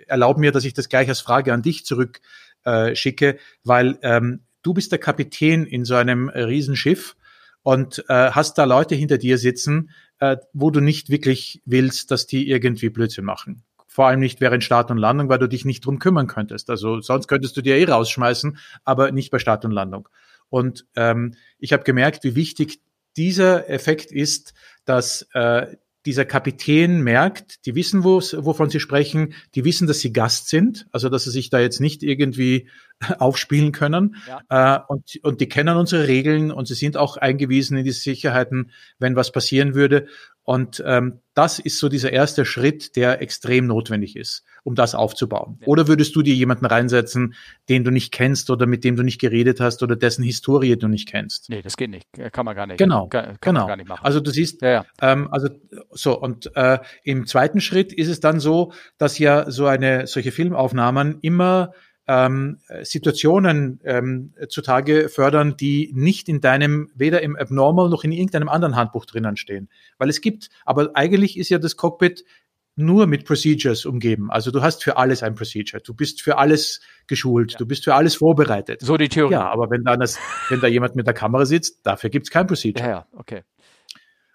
erlaub 0.08 0.38
mir, 0.38 0.52
dass 0.52 0.66
ich 0.66 0.74
das 0.74 0.90
gleich 0.90 1.08
als 1.10 1.22
Frage 1.22 1.54
an 1.54 1.62
dich 1.62 1.86
zurück 1.86 2.22
äh, 2.66 3.38
weil 3.64 3.98
ähm, 4.02 4.42
du 4.62 4.74
bist 4.74 4.92
der 4.92 5.00
Kapitän 5.00 5.66
in 5.66 5.86
so 5.86 5.96
einem 5.96 6.30
Riesenschiff 6.30 7.16
und 7.64 8.04
äh, 8.10 8.32
hast 8.32 8.58
da 8.58 8.66
Leute 8.66 8.96
hinter 8.96 9.18
dir 9.18 9.38
sitzen, 9.38 9.92
äh, 10.20 10.38
wo 10.54 10.72
du 10.72 10.82
nicht 10.82 11.10
wirklich 11.10 11.62
willst, 11.66 12.12
dass 12.12 12.28
die 12.28 12.50
irgendwie 12.50 12.90
Blödsinn 12.90 13.26
machen. 13.26 13.64
Vor 13.98 14.06
allem 14.06 14.20
nicht 14.20 14.42
während 14.42 14.64
Start 14.64 14.92
und 14.92 15.00
Landung, 15.00 15.28
weil 15.28 15.40
du 15.40 15.50
dich 15.50 15.66
nicht 15.66 15.84
drum 15.84 15.98
kümmern 15.98 16.28
könntest. 16.28 16.70
Also 16.70 17.02
sonst 17.02 17.28
könntest 17.28 17.58
du 17.58 17.64
dir 17.64 17.78
eh 17.78 17.86
rausschmeißen, 17.86 18.60
aber 18.86 19.12
nicht 19.12 19.32
bei 19.32 19.40
Start 19.40 19.66
und 19.66 19.72
Landung. 19.72 20.08
Und 20.50 20.86
ähm, 20.96 21.34
ich 21.58 21.74
habe 21.74 21.84
gemerkt, 21.84 22.24
wie 22.24 22.36
wichtig 22.36 22.80
dieser 23.16 23.68
Effekt 23.72 24.12
ist, 24.12 24.54
dass 24.86 25.24
äh, 25.34 25.78
dieser 26.06 26.26
Kapitän 26.26 27.02
merkt, 27.02 27.66
die 27.66 27.74
wissen, 27.74 28.04
wovon 28.04 28.70
sie 28.70 28.80
sprechen, 28.80 29.34
die 29.56 29.66
wissen, 29.66 29.88
dass 29.88 30.00
sie 30.00 30.14
Gast 30.14 30.48
sind, 30.48 30.86
also 30.92 31.10
dass 31.10 31.24
sie 31.24 31.32
sich 31.32 31.50
da 31.50 31.60
jetzt 31.60 31.82
nicht 31.82 32.04
irgendwie 32.04 32.70
aufspielen 33.18 33.72
können. 33.72 34.16
Ja. 34.28 34.78
Äh, 34.78 34.80
und, 34.90 35.20
und 35.24 35.42
die 35.42 35.50
kennen 35.50 35.76
unsere 35.76 36.08
Regeln 36.08 36.52
und 36.52 36.68
sie 36.68 36.76
sind 36.76 36.98
auch 36.98 37.18
eingewiesen 37.18 37.78
in 37.78 37.84
die 37.84 37.92
Sicherheiten, 37.92 38.70
wenn 39.00 39.16
was 39.16 39.32
passieren 39.32 39.74
würde. 39.74 40.08
Und 40.50 40.82
ähm, 40.86 41.20
das 41.34 41.60
ist 41.60 41.78
so 41.78 41.90
dieser 41.90 42.14
erste 42.14 42.46
Schritt, 42.46 42.96
der 42.96 43.22
extrem 43.22 43.68
notwendig 43.68 44.16
ist, 44.16 44.46
um 44.64 44.76
das 44.76 44.96
aufzubauen. 44.96 45.58
Ja. 45.60 45.68
Oder 45.68 45.90
würdest 45.90 46.16
du 46.16 46.22
dir 46.22 46.34
jemanden 46.34 46.66
reinsetzen, 46.66 47.36
den 47.68 47.84
du 47.84 47.92
nicht 47.92 48.14
kennst 48.14 48.50
oder 48.50 48.66
mit 48.66 48.86
dem 48.86 48.96
du 48.96 49.04
nicht 49.04 49.20
geredet 49.20 49.60
hast 49.60 49.84
oder 49.84 49.98
dessen 49.98 50.24
Historie 50.24 50.78
du 50.78 50.88
nicht 50.88 51.10
kennst? 51.10 51.50
Nee, 51.50 51.62
das 51.62 51.76
geht 51.76 51.90
nicht. 51.90 52.08
Kann 52.32 52.46
man 52.46 52.56
gar 52.56 52.66
nicht. 52.66 52.78
Genau. 52.78 53.10
Kann, 53.10 53.26
kann 53.26 53.56
genau. 53.56 53.68
gar 53.68 53.76
nicht 53.76 53.90
machen. 53.90 54.06
Also 54.06 54.22
du 54.22 54.32
siehst, 54.32 54.62
ja, 54.62 54.70
ja. 54.70 54.86
Ähm, 55.02 55.28
also 55.32 55.50
so, 55.92 56.18
und 56.18 56.50
äh, 56.56 56.80
im 57.04 57.26
zweiten 57.28 57.60
Schritt 57.60 57.92
ist 57.92 58.08
es 58.08 58.22
dann 58.22 58.40
so, 58.40 58.72
dass 58.98 59.20
ja 59.20 59.52
so 59.52 59.66
eine 59.66 60.08
solche 60.08 60.32
Filmaufnahmen 60.32 61.18
immer 61.20 61.74
ähm, 62.08 62.60
Situationen 62.84 63.82
ähm, 63.84 64.34
zutage 64.50 65.10
fördern, 65.10 65.58
die 65.58 65.92
nicht 65.94 66.30
in 66.30 66.42
deinem, 66.42 66.90
weder 66.96 67.22
im 67.22 67.36
Abnormal 67.36 67.90
noch 67.90 68.04
in 68.04 68.12
irgendeinem 68.12 68.50
anderen 68.50 68.76
Handbuch 68.76 69.06
drinnen 69.06 69.36
stehen. 69.38 69.70
Weil 69.98 70.10
es 70.10 70.22
gibt, 70.22 70.50
aber 70.66 70.92
eigentlich 70.94 71.38
ist 71.38 71.50
ja 71.50 71.58
das 71.60 71.76
Cockpit 71.76 72.24
nur 72.78 73.08
mit 73.08 73.26
Procedures 73.26 73.86
umgeben. 73.86 74.30
Also 74.32 74.52
du 74.52 74.62
hast 74.62 74.84
für 74.84 74.98
alles 74.98 75.24
ein 75.24 75.34
Procedure. 75.34 75.82
Du 75.82 75.96
bist 75.96 76.22
für 76.22 76.38
alles 76.38 76.80
geschult. 77.08 77.54
Ja. 77.54 77.58
Du 77.58 77.66
bist 77.66 77.84
für 77.84 77.96
alles 77.96 78.16
vorbereitet. 78.16 78.82
So 78.82 78.98
die 78.98 79.10
Theorie. 79.10 79.34
Ja, 79.34 79.50
aber 79.50 79.72
wenn 79.72 79.84
da, 79.84 79.98
das, 79.98 80.20
wenn 80.50 80.62
da 80.62 80.68
jemand 80.68 80.96
mit 80.96 81.08
der 81.08 81.16
Kamera 81.16 81.46
sitzt, 81.46 81.86
dafür 81.86 82.12
gibt's 82.12 82.30
kein 82.30 82.46
Procedure. 82.46 82.86
Ja, 82.86 82.92
ja, 82.92 83.08
okay. 83.14 83.42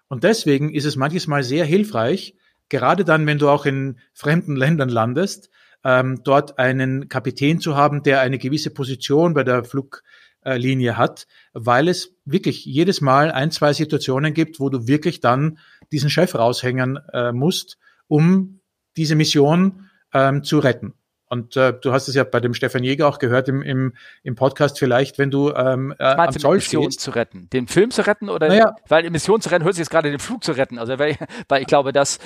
Und 0.09 0.25
deswegen 0.25 0.73
ist 0.73 0.85
es 0.85 0.97
manches 0.97 1.25
Mal 1.25 1.43
sehr 1.43 1.65
hilfreich, 1.65 2.35
gerade 2.67 3.05
dann, 3.05 3.25
wenn 3.25 3.39
du 3.39 3.49
auch 3.49 3.65
in 3.65 3.97
fremden 4.13 4.55
Ländern 4.57 4.89
landest, 4.89 5.49
ähm, 5.83 6.21
dort 6.23 6.59
einen 6.59 7.09
Kapitän 7.09 7.59
zu 7.59 7.75
haben, 7.75 8.03
der 8.03 8.21
eine 8.21 8.37
gewisse 8.37 8.71
Position 8.71 9.33
bei 9.33 9.43
der 9.43 9.63
Fluglinie 9.63 10.97
hat, 10.97 11.27
weil 11.53 11.87
es 11.87 12.15
wirklich 12.25 12.65
jedes 12.65 13.01
Mal 13.01 13.31
ein, 13.31 13.51
zwei 13.51 13.73
Situationen 13.73 14.33
gibt, 14.33 14.59
wo 14.59 14.69
du 14.69 14.87
wirklich 14.87 15.19
dann 15.19 15.59
diesen 15.91 16.09
Chef 16.09 16.35
raushängen 16.35 16.99
äh, 17.11 17.31
musst, 17.31 17.77
um 18.07 18.59
diese 18.97 19.15
Mission 19.15 19.89
ähm, 20.13 20.43
zu 20.43 20.59
retten. 20.59 20.93
Und 21.33 21.57
äh, 21.57 21.73
du 21.73 21.91
hast 21.91 22.07
es 22.07 22.13
ja 22.13 22.25
bei 22.25 22.39
dem 22.39 22.53
Stefan 22.53 22.83
Jäger 22.83 23.07
auch 23.07 23.17
gehört 23.17 23.49
im, 23.49 23.63
im, 23.63 23.93
im 24.21 24.35
Podcast 24.35 24.77
vielleicht, 24.77 25.17
wenn 25.17 25.31
du 25.31 25.51
ähm, 25.51 25.91
äh, 25.97 26.03
am 26.03 26.31
Zoll 26.31 26.57
Mission 26.57 26.83
stehst. 26.83 26.99
zu 26.99 27.09
retten. 27.09 27.49
Den 27.49 27.67
Film 27.67 27.89
zu 27.89 28.05
retten 28.05 28.29
oder 28.29 28.49
naja. 28.49 28.75
weil 28.87 29.09
Mission 29.09 29.41
zu 29.41 29.49
retten 29.49 29.63
hört 29.63 29.73
sich 29.73 29.81
jetzt 29.81 29.89
gerade 29.89 30.11
den 30.11 30.19
Flug 30.19 30.43
zu 30.43 30.51
retten. 30.51 30.77
Also 30.77 30.99
weil, 30.99 31.17
weil 31.49 31.61
ich 31.61 31.67
glaube, 31.67 31.91
dass 31.91 32.19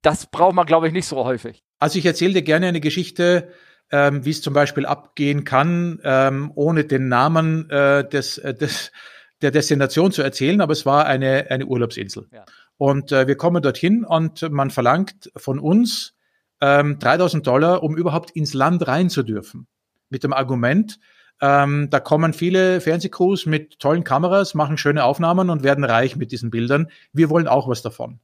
das 0.00 0.26
braucht 0.26 0.54
man, 0.54 0.66
glaube 0.66 0.86
ich, 0.86 0.92
nicht 0.92 1.06
so 1.06 1.24
häufig. 1.24 1.63
Also 1.78 1.98
ich 1.98 2.06
erzähle 2.06 2.34
dir 2.34 2.42
gerne 2.42 2.66
eine 2.66 2.80
Geschichte, 2.80 3.48
ähm, 3.90 4.24
wie 4.24 4.30
es 4.30 4.42
zum 4.42 4.54
Beispiel 4.54 4.86
abgehen 4.86 5.44
kann, 5.44 6.00
ähm, 6.04 6.52
ohne 6.54 6.84
den 6.84 7.08
Namen 7.08 7.68
äh, 7.70 8.08
des, 8.08 8.38
äh, 8.38 8.54
des, 8.54 8.92
der 9.42 9.50
Destination 9.50 10.12
zu 10.12 10.22
erzählen, 10.22 10.60
aber 10.60 10.72
es 10.72 10.86
war 10.86 11.06
eine, 11.06 11.50
eine 11.50 11.66
Urlaubsinsel. 11.66 12.26
Ja. 12.32 12.44
Und 12.76 13.12
äh, 13.12 13.26
wir 13.26 13.36
kommen 13.36 13.62
dorthin 13.62 14.04
und 14.04 14.50
man 14.50 14.70
verlangt 14.70 15.30
von 15.36 15.58
uns 15.58 16.14
ähm, 16.60 16.98
3000 16.98 17.46
Dollar, 17.46 17.82
um 17.82 17.96
überhaupt 17.96 18.30
ins 18.32 18.54
Land 18.54 18.86
rein 18.86 19.10
zu 19.10 19.22
dürfen. 19.22 19.66
Mit 20.08 20.24
dem 20.24 20.32
Argument, 20.32 20.98
ähm, 21.40 21.88
da 21.90 22.00
kommen 22.00 22.32
viele 22.32 22.80
Fernsehcrews 22.80 23.46
mit 23.46 23.78
tollen 23.78 24.04
Kameras, 24.04 24.54
machen 24.54 24.78
schöne 24.78 25.04
Aufnahmen 25.04 25.50
und 25.50 25.62
werden 25.62 25.84
reich 25.84 26.16
mit 26.16 26.32
diesen 26.32 26.50
Bildern. 26.50 26.90
Wir 27.12 27.30
wollen 27.30 27.48
auch 27.48 27.68
was 27.68 27.82
davon. 27.82 28.20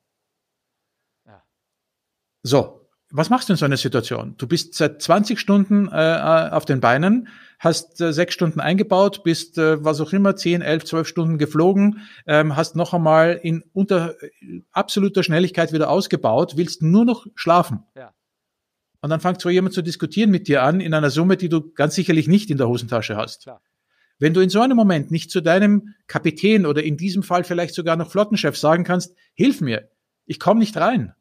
So, 2.42 2.79
was 3.12 3.30
machst 3.30 3.48
du 3.48 3.52
in 3.52 3.56
so 3.56 3.64
einer 3.64 3.76
Situation? 3.76 4.34
Du 4.38 4.46
bist 4.46 4.74
seit 4.74 5.02
20 5.02 5.38
Stunden 5.38 5.88
äh, 5.88 5.94
äh, 5.94 6.50
auf 6.50 6.64
den 6.64 6.80
Beinen, 6.80 7.28
hast 7.58 8.00
äh, 8.00 8.12
sechs 8.12 8.34
Stunden 8.34 8.60
eingebaut, 8.60 9.22
bist 9.24 9.58
äh, 9.58 9.84
was 9.84 10.00
auch 10.00 10.12
immer, 10.12 10.36
10, 10.36 10.62
11, 10.62 10.84
12 10.84 11.08
Stunden 11.08 11.38
geflogen, 11.38 12.02
ähm, 12.26 12.56
hast 12.56 12.76
noch 12.76 12.94
einmal 12.94 13.40
in 13.42 13.64
unter 13.72 14.14
äh, 14.22 14.62
absoluter 14.70 15.22
Schnelligkeit 15.22 15.72
wieder 15.72 15.90
ausgebaut, 15.90 16.56
willst 16.56 16.82
nur 16.82 17.04
noch 17.04 17.26
schlafen. 17.34 17.84
Ja. 17.96 18.14
Und 19.00 19.10
dann 19.10 19.20
fängt 19.20 19.40
so 19.40 19.48
jemand 19.48 19.74
zu 19.74 19.82
diskutieren 19.82 20.30
mit 20.30 20.46
dir 20.46 20.62
an 20.62 20.80
in 20.80 20.94
einer 20.94 21.10
Summe, 21.10 21.36
die 21.36 21.48
du 21.48 21.72
ganz 21.72 21.94
sicherlich 21.94 22.28
nicht 22.28 22.50
in 22.50 22.58
der 22.58 22.68
Hosentasche 22.68 23.16
hast. 23.16 23.42
Klar. 23.42 23.60
Wenn 24.18 24.34
du 24.34 24.40
in 24.40 24.50
so 24.50 24.60
einem 24.60 24.76
Moment 24.76 25.10
nicht 25.10 25.30
zu 25.30 25.40
deinem 25.40 25.94
Kapitän 26.06 26.66
oder 26.66 26.82
in 26.82 26.98
diesem 26.98 27.22
Fall 27.22 27.42
vielleicht 27.42 27.74
sogar 27.74 27.96
noch 27.96 28.10
Flottenchef 28.10 28.56
sagen 28.58 28.84
kannst, 28.84 29.16
hilf 29.32 29.62
mir, 29.62 29.88
ich 30.26 30.38
komme 30.38 30.60
nicht 30.60 30.76
rein 30.76 31.14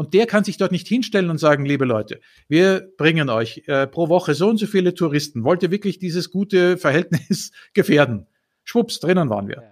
und 0.00 0.14
der 0.14 0.24
kann 0.24 0.44
sich 0.44 0.56
dort 0.56 0.72
nicht 0.72 0.88
hinstellen 0.88 1.28
und 1.28 1.36
sagen, 1.36 1.66
liebe 1.66 1.84
Leute, 1.84 2.22
wir 2.48 2.90
bringen 2.96 3.28
euch 3.28 3.64
äh, 3.66 3.86
pro 3.86 4.08
Woche 4.08 4.32
so 4.32 4.48
und 4.48 4.56
so 4.56 4.66
viele 4.66 4.94
Touristen. 4.94 5.44
Wollt 5.44 5.62
ihr 5.62 5.70
wirklich 5.70 5.98
dieses 5.98 6.30
gute 6.30 6.78
Verhältnis 6.78 7.52
gefährden? 7.74 8.26
Schwupps, 8.64 9.00
drinnen 9.00 9.28
waren 9.28 9.46
wir. 9.46 9.62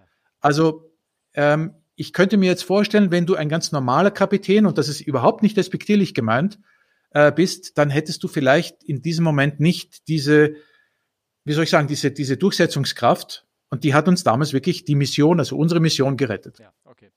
Also 0.41 0.93
ähm, 1.33 1.73
ich 1.95 2.13
könnte 2.13 2.37
mir 2.37 2.45
jetzt 2.45 2.65
vorstellen, 2.65 3.11
wenn 3.11 3.25
du 3.25 3.37
ein 3.37 3.49
ganz 3.49 3.73
normaler 3.73 4.11
Kapitän, 4.11 4.67
und 4.67 4.77
das 4.77 4.89
ist 4.89 5.01
überhaupt 5.01 5.43
nicht 5.43 5.57
respektierlich 5.57 6.13
gemeint, 6.13 6.59
äh, 7.13 7.33
bist, 7.33 7.79
dann 7.79 7.89
hättest 7.89 8.23
du 8.23 8.29
vielleicht 8.29 8.85
in 8.85 9.01
diesem 9.01 9.25
Moment 9.25 9.61
nicht 9.61 10.09
diese, 10.09 10.57
wie 11.45 11.55
soll 11.55 11.65
ich 11.65 11.71
sagen, 11.71 11.89
diese, 11.89 12.11
diese 12.11 12.37
Durchsetzungskraft. 12.37 13.47
Und 13.71 13.83
die 13.83 13.95
hat 13.95 14.09
uns 14.09 14.25
damals 14.25 14.53
wirklich 14.53 14.85
die 14.85 14.95
Mission, 14.95 15.39
also 15.39 15.57
unsere 15.57 15.81
Mission 15.81 16.19
gerettet. 16.19 16.59
Ja, 16.59 16.75
okay. 16.85 17.13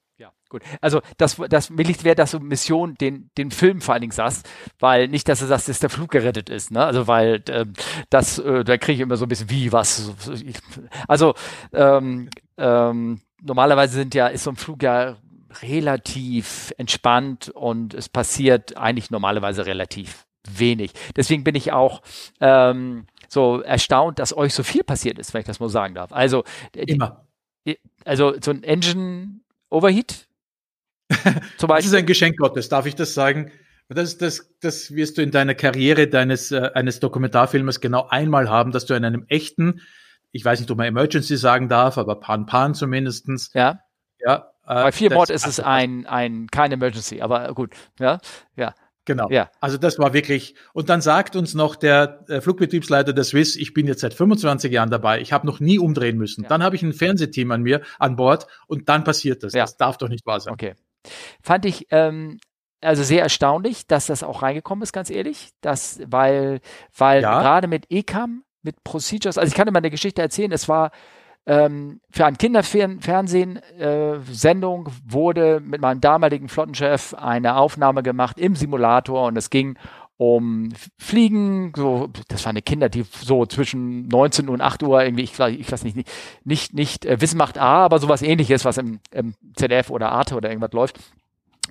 Gut. 0.51 0.63
Also 0.81 0.99
das, 1.15 1.37
das 1.47 1.77
will 1.77 1.89
ich 1.89 2.03
wäre, 2.03 2.13
dass 2.17 2.31
du 2.31 2.39
Mission 2.41 2.95
den, 2.95 3.29
den 3.37 3.51
Film 3.51 3.79
vor 3.79 3.93
allen 3.93 4.01
Dingen 4.01 4.11
sagst, 4.11 4.49
weil 4.79 5.07
nicht, 5.07 5.29
dass 5.29 5.39
du 5.39 5.45
sagst, 5.45 5.69
dass 5.69 5.79
der 5.79 5.89
Flug 5.89 6.11
gerettet 6.11 6.49
ist, 6.49 6.71
ne? 6.71 6.83
Also 6.83 7.07
weil 7.07 7.41
ähm, 7.47 7.71
das, 8.09 8.37
äh, 8.37 8.65
da 8.65 8.77
kriege 8.77 8.95
ich 8.95 8.99
immer 8.99 9.15
so 9.15 9.23
ein 9.25 9.29
bisschen 9.29 9.49
wie 9.49 9.71
was. 9.71 10.11
Also 11.07 11.35
ähm, 11.71 12.29
ähm, 12.57 13.21
normalerweise 13.41 13.93
sind 13.93 14.13
ja, 14.13 14.27
ist 14.27 14.43
so 14.43 14.49
ein 14.49 14.57
Flug 14.57 14.83
ja 14.83 15.15
relativ 15.61 16.73
entspannt 16.77 17.47
und 17.47 17.93
es 17.93 18.09
passiert 18.09 18.75
eigentlich 18.75 19.09
normalerweise 19.09 19.65
relativ 19.65 20.25
wenig. 20.49 20.91
Deswegen 21.15 21.45
bin 21.45 21.55
ich 21.55 21.71
auch 21.71 22.01
ähm, 22.41 23.05
so 23.29 23.61
erstaunt, 23.61 24.19
dass 24.19 24.35
euch 24.35 24.53
so 24.53 24.63
viel 24.63 24.83
passiert 24.83 25.17
ist, 25.17 25.33
wenn 25.33 25.39
ich 25.39 25.47
das 25.47 25.61
mal 25.61 25.69
sagen 25.69 25.95
darf. 25.95 26.11
Also 26.11 26.43
immer. 26.75 27.25
Die, 27.65 27.79
also 28.03 28.33
so 28.41 28.51
ein 28.51 28.63
Engine 28.63 29.39
Overheat? 29.69 30.27
Das 31.57 31.85
ist 31.85 31.93
ein 31.93 32.05
Geschenk 32.05 32.37
Gottes, 32.37 32.69
darf 32.69 32.85
ich 32.85 32.95
das 32.95 33.13
sagen? 33.13 33.51
Das, 33.89 34.17
das, 34.17 34.53
das 34.61 34.95
wirst 34.95 35.17
du 35.17 35.21
in 35.21 35.31
deiner 35.31 35.53
Karriere 35.53 36.07
deines 36.07 36.51
äh, 36.51 36.71
eines 36.73 36.99
Dokumentarfilmes 36.99 37.81
genau 37.81 38.07
einmal 38.09 38.49
haben, 38.49 38.71
dass 38.71 38.85
du 38.85 38.93
in 38.93 39.03
einem 39.03 39.25
echten, 39.27 39.81
ich 40.31 40.45
weiß 40.45 40.59
nicht, 40.61 40.71
ob 40.71 40.77
man 40.77 40.87
Emergency 40.87 41.35
sagen 41.35 41.67
darf, 41.67 41.97
aber 41.97 42.19
Pan 42.19 42.45
Pan 42.45 42.73
zumindestens. 42.73 43.51
Ja. 43.53 43.81
Ja. 44.19 44.51
Äh, 44.63 44.75
Bei 44.75 44.91
vier 44.91 45.13
Mod 45.13 45.29
ist 45.29 45.45
es 45.45 45.59
ein, 45.59 46.05
ein, 46.05 46.47
kein 46.47 46.71
Emergency, 46.71 47.21
aber 47.21 47.53
gut. 47.53 47.73
Ja. 47.99 48.19
Ja. 48.55 48.73
Genau. 49.05 49.29
Ja. 49.29 49.49
Also 49.59 49.77
das 49.77 49.97
war 49.97 50.13
wirklich. 50.13 50.55
Und 50.73 50.89
dann 50.89 51.01
sagt 51.01 51.35
uns 51.35 51.53
noch 51.53 51.75
der 51.75 52.23
äh, 52.29 52.39
Flugbetriebsleiter 52.39 53.13
der 53.13 53.23
Swiss, 53.23 53.55
ich 53.55 53.73
bin 53.73 53.87
jetzt 53.87 54.01
seit 54.01 54.13
25 54.13 54.71
Jahren 54.71 54.91
dabei, 54.91 55.19
ich 55.19 55.33
habe 55.33 55.47
noch 55.47 55.59
nie 55.59 55.79
umdrehen 55.79 56.17
müssen. 56.17 56.43
Ja. 56.43 56.49
Dann 56.49 56.63
habe 56.63 56.75
ich 56.75 56.83
ein 56.83 56.93
Fernsehteam 56.93 57.51
an 57.51 57.63
mir 57.63 57.81
an 57.99 58.15
Bord 58.15 58.47
und 58.67 58.89
dann 58.89 59.03
passiert 59.03 59.43
das. 59.43 59.53
Ja. 59.53 59.63
Das 59.63 59.75
darf 59.75 59.97
doch 59.97 60.07
nicht 60.07 60.25
wahr 60.25 60.39
sein. 60.39 60.53
Okay. 60.53 60.75
Fand 61.41 61.65
ich 61.65 61.87
ähm, 61.91 62.39
also 62.81 63.03
sehr 63.03 63.21
erstaunlich, 63.21 63.87
dass 63.87 64.07
das 64.07 64.23
auch 64.23 64.41
reingekommen 64.41 64.83
ist, 64.83 64.91
ganz 64.91 65.09
ehrlich. 65.09 65.51
Das, 65.61 66.01
weil, 66.05 66.59
weil 66.97 67.21
ja. 67.21 67.39
gerade 67.39 67.67
mit 67.67 67.85
ECAM, 67.89 68.43
mit 68.63 68.83
Procedures, 68.83 69.37
also 69.37 69.49
ich 69.49 69.55
kann 69.55 69.67
dir 69.67 69.71
mal 69.71 69.79
eine 69.79 69.91
Geschichte 69.91 70.21
erzählen, 70.21 70.51
es 70.51 70.67
war 70.67 70.91
ähm, 71.47 72.01
für 72.11 72.25
ein 72.25 72.37
Kinderfernsehen-Sendung 72.37 74.87
äh, 74.87 74.91
wurde 75.05 75.59
mit 75.59 75.81
meinem 75.81 75.99
damaligen 75.99 76.49
Flottenchef 76.49 77.15
eine 77.15 77.55
Aufnahme 77.55 78.03
gemacht 78.03 78.39
im 78.39 78.55
Simulator 78.55 79.25
und 79.25 79.35
es 79.37 79.49
ging 79.49 79.75
um 80.21 80.69
Fliegen, 80.99 81.73
so, 81.75 82.11
das 82.27 82.45
waren 82.45 82.53
die 82.53 82.61
Kinder, 82.61 82.89
die 82.89 83.03
so 83.09 83.47
zwischen 83.47 84.07
19 84.07 84.49
und 84.49 84.61
8 84.61 84.83
Uhr 84.83 85.03
irgendwie, 85.03 85.23
ich, 85.23 85.39
ich 85.39 85.71
weiß 85.71 85.83
nicht, 85.83 85.95
nicht, 85.95 86.09
nicht, 86.43 86.73
nicht 86.75 87.05
äh, 87.07 87.19
Wissen 87.19 87.39
macht 87.39 87.57
A, 87.57 87.85
aber 87.85 87.97
sowas 87.97 88.21
ähnliches, 88.21 88.63
was 88.63 88.77
im, 88.77 88.99
im 89.09 89.33
ZDF 89.55 89.89
oder 89.89 90.11
Arte 90.11 90.35
oder 90.35 90.49
irgendwas 90.49 90.73
läuft. 90.73 90.99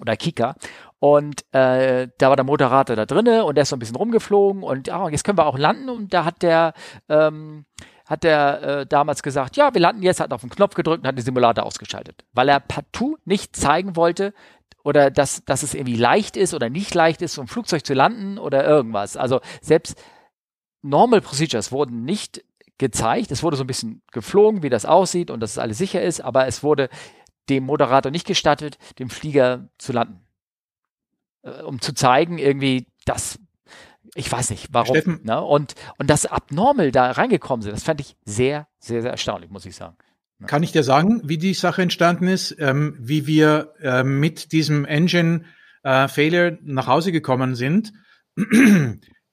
oder 0.00 0.16
Kika. 0.16 0.56
Und 0.98 1.44
äh, 1.54 2.08
da 2.18 2.28
war 2.28 2.34
der 2.34 2.44
Moderator 2.44 2.96
da 2.96 3.06
drinne 3.06 3.44
und 3.44 3.54
der 3.54 3.62
ist 3.62 3.68
so 3.68 3.76
ein 3.76 3.78
bisschen 3.78 3.94
rumgeflogen 3.94 4.64
und 4.64 4.90
ah, 4.90 5.08
jetzt 5.08 5.22
können 5.22 5.38
wir 5.38 5.46
auch 5.46 5.56
landen. 5.56 5.88
Und 5.88 6.12
da 6.12 6.24
hat 6.24 6.42
der 6.42 6.74
ähm, 7.08 7.66
hat 8.06 8.24
der 8.24 8.62
äh, 8.62 8.86
damals 8.86 9.22
gesagt, 9.22 9.56
ja, 9.56 9.72
wir 9.72 9.80
landen 9.80 10.02
jetzt, 10.02 10.18
hat 10.18 10.32
auf 10.32 10.40
den 10.40 10.50
Knopf 10.50 10.74
gedrückt 10.74 11.02
und 11.02 11.06
hat 11.06 11.16
den 11.16 11.24
Simulator 11.24 11.64
ausgeschaltet, 11.64 12.24
weil 12.32 12.48
er 12.48 12.58
partout 12.58 13.18
nicht 13.24 13.54
zeigen 13.54 13.94
wollte 13.94 14.34
oder 14.82 15.10
dass, 15.10 15.44
dass 15.44 15.62
es 15.62 15.74
irgendwie 15.74 15.96
leicht 15.96 16.36
ist 16.36 16.54
oder 16.54 16.70
nicht 16.70 16.94
leicht 16.94 17.22
ist, 17.22 17.34
so 17.34 17.40
ein 17.40 17.48
Flugzeug 17.48 17.84
zu 17.84 17.94
landen 17.94 18.38
oder 18.38 18.66
irgendwas. 18.66 19.16
Also 19.16 19.40
selbst 19.60 20.02
Normal 20.82 21.20
Procedures 21.20 21.72
wurden 21.72 22.04
nicht 22.04 22.42
gezeigt. 22.78 23.30
Es 23.30 23.42
wurde 23.42 23.56
so 23.56 23.64
ein 23.64 23.66
bisschen 23.66 24.02
geflogen, 24.10 24.62
wie 24.62 24.70
das 24.70 24.86
aussieht 24.86 25.30
und 25.30 25.40
dass 25.40 25.52
es 25.52 25.58
alles 25.58 25.78
sicher 25.78 26.02
ist, 26.02 26.20
aber 26.20 26.46
es 26.46 26.62
wurde 26.62 26.88
dem 27.50 27.64
Moderator 27.64 28.10
nicht 28.10 28.26
gestattet, 28.26 28.78
dem 28.98 29.10
Flieger 29.10 29.68
zu 29.76 29.92
landen. 29.92 30.26
Äh, 31.42 31.62
um 31.62 31.80
zu 31.80 31.92
zeigen, 31.92 32.38
irgendwie, 32.38 32.86
dass 33.04 33.38
ich 34.14 34.30
weiß 34.30 34.50
nicht, 34.50 34.68
warum. 34.72 34.96
Steffen. 34.96 35.20
Ne? 35.22 35.40
Und, 35.40 35.74
und 35.98 36.10
dass 36.10 36.26
Abnormal 36.26 36.90
da 36.90 37.12
reingekommen 37.12 37.62
sind, 37.62 37.72
das 37.72 37.84
fand 37.84 38.00
ich 38.00 38.16
sehr, 38.24 38.66
sehr, 38.78 39.02
sehr 39.02 39.10
erstaunlich, 39.10 39.50
muss 39.50 39.66
ich 39.66 39.76
sagen. 39.76 39.96
Kann 40.46 40.62
ich 40.62 40.72
dir 40.72 40.82
sagen, 40.82 41.20
wie 41.24 41.38
die 41.38 41.54
Sache 41.54 41.82
entstanden 41.82 42.26
ist, 42.26 42.56
ähm, 42.58 42.96
wie 42.98 43.26
wir 43.26 43.74
äh, 43.82 44.02
mit 44.02 44.52
diesem 44.52 44.84
Engine 44.84 45.44
äh, 45.82 46.08
Failure 46.08 46.58
nach 46.62 46.86
Hause 46.86 47.12
gekommen 47.12 47.54
sind? 47.54 47.92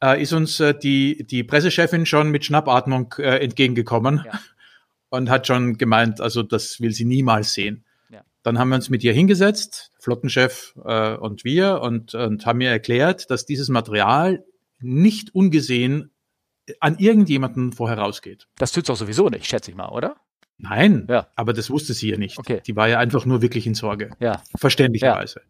äh, 0.04 0.22
ist 0.22 0.34
uns 0.34 0.60
äh, 0.60 0.78
die, 0.78 1.26
die 1.26 1.44
Pressechefin 1.44 2.06
schon 2.06 2.30
mit 2.30 2.46
Schnappatmung 2.46 3.14
äh, 3.20 3.38
entgegengekommen 3.38 4.24
ja. 4.26 4.40
und 5.10 5.30
hat 5.30 5.48
schon 5.48 5.78
gemeint, 5.78 6.20
also 6.20 6.44
das 6.44 6.82
will 6.82 6.92
sie 6.92 7.06
niemals 7.06 7.54
sehen. 7.54 7.86
Ja. 8.10 8.24
Dann 8.44 8.60
haben 8.60 8.70
wir 8.70 8.76
uns 8.76 8.90
mit 8.90 9.04
ihr 9.04 9.14
hingesetzt, 9.14 9.92
Flottenchef 10.00 10.76
äh, 10.84 11.16
und 11.16 11.44
wir, 11.46 11.82
und, 11.82 12.16
und 12.16 12.46
haben 12.46 12.62
ihr 12.62 12.70
erklärt, 12.70 13.32
dass 13.32 13.46
dieses 13.46 13.70
Material 13.70 14.44
nicht 14.80 15.34
ungesehen 15.34 16.12
an 16.82 16.98
irgendjemanden 16.98 17.72
vorher 17.72 17.98
rausgeht. 17.98 18.48
Das 18.58 18.74
tut's 18.74 18.90
auch 18.90 18.98
sowieso 18.98 19.30
nicht, 19.30 19.46
schätze 19.46 19.72
ich 19.72 19.78
mal, 19.78 19.90
oder? 19.90 20.18
Nein, 20.58 21.06
ja. 21.10 21.28
aber 21.36 21.54
das 21.54 21.70
wusste 21.70 21.94
sie 21.94 22.10
ja 22.10 22.18
nicht. 22.18 22.40
Okay. 22.40 22.62
Die 22.66 22.76
war 22.76 22.88
ja 22.88 22.98
einfach 22.98 23.26
nur 23.26 23.42
wirklich 23.42 23.68
in 23.68 23.76
Sorge. 23.76 24.10
Ja. 24.20 24.42
Verständlicherweise. 24.56 25.42
Ja. 25.42 25.46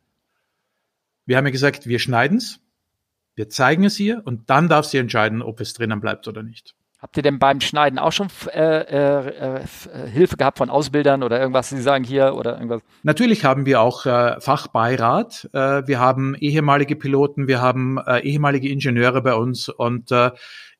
Wir 1.26 1.38
haben 1.38 1.46
ja 1.46 1.52
gesagt, 1.52 1.88
wir 1.88 2.00
schneiden's, 2.00 2.60
wir 3.36 3.50
zeigen 3.50 3.86
es 3.86 4.00
ihr 4.00 4.22
und 4.26 4.50
dann 4.50 4.67
darf 4.67 4.86
sie 4.86 4.98
entscheiden, 4.98 5.41
ob 5.41 5.62
es 5.62 5.74
drinnen 5.74 6.02
bleibt 6.02 6.28
oder 6.28 6.43
nicht. 6.43 6.76
Habt 7.00 7.15
ihr 7.15 7.22
denn 7.22 7.38
beim 7.38 7.62
Schneiden 7.62 8.00
auch 8.00 8.12
schon 8.12 8.28
äh, 8.52 8.60
äh, 8.60 9.60
äh, 9.60 10.08
Hilfe 10.10 10.36
gehabt 10.36 10.58
von 10.58 10.72
Ausbildern 10.72 11.22
oder 11.22 11.39
irgendwas, 11.39 11.70
die 11.70 11.80
sagen 11.80 12.04
hier 12.04 12.34
oder 12.34 12.56
irgendwas? 12.56 12.82
Natürlich 13.04 13.46
haben 13.46 13.67
wir 13.67 13.82
auch 13.82 14.08
äh, 14.08 14.41
Fachbeirat. 14.41 15.48
Äh, 15.54 15.88
wir 15.88 16.00
haben 16.00 16.34
ehemalige 16.34 16.96
Piloten, 16.96 17.48
wir 17.48 17.62
haben 17.62 18.00
äh, 18.00 18.22
ehemalige 18.22 18.70
Ingenieure 18.70 19.22
bei 19.22 19.36
uns 19.36 19.70
und 19.70 20.12
äh, 20.12 20.32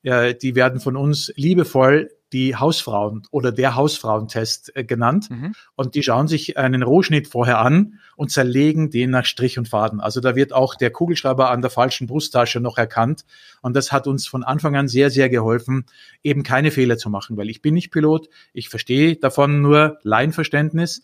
die 0.02 0.54
werden 0.54 0.80
von 0.80 0.96
uns 0.96 1.32
liebevoll 1.36 2.10
die 2.32 2.56
Hausfrauen 2.56 3.22
oder 3.30 3.52
der 3.52 3.74
Hausfrauentest 3.74 4.76
äh, 4.76 4.84
genannt. 4.84 5.30
Mhm. 5.30 5.54
Und 5.76 5.94
die 5.94 6.02
schauen 6.02 6.28
sich 6.28 6.58
einen 6.58 6.82
Rohschnitt 6.82 7.28
vorher 7.28 7.58
an 7.58 7.98
und 8.16 8.30
zerlegen 8.30 8.90
den 8.90 9.10
nach 9.10 9.24
Strich 9.24 9.58
und 9.58 9.68
Faden. 9.68 10.00
Also 10.00 10.20
da 10.20 10.36
wird 10.36 10.52
auch 10.52 10.74
der 10.74 10.90
Kugelschreiber 10.90 11.50
an 11.50 11.62
der 11.62 11.70
falschen 11.70 12.06
Brusttasche 12.06 12.60
noch 12.60 12.78
erkannt. 12.78 13.24
Und 13.62 13.74
das 13.74 13.92
hat 13.92 14.06
uns 14.06 14.26
von 14.26 14.44
Anfang 14.44 14.76
an 14.76 14.88
sehr, 14.88 15.10
sehr 15.10 15.28
geholfen, 15.28 15.86
eben 16.22 16.42
keine 16.42 16.70
Fehler 16.70 16.98
zu 16.98 17.10
machen, 17.10 17.36
weil 17.36 17.48
ich 17.48 17.62
bin 17.62 17.74
nicht 17.74 17.90
Pilot. 17.90 18.28
Ich 18.52 18.68
verstehe 18.68 19.16
davon 19.16 19.62
nur 19.62 19.98
Laienverständnis. 20.02 21.02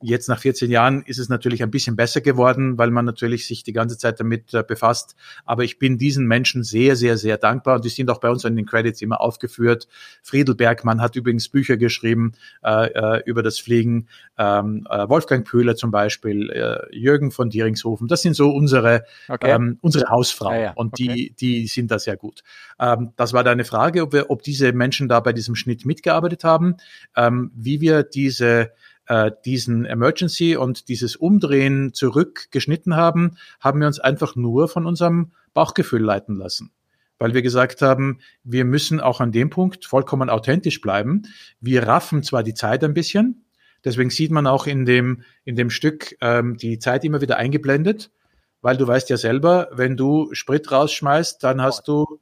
Jetzt 0.00 0.28
nach 0.28 0.38
14 0.38 0.70
Jahren 0.70 1.02
ist 1.02 1.18
es 1.18 1.28
natürlich 1.28 1.60
ein 1.60 1.72
bisschen 1.72 1.96
besser 1.96 2.20
geworden, 2.20 2.78
weil 2.78 2.92
man 2.92 3.04
natürlich 3.04 3.48
sich 3.48 3.64
die 3.64 3.72
ganze 3.72 3.98
Zeit 3.98 4.20
damit 4.20 4.54
äh, 4.54 4.62
befasst. 4.62 5.16
Aber 5.44 5.64
ich 5.64 5.80
bin 5.80 5.98
diesen 5.98 6.24
Menschen 6.26 6.62
sehr, 6.62 6.94
sehr, 6.94 7.16
sehr 7.16 7.36
dankbar 7.36 7.76
und 7.76 7.84
die 7.84 7.88
sind 7.88 8.08
auch 8.08 8.20
bei 8.20 8.30
uns 8.30 8.44
in 8.44 8.54
den 8.54 8.64
Credits 8.64 9.02
immer 9.02 9.20
aufgeführt. 9.20 9.88
Friedel 10.22 10.54
Bergmann 10.54 11.00
hat 11.00 11.16
übrigens 11.16 11.48
Bücher 11.48 11.76
geschrieben 11.76 12.34
äh, 12.62 12.86
äh 12.92 13.22
über 13.26 13.42
das 13.42 13.58
Fliegen. 13.58 14.06
Ähm, 14.38 14.86
äh, 14.88 15.08
Wolfgang 15.08 15.44
Pöhler 15.44 15.74
zum 15.74 15.90
Beispiel, 15.90 16.48
äh, 16.50 16.96
Jürgen 16.96 17.32
von 17.32 17.50
Dieringshofen. 17.50 18.06
Das 18.06 18.22
sind 18.22 18.34
so 18.34 18.50
unsere, 18.50 19.04
okay. 19.28 19.50
ähm, 19.50 19.78
unsere 19.80 20.10
Hausfrauen 20.10 20.54
ja, 20.54 20.62
ja. 20.62 20.72
und 20.74 20.92
okay. 20.92 21.12
die, 21.12 21.34
die 21.34 21.66
sind 21.66 21.90
da 21.90 21.98
sehr 21.98 22.16
gut. 22.16 22.44
Ähm, 22.78 23.14
das 23.16 23.32
war 23.32 23.42
deine 23.42 23.64
Frage, 23.64 24.02
ob, 24.02 24.12
wir, 24.12 24.30
ob 24.30 24.44
diese 24.44 24.72
Menschen 24.72 25.08
da 25.08 25.18
bei 25.18 25.32
diesem 25.32 25.56
Schnitt 25.56 25.84
mitgearbeitet 25.84 26.44
haben. 26.44 26.76
Ähm, 27.16 27.50
wie 27.56 27.80
wir 27.80 28.04
diese 28.04 28.70
äh, 29.08 29.30
diesen 29.44 29.84
Emergency 29.84 30.56
und 30.56 30.88
dieses 30.88 31.16
Umdrehen 31.16 31.92
zurückgeschnitten 31.94 32.94
haben, 32.94 33.36
haben 33.58 33.80
wir 33.80 33.86
uns 33.86 33.98
einfach 33.98 34.36
nur 34.36 34.68
von 34.68 34.86
unserem 34.86 35.32
Bauchgefühl 35.54 36.02
leiten 36.02 36.36
lassen. 36.36 36.70
Weil 37.18 37.34
wir 37.34 37.42
gesagt 37.42 37.82
haben, 37.82 38.20
wir 38.44 38.64
müssen 38.64 39.00
auch 39.00 39.20
an 39.20 39.32
dem 39.32 39.50
Punkt 39.50 39.86
vollkommen 39.86 40.30
authentisch 40.30 40.80
bleiben. 40.80 41.22
Wir 41.60 41.84
raffen 41.84 42.22
zwar 42.22 42.42
die 42.42 42.54
Zeit 42.54 42.84
ein 42.84 42.94
bisschen, 42.94 43.44
deswegen 43.84 44.10
sieht 44.10 44.30
man 44.30 44.46
auch 44.46 44.66
in 44.66 44.84
dem, 44.84 45.22
in 45.44 45.56
dem 45.56 45.70
Stück 45.70 46.16
ähm, 46.20 46.56
die 46.56 46.78
Zeit 46.78 47.04
immer 47.04 47.20
wieder 47.20 47.38
eingeblendet, 47.38 48.12
weil 48.60 48.76
du 48.76 48.86
weißt 48.86 49.10
ja 49.10 49.16
selber, 49.16 49.68
wenn 49.72 49.96
du 49.96 50.28
Sprit 50.32 50.70
rausschmeißt, 50.70 51.42
dann 51.42 51.62
hast 51.62 51.88
du, 51.88 52.20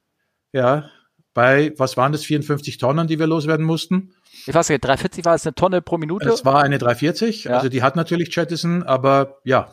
ja, 0.52 0.88
bei, 1.36 1.74
was 1.76 1.98
waren 1.98 2.12
das, 2.12 2.24
54 2.24 2.78
Tonnen, 2.78 3.06
die 3.06 3.18
wir 3.18 3.26
loswerden 3.26 3.66
mussten? 3.66 4.14
Ich 4.46 4.54
weiß 4.54 4.70
nicht, 4.70 4.82
340 4.82 5.26
war 5.26 5.34
es 5.34 5.46
eine 5.46 5.54
Tonne 5.54 5.82
pro 5.82 5.98
Minute? 5.98 6.30
Es 6.30 6.46
war 6.46 6.62
eine 6.62 6.78
340, 6.78 7.44
ja. 7.44 7.58
also 7.58 7.68
die 7.68 7.82
hat 7.82 7.94
natürlich 7.94 8.34
Jettison, 8.34 8.82
aber 8.82 9.36
ja, 9.44 9.68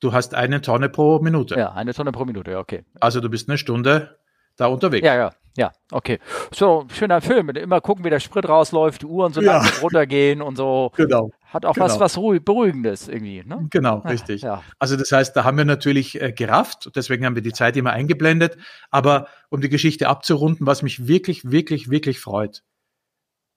du 0.00 0.14
hast 0.14 0.34
eine 0.34 0.62
Tonne 0.62 0.88
pro 0.88 1.18
Minute. 1.18 1.56
Ja, 1.56 1.72
eine 1.72 1.92
Tonne 1.92 2.10
pro 2.10 2.24
Minute, 2.24 2.52
ja, 2.52 2.58
okay. 2.58 2.86
Also 3.00 3.20
du 3.20 3.28
bist 3.28 3.50
eine 3.50 3.58
Stunde 3.58 4.18
da 4.56 4.66
unterwegs. 4.66 5.04
Ja, 5.06 5.14
ja, 5.14 5.32
ja, 5.56 5.72
okay. 5.92 6.18
So, 6.52 6.86
schöner 6.92 7.20
Film. 7.20 7.48
Immer 7.50 7.80
gucken, 7.80 8.04
wie 8.04 8.10
der 8.10 8.18
Sprit 8.18 8.48
rausläuft, 8.48 9.02
die 9.02 9.06
Uhren 9.06 9.32
so 9.32 9.40
ja. 9.40 9.58
langsam 9.58 9.82
runtergehen 9.82 10.42
und 10.42 10.56
so. 10.56 10.90
Genau. 10.96 11.30
Hat 11.44 11.64
auch 11.64 11.74
genau. 11.74 11.86
was, 11.86 12.00
was 12.00 12.18
ruhig, 12.18 12.44
Beruhigendes 12.44 13.08
irgendwie. 13.08 13.44
Ne? 13.44 13.68
Genau, 13.70 13.98
richtig. 13.98 14.42
Ja. 14.42 14.64
Also 14.80 14.96
das 14.96 15.12
heißt, 15.12 15.36
da 15.36 15.44
haben 15.44 15.56
wir 15.56 15.64
natürlich 15.64 16.20
äh, 16.20 16.32
gerafft, 16.32 16.90
deswegen 16.96 17.24
haben 17.24 17.36
wir 17.36 17.42
die 17.42 17.52
Zeit 17.52 17.76
immer 17.76 17.92
eingeblendet. 17.92 18.56
Aber 18.90 19.28
um 19.50 19.60
die 19.60 19.68
Geschichte 19.68 20.08
abzurunden, 20.08 20.66
was 20.66 20.82
mich 20.82 21.06
wirklich, 21.06 21.50
wirklich, 21.50 21.88
wirklich 21.88 22.18
freut. 22.18 22.64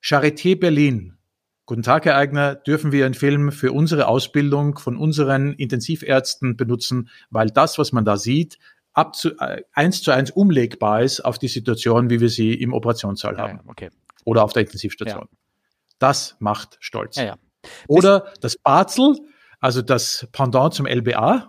Charité 0.00 0.58
Berlin. 0.58 1.18
Guten 1.66 1.82
Tag, 1.82 2.04
Herr 2.04 2.16
Eigner. 2.16 2.54
Dürfen 2.54 2.92
wir 2.92 3.04
einen 3.04 3.14
Film 3.14 3.50
für 3.50 3.72
unsere 3.72 4.06
Ausbildung 4.06 4.78
von 4.78 4.96
unseren 4.96 5.52
Intensivärzten 5.52 6.56
benutzen, 6.56 7.10
weil 7.30 7.48
das, 7.48 7.76
was 7.78 7.92
man 7.92 8.04
da 8.04 8.16
sieht, 8.16 8.58
ab 8.92 9.14
zu, 9.14 9.38
äh, 9.38 9.62
eins 9.72 10.02
zu 10.02 10.10
eins 10.10 10.30
umlegbar 10.30 11.02
ist 11.02 11.20
auf 11.20 11.38
die 11.38 11.48
Situation, 11.48 12.10
wie 12.10 12.20
wir 12.20 12.28
sie 12.28 12.54
im 12.54 12.72
Operationssaal 12.72 13.36
haben. 13.38 13.60
Ja, 13.64 13.70
okay. 13.70 13.90
Oder 14.24 14.44
auf 14.44 14.52
der 14.52 14.62
Intensivstation. 14.62 15.28
Ja. 15.30 15.38
Das 15.98 16.36
macht 16.38 16.76
stolz. 16.80 17.16
Ja, 17.16 17.36
Oder 17.86 18.32
das 18.40 18.56
Basel, 18.56 19.16
also 19.60 19.82
das 19.82 20.28
Pendant 20.32 20.74
zum 20.74 20.86
LBA 20.86 21.44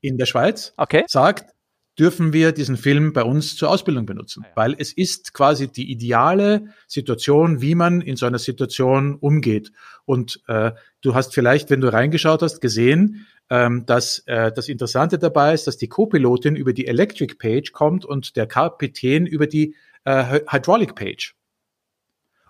in 0.00 0.18
der 0.18 0.26
Schweiz, 0.26 0.74
okay. 0.76 1.04
sagt, 1.06 1.51
dürfen 1.98 2.32
wir 2.32 2.52
diesen 2.52 2.76
Film 2.76 3.12
bei 3.12 3.22
uns 3.22 3.56
zur 3.56 3.70
Ausbildung 3.70 4.06
benutzen, 4.06 4.44
ja. 4.44 4.50
weil 4.54 4.74
es 4.78 4.92
ist 4.92 5.34
quasi 5.34 5.70
die 5.70 5.90
ideale 5.90 6.68
Situation, 6.86 7.60
wie 7.60 7.74
man 7.74 8.00
in 8.00 8.16
so 8.16 8.26
einer 8.26 8.38
Situation 8.38 9.16
umgeht. 9.16 9.72
Und 10.04 10.40
äh, 10.48 10.72
du 11.02 11.14
hast 11.14 11.34
vielleicht, 11.34 11.70
wenn 11.70 11.80
du 11.80 11.92
reingeschaut 11.92 12.42
hast, 12.42 12.60
gesehen, 12.60 13.26
ähm, 13.50 13.84
dass 13.84 14.20
äh, 14.26 14.50
das 14.52 14.68
Interessante 14.68 15.18
dabei 15.18 15.52
ist, 15.52 15.66
dass 15.66 15.76
die 15.76 15.88
Co-Pilotin 15.88 16.56
über 16.56 16.72
die 16.72 16.86
Electric 16.86 17.34
Page 17.34 17.72
kommt 17.72 18.04
und 18.04 18.36
der 18.36 18.46
Kapitän 18.46 19.26
über 19.26 19.46
die 19.46 19.74
äh, 20.04 20.40
Hydraulic 20.48 20.94
Page. 20.94 21.34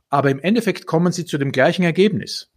Aber 0.09 0.31
im 0.31 0.38
Endeffekt 0.40 0.87
kommen 0.87 1.12
sie 1.12 1.24
zu 1.24 1.38
dem 1.38 1.50
gleichen 1.50 1.83
Ergebnis. 1.83 2.52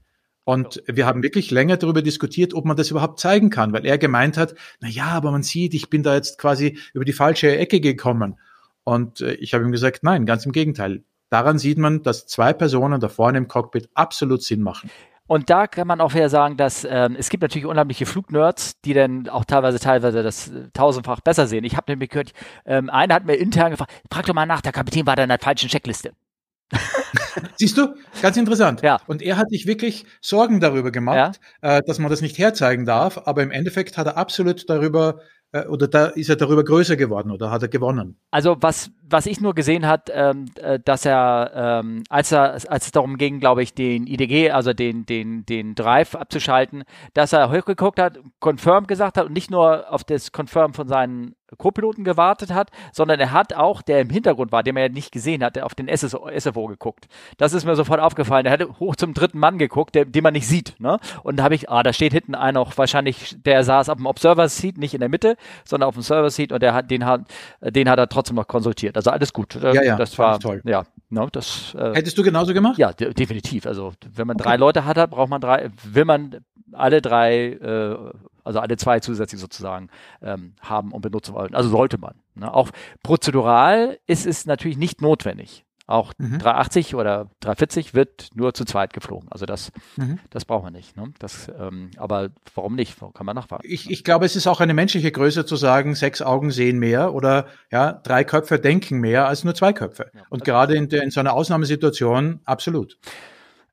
Und 0.45 0.83
wir 0.87 1.07
haben 1.07 1.23
wirklich 1.23 1.49
länger 1.51 1.75
darüber 1.77 2.03
diskutiert, 2.03 2.53
ob 2.53 2.65
man 2.65 2.77
das 2.77 2.91
überhaupt 2.91 3.19
zeigen 3.19 3.49
kann, 3.49 3.73
weil 3.73 3.85
er 3.85 3.97
gemeint 3.97 4.37
hat, 4.37 4.55
na 4.79 4.87
ja, 4.87 5.07
aber 5.07 5.31
man 5.31 5.43
sieht, 5.43 5.73
ich 5.73 5.89
bin 5.89 6.03
da 6.03 6.13
jetzt 6.13 6.37
quasi 6.37 6.77
über 6.93 7.03
die 7.03 7.13
falsche 7.13 7.57
Ecke 7.57 7.81
gekommen. 7.81 8.39
Und 8.83 9.21
äh, 9.21 9.33
ich 9.33 9.53
habe 9.53 9.63
ihm 9.63 9.71
gesagt, 9.71 10.03
nein, 10.03 10.27
ganz 10.27 10.45
im 10.45 10.51
Gegenteil. 10.51 11.03
Daran 11.31 11.57
sieht 11.57 11.79
man, 11.79 12.03
dass 12.03 12.27
zwei 12.27 12.53
Personen 12.53 13.01
da 13.01 13.09
vorne 13.09 13.39
im 13.39 13.47
Cockpit 13.47 13.89
absolut 13.95 14.43
Sinn 14.43 14.61
machen. 14.61 14.91
Und 15.27 15.49
da 15.49 15.65
kann 15.65 15.87
man 15.87 16.01
auch 16.01 16.13
wieder 16.13 16.29
sagen, 16.29 16.55
dass 16.55 16.85
ähm, 16.87 17.15
es 17.17 17.29
gibt 17.29 17.41
natürlich 17.41 17.65
unheimliche 17.65 18.05
Flugnerds, 18.05 18.79
die 18.81 18.93
dann 18.93 19.27
auch 19.27 19.43
teilweise 19.43 19.79
teilweise 19.79 20.21
das 20.21 20.49
äh, 20.49 20.69
tausendfach 20.73 21.21
besser 21.21 21.47
sehen. 21.47 21.63
Ich 21.63 21.75
habe 21.75 21.91
nämlich 21.91 22.11
gehört, 22.11 22.31
ähm, 22.67 22.91
einer 22.91 23.15
hat 23.15 23.25
mir 23.25 23.33
intern 23.33 23.71
gefragt, 23.71 23.91
frag 24.11 24.27
doch 24.27 24.35
mal 24.35 24.45
nach, 24.45 24.61
der 24.61 24.71
Kapitän 24.71 25.07
war 25.07 25.15
da 25.15 25.23
in 25.23 25.29
der 25.29 25.39
falschen 25.39 25.67
Checkliste. 25.67 26.11
Siehst 27.55 27.77
du, 27.77 27.95
ganz 28.21 28.37
interessant. 28.37 28.81
Ja. 28.81 28.99
Und 29.07 29.21
er 29.21 29.37
hat 29.37 29.49
sich 29.49 29.67
wirklich 29.67 30.05
Sorgen 30.21 30.59
darüber 30.59 30.91
gemacht, 30.91 31.39
ja. 31.61 31.77
äh, 31.77 31.81
dass 31.85 31.99
man 31.99 32.09
das 32.09 32.21
nicht 32.21 32.37
herzeigen 32.37 32.85
darf, 32.85 33.21
aber 33.25 33.43
im 33.43 33.51
Endeffekt 33.51 33.97
hat 33.97 34.07
er 34.07 34.17
absolut 34.17 34.69
darüber 34.69 35.19
äh, 35.55 35.65
oder 35.67 35.87
da 35.87 36.07
ist 36.07 36.29
er 36.29 36.35
darüber 36.35 36.63
größer 36.63 36.95
geworden 36.95 37.31
oder 37.31 37.49
hat 37.49 37.61
er 37.61 37.67
gewonnen? 37.69 38.17
Also 38.31 38.57
was, 38.59 38.91
was 39.03 39.25
ich 39.25 39.39
nur 39.39 39.55
gesehen 39.55 39.87
hat, 39.87 40.09
ähm, 40.13 40.45
äh, 40.55 40.79
dass 40.83 41.05
er, 41.05 41.81
ähm, 41.83 42.03
als 42.09 42.31
er, 42.31 42.53
als 42.69 42.85
es 42.85 42.91
darum 42.91 43.17
ging, 43.17 43.39
glaube 43.39 43.63
ich, 43.63 43.73
den 43.73 44.05
IDG, 44.05 44.51
also 44.51 44.73
den, 44.73 45.05
den, 45.05 45.45
den 45.45 45.75
Drive 45.75 46.15
abzuschalten, 46.15 46.83
dass 47.13 47.33
er 47.33 47.51
hochgeguckt 47.51 47.99
hat, 47.99 48.19
Confirm 48.39 48.87
gesagt 48.87 49.17
hat 49.17 49.27
und 49.27 49.33
nicht 49.33 49.49
nur 49.49 49.91
auf 49.91 50.03
das 50.03 50.31
Confirm 50.31 50.73
von 50.73 50.87
seinen 50.87 51.35
Co-Piloten 51.57 52.03
gewartet 52.03 52.53
hat, 52.53 52.71
sondern 52.91 53.19
er 53.19 53.31
hat 53.31 53.53
auch, 53.53 53.81
der 53.81 54.01
im 54.01 54.09
Hintergrund 54.09 54.51
war, 54.51 54.63
den 54.63 54.73
man 54.73 54.83
ja 54.83 54.89
nicht 54.89 55.11
gesehen 55.11 55.43
hat, 55.43 55.59
auf 55.59 55.75
den 55.75 55.87
SSO, 55.95 56.27
SFO 56.37 56.67
geguckt. 56.67 57.07
Das 57.37 57.53
ist 57.53 57.65
mir 57.65 57.75
sofort 57.75 57.99
aufgefallen. 57.99 58.45
Er 58.45 58.51
hat 58.51 58.79
hoch 58.79 58.95
zum 58.95 59.13
dritten 59.13 59.39
Mann 59.39 59.57
geguckt, 59.57 59.95
der, 59.95 60.05
den 60.05 60.23
man 60.23 60.33
nicht 60.33 60.47
sieht. 60.47 60.75
Ne? 60.79 60.99
Und 61.23 61.37
da 61.37 61.43
habe 61.43 61.55
ich, 61.55 61.69
ah, 61.69 61.83
da 61.83 61.93
steht 61.93 62.13
hinten 62.13 62.35
einer 62.35 62.59
auch 62.59 62.77
wahrscheinlich, 62.77 63.37
der 63.45 63.63
saß 63.63 63.89
auf 63.89 63.97
dem 63.97 64.05
Observer-Seat, 64.05 64.77
nicht 64.77 64.93
in 64.93 64.99
der 64.99 65.09
Mitte, 65.09 65.37
sondern 65.63 65.87
auf 65.87 65.95
dem 65.95 66.03
Server-Seat 66.03 66.51
und 66.51 66.61
der 66.61 66.73
hat, 66.73 66.89
den, 66.89 67.05
hat, 67.05 67.21
den 67.61 67.89
hat 67.89 67.99
er 67.99 68.09
trotzdem 68.09 68.35
noch 68.35 68.47
konsultiert. 68.47 68.95
Also 68.95 69.11
alles 69.11 69.31
gut. 69.31 69.55
Ja, 69.55 69.83
ja, 69.83 69.95
das 69.95 70.17
war 70.17 70.39
toll. 70.39 70.61
Ja, 70.65 70.83
no, 71.09 71.27
das, 71.31 71.75
äh, 71.77 71.93
Hättest 71.93 72.17
du 72.17 72.23
genauso 72.23 72.53
gemacht? 72.53 72.77
Ja, 72.77 72.91
de 72.91 73.13
definitiv. 73.13 73.65
Also 73.65 73.93
wenn 74.13 74.27
man 74.27 74.35
okay. 74.35 74.43
drei 74.43 74.57
Leute 74.57 74.85
hat, 74.85 74.95
braucht 75.09 75.29
man 75.29 75.41
drei, 75.41 75.69
will 75.83 76.05
man 76.05 76.37
alle 76.71 77.01
drei 77.01 77.53
äh, 77.53 77.95
also 78.45 78.59
alle 78.59 78.77
zwei 78.77 78.99
zusätzlich 78.99 79.41
sozusagen 79.41 79.89
ähm, 80.21 80.53
haben 80.61 80.91
und 80.91 81.01
benutzen 81.01 81.33
wollen. 81.33 81.53
Also 81.53 81.69
sollte 81.69 81.97
man. 81.97 82.15
Ne? 82.35 82.53
Auch 82.53 82.69
prozedural 83.03 83.99
ist 84.07 84.25
es 84.25 84.45
natürlich 84.45 84.77
nicht 84.77 85.01
notwendig. 85.01 85.65
Auch 85.87 86.13
mhm. 86.17 86.39
380 86.39 86.95
oder 86.95 87.29
340 87.41 87.93
wird 87.93 88.29
nur 88.33 88.55
zu 88.55 88.65
zweit 88.65 88.91
geflogen. 88.91 89.29
Also 89.31 89.45
das, 89.45 89.71
mhm. 89.97 90.19
das 90.31 90.43
braucht 90.45 90.63
man 90.63 90.73
nicht. 90.73 90.97
Ne? 90.97 91.13
Das, 91.19 91.47
ähm, 91.59 91.91
aber 91.97 92.29
warum 92.55 92.73
nicht? 92.75 92.97
Kann 92.99 93.25
man 93.25 93.35
nachfragen. 93.35 93.61
Ich, 93.67 93.89
ich 93.91 94.03
glaube, 94.03 94.25
es 94.25 94.35
ist 94.35 94.47
auch 94.47 94.61
eine 94.61 94.73
menschliche 94.73 95.11
Größe 95.11 95.45
zu 95.45 95.55
sagen, 95.55 95.93
sechs 95.93 96.23
Augen 96.23 96.49
sehen 96.49 96.79
mehr 96.79 97.13
oder 97.13 97.47
ja, 97.71 97.93
drei 97.93 98.23
Köpfe 98.23 98.57
denken 98.57 98.99
mehr 98.99 99.27
als 99.27 99.43
nur 99.43 99.53
zwei 99.53 99.73
Köpfe. 99.73 100.09
Ja, 100.15 100.21
Und 100.29 100.43
gerade 100.43 100.75
in, 100.75 100.89
in 100.89 101.11
so 101.11 101.19
einer 101.19 101.33
Ausnahmesituation 101.33 102.39
absolut. 102.45 102.97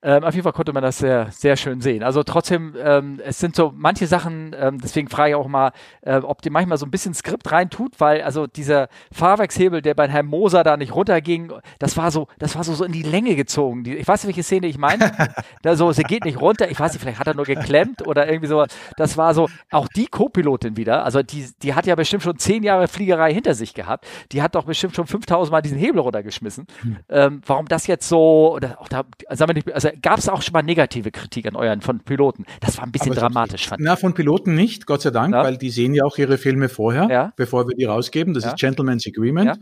Ähm, 0.04 0.24
auf 0.24 0.34
jeden 0.34 0.42
Fall 0.42 0.52
konnte 0.52 0.72
man 0.72 0.82
das 0.82 0.98
sehr, 0.98 1.28
sehr 1.30 1.56
schön 1.56 1.80
sehen. 1.80 2.02
Also 2.02 2.24
trotzdem, 2.24 2.74
ähm, 2.82 3.20
es 3.24 3.38
sind 3.38 3.54
so 3.54 3.72
manche 3.74 4.08
Sachen, 4.08 4.54
ähm, 4.58 4.80
deswegen 4.80 5.08
frage 5.08 5.30
ich 5.30 5.36
auch 5.36 5.46
mal, 5.46 5.70
äh, 6.00 6.16
ob 6.16 6.42
die 6.42 6.50
manchmal 6.50 6.76
so 6.76 6.86
ein 6.86 6.90
bisschen 6.90 7.14
Skript 7.14 7.52
rein 7.52 7.70
tut, 7.70 8.00
weil 8.00 8.22
also 8.22 8.48
dieser 8.48 8.88
Fahrwerkshebel, 9.12 9.80
der 9.80 9.94
bei 9.94 10.08
Herrn 10.08 10.26
Moser 10.26 10.64
da 10.64 10.76
nicht 10.76 10.92
runterging, 10.92 11.52
das 11.78 11.96
war 11.96 12.10
so, 12.10 12.26
das 12.40 12.56
war 12.56 12.64
so, 12.64 12.74
so 12.74 12.84
in 12.84 12.90
die 12.90 13.04
Länge 13.04 13.36
gezogen. 13.36 13.84
Die, 13.84 13.94
ich 13.94 14.08
weiß 14.08 14.24
nicht, 14.24 14.36
welche 14.36 14.42
Szene 14.42 14.66
ich 14.66 14.76
meine. 14.76 15.12
da 15.62 15.76
so, 15.76 15.92
sie 15.92 16.02
geht 16.02 16.24
nicht 16.24 16.40
runter. 16.40 16.68
Ich 16.68 16.80
weiß 16.80 16.92
nicht, 16.92 17.02
vielleicht 17.02 17.20
hat 17.20 17.28
er 17.28 17.34
nur 17.34 17.44
geklemmt 17.44 18.04
oder 18.04 18.26
irgendwie 18.26 18.48
so. 18.48 18.64
Das 18.96 19.16
war 19.16 19.34
so, 19.34 19.48
auch 19.70 19.86
die 19.86 20.06
Co-Pilotin 20.06 20.76
wieder, 20.76 21.04
also 21.04 21.22
die, 21.22 21.48
die 21.62 21.74
hat 21.74 21.86
ja 21.86 21.94
bestimmt 21.94 22.24
schon 22.24 22.38
zehn 22.38 22.64
Jahre 22.64 22.88
Fliegerei 22.88 23.32
hinter 23.32 23.54
sich 23.54 23.72
gehabt. 23.72 24.06
Die 24.32 24.42
hat 24.42 24.56
doch 24.56 24.64
bestimmt 24.64 24.96
schon 24.96 25.06
5000 25.06 25.52
Mal 25.52 25.62
diesen 25.62 25.78
Hebel 25.78 26.00
runtergeschmissen. 26.00 26.66
Hm. 26.80 26.96
Ähm, 27.08 27.42
warum 27.46 27.66
das 27.66 27.86
jetzt 27.86 28.08
so, 28.08 28.54
oder 28.54 28.80
auch 28.80 28.88
da, 28.88 29.04
sagen 29.30 29.50
wir 29.50 29.54
nicht, 29.54 29.72
also 29.72 29.91
gab 30.00 30.18
es 30.18 30.28
auch 30.28 30.42
schon 30.42 30.52
mal 30.52 30.62
negative 30.62 31.10
Kritik 31.10 31.46
an 31.46 31.56
euren 31.56 31.80
von 31.80 32.00
Piloten. 32.00 32.44
Das 32.60 32.78
war 32.78 32.84
ein 32.84 32.92
bisschen 32.92 33.14
dramatisch, 33.14 33.68
fand 33.68 33.80
ich. 33.80 33.84
Na, 33.84 33.96
von 33.96 34.14
Piloten 34.14 34.54
nicht, 34.54 34.86
Gott 34.86 35.02
sei 35.02 35.10
Dank, 35.10 35.34
ja. 35.34 35.42
weil 35.42 35.56
die 35.56 35.70
sehen 35.70 35.94
ja 35.94 36.04
auch 36.04 36.16
ihre 36.18 36.38
Filme 36.38 36.68
vorher, 36.68 37.08
ja. 37.10 37.32
bevor 37.36 37.68
wir 37.68 37.76
die 37.76 37.84
rausgeben. 37.84 38.34
Das 38.34 38.44
ja. 38.44 38.50
ist 38.50 38.58
Gentleman's 38.58 39.06
Agreement. 39.06 39.58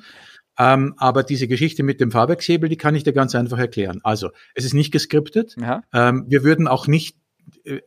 Ähm, 0.59 0.95
aber 0.99 1.23
diese 1.23 1.49
Geschichte 1.49 1.83
mit 1.83 2.01
dem 2.01 2.11
Fahrwerkshebel, 2.11 2.69
die 2.69 2.77
kann 2.77 2.95
ich 2.95 3.03
dir 3.03 3.13
ganz 3.13 3.35
einfach 3.35 3.59
erklären. 3.59 4.01
Also, 4.03 4.31
es 4.55 4.65
ist 4.65 4.75
nicht 4.75 4.93
geskriptet. 4.93 5.57
Ähm, 5.93 6.27
wir 6.29 6.45
würden 6.45 6.69
auch 6.69 6.87
nicht, 6.87 7.17
äh, 7.65 7.81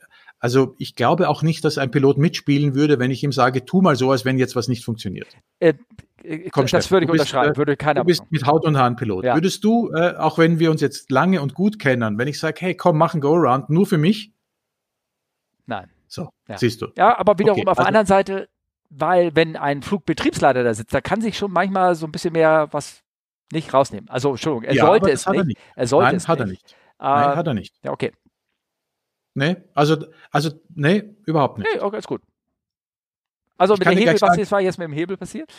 also 0.43 0.75
ich 0.77 0.95
glaube 0.95 1.29
auch 1.29 1.41
nicht, 1.41 1.63
dass 1.63 1.77
ein 1.77 1.89
Pilot 1.89 2.17
mitspielen 2.17 2.75
würde, 2.75 2.99
wenn 2.99 3.11
ich 3.11 3.23
ihm 3.23 3.31
sage, 3.31 3.63
tu 3.63 3.81
mal 3.81 3.95
so, 3.95 4.11
als 4.11 4.25
wenn 4.25 4.37
jetzt 4.37 4.57
was 4.57 4.67
nicht 4.67 4.83
funktioniert. 4.83 5.27
Äh, 5.59 5.75
äh, 6.21 6.49
Komm, 6.49 6.65
das 6.67 6.91
würde 6.91 7.05
ich 7.05 7.11
bist, 7.11 7.21
unterschreiben, 7.21 7.55
würde 7.55 7.77
keiner 7.77 8.01
Du 8.01 8.07
bist 8.07 8.19
machen. 8.19 8.29
mit 8.31 8.45
Haut 8.45 8.65
und 8.65 8.77
Haaren 8.77 8.97
Pilot. 8.97 9.23
Ja. 9.23 9.35
Würdest 9.35 9.63
du, 9.63 9.89
äh, 9.93 10.17
auch 10.17 10.37
wenn 10.37 10.59
wir 10.59 10.69
uns 10.69 10.81
jetzt 10.81 11.09
lange 11.11 11.41
und 11.41 11.53
gut 11.53 11.79
kennen, 11.79 12.17
wenn 12.17 12.27
ich 12.27 12.41
sage, 12.41 12.59
hey, 12.59 12.75
komm, 12.75 12.97
mach 12.97 13.13
ein 13.13 13.21
Go-Around, 13.21 13.69
nur 13.69 13.85
für 13.85 13.97
mich? 13.97 14.33
Nein. 15.65 15.89
So, 16.07 16.27
ja. 16.49 16.57
siehst 16.57 16.81
du. 16.81 16.87
Ja, 16.97 17.17
aber 17.17 17.39
wiederum 17.39 17.61
okay, 17.61 17.69
auf 17.69 17.77
der 17.77 17.85
also, 17.85 17.87
anderen 17.87 18.07
Seite, 18.07 18.49
weil 18.89 19.33
wenn 19.37 19.55
ein 19.55 19.81
Flugbetriebsleiter 19.81 20.65
da 20.65 20.73
sitzt, 20.73 20.93
da 20.93 20.99
kann 20.99 21.21
sich 21.21 21.37
schon 21.37 21.53
manchmal 21.53 21.95
so 21.95 22.05
ein 22.05 22.11
bisschen 22.11 22.33
mehr 22.33 22.67
was 22.71 23.01
nicht 23.53 23.73
rausnehmen. 23.73 24.09
Also, 24.09 24.31
Entschuldigung, 24.31 24.65
er 24.65 24.75
ja, 24.75 24.85
sollte 24.87 25.09
es 25.09 25.25
nicht. 25.25 25.37
Er, 25.37 25.45
nicht. 25.45 25.59
er 25.77 25.87
sollte 25.87 26.07
Nein, 26.07 26.15
es 26.17 26.27
hat 26.27 26.39
nicht. 26.39 26.47
er 26.47 26.51
nicht. 26.51 26.75
Nein, 26.99 27.31
uh, 27.31 27.35
hat 27.37 27.47
er 27.47 27.53
nicht. 27.53 27.75
Ja, 27.81 27.91
okay. 27.91 28.11
Nee, 29.35 29.57
also, 29.73 30.05
also, 30.31 30.51
nee, 30.75 31.03
überhaupt 31.25 31.57
nicht. 31.57 31.67
Nee, 31.73 31.79
okay, 31.79 31.97
ist 31.97 32.07
gut. 32.07 32.21
Also 33.57 33.73
ich 33.73 33.79
mit 33.79 33.87
dem 33.87 33.97
Hebel, 33.97 34.21
was 34.21 34.37
ist, 34.37 34.51
war 34.51 34.61
jetzt 34.61 34.77
mit 34.77 34.87
dem 34.87 34.93
Hebel 34.93 35.17
passiert? 35.17 35.51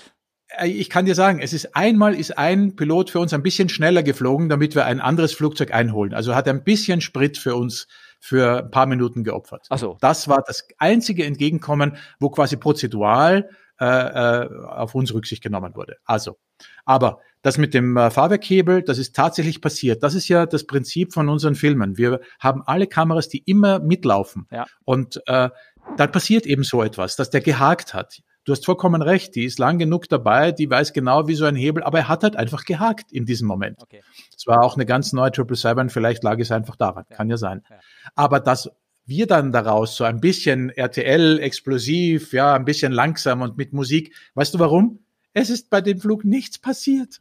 Äh, 0.49 0.69
ich 0.69 0.91
kann 0.91 1.07
dir 1.07 1.15
sagen, 1.15 1.41
es 1.41 1.53
ist 1.53 1.77
einmal 1.77 2.15
ist 2.15 2.39
ein 2.39 2.77
Pilot 2.77 3.11
für 3.11 3.21
uns 3.21 3.33
ein 3.33 3.43
bisschen 3.43 3.69
schneller 3.69 4.03
geflogen, 4.03 4.49
damit 4.49 4.75
wir 4.75 4.85
ein 4.85 5.01
anderes 5.01 5.33
Flugzeug 5.33 5.73
einholen. 5.73 6.15
Also 6.15 6.35
hat 6.35 6.47
er 6.47 6.55
ein 6.55 6.65
bisschen 6.65 7.01
Sprit 7.01 7.39
für 7.39 7.55
uns 7.55 7.89
für 8.21 8.65
ein 8.65 8.71
paar 8.71 8.87
Minuten 8.87 9.25
geopfert. 9.25 9.67
Ach 9.71 9.79
so. 9.79 9.97
Das 10.01 10.29
war 10.29 10.43
das 10.47 10.67
einzige 10.79 11.25
Entgegenkommen, 11.25 11.97
wo 12.21 12.31
quasi 12.31 12.57
prozedural 12.57 13.51
äh, 13.81 13.87
äh, 13.87 14.49
auf 14.67 14.95
uns 14.95 15.13
Rücksicht 15.13 15.43
genommen 15.43 15.75
wurde. 15.75 15.97
Also, 16.05 16.39
aber 16.85 17.21
das 17.45 17.59
mit 17.59 17.75
dem 17.75 17.97
äh, 17.99 18.11
Fahrwerkhebel, 18.11 18.83
das 18.83 18.97
ist 18.97 19.15
tatsächlich 19.15 19.61
passiert. 19.61 20.03
Das 20.03 20.15
ist 20.15 20.29
ja 20.29 20.47
das 20.47 20.65
Prinzip 20.65 21.13
von 21.13 21.29
unseren 21.29 21.55
Filmen. 21.55 21.99
Wir 21.99 22.21
haben 22.41 22.63
alle 22.63 22.87
Kameras, 22.87 23.29
die 23.29 23.43
immer 23.45 23.81
mitlaufen. 23.81 24.47
Ja. 24.51 24.65
Und 24.87 25.21
äh, 25.27 25.51
dann 25.99 26.11
passiert 26.11 26.47
eben 26.47 26.65
so 26.65 26.83
etwas, 26.83 27.17
dass 27.17 27.29
der 27.29 27.43
gehakt 27.43 27.93
hat. 27.93 28.23
Du 28.47 28.53
hast 28.53 28.65
vollkommen 28.65 29.03
recht, 29.03 29.35
die 29.35 29.45
ist 29.45 29.59
lang 29.59 29.79
genug 29.79 30.09
dabei, 30.09 30.53
die 30.53 30.71
weiß 30.71 30.95
genau, 30.95 31.29
wie 31.29 31.35
so 31.35 31.45
ein 31.45 31.55
Hebel, 31.55 31.83
aber 31.83 31.99
er 31.99 32.09
hat 32.09 32.23
halt 32.23 32.37
einfach 32.37 32.65
gehakt 32.65 33.13
in 33.13 33.27
diesem 33.27 33.47
Moment. 33.47 33.83
Okay. 33.83 34.01
Es 34.35 34.47
war 34.47 34.63
auch 34.63 34.77
eine 34.77 34.87
ganz 34.87 35.13
neue 35.13 35.31
Triple 35.31 35.57
Seven, 35.57 35.91
vielleicht 35.91 36.25
lag 36.25 36.39
es 36.39 36.51
einfach 36.51 36.77
daran, 36.77 37.05
ja. 37.11 37.17
kann 37.17 37.29
ja 37.29 37.37
sein. 37.37 37.63
Ja. 37.69 37.77
Aber 38.15 38.41
dass 38.41 38.71
wir 39.05 39.27
dann 39.27 39.53
daraus 39.53 39.97
so 39.97 40.05
ein 40.05 40.21
bisschen 40.21 40.71
RTL, 40.71 41.41
explosiv, 41.41 42.33
ja, 42.33 42.55
ein 42.55 42.65
bisschen 42.65 42.93
langsam 42.93 43.43
und 43.43 43.59
mit 43.59 43.75
Musik, 43.75 44.15
weißt 44.35 44.55
du 44.55 44.59
warum? 44.59 45.01
Es 45.35 45.51
ist 45.51 45.69
bei 45.69 45.83
dem 45.83 46.01
Flug 46.01 46.25
nichts 46.25 46.59
passiert. 46.59 47.21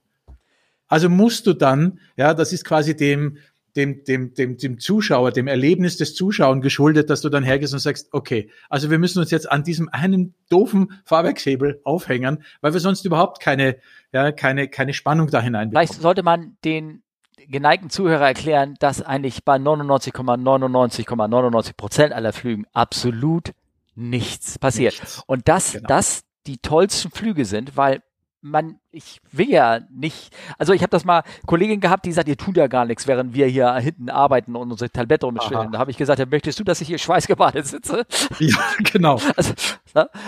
Also 0.94 1.10
musst 1.10 1.48
du 1.48 1.54
dann, 1.54 2.00
ja, 2.18 2.36
das 2.36 2.54
ist 2.54 2.66
quasi 2.66 2.96
dem, 2.96 3.39
dem, 3.76 4.04
dem, 4.04 4.36
dem, 4.36 4.58
dem 4.58 4.80
Zuschauer, 4.80 5.32
dem 5.32 5.48
Erlebnis 5.48 5.98
des 5.98 6.14
Zuschauers 6.14 6.62
geschuldet, 6.62 7.10
dass 7.10 7.22
du 7.22 7.30
dann 7.30 7.44
hergehst 7.44 7.74
und 7.74 7.80
sagst, 7.80 8.10
okay, 8.12 8.52
also 8.70 8.91
wir 8.91 9.00
müssen 9.00 9.18
uns 9.18 9.32
jetzt 9.32 9.52
an 9.52 9.64
diesem 9.64 9.89
einen 9.89 10.36
doofen 10.52 10.91
Fahrwerkshebel 11.06 11.82
aufhängen, 11.84 12.44
weil 12.62 12.74
wir 12.74 12.80
sonst 12.80 13.06
überhaupt 13.06 13.39
keine, 13.39 13.78
ja, 14.12 14.32
keine, 14.32 14.68
keine 14.68 14.94
Spannung 14.94 15.32
da 15.32 15.41
hineinbekommen. 15.41 15.88
Vielleicht 15.88 16.00
sollte 16.00 16.22
man 16.22 16.58
den 16.64 17.02
geneigten 17.48 17.89
Zuhörer 17.89 18.28
erklären, 18.28 18.76
dass 18.80 19.02
eigentlich 19.02 19.44
bei 19.44 19.56
99,99,99 19.56 21.76
Prozent 21.76 22.14
aller 22.14 22.34
Flügen 22.34 22.68
absolut 22.72 23.54
nichts 23.96 24.60
passiert. 24.60 24.94
Nichts. 24.94 25.24
Und 25.26 25.48
dass 25.48 25.74
genau. 25.74 25.88
das 25.88 26.22
die 26.46 26.60
tollsten 26.60 27.10
Flüge 27.10 27.46
sind, 27.46 27.78
weil 27.78 28.04
man, 28.41 28.80
ich 28.94 29.20
will 29.32 29.50
ja 29.50 29.80
nicht, 29.91 30.36
also 30.60 30.72
ich 30.72 30.82
habe 30.82 30.91
das 30.91 31.04
mal 31.04 31.24
Kollegin 31.48 31.80
gehabt, 31.80 32.06
die 32.06 32.12
sagt, 32.12 32.28
ihr 32.28 32.38
tut 32.38 32.56
ja 32.56 32.68
gar 32.68 32.86
nichts, 32.86 33.08
während 33.08 33.34
wir 33.34 33.48
hier 33.48 33.74
hinten 33.76 34.10
arbeiten 34.10 34.56
und 34.56 34.72
unsere 34.72 34.89
Tablette 34.89 35.26
rumschwimmen. 35.26 35.72
Da 35.72 35.80
habe 35.80 35.89
ich 35.89 35.98
gesagt, 35.98 36.20
ja, 36.20 36.26
möchtest 36.28 36.60
du, 36.60 36.64
dass 36.64 36.80
ich 36.80 36.88
hier 36.88 37.00
schweißgebadet 37.00 37.66
sitze? 37.66 38.06
Ja, 38.39 38.58
genau. 38.91 39.20
Also, 39.36 39.54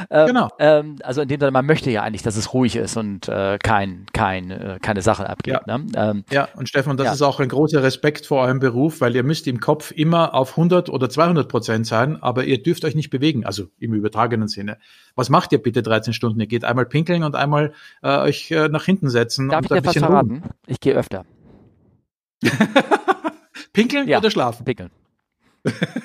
ähm, 0.09 0.27
genau. 0.27 0.49
Ähm, 0.57 0.97
also 1.03 1.21
in 1.21 1.27
dem 1.27 1.39
Sinne, 1.39 1.51
man 1.51 1.65
möchte 1.65 1.91
ja 1.91 2.01
eigentlich, 2.01 2.23
dass 2.23 2.35
es 2.37 2.53
ruhig 2.53 2.75
ist 2.75 2.97
und 2.97 3.29
äh, 3.29 3.59
kein, 3.59 4.07
kein, 4.13 4.49
äh, 4.49 4.79
keine 4.81 5.03
Sache 5.03 5.29
abgeht. 5.29 5.59
Ja. 5.67 5.77
Ne? 5.77 5.85
Ähm, 5.95 6.23
ja, 6.31 6.47
und 6.55 6.67
Stefan, 6.67 6.97
das 6.97 7.05
ja. 7.05 7.13
ist 7.13 7.21
auch 7.21 7.39
ein 7.39 7.49
großer 7.49 7.83
Respekt 7.83 8.25
vor 8.25 8.41
eurem 8.41 8.59
Beruf, 8.59 8.99
weil 8.99 9.15
ihr 9.15 9.23
müsst 9.23 9.45
im 9.45 9.59
Kopf 9.59 9.91
immer 9.91 10.33
auf 10.33 10.51
100 10.51 10.89
oder 10.89 11.07
200 11.07 11.47
Prozent 11.47 11.85
sein, 11.85 12.21
aber 12.21 12.45
ihr 12.45 12.61
dürft 12.61 12.83
euch 12.83 12.95
nicht 12.95 13.11
bewegen, 13.11 13.45
also 13.45 13.65
im 13.77 13.93
übertragenen 13.93 14.47
Sinne. 14.47 14.77
Was 15.15 15.29
macht 15.29 15.51
ihr 15.51 15.61
bitte 15.61 15.83
13 15.83 16.13
Stunden? 16.13 16.39
Ihr 16.39 16.47
geht 16.47 16.65
einmal 16.65 16.85
pinkeln 16.85 17.23
und 17.23 17.35
einmal 17.35 17.73
äh, 18.01 18.17
euch 18.17 18.51
äh, 18.55 18.69
nach 18.69 18.85
hinten 18.85 19.09
setzen. 19.09 19.49
Darf 19.49 19.59
und 19.59 19.75
ich 19.75 19.81
dir 19.81 19.87
was 19.87 19.97
verraten? 19.97 20.29
Ruhen. 20.29 20.43
Ich 20.67 20.79
gehe 20.79 20.93
öfter. 20.93 21.25
pinkeln 23.73 24.07
ja, 24.07 24.19
oder 24.19 24.31
schlafen? 24.31 24.65
Pinkeln. 24.65 24.91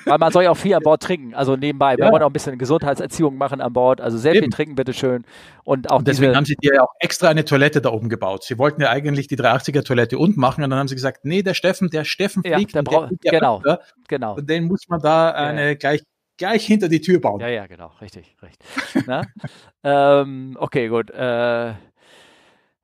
Weil 0.05 0.17
man 0.17 0.31
soll 0.31 0.43
ja 0.43 0.51
auch 0.51 0.57
viel 0.57 0.73
an 0.73 0.81
Bord 0.81 1.03
trinken. 1.03 1.35
Also 1.35 1.55
nebenbei. 1.55 1.91
Ja. 1.91 1.97
Wir 1.97 2.11
wollen 2.11 2.23
auch 2.23 2.29
ein 2.29 2.33
bisschen 2.33 2.57
Gesundheitserziehung 2.57 3.37
machen 3.37 3.61
an 3.61 3.73
Bord. 3.73 4.01
Also 4.01 4.17
sehr 4.17 4.33
Eben. 4.33 4.45
viel 4.45 4.49
trinken, 4.49 4.75
bitteschön. 4.75 5.23
Und 5.63 5.91
auch 5.91 5.99
und 5.99 6.07
deswegen 6.07 6.35
haben 6.35 6.45
sie 6.45 6.55
dir 6.55 6.75
ja 6.75 6.83
auch 6.83 6.93
extra 6.99 7.29
eine 7.29 7.45
Toilette 7.45 7.81
da 7.81 7.89
oben 7.89 8.09
gebaut. 8.09 8.43
Sie 8.43 8.57
wollten 8.57 8.81
ja 8.81 8.89
eigentlich 8.89 9.27
die 9.27 9.37
380er 9.37 9.83
Toilette 9.83 10.17
unten 10.17 10.39
machen 10.39 10.63
und 10.63 10.69
dann 10.71 10.79
haben 10.79 10.87
sie 10.87 10.95
gesagt, 10.95 11.25
nee, 11.25 11.43
der 11.43 11.53
Steffen, 11.53 11.89
der 11.89 12.05
Steffen 12.05 12.43
fliegt. 12.43 12.73
Ja, 12.73 12.81
der 12.81 12.89
braucht, 12.89 13.11
ja 13.23 13.31
genau, 13.31 13.57
öfter. 13.57 13.81
genau. 14.07 14.35
Und 14.35 14.49
den 14.49 14.65
muss 14.65 14.87
man 14.87 14.99
da 14.99 15.31
eine 15.31 15.69
ja. 15.69 15.73
gleich 15.75 16.01
gleich 16.37 16.65
hinter 16.65 16.89
die 16.89 17.01
Tür 17.01 17.19
bauen. 17.19 17.39
Ja, 17.39 17.49
ja, 17.49 17.67
genau, 17.67 17.91
richtig, 18.01 18.35
richtig. 18.41 19.05
ähm, 19.83 20.57
okay, 20.59 20.87
gut. 20.87 21.11
Äh, 21.11 21.73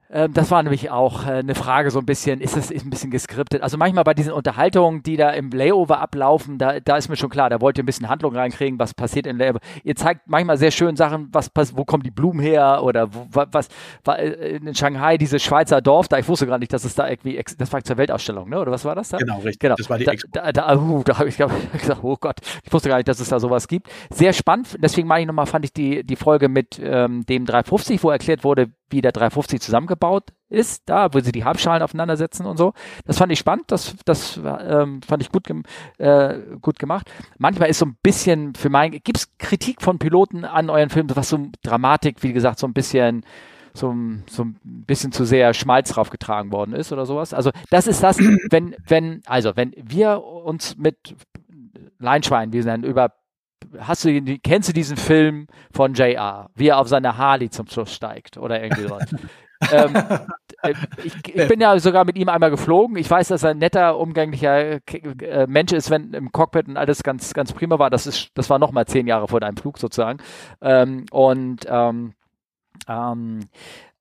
das 0.09 0.51
war 0.51 0.63
nämlich 0.63 0.89
auch 0.89 1.25
äh, 1.25 1.39
eine 1.39 1.53
Frage 1.53 1.91
so 1.91 1.99
ein 1.99 2.05
bisschen, 2.05 2.39
ist 2.39 2.55
es 2.55 2.71
ein 2.71 2.89
bisschen 2.89 3.11
geskriptet? 3.11 3.61
Also 3.61 3.77
manchmal 3.77 4.05
bei 4.05 4.13
diesen 4.13 4.31
Unterhaltungen, 4.31 5.03
die 5.03 5.17
da 5.17 5.31
im 5.31 5.49
Layover 5.49 5.99
ablaufen, 5.99 6.57
da, 6.57 6.79
da 6.79 6.95
ist 6.95 7.09
mir 7.09 7.17
schon 7.17 7.29
klar, 7.29 7.49
da 7.49 7.59
wollt 7.59 7.77
ihr 7.77 7.83
ein 7.83 7.85
bisschen 7.85 8.07
Handlung 8.07 8.33
reinkriegen, 8.33 8.79
was 8.79 8.93
passiert 8.93 9.27
in 9.27 9.37
Layover. 9.37 9.59
Ihr 9.83 9.95
zeigt 9.95 10.21
manchmal 10.27 10.57
sehr 10.57 10.71
schön 10.71 10.95
Sachen, 10.95 11.29
was 11.33 11.51
wo 11.75 11.83
kommen 11.83 12.03
die 12.03 12.11
Blumen 12.11 12.39
her 12.39 12.83
oder 12.83 13.13
wo, 13.13 13.27
was 13.33 13.67
war 14.05 14.17
äh, 14.19 14.55
in 14.57 14.73
Shanghai 14.75 15.17
dieses 15.17 15.43
Schweizer 15.43 15.81
Dorf, 15.81 16.07
da 16.07 16.17
ich 16.17 16.27
wusste 16.27 16.47
gar 16.47 16.57
nicht, 16.57 16.71
dass 16.71 16.85
es 16.85 16.95
da 16.95 17.09
irgendwie, 17.09 17.41
das 17.57 17.73
war 17.73 17.83
zur 17.83 17.97
Weltausstellung, 17.97 18.49
ne? 18.49 18.59
oder 18.59 18.71
was 18.71 18.85
war 18.85 18.95
das 18.95 19.09
da? 19.09 19.17
Genau, 19.17 19.37
richtig. 19.37 19.59
Genau. 19.59 19.75
Das 19.77 19.89
war 19.89 19.97
die 19.97 20.05
da, 20.05 20.13
Expo. 20.13 20.29
Da, 20.31 20.51
da, 20.53 20.77
uh, 20.77 21.03
da 21.03 21.19
habe 21.19 21.27
ich 21.27 21.37
gesagt, 21.37 21.53
oh 22.01 22.15
Gott, 22.19 22.37
ich 22.63 22.71
wusste 22.71 22.87
gar 22.87 22.95
nicht, 22.95 23.09
dass 23.09 23.19
es 23.19 23.27
da 23.27 23.39
sowas 23.39 23.67
gibt. 23.67 23.89
Sehr 24.09 24.31
spannend, 24.31 24.77
deswegen 24.81 25.07
meine 25.07 25.21
ich 25.21 25.27
nochmal, 25.27 25.47
fand 25.47 25.65
ich 25.65 25.73
die, 25.73 26.05
die 26.05 26.15
Folge 26.15 26.47
mit 26.47 26.79
ähm, 26.81 27.25
dem 27.25 27.45
350, 27.45 28.03
wo 28.03 28.09
erklärt 28.09 28.45
wurde, 28.45 28.67
wie 28.89 29.01
der 29.01 29.11
350 29.11 29.61
zusammengebaut 29.61 30.31
ist, 30.49 30.83
da, 30.85 31.13
wo 31.13 31.19
sie 31.19 31.31
die 31.31 31.43
Halbschalen 31.43 31.83
aufeinandersetzen 31.83 32.45
und 32.45 32.57
so. 32.57 32.73
Das 33.05 33.17
fand 33.17 33.31
ich 33.31 33.39
spannend, 33.39 33.65
das, 33.67 33.95
das 34.05 34.37
ähm, 34.37 35.01
fand 35.01 35.21
ich 35.21 35.31
gut, 35.31 35.43
gem 35.43 35.63
äh, 35.97 36.39
gut 36.61 36.79
gemacht. 36.79 37.11
Manchmal 37.37 37.69
ist 37.69 37.79
so 37.79 37.85
ein 37.85 37.97
bisschen 38.01 38.55
für 38.55 38.69
mein, 38.69 38.91
gibt 38.91 39.17
es 39.17 39.37
Kritik 39.37 39.81
von 39.81 39.99
Piloten 39.99 40.45
an 40.45 40.69
euren 40.69 40.89
Filmen, 40.89 41.15
was 41.15 41.29
so 41.29 41.47
Dramatik, 41.63 42.23
wie 42.23 42.33
gesagt, 42.33 42.59
so 42.59 42.67
ein 42.67 42.73
bisschen 42.73 43.25
so, 43.73 43.95
so 44.27 44.43
ein 44.43 44.57
bisschen 44.63 45.11
zu 45.11 45.23
sehr 45.25 45.53
Schmalz 45.53 45.89
draufgetragen 45.89 46.51
worden 46.51 46.73
ist 46.73 46.91
oder 46.91 47.05
sowas. 47.05 47.33
Also 47.33 47.51
das 47.69 47.87
ist 47.87 48.01
das, 48.01 48.17
wenn, 48.49 48.75
wenn, 48.87 49.21
also 49.25 49.55
wenn 49.55 49.73
wir 49.77 50.23
uns 50.23 50.77
mit 50.77 51.15
Leinschwein, 51.99 52.53
wie 52.53 52.61
sie 52.61 52.67
nennen, 52.67 52.83
über 52.83 53.13
hast 53.79 54.05
du, 54.05 54.39
kennst 54.43 54.69
du 54.69 54.73
diesen 54.73 54.97
Film 54.97 55.47
von 55.71 55.93
JR, 55.93 56.49
wie 56.55 56.69
er 56.69 56.79
auf 56.79 56.87
seine 56.87 57.17
Harley 57.17 57.49
zum 57.49 57.67
Schluss 57.67 57.93
steigt 57.93 58.37
oder 58.37 58.61
irgendwie 58.61 58.83
sowas? 58.83 59.05
ähm, 59.71 59.95
äh, 60.61 60.73
ich, 61.03 61.13
ich, 61.33 61.47
bin 61.47 61.59
ja 61.59 61.77
sogar 61.79 62.05
mit 62.05 62.17
ihm 62.17 62.29
einmal 62.29 62.49
geflogen. 62.49 62.97
Ich 62.97 63.09
weiß, 63.09 63.29
dass 63.29 63.43
er 63.43 63.51
ein 63.51 63.57
netter, 63.57 63.97
umgänglicher 63.97 64.79
äh, 64.91 65.47
Mensch 65.47 65.73
ist, 65.73 65.89
wenn 65.89 66.13
im 66.13 66.31
Cockpit 66.31 66.67
und 66.67 66.77
alles 66.77 67.03
ganz, 67.03 67.33
ganz 67.33 67.53
prima 67.53 67.79
war. 67.79 67.89
Das 67.89 68.07
ist, 68.07 68.29
das 68.35 68.49
war 68.49 68.59
nochmal 68.59 68.85
zehn 68.85 69.07
Jahre 69.07 69.27
vor 69.27 69.39
deinem 69.39 69.57
Flug 69.57 69.77
sozusagen. 69.77 70.19
Ähm, 70.61 71.05
und 71.11 71.65
ähm, 71.67 72.13
ähm, 72.87 73.39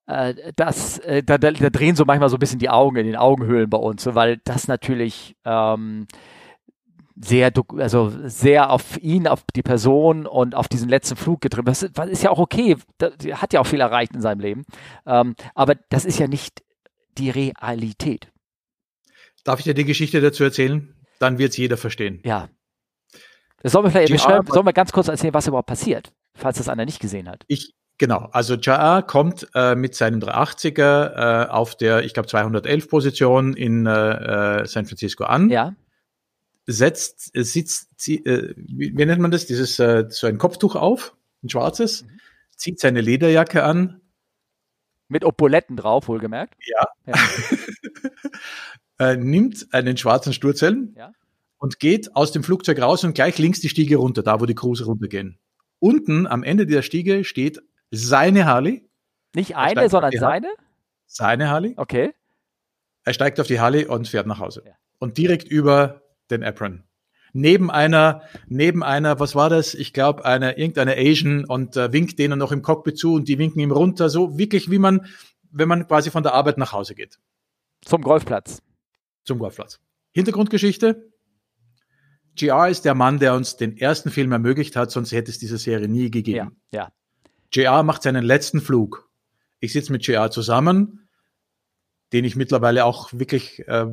äh, 0.05 0.33
das, 0.55 0.99
äh, 0.99 1.23
da, 1.23 1.37
da, 1.37 1.51
da, 1.51 1.69
drehen 1.69 1.95
so 1.95 2.05
manchmal 2.05 2.29
so 2.29 2.37
ein 2.37 2.39
bisschen 2.39 2.59
die 2.59 2.69
Augen 2.69 2.97
in 2.97 3.05
den 3.05 3.15
Augenhöhlen 3.15 3.69
bei 3.69 3.77
uns, 3.77 4.05
weil 4.13 4.37
das 4.45 4.67
natürlich 4.67 5.35
ähm, 5.45 6.07
sehr, 7.19 7.51
also 7.77 8.13
sehr 8.25 8.69
auf 8.69 8.97
ihn, 9.01 9.27
auf 9.27 9.43
die 9.55 9.63
Person 9.63 10.25
und 10.25 10.55
auf 10.55 10.67
diesen 10.67 10.89
letzten 10.89 11.15
Flug 11.15 11.41
getrimmt. 11.41 11.67
Das 11.67 11.83
ist 11.83 12.23
ja 12.23 12.29
auch 12.29 12.39
okay. 12.39 12.75
Er 12.99 13.41
hat 13.41 13.53
ja 13.53 13.59
auch 13.59 13.67
viel 13.67 13.81
erreicht 13.81 14.13
in 14.13 14.21
seinem 14.21 14.39
Leben. 14.39 14.65
Ähm, 15.05 15.35
aber 15.55 15.75
das 15.89 16.05
ist 16.05 16.19
ja 16.19 16.27
nicht 16.27 16.63
die 17.17 17.29
Realität. 17.29 18.31
Darf 19.43 19.59
ich 19.59 19.65
dir 19.65 19.73
die 19.73 19.85
Geschichte 19.85 20.21
dazu 20.21 20.43
erzählen? 20.43 20.93
Dann 21.19 21.39
wird 21.39 21.51
es 21.51 21.57
jeder 21.57 21.77
verstehen. 21.77 22.21
Ja. 22.23 22.49
Das 23.61 23.71
sollen 23.71 23.85
wir 23.85 23.91
vielleicht, 23.91 24.21
schreiben, 24.21 24.47
sollen 24.47 24.65
wir 24.65 24.73
ganz 24.73 24.91
kurz 24.91 25.07
erzählen, 25.07 25.33
was 25.33 25.47
überhaupt 25.47 25.67
passiert, 25.67 26.13
falls 26.35 26.57
das 26.57 26.69
einer 26.69 26.85
nicht 26.85 26.99
gesehen 26.99 27.27
hat. 27.29 27.43
Ich, 27.47 27.73
Genau, 27.99 28.29
also 28.31 28.53
Jaa 28.53 29.01
kommt 29.01 29.47
äh, 29.55 29.73
mit 29.73 29.95
seinem 29.95 30.19
380er 30.19 31.47
äh, 31.47 31.49
auf 31.49 31.75
der, 31.75 32.03
ich 32.03 32.13
glaube, 32.13 32.27
211 32.27 32.89
Position 32.89 33.53
in 33.55 33.87
äh, 33.87 34.59
äh, 34.61 34.67
San 34.67 34.85
Francisco 34.85 35.23
an. 35.23 35.49
Ja 35.49 35.73
setzt, 36.67 37.35
äh, 37.35 37.43
sitzt, 37.43 38.07
äh, 38.07 38.53
wie, 38.55 38.95
wie, 38.95 39.05
nennt 39.05 39.21
man 39.21 39.31
das, 39.31 39.45
dieses, 39.45 39.79
äh, 39.79 40.05
so 40.09 40.27
ein 40.27 40.37
Kopftuch 40.37 40.75
auf, 40.75 41.15
ein 41.43 41.49
schwarzes, 41.49 42.03
mhm. 42.03 42.19
zieht 42.55 42.79
seine 42.79 43.01
Lederjacke 43.01 43.63
an. 43.63 44.01
Mit 45.07 45.23
Opoletten 45.23 45.77
drauf, 45.77 46.09
wohlgemerkt. 46.09 46.55
Ja. 46.65 46.87
ja. 47.05 47.15
äh, 49.11 49.15
nimmt 49.15 49.73
einen 49.73 49.95
schwarzen 49.95 50.33
Sturzhelm 50.33 50.93
ja. 50.97 51.13
und 51.57 51.79
geht 51.79 52.15
aus 52.15 52.33
dem 52.33 52.43
Flugzeug 52.43 52.81
raus 52.81 53.05
und 53.05 53.15
gleich 53.15 53.37
links 53.37 53.61
die 53.61 53.69
Stiege 53.69 53.95
runter, 53.95 54.21
da 54.21 54.41
wo 54.41 54.45
die 54.45 54.55
Cruiser 54.55 54.85
runtergehen. 54.85 55.39
Unten 55.79 56.27
am 56.27 56.43
Ende 56.43 56.65
der 56.65 56.81
Stiege 56.81 57.23
steht 57.23 57.61
seine 57.91 58.45
Harley. 58.45 58.89
Nicht 59.33 59.55
eine, 59.55 59.87
sondern 59.87 60.11
seine? 60.11 60.49
Seine 61.05 61.49
Harley. 61.49 61.73
Okay. 61.77 62.13
Er 63.05 63.13
steigt 63.13 63.39
auf 63.39 63.47
die 63.47 63.61
Harley 63.61 63.85
und 63.85 64.09
fährt 64.09 64.27
nach 64.27 64.39
Hause. 64.39 64.63
Ja. 64.65 64.73
Und 64.99 65.17
direkt 65.17 65.47
über 65.47 66.01
den 66.29 66.43
Apron. 66.43 66.83
Neben 67.33 67.69
einer, 67.69 68.21
neben 68.47 68.83
einer, 68.83 69.19
was 69.19 69.35
war 69.35 69.49
das? 69.49 69.73
Ich 69.73 69.93
glaube, 69.93 70.25
eine, 70.25 70.57
irgendeine 70.57 70.97
Asian 70.97 71.45
und 71.45 71.75
äh, 71.77 71.91
winkt 71.91 72.19
denen 72.19 72.39
noch 72.39 72.51
im 72.51 72.61
Cockpit 72.61 72.97
zu 72.97 73.13
und 73.13 73.27
die 73.27 73.37
winken 73.37 73.59
ihm 73.59 73.71
runter, 73.71 74.09
so 74.09 74.37
wirklich 74.37 74.71
wie 74.71 74.79
man, 74.79 75.05
wenn 75.51 75.67
man 75.67 75.87
quasi 75.87 76.09
von 76.09 76.23
der 76.23 76.33
Arbeit 76.33 76.57
nach 76.57 76.71
Hause 76.73 76.95
geht. 76.95 77.19
Zum 77.83 78.01
Golfplatz. 78.01 78.61
Zum 79.23 79.39
Golfplatz. 79.39 79.79
Hintergrundgeschichte. 80.13 81.11
JR 82.35 82.69
ist 82.69 82.85
der 82.85 82.95
Mann, 82.95 83.19
der 83.19 83.33
uns 83.33 83.57
den 83.57 83.77
ersten 83.77 84.09
Film 84.09 84.31
ermöglicht 84.31 84.75
hat, 84.75 84.91
sonst 84.91 85.11
hätte 85.11 85.31
es 85.31 85.39
diese 85.39 85.57
Serie 85.57 85.87
nie 85.87 86.11
gegeben. 86.11 86.57
Ja, 86.71 86.79
ja. 86.79 86.91
JR 87.51 87.83
macht 87.83 88.03
seinen 88.03 88.23
letzten 88.23 88.61
Flug. 88.61 89.09
Ich 89.59 89.73
sitze 89.73 89.91
mit 89.91 90.05
JR 90.05 90.29
zusammen, 90.31 91.07
den 92.13 92.25
ich 92.25 92.35
mittlerweile 92.35 92.85
auch 92.85 93.11
wirklich 93.11 93.67
äh, 93.67 93.87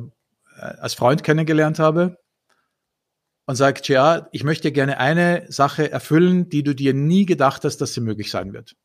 als 0.57 0.93
Freund 0.93 1.23
kennengelernt 1.23 1.79
habe 1.79 2.17
und 3.45 3.55
sagt, 3.55 3.87
ja, 3.87 4.27
ich 4.31 4.43
möchte 4.43 4.71
gerne 4.71 4.97
eine 4.97 5.45
Sache 5.49 5.91
erfüllen, 5.91 6.49
die 6.49 6.63
du 6.63 6.73
dir 6.73 6.93
nie 6.93 7.25
gedacht 7.25 7.63
hast, 7.63 7.77
dass 7.77 7.93
sie 7.93 8.01
möglich 8.01 8.31
sein 8.31 8.53
wird. 8.53 8.75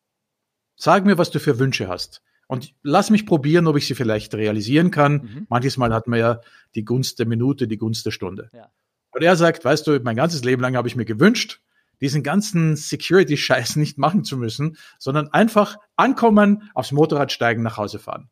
Sag 0.76 1.04
mir, 1.04 1.18
was 1.18 1.30
du 1.30 1.40
für 1.40 1.58
Wünsche 1.58 1.88
hast. 1.88 2.22
Und 2.46 2.74
lass 2.82 3.10
mich 3.10 3.26
probieren, 3.26 3.66
ob 3.68 3.76
ich 3.76 3.86
sie 3.86 3.94
vielleicht 3.94 4.34
realisieren 4.34 4.90
kann. 4.90 5.12
Mhm. 5.12 5.46
Manches 5.48 5.76
Mal 5.76 5.94
hat 5.94 6.08
man 6.08 6.18
ja 6.18 6.40
die 6.74 6.84
Gunst 6.84 7.18
der 7.20 7.26
Minute, 7.26 7.68
die 7.68 7.76
Gunst 7.76 8.04
der 8.04 8.10
Stunde. 8.10 8.50
Ja. 8.52 8.70
Und 9.12 9.22
er 9.22 9.36
sagt, 9.36 9.64
weißt 9.64 9.86
du, 9.86 10.00
mein 10.00 10.16
ganzes 10.16 10.42
Leben 10.44 10.60
lang 10.60 10.76
habe 10.76 10.88
ich 10.88 10.96
mir 10.96 11.04
gewünscht, 11.04 11.60
diesen 12.00 12.22
ganzen 12.22 12.76
Security-Scheiß 12.76 13.76
nicht 13.76 13.98
machen 13.98 14.24
zu 14.24 14.36
müssen, 14.36 14.76
sondern 14.98 15.28
einfach 15.28 15.76
ankommen, 15.96 16.70
aufs 16.74 16.92
Motorrad 16.92 17.30
steigen, 17.30 17.62
nach 17.62 17.76
Hause 17.76 17.98
fahren. 17.98 18.22
Und 18.22 18.28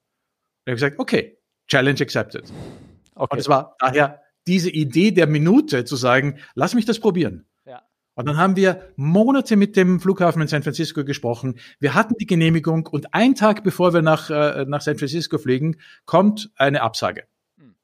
ich 0.65 0.71
habe 0.73 0.75
gesagt, 0.75 0.99
okay, 0.99 1.39
Challenge 1.69 2.01
accepted. 2.01 2.53
Okay. 3.15 3.35
Und 3.35 3.39
es 3.39 3.49
war 3.49 3.77
daher 3.79 4.23
diese 4.49 4.71
Idee 4.71 5.13
der 5.13 5.27
Minute 5.27 5.85
zu 5.85 5.95
sagen, 5.95 6.39
lass 6.55 6.75
mich 6.75 6.87
das 6.87 6.99
probieren. 6.99 7.45
Ja. 7.67 7.83
Und 8.15 8.27
dann 8.27 8.37
haben 8.37 8.57
wir 8.57 8.89
Monate 8.97 9.57
mit 9.57 9.77
dem 9.77 10.01
Flughafen 10.01 10.43
in 10.43 10.49
San 10.49 10.63
Francisco 10.63 11.05
gesprochen. 11.05 11.59
Wir 11.79 11.95
hatten 11.95 12.15
die 12.19 12.27
Genehmigung 12.27 12.87
und 12.87 13.15
ein 13.15 13.35
Tag 13.35 13.63
bevor 13.63 13.95
wir 13.95 14.03
nach, 14.03 14.31
äh, 14.31 14.65
nach 14.67 14.81
San 14.81 14.99
Francisco 14.99 15.39
fliegen, 15.39 15.77
kommt 16.07 16.51
eine 16.57 16.83
Absage. 16.83 17.25
Hm. 17.59 17.75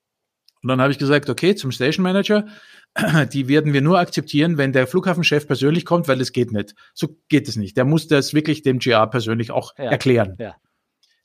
Und 0.62 0.68
dann 0.68 0.80
habe 0.80 0.90
ich 0.90 0.98
gesagt, 0.98 1.30
okay, 1.30 1.54
zum 1.54 1.70
Station 1.70 2.02
Manager, 2.02 2.46
die 3.32 3.48
werden 3.48 3.72
wir 3.72 3.82
nur 3.82 3.98
akzeptieren, 3.98 4.56
wenn 4.56 4.72
der 4.72 4.86
Flughafenchef 4.86 5.46
persönlich 5.46 5.84
kommt, 5.84 6.08
weil 6.08 6.20
es 6.20 6.32
geht 6.32 6.50
nicht. 6.50 6.74
So 6.94 7.18
geht 7.28 7.46
es 7.46 7.56
nicht. 7.56 7.76
Der 7.76 7.84
muss 7.84 8.08
das 8.08 8.34
wirklich 8.34 8.62
dem 8.62 8.78
GR 8.78 9.06
persönlich 9.08 9.50
auch 9.50 9.74
ja. 9.76 9.84
erklären. 9.84 10.36
Ja. 10.38 10.56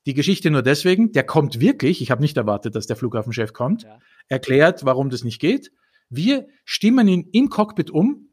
Die 0.05 0.13
Geschichte 0.13 0.49
nur 0.49 0.61
deswegen, 0.61 1.11
der 1.11 1.23
kommt 1.23 1.59
wirklich, 1.59 2.01
ich 2.01 2.11
habe 2.11 2.21
nicht 2.21 2.37
erwartet, 2.37 2.75
dass 2.75 2.87
der 2.87 2.95
Flughafenchef 2.95 3.53
kommt, 3.53 3.83
ja. 3.83 3.99
erklärt, 4.27 4.85
warum 4.85 5.09
das 5.09 5.23
nicht 5.23 5.39
geht. 5.39 5.71
Wir 6.09 6.47
stimmen 6.65 7.07
ihn 7.07 7.29
im 7.31 7.49
Cockpit 7.49 7.91
um. 7.91 8.29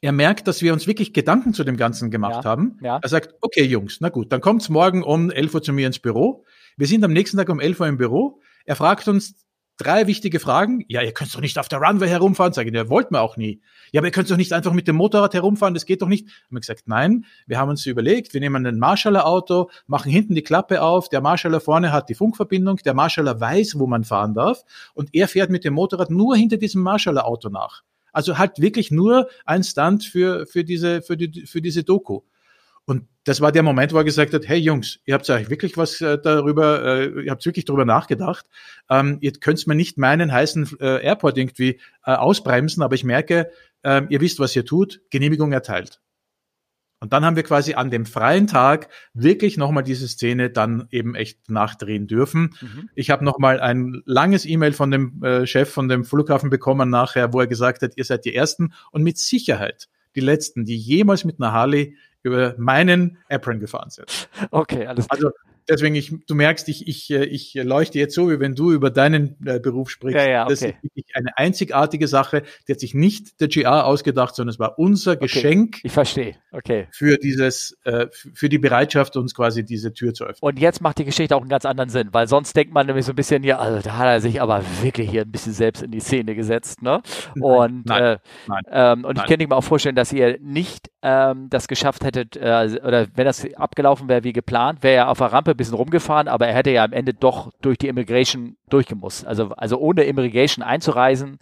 Er 0.00 0.12
merkt, 0.12 0.48
dass 0.48 0.62
wir 0.62 0.72
uns 0.72 0.86
wirklich 0.86 1.12
Gedanken 1.12 1.54
zu 1.54 1.64
dem 1.64 1.76
Ganzen 1.76 2.10
gemacht 2.10 2.44
ja. 2.44 2.50
haben. 2.50 2.78
Ja. 2.82 2.98
Er 3.02 3.08
sagt, 3.08 3.34
okay 3.40 3.64
Jungs, 3.64 3.98
na 4.00 4.08
gut, 4.08 4.32
dann 4.32 4.40
kommt's 4.40 4.68
morgen 4.68 5.02
um 5.02 5.30
11 5.30 5.54
Uhr 5.54 5.62
zu 5.62 5.72
mir 5.72 5.86
ins 5.86 6.00
Büro. 6.00 6.44
Wir 6.76 6.86
sind 6.86 7.04
am 7.04 7.12
nächsten 7.12 7.36
Tag 7.36 7.48
um 7.48 7.60
11 7.60 7.80
Uhr 7.80 7.86
im 7.88 7.98
Büro. 7.98 8.40
Er 8.64 8.76
fragt 8.76 9.08
uns 9.08 9.46
drei 9.82 10.06
wichtige 10.06 10.40
Fragen. 10.40 10.84
Ja, 10.88 11.02
ihr 11.02 11.12
könnt 11.12 11.34
doch 11.34 11.40
nicht 11.40 11.58
auf 11.58 11.68
der 11.68 11.80
Runway 11.80 12.08
herumfahren. 12.08 12.52
Sagen, 12.52 12.74
ja, 12.74 12.88
wollten 12.88 13.14
wir 13.14 13.20
auch 13.20 13.36
nie. 13.36 13.60
Ja, 13.92 14.00
aber 14.00 14.08
ihr 14.08 14.12
könnt 14.12 14.30
doch 14.30 14.36
nicht 14.36 14.52
einfach 14.52 14.72
mit 14.72 14.88
dem 14.88 14.96
Motorrad 14.96 15.34
herumfahren. 15.34 15.74
Das 15.74 15.86
geht 15.86 16.02
doch 16.02 16.08
nicht. 16.08 16.26
Haben 16.26 16.56
wir 16.56 16.60
gesagt, 16.60 16.84
nein. 16.86 17.24
Wir 17.46 17.58
haben 17.58 17.68
uns 17.68 17.84
überlegt, 17.86 18.34
wir 18.34 18.40
nehmen 18.40 18.66
ein 18.66 18.78
Marshaller 18.78 19.26
Auto, 19.26 19.70
machen 19.86 20.10
hinten 20.10 20.34
die 20.34 20.42
Klappe 20.42 20.82
auf. 20.82 21.08
Der 21.08 21.20
Marshaller 21.20 21.60
vorne 21.60 21.92
hat 21.92 22.08
die 22.08 22.14
Funkverbindung. 22.14 22.76
Der 22.78 22.94
Marshaller 22.94 23.40
weiß, 23.40 23.78
wo 23.78 23.86
man 23.86 24.04
fahren 24.04 24.34
darf. 24.34 24.62
Und 24.94 25.10
er 25.12 25.28
fährt 25.28 25.50
mit 25.50 25.64
dem 25.64 25.74
Motorrad 25.74 26.10
nur 26.10 26.36
hinter 26.36 26.56
diesem 26.56 26.82
Marshaller 26.82 27.26
Auto 27.26 27.48
nach. 27.48 27.82
Also 28.12 28.38
halt 28.38 28.60
wirklich 28.60 28.90
nur 28.90 29.28
ein 29.44 29.64
Stunt 29.64 30.04
für, 30.04 30.46
für 30.46 30.64
diese, 30.64 31.02
für 31.02 31.16
die, 31.16 31.46
für 31.46 31.62
diese 31.62 31.82
Doku. 31.82 32.20
Und 32.84 33.06
das 33.24 33.40
war 33.40 33.52
der 33.52 33.62
Moment, 33.62 33.92
wo 33.92 33.98
er 33.98 34.04
gesagt 34.04 34.34
hat, 34.34 34.48
hey 34.48 34.58
Jungs, 34.58 34.98
ihr 35.04 35.14
habt 35.14 35.28
eigentlich 35.30 35.50
wirklich 35.50 35.76
was 35.76 36.00
äh, 36.00 36.18
darüber, 36.20 36.84
äh, 36.84 37.24
ihr 37.24 37.30
habt 37.30 37.46
wirklich 37.46 37.64
darüber 37.64 37.84
nachgedacht. 37.84 38.46
Ähm, 38.90 39.18
ihr 39.20 39.32
könnt 39.32 39.64
mir 39.66 39.76
nicht 39.76 39.98
meinen 39.98 40.32
heißen 40.32 40.78
äh, 40.80 41.04
Airport 41.04 41.38
irgendwie 41.38 41.80
ausbremsen, 42.02 42.82
aber 42.82 42.94
ich 42.96 43.04
merke, 43.04 43.50
äh, 43.82 44.02
ihr 44.08 44.20
wisst, 44.20 44.40
was 44.40 44.56
ihr 44.56 44.64
tut, 44.64 45.00
Genehmigung 45.10 45.52
erteilt. 45.52 46.00
Und 47.02 47.12
dann 47.12 47.24
haben 47.24 47.34
wir 47.34 47.42
quasi 47.42 47.74
an 47.74 47.90
dem 47.90 48.06
freien 48.06 48.46
Tag 48.46 48.88
wirklich 49.12 49.56
nochmal 49.56 49.82
diese 49.82 50.06
Szene 50.06 50.50
dann 50.50 50.86
eben 50.92 51.16
echt 51.16 51.50
nachdrehen 51.50 52.06
dürfen. 52.06 52.54
Mhm. 52.60 52.90
Ich 52.94 53.10
habe 53.10 53.24
nochmal 53.24 53.58
ein 53.58 54.02
langes 54.04 54.46
E-Mail 54.46 54.72
von 54.72 54.92
dem 54.92 55.20
äh, 55.24 55.44
Chef 55.44 55.68
von 55.68 55.88
dem 55.88 56.04
Flughafen 56.04 56.48
bekommen 56.48 56.90
nachher, 56.90 57.32
wo 57.32 57.40
er 57.40 57.48
gesagt 57.48 57.82
hat, 57.82 57.94
ihr 57.96 58.04
seid 58.04 58.24
die 58.24 58.32
Ersten 58.32 58.72
und 58.92 59.02
mit 59.02 59.18
Sicherheit 59.18 59.88
die 60.14 60.20
Letzten, 60.20 60.64
die 60.64 60.76
jemals 60.76 61.24
mit 61.24 61.40
einer 61.40 61.52
Harley 61.52 61.96
über 62.22 62.54
meinen 62.58 63.18
Apron 63.28 63.60
gefahren 63.60 63.90
sind. 63.90 64.28
Okay, 64.50 64.86
alles 64.86 65.08
Also 65.10 65.30
deswegen, 65.68 65.94
ich, 65.94 66.12
du 66.26 66.34
merkst, 66.34 66.68
ich, 66.68 66.88
ich, 66.88 67.10
äh, 67.10 67.24
ich 67.24 67.54
leuchte 67.54 67.98
jetzt 67.98 68.14
so, 68.14 68.30
wie 68.30 68.40
wenn 68.40 68.54
du 68.54 68.72
über 68.72 68.90
deinen 68.90 69.36
äh, 69.46 69.60
Beruf 69.60 69.90
sprichst. 69.90 70.18
Ja, 70.18 70.28
ja, 70.28 70.42
okay. 70.44 70.50
Das 70.50 70.62
ist 70.62 70.82
wirklich 70.82 71.06
eine 71.14 71.36
einzigartige 71.36 72.08
Sache. 72.08 72.42
Die 72.66 72.72
hat 72.72 72.80
sich 72.80 72.94
nicht 72.94 73.40
der 73.40 73.48
GR 73.48 73.86
ausgedacht, 73.86 74.34
sondern 74.34 74.52
es 74.52 74.58
war 74.58 74.78
unser 74.78 75.12
okay. 75.12 75.22
Geschenk. 75.22 75.80
Ich 75.82 75.92
verstehe. 75.92 76.36
Okay. 76.52 76.88
Für 76.92 77.16
dieses, 77.16 77.78
äh, 77.84 78.06
für 78.12 78.48
die 78.48 78.58
Bereitschaft, 78.58 79.16
uns 79.16 79.34
quasi 79.34 79.64
diese 79.64 79.92
Tür 79.92 80.12
zu 80.14 80.24
öffnen. 80.24 80.38
Und 80.40 80.58
jetzt 80.58 80.80
macht 80.80 80.98
die 80.98 81.04
Geschichte 81.04 81.34
auch 81.34 81.40
einen 81.40 81.50
ganz 81.50 81.64
anderen 81.64 81.90
Sinn, 81.90 82.08
weil 82.12 82.26
sonst 82.26 82.54
denkt 82.54 82.74
man 82.74 82.86
nämlich 82.86 83.06
so 83.06 83.12
ein 83.12 83.16
bisschen, 83.16 83.42
ja, 83.42 83.58
also 83.58 83.80
da 83.82 83.96
hat 83.96 84.06
er 84.06 84.20
sich 84.20 84.40
aber 84.40 84.62
wirklich 84.82 85.10
hier 85.10 85.22
ein 85.22 85.30
bisschen 85.30 85.52
selbst 85.52 85.82
in 85.82 85.90
die 85.90 86.00
Szene 86.00 86.34
gesetzt, 86.34 86.82
ne? 86.82 87.02
Nein, 87.34 87.42
und 87.42 87.86
nein, 87.86 88.02
äh, 88.02 88.18
nein, 88.46 88.62
ähm, 88.70 89.04
und 89.04 89.18
ich 89.18 89.24
könnte 89.24 89.46
mir 89.46 89.56
auch 89.56 89.64
vorstellen, 89.64 89.96
dass 89.96 90.12
ihr 90.12 90.38
nicht 90.40 90.90
ähm, 91.02 91.48
das 91.50 91.68
geschafft 91.68 92.04
hättet, 92.04 92.36
äh, 92.36 92.78
oder 92.84 93.06
wenn 93.14 93.24
das 93.24 93.46
abgelaufen 93.54 94.08
wäre 94.08 94.24
wie 94.24 94.32
geplant, 94.32 94.82
wäre 94.82 94.96
er 94.96 95.08
auf 95.08 95.18
der 95.18 95.32
Rampe 95.32 95.51
ein 95.52 95.56
bisschen 95.56 95.74
rumgefahren, 95.74 96.28
aber 96.28 96.48
er 96.48 96.54
hätte 96.54 96.70
ja 96.70 96.84
am 96.84 96.92
Ende 96.92 97.14
doch 97.14 97.52
durch 97.62 97.78
die 97.78 97.88
Immigration 97.88 98.56
durchgemusst. 98.68 99.26
Also, 99.26 99.50
also 99.56 99.78
ohne 99.78 100.04
Immigration 100.04 100.62
einzureisen. 100.62 101.38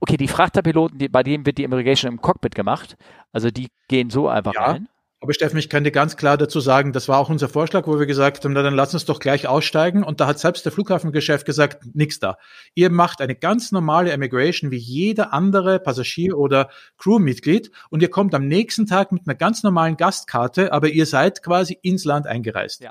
Okay, 0.00 0.16
die 0.16 0.28
Frachterpiloten, 0.28 0.98
die, 0.98 1.08
bei 1.08 1.22
denen 1.22 1.46
wird 1.46 1.58
die 1.58 1.64
Immigration 1.64 2.12
im 2.12 2.20
Cockpit 2.20 2.54
gemacht. 2.54 2.96
Also 3.32 3.50
die 3.50 3.68
gehen 3.88 4.10
so 4.10 4.28
einfach 4.28 4.54
Ja. 4.54 4.64
rein. 4.72 4.88
Aber 5.22 5.34
Steffen, 5.34 5.58
ich 5.58 5.68
kann 5.68 5.84
dir 5.84 5.90
ganz 5.90 6.16
klar 6.16 6.38
dazu 6.38 6.60
sagen, 6.60 6.94
das 6.94 7.06
war 7.06 7.18
auch 7.18 7.28
unser 7.28 7.50
Vorschlag, 7.50 7.86
wo 7.86 7.98
wir 7.98 8.06
gesagt 8.06 8.42
haben, 8.42 8.54
na, 8.54 8.62
dann 8.62 8.74
lass 8.74 8.94
uns 8.94 9.04
doch 9.04 9.20
gleich 9.20 9.46
aussteigen. 9.46 10.02
Und 10.02 10.18
da 10.18 10.26
hat 10.26 10.38
selbst 10.38 10.64
der 10.64 10.72
Flughafengeschäft 10.72 11.44
gesagt, 11.44 11.84
nix 11.92 12.20
da. 12.20 12.38
Ihr 12.74 12.88
macht 12.88 13.20
eine 13.20 13.34
ganz 13.34 13.70
normale 13.70 14.12
Immigration 14.12 14.70
wie 14.70 14.78
jeder 14.78 15.34
andere 15.34 15.78
Passagier 15.78 16.38
oder 16.38 16.70
Crewmitglied 16.96 17.70
und 17.90 18.00
ihr 18.00 18.08
kommt 18.08 18.34
am 18.34 18.48
nächsten 18.48 18.86
Tag 18.86 19.12
mit 19.12 19.26
einer 19.26 19.34
ganz 19.34 19.62
normalen 19.62 19.98
Gastkarte, 19.98 20.72
aber 20.72 20.88
ihr 20.88 21.04
seid 21.04 21.42
quasi 21.42 21.78
ins 21.82 22.06
Land 22.06 22.26
eingereist. 22.26 22.80
Ja. 22.80 22.90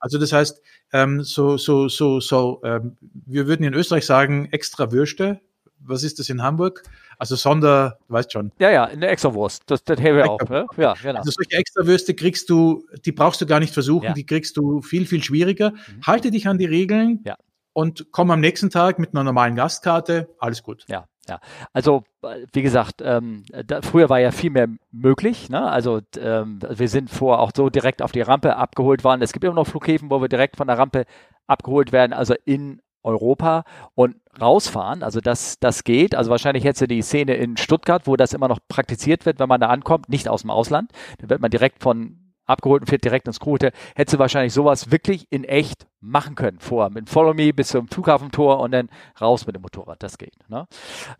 Also 0.00 0.18
das 0.18 0.32
heißt, 0.32 0.60
ähm, 0.92 1.22
so, 1.22 1.56
so, 1.56 1.88
so, 1.88 2.20
so, 2.20 2.60
ähm, 2.64 2.96
wir 3.26 3.46
würden 3.46 3.64
in 3.64 3.74
Österreich 3.74 4.06
sagen, 4.06 4.48
extra 4.50 4.90
Würste. 4.92 5.40
Was 5.78 6.02
ist 6.02 6.18
das 6.18 6.28
in 6.28 6.42
Hamburg? 6.42 6.82
Also 7.18 7.36
Sonder, 7.36 7.98
du 8.08 8.14
weißt 8.14 8.32
schon. 8.32 8.50
Ja, 8.58 8.70
ja, 8.70 8.84
eine 8.84 9.06
Extrawurst. 9.08 9.62
Das, 9.66 9.84
das 9.84 9.98
haben 9.98 10.16
wir 10.16 10.28
auch. 10.30 10.40
Ne? 10.48 10.66
Ja, 10.78 10.94
genau. 10.94 11.18
Also 11.18 11.30
solche 11.30 11.52
Extrawürste 11.58 12.14
kriegst 12.14 12.48
du, 12.50 12.86
die 13.04 13.12
brauchst 13.12 13.40
du 13.42 13.46
gar 13.46 13.60
nicht 13.60 13.72
versuchen, 13.74 14.04
Ja. 14.06 14.12
die 14.14 14.24
kriegst 14.24 14.56
du 14.56 14.80
viel, 14.82 15.06
viel 15.06 15.22
schwieriger. 15.22 15.70
Mhm. 15.72 16.02
Halte 16.06 16.30
dich 16.30 16.48
an 16.48 16.56
die 16.58 16.64
Regeln 16.66 17.20
Ja. 17.24 17.36
und 17.74 18.06
komm 18.10 18.30
am 18.30 18.40
nächsten 18.40 18.70
Tag 18.70 18.98
mit 18.98 19.10
einer 19.14 19.22
normalen 19.24 19.54
Gastkarte, 19.54 20.28
alles 20.38 20.62
gut. 20.62 20.84
Ja, 20.88 21.06
ja. 21.28 21.40
Also, 21.72 22.04
wie 22.52 22.62
gesagt, 22.62 23.02
ähm, 23.02 23.44
da, 23.66 23.82
früher 23.82 24.08
war 24.08 24.20
ja 24.20 24.32
viel 24.32 24.50
mehr 24.50 24.68
möglich. 24.90 25.48
Ne? 25.48 25.70
Also, 25.70 26.00
ähm, 26.18 26.60
wir 26.68 26.88
sind 26.88 27.10
vor 27.10 27.40
auch 27.40 27.52
so 27.54 27.70
direkt 27.70 28.02
auf 28.02 28.12
die 28.12 28.22
Rampe 28.22 28.56
abgeholt 28.56 29.04
worden. 29.04 29.22
Es 29.22 29.32
gibt 29.32 29.44
immer 29.44 29.54
noch 29.54 29.66
Flughäfen, 29.66 30.10
wo 30.10 30.20
wir 30.20 30.28
direkt 30.28 30.56
von 30.56 30.66
der 30.66 30.78
Rampe 30.78 31.04
abgeholt 31.46 31.92
werden, 31.92 32.12
also 32.12 32.34
in 32.44 32.80
Europa 33.02 33.64
und 33.94 34.16
rausfahren. 34.40 35.02
Also, 35.02 35.20
das, 35.20 35.58
das 35.58 35.84
geht. 35.84 36.14
Also, 36.14 36.30
wahrscheinlich 36.30 36.64
hättest 36.64 36.82
du 36.82 36.88
die 36.88 37.02
Szene 37.02 37.34
in 37.34 37.56
Stuttgart, 37.56 38.06
wo 38.06 38.16
das 38.16 38.32
immer 38.32 38.48
noch 38.48 38.60
praktiziert 38.68 39.26
wird, 39.26 39.38
wenn 39.38 39.48
man 39.48 39.60
da 39.60 39.68
ankommt, 39.68 40.08
nicht 40.08 40.28
aus 40.28 40.42
dem 40.42 40.50
Ausland. 40.50 40.90
Da 41.18 41.28
wird 41.28 41.40
man 41.40 41.50
direkt 41.50 41.82
von 41.82 42.29
abgeholt 42.50 42.82
und 42.82 42.88
fährt 42.88 43.04
direkt 43.04 43.26
ins 43.26 43.40
Crew-Hotel, 43.40 43.72
hättest 43.94 44.14
du 44.14 44.18
wahrscheinlich 44.18 44.52
sowas 44.52 44.90
wirklich 44.90 45.26
in 45.30 45.44
echt 45.44 45.86
machen 46.00 46.34
können. 46.34 46.58
Vorher 46.60 46.90
mit 46.90 47.08
Follow 47.10 47.34
Me 47.34 47.52
bis 47.52 47.68
zum 47.68 47.88
Flughafentor 47.88 48.60
und 48.60 48.72
dann 48.72 48.88
raus 49.20 49.46
mit 49.46 49.54
dem 49.54 49.62
Motorrad. 49.62 50.02
Das 50.02 50.18
geht. 50.18 50.34
Ne? 50.48 50.66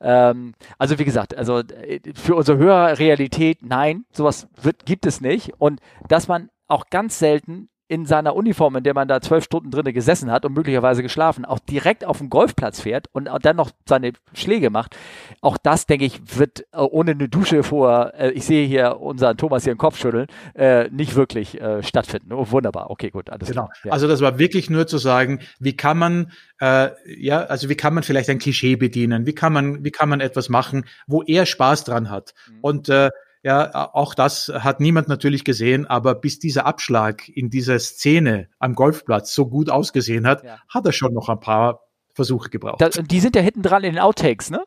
Ähm, 0.01 0.55
also 0.79 0.99
wie 0.99 1.05
gesagt, 1.05 1.37
also 1.37 1.59
äh, 1.59 2.01
für 2.15 2.35
unsere 2.35 2.59
höhere 2.59 2.99
Realität, 2.99 3.59
nein, 3.63 4.05
sowas 4.13 4.49
wird, 4.61 4.87
gibt 4.87 5.07
es 5.07 5.21
nicht. 5.21 5.53
Und 5.59 5.81
dass 6.09 6.29
man 6.29 6.51
auch 6.67 6.87
ganz 6.91 7.19
selten 7.19 7.69
in 7.91 8.07
seiner 8.07 8.37
Uniform, 8.37 8.77
in 8.77 8.85
der 8.85 8.95
man 8.95 9.09
da 9.09 9.21
zwölf 9.21 9.43
Stunden 9.43 9.73
drinnen 9.73 9.93
gesessen 9.93 10.31
hat 10.31 10.45
und 10.45 10.55
möglicherweise 10.55 11.03
geschlafen, 11.03 11.45
auch 11.45 11.59
direkt 11.59 12.05
auf 12.05 12.19
den 12.19 12.31
Golfplatz 12.31 12.81
fährt 12.81 13.09
und 13.11 13.29
dann 13.43 13.57
noch 13.57 13.73
seine 13.85 14.13
Schläge 14.33 14.71
macht. 14.71 14.97
Auch 15.41 15.59
das, 15.59 15.87
denke 15.87 16.05
ich, 16.05 16.39
wird 16.39 16.61
äh, 16.73 16.77
ohne 16.79 17.11
eine 17.11 17.29
Dusche 17.29 17.65
vor, 17.65 18.13
äh, 18.17 18.31
ich 18.31 18.45
sehe 18.45 18.65
hier 18.65 19.01
unseren 19.01 19.37
Thomas 19.37 19.65
hier 19.65 19.75
den 19.75 19.79
Kopf 19.79 19.99
schütteln, 19.99 20.29
äh, 20.55 20.89
nicht 20.91 21.17
wirklich 21.17 21.61
äh, 21.61 21.83
stattfinden. 21.83 22.33
Oh, 22.33 22.47
wunderbar, 22.53 22.91
okay, 22.91 23.11
gut, 23.11 23.29
alles 23.29 23.49
Genau. 23.49 23.65
klar. 23.65 23.77
Ja. 23.83 23.93
Also 23.93 24.07
das 24.07 24.21
war 24.21 24.39
wirklich 24.39 24.71
nur 24.71 24.87
zu 24.87 24.99
sagen, 24.99 25.41
wie 25.59 25.77
kann 25.77 25.99
man, 25.99 26.31
äh, 26.61 26.91
ja, 27.05 27.41
also 27.43 27.69
wie 27.69 27.77
kann 27.77 27.93
man 27.93 28.05
vielleicht 28.05 28.31
ein 28.31 28.39
Klischee 28.39 28.77
bedienen? 28.77 29.27
Wie 29.27 29.35
kann 29.35 29.53
man, 29.53 29.83
wie 29.83 29.91
kann 29.91 30.09
man 30.09 30.21
etwas 30.21 30.49
machen, 30.49 30.85
wo 31.09 31.23
er 31.25 31.45
Spaß 31.45 31.83
dran 31.83 32.09
hat? 32.09 32.35
Mhm. 32.49 32.59
Und 32.61 32.89
äh, 32.89 33.11
ja, 33.43 33.91
auch 33.95 34.15
das 34.15 34.53
hat 34.55 34.81
niemand 34.81 35.09
natürlich 35.09 35.45
gesehen, 35.45 35.87
aber 35.87 36.15
bis 36.15 36.39
dieser 36.39 36.67
Abschlag 36.67 37.29
in 37.29 37.51
dieser 37.51 37.79
Szene 37.79 38.49
am 38.59 38.75
Golfplatz 38.75 39.35
so 39.35 39.47
gut 39.47 39.71
ausgesehen 39.71 40.27
hat, 40.27 40.45
Ja. 40.45 40.59
hat 40.69 40.85
er 40.87 40.93
schon 40.93 41.15
noch 41.15 41.29
ein 41.29 41.41
paar 41.41 41.81
Versuche 42.15 42.51
gebraucht. 42.51 42.81
Da, 42.81 42.87
und 42.99 43.11
die 43.11 43.21
sind 43.21 43.37
ja 43.37 43.43
hinten 43.43 43.63
dran 43.63 43.83
in 43.85 43.95
den 43.95 44.01
Outtakes, 44.01 44.51
ne? 44.51 44.63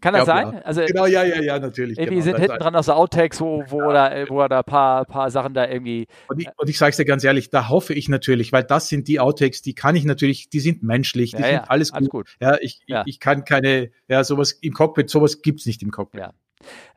Kann 0.00 0.14
das 0.14 0.24
glaub, 0.24 0.26
sein? 0.26 0.52
ja. 0.52 0.60
Also 0.60 0.82
genau, 0.84 1.06
ja, 1.06 1.24
ja, 1.24 1.40
ja, 1.42 1.58
natürlich. 1.58 1.98
irgendwie 1.98 2.14
genau, 2.20 2.24
sind 2.24 2.32
das 2.34 2.40
hinten 2.42 2.58
dran 2.58 2.76
aus 2.76 2.86
der 2.86 2.96
Outtakes, 2.96 3.40
wo, 3.40 3.64
wo, 3.68 3.80
da, 3.90 4.12
wo 4.28 4.40
er 4.40 4.48
da 4.48 4.58
ein 4.58 4.64
paar, 4.64 5.04
paar 5.06 5.30
Sachen 5.32 5.54
da 5.54 5.66
irgendwie. 5.68 6.06
Und 6.28 6.40
ich, 6.40 6.48
und 6.56 6.70
ich 6.70 6.78
sage 6.78 6.90
es 6.90 6.96
dir 6.98 7.04
ganz 7.04 7.24
ehrlich, 7.24 7.50
da 7.50 7.68
hoffe 7.68 7.94
ich 7.94 8.08
natürlich, 8.08 8.52
weil 8.52 8.62
das 8.62 8.88
sind 8.88 9.08
die 9.08 9.18
Outtakes, 9.18 9.60
die 9.62 9.74
kann 9.74 9.96
ich 9.96 10.04
natürlich, 10.04 10.50
die 10.50 10.60
sind 10.60 10.84
menschlich, 10.84 11.32
die 11.32 11.38
Ja, 11.38 11.46
sind 11.46 11.54
ja, 11.54 11.64
alles, 11.64 11.92
alles 11.92 12.08
gut. 12.10 12.26
gut. 12.28 12.36
Ja, 12.40 12.58
ich, 12.60 12.80
Ja. 12.86 13.02
Ich, 13.06 13.14
ich 13.14 13.20
kann 13.20 13.44
keine, 13.44 13.90
ja, 14.06 14.22
sowas 14.22 14.52
im 14.52 14.72
Cockpit, 14.72 15.10
sowas 15.10 15.42
gibt's 15.42 15.66
nicht 15.66 15.82
im 15.82 15.90
Cockpit. 15.90 16.20
Ja. 16.20 16.32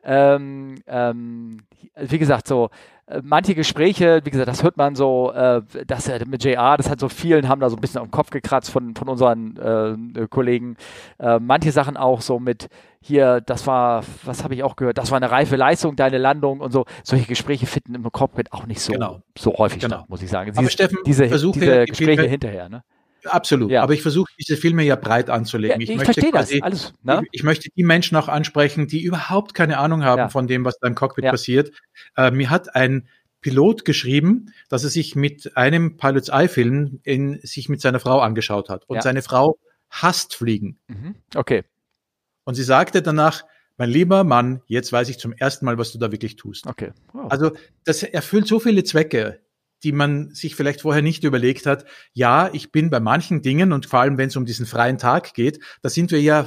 Ähm, 0.04 0.76
ähm, 0.86 1.58
wie 1.96 2.18
gesagt, 2.18 2.48
so 2.48 2.70
äh, 3.06 3.20
manche 3.22 3.54
Gespräche, 3.54 4.20
wie 4.24 4.30
gesagt, 4.30 4.48
das 4.48 4.62
hört 4.62 4.76
man 4.76 4.94
so, 4.94 5.32
äh, 5.32 5.62
das 5.86 6.08
äh, 6.08 6.24
mit 6.26 6.42
JR, 6.44 6.76
das 6.76 6.88
hat 6.90 6.98
so 7.00 7.08
vielen, 7.08 7.48
haben 7.48 7.60
da 7.60 7.68
so 7.70 7.76
ein 7.76 7.80
bisschen 7.80 8.00
am 8.00 8.10
Kopf 8.10 8.30
gekratzt 8.30 8.70
von, 8.70 8.94
von 8.94 9.08
unseren 9.08 9.56
äh, 10.16 10.26
Kollegen. 10.28 10.76
Äh, 11.18 11.38
manche 11.38 11.72
Sachen 11.72 11.96
auch 11.96 12.20
so 12.20 12.38
mit 12.38 12.68
hier, 13.00 13.40
das 13.40 13.66
war, 13.66 14.04
was 14.24 14.44
habe 14.44 14.54
ich 14.54 14.62
auch 14.62 14.76
gehört, 14.76 14.98
das 14.98 15.10
war 15.10 15.16
eine 15.16 15.30
reife 15.30 15.56
Leistung, 15.56 15.96
deine 15.96 16.18
Landung 16.18 16.60
und 16.60 16.72
so. 16.72 16.84
Solche 17.02 17.26
Gespräche 17.26 17.66
finden 17.66 17.94
im 17.96 18.02
Cockpit 18.10 18.52
auch 18.52 18.66
nicht 18.66 18.80
so, 18.80 18.92
Genau. 18.92 19.22
so 19.36 19.54
häufig 19.54 19.80
Genau. 19.80 19.96
statt, 19.98 20.08
muss 20.10 20.22
ich 20.22 20.30
sagen. 20.30 20.50
Aber 20.50 20.60
Diese- 20.60 20.70
Steffen, 20.70 20.98
diese, 21.06 21.26
diese 21.28 21.84
die 21.84 21.86
Gespräche 21.90 22.22
hinterher, 22.22 22.68
ne? 22.68 22.84
Absolut. 23.24 23.70
Ja. 23.70 23.82
Aber 23.82 23.94
ich 23.94 24.02
versuche 24.02 24.32
diese 24.38 24.56
Filme 24.56 24.82
ja 24.82 24.96
breit 24.96 25.28
Ja, 25.28 25.34
anzulegen. 25.34 25.80
ich 25.80 25.88
möchte 25.90 26.04
verstehe 26.14 26.32
das, 26.32 26.52
alles, 26.62 26.92
ne? 27.02 27.20
Ich, 27.24 27.40
ich 27.40 27.42
möchte 27.42 27.68
die 27.76 27.84
Menschen 27.84 28.16
auch 28.16 28.28
ansprechen, 28.28 28.86
die 28.88 29.02
überhaupt 29.02 29.54
keine 29.54 29.78
Ahnung 29.78 30.04
haben 30.04 30.18
Ja. 30.18 30.28
von 30.28 30.46
dem, 30.46 30.64
was 30.64 30.78
da 30.78 30.88
im 30.88 30.94
Cockpit 30.94 31.24
Ja. 31.24 31.30
passiert. 31.30 31.70
Äh, 32.16 32.30
mir 32.30 32.50
hat 32.50 32.74
ein 32.74 33.08
Pilot 33.40 33.84
geschrieben, 33.84 34.52
dass 34.68 34.84
er 34.84 34.90
sich 34.90 35.16
mit 35.16 35.56
einem 35.56 35.96
Pilot's 35.96 36.28
Eye-Film 36.28 37.00
in, 37.02 37.40
sich 37.42 37.68
mit 37.68 37.80
seiner 37.80 37.98
Frau 38.00 38.20
angeschaut 38.20 38.68
hat. 38.68 38.84
Und 38.88 38.96
Ja. 38.96 39.02
seine 39.02 39.22
Frau 39.22 39.58
hasst 39.90 40.34
Fliegen. 40.34 40.78
Mhm. 40.88 41.16
Okay, 41.34 41.64
Und 42.44 42.54
sie 42.54 42.62
sagte 42.64 43.02
danach, 43.02 43.44
mein 43.78 43.88
lieber 43.90 44.22
Mann, 44.24 44.62
jetzt 44.66 44.92
weiß 44.92 45.08
ich 45.08 45.18
zum 45.18 45.32
ersten 45.32 45.64
Mal, 45.64 45.78
was 45.78 45.92
du 45.92 45.98
da 45.98 46.12
wirklich 46.12 46.36
tust. 46.36 46.66
okay. 46.66 46.92
Oh. 47.14 47.26
Also 47.28 47.52
das 47.84 48.02
erfüllt 48.02 48.46
so 48.46 48.58
viele 48.60 48.84
Zwecke, 48.84 49.40
die 49.84 49.92
man 49.92 50.34
sich 50.34 50.54
vielleicht 50.54 50.82
vorher 50.82 51.02
nicht 51.02 51.24
überlegt 51.24 51.66
hat. 51.66 51.84
Ja, 52.12 52.50
ich 52.52 52.72
bin 52.72 52.90
bei 52.90 53.00
manchen 53.00 53.42
Dingen 53.42 53.72
und 53.72 53.86
vor 53.86 54.00
allem, 54.00 54.18
wenn 54.18 54.28
es 54.28 54.36
um 54.36 54.46
diesen 54.46 54.66
freien 54.66 54.98
Tag 54.98 55.34
geht, 55.34 55.60
da 55.82 55.88
sind 55.90 56.10
wir 56.10 56.20
ja 56.20 56.46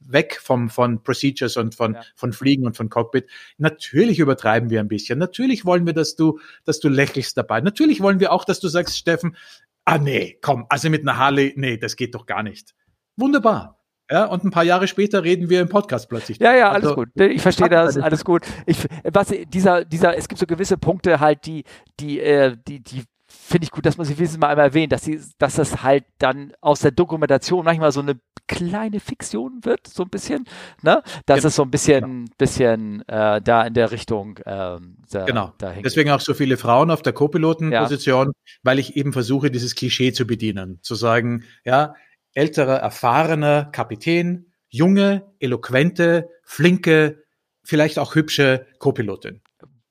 weg 0.00 0.38
vom, 0.40 0.70
von 0.70 1.02
Procedures 1.02 1.56
und 1.56 1.74
von, 1.74 1.94
Ja. 1.94 2.02
von 2.14 2.32
Fliegen 2.32 2.66
und 2.66 2.76
von 2.76 2.88
Cockpit. 2.88 3.26
Natürlich 3.56 4.20
übertreiben 4.20 4.70
wir 4.70 4.80
ein 4.80 4.88
bisschen. 4.88 5.18
Natürlich 5.18 5.64
wollen 5.64 5.86
wir, 5.86 5.92
dass 5.92 6.14
du, 6.14 6.38
dass 6.64 6.78
du 6.80 6.88
lächelst 6.88 7.36
dabei. 7.36 7.60
Natürlich 7.60 8.00
wollen 8.00 8.20
wir 8.20 8.32
auch, 8.32 8.44
dass 8.44 8.60
du 8.60 8.68
sagst, 8.68 8.96
Steffen, 8.96 9.36
ah 9.84 9.98
nee, 9.98 10.38
komm, 10.40 10.66
also 10.68 10.88
mit 10.88 11.02
einer 11.02 11.18
Harley, 11.18 11.52
nee, 11.56 11.76
das 11.78 11.96
geht 11.96 12.14
doch 12.14 12.26
gar 12.26 12.42
nicht. 12.42 12.74
Wunderbar. 13.16 13.77
Ja, 14.10 14.24
und 14.24 14.44
ein 14.44 14.50
paar 14.50 14.64
Jahre 14.64 14.88
später 14.88 15.22
reden 15.24 15.50
wir 15.50 15.60
im 15.60 15.68
Podcast 15.68 16.08
plötzlich. 16.08 16.38
Ja, 16.38 16.54
ja, 16.54 16.70
alles 16.70 16.84
Also, 16.84 16.94
gut. 16.94 17.08
Ich 17.20 17.42
verstehe 17.42 17.68
das, 17.68 17.96
alles 17.98 18.24
gut. 18.24 18.46
Ich, 18.66 18.86
was 19.04 19.32
dieser, 19.52 19.84
dieser, 19.84 20.16
es 20.16 20.28
gibt 20.28 20.38
so 20.38 20.46
gewisse 20.46 20.78
Punkte 20.78 21.20
halt, 21.20 21.44
die, 21.46 21.64
die, 22.00 22.20
äh, 22.20 22.56
die, 22.66 22.80
die 22.82 23.04
finde 23.30 23.64
ich 23.66 23.70
gut, 23.70 23.84
dass 23.84 23.98
man 23.98 24.06
sie 24.06 24.16
wenigstens 24.16 24.40
mal 24.40 24.48
einmal 24.48 24.64
erwähnt, 24.66 24.90
dass 24.92 25.04
sie, 25.04 25.20
dass 25.38 25.56
das 25.56 25.82
halt 25.82 26.04
dann 26.18 26.54
aus 26.62 26.80
der 26.80 26.92
Dokumentation 26.92 27.62
manchmal 27.66 27.92
so 27.92 28.00
eine 28.00 28.18
kleine 28.46 28.98
Fiktion 29.00 29.60
wird, 29.64 29.86
so 29.86 30.02
ein 30.04 30.08
bisschen, 30.08 30.46
ne? 30.80 31.02
Dass 31.26 31.36
Genau. 31.40 31.48
es 31.48 31.56
so 31.56 31.62
ein 31.64 31.70
bisschen, 31.70 32.30
bisschen 32.38 33.06
äh, 33.06 33.42
da 33.42 33.62
in 33.66 33.74
der 33.74 33.90
Richtung 33.90 34.40
ähm, 34.46 34.96
da, 35.10 35.26
Genau. 35.26 35.52
dahin 35.58 35.82
Deswegen 35.82 36.10
auch 36.10 36.20
so 36.20 36.32
viele 36.32 36.56
Frauen 36.56 36.90
auf 36.90 37.02
der 37.02 37.12
Co-Piloten-Position, 37.12 38.32
weil 38.62 38.78
ich 38.78 38.96
eben 38.96 39.12
versuche, 39.12 39.50
dieses 39.50 39.74
Klischee 39.74 40.12
zu 40.12 40.26
bedienen. 40.26 40.78
Zu 40.80 40.94
sagen, 40.94 41.44
ja, 41.66 41.94
älterer, 42.34 42.76
erfahrener 42.76 43.66
Kapitän, 43.66 44.52
junge, 44.68 45.32
eloquente, 45.40 46.28
flinke, 46.42 47.22
vielleicht 47.62 47.98
auch 47.98 48.14
hübsche 48.14 48.66
Co-Pilotin. 48.78 49.42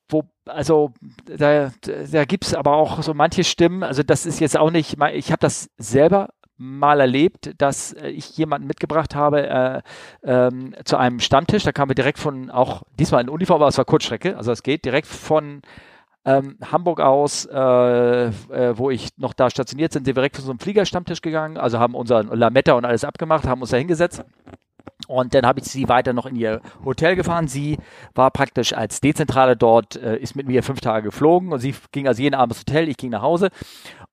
wo, 0.10 0.24
also 0.46 0.92
da, 1.26 1.72
da 1.82 2.26
gibt 2.26 2.46
es 2.46 2.54
aber 2.54 2.76
auch 2.76 3.02
so 3.04 3.14
manche 3.14 3.44
Stimmen, 3.44 3.84
also 3.84 4.04
das 4.04 4.26
ist 4.26 4.40
jetzt 4.40 4.58
auch 4.58 4.72
nicht, 4.72 4.98
ich 5.14 5.32
habe 5.32 5.40
das 5.40 5.70
selber 5.78 6.30
mal 6.58 7.00
erlebt, 7.00 7.54
dass 7.60 7.94
äh, 7.94 8.10
ich 8.10 8.36
jemanden 8.38 8.68
mitgebracht 8.68 9.16
habe 9.16 9.48
äh, 9.48 9.82
ähm, 10.24 10.76
zu 10.86 10.98
einem 10.98 11.20
Stammtisch, 11.20 11.64
da 11.64 11.72
kamen 11.72 11.92
wir 11.92 11.96
direkt 11.96 12.20
von, 12.20 12.50
auch 12.50 12.84
diesmal 13.00 13.22
in 13.22 13.30
Uniform, 13.30 13.62
aber 13.62 13.68
es 13.68 13.78
war 13.78 13.86
Kurzstrecke, 13.86 14.38
also 14.38 14.52
es 14.52 14.64
geht 14.64 14.86
direkt 14.86 15.08
von 15.08 15.62
ähm, 16.28 16.58
Hamburg 16.62 17.00
aus, 17.00 17.46
äh, 17.46 17.58
äh, 17.58 18.78
wo 18.78 18.90
ich 18.90 19.18
noch 19.18 19.34
da 19.34 19.50
stationiert 19.50 19.94
bin, 19.94 20.00
sind 20.00 20.08
wir 20.08 20.14
direkt 20.14 20.36
zu 20.36 20.42
so 20.42 20.52
einem 20.52 20.60
Fliegerstammtisch 20.60 21.22
gegangen, 21.22 21.58
also 21.58 21.80
haben 21.80 21.96
unseren 21.96 22.28
Lametta 22.28 22.74
und 22.74 22.84
alles 22.84 23.06
abgemacht, 23.06 23.48
haben 23.48 23.62
uns 23.62 23.70
da 23.70 23.78
hingesetzt. 23.78 24.26
Und 25.08 25.34
dann 25.34 25.46
habe 25.46 25.62
ich 25.62 25.68
sie 25.68 25.88
weiter 25.88 26.12
noch 26.12 26.26
in 26.26 26.36
ihr 26.36 26.60
Hotel 26.84 27.16
gefahren. 27.16 27.48
Sie 27.48 27.78
war 28.14 28.30
praktisch 28.32 28.74
als 28.74 29.00
Dezentrale 29.00 29.56
dort, 29.56 29.96
äh, 29.96 30.18
ist 30.18 30.36
mit 30.36 30.48
mir 30.48 30.64
fünf 30.64 30.82
Tage 30.82 31.06
geflogen 31.06 31.54
und 31.54 31.60
sie 31.60 31.74
ging 31.94 32.08
also 32.10 32.22
jeden 32.22 32.36
Abend 32.36 32.54
ins 32.54 32.62
Hotel, 32.62 32.90
ich 32.90 32.98
ging 32.98 33.12
nach 33.12 33.22
Hause. 33.22 33.50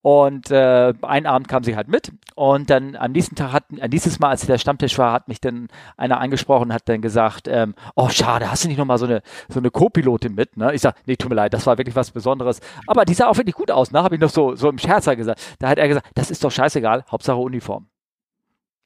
Und 0.05 0.51
äh, 0.51 0.93
einen 1.01 1.25
Abend 1.25 1.49
kam 1.49 1.65
sie 1.65 1.77
halt 1.77 1.89
mit 1.89 2.13
und 2.35 2.69
dann 2.69 2.95
am 2.95 3.13
nächsten 3.13 3.37
Tag 3.37 3.55
hat, 3.55 3.65
äh, 3.79 3.89
dieses 3.89 4.19
Mal, 4.19 4.29
als 4.29 4.45
der 4.45 4.59
Stammtisch 4.59 4.99
war, 4.99 5.15
hat 5.15 5.29
mich 5.29 5.41
dann 5.41 5.69
einer 5.97 6.21
angesprochen, 6.21 6.75
hat 6.75 6.87
dann 6.91 7.01
gesagt, 7.01 7.49
ähm, 7.49 7.75
oh 7.97 8.11
schade, 8.11 8.51
hast 8.51 8.65
du 8.65 8.69
nicht 8.69 8.77
nochmal 8.77 8.99
so 8.99 9.07
eine 9.07 9.23
so 9.49 9.61
eine 9.61 9.71
Co-Pilotin 9.71 10.35
mit? 10.35 10.59
Ne? 10.59 10.75
Ich 10.75 10.83
sag, 10.83 10.95
nee, 11.07 11.17
tut 11.17 11.31
mir 11.31 11.37
leid, 11.37 11.55
das 11.55 11.67
war 11.67 11.79
wirklich 11.79 11.97
was 11.97 12.11
Besonderes. 12.11 12.61
Aber 12.87 13.07
die 13.07 13.15
sah 13.15 13.29
auch 13.29 13.39
wirklich 13.39 13.55
gut 13.55 13.71
aus, 13.71 13.93
ne? 13.93 14.03
Habe 14.03 14.17
ich 14.17 14.21
noch 14.21 14.29
so 14.29 14.55
so 14.55 14.69
im 14.69 14.77
Scherz 14.77 15.07
gesagt. 15.07 15.41
Da 15.59 15.71
hat 15.71 15.79
er 15.79 15.89
gesagt, 15.89 16.07
das 16.15 16.31
ist 16.31 16.45
doch 16.45 16.51
scheißegal, 16.51 17.07
Hauptsache 17.11 17.39
Uniform. 17.39 17.87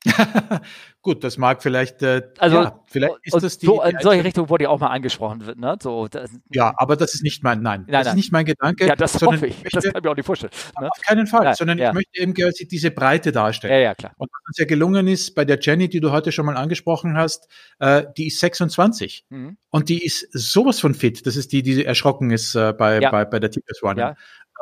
Gut, 1.03 1.25
das 1.25 1.39
mag 1.39 1.63
vielleicht, 1.63 2.03
äh, 2.03 2.23
also 2.39 2.57
ja, 2.57 2.85
vielleicht 2.87 3.15
ist 3.23 3.43
das 3.43 3.59
die, 3.59 3.67
so, 3.67 3.83
in 3.83 3.97
solche 4.01 4.25
Richtung 4.25 4.49
wurde 4.49 4.65
ja 4.65 4.71
auch 4.71 4.81
mal 4.81 4.89
angesprochen 4.89 5.47
wird, 5.47 5.59
ne? 5.59 5.77
So, 5.81 6.09
das, 6.09 6.31
ja, 6.51 6.75
aber 6.77 6.97
das 6.97 7.15
ist 7.15 7.23
nicht 7.23 7.43
mein, 7.43 7.63
nein, 7.63 7.83
nein 7.83 7.93
das 7.93 8.07
nein. 8.07 8.13
ist 8.13 8.17
nicht 8.17 8.33
mein 8.33 8.45
Gedanke. 8.45 8.87
Ja, 8.87 8.97
das 8.97 9.21
hoffe 9.23 9.47
ich. 9.47 9.63
Möchte, 9.63 9.77
das 9.77 9.85
kann 9.85 9.93
ich 9.97 10.03
mir 10.03 10.11
auch 10.11 10.17
nicht 10.17 10.27
vorstellen. 10.27 10.53
Ne? 10.81 10.89
Auf 10.89 11.01
keinen 11.07 11.27
Fall, 11.27 11.45
nein, 11.45 11.55
sondern 11.55 11.79
ja. 11.79 11.89
ich 11.89 11.95
möchte 11.95 12.21
eben 12.21 12.35
diese 12.35 12.91
Breite 12.91 13.33
darstellen. 13.33 13.75
Ja, 13.75 13.81
ja, 13.81 13.95
klar. 13.95 14.13
Und 14.19 14.31
was 14.31 14.49
uns 14.49 14.59
ja 14.59 14.65
gelungen 14.65 15.07
ist 15.07 15.35
bei 15.35 15.45
der 15.45 15.59
Jenny, 15.61 15.89
die 15.89 16.01
du 16.01 16.11
heute 16.11 16.33
schon 16.33 16.47
mal 16.47 16.57
angesprochen 16.57 17.17
hast, 17.17 17.49
äh, 17.79 18.05
die 18.17 18.27
ist 18.27 18.41
26 18.41 19.27
mhm. 19.29 19.57
und 19.71 19.89
die 19.89 20.05
ist 20.05 20.29
sowas 20.33 20.81
von 20.81 20.95
fit. 20.95 21.27
Das 21.27 21.37
ist 21.37 21.53
die, 21.53 21.63
die 21.63 21.85
erschrocken 21.85 22.31
ist 22.31 22.55
äh, 22.55 22.73
bei, 22.73 23.01
ja. 23.01 23.11
bei, 23.11 23.25
bei 23.25 23.39
der 23.39 23.51
TPS 23.51 23.83
One. 23.83 24.01
Ja. 24.01 24.17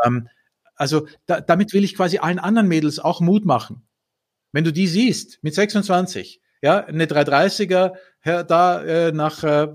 Ähm, 0.04 0.28
also 0.76 1.06
da, 1.26 1.40
damit 1.40 1.72
will 1.72 1.84
ich 1.84 1.96
quasi 1.96 2.18
allen 2.18 2.38
anderen 2.38 2.68
Mädels 2.68 2.98
auch 2.98 3.20
Mut 3.20 3.44
machen. 3.44 3.86
Wenn 4.56 4.64
du 4.64 4.72
die 4.72 4.86
siehst 4.86 5.38
mit 5.42 5.54
26, 5.54 6.40
ja, 6.62 6.82
eine 6.82 7.04
330er 7.04 7.92
ja, 8.24 8.42
da 8.42 8.82
äh, 8.82 9.12
nach 9.12 9.44
äh, 9.44 9.68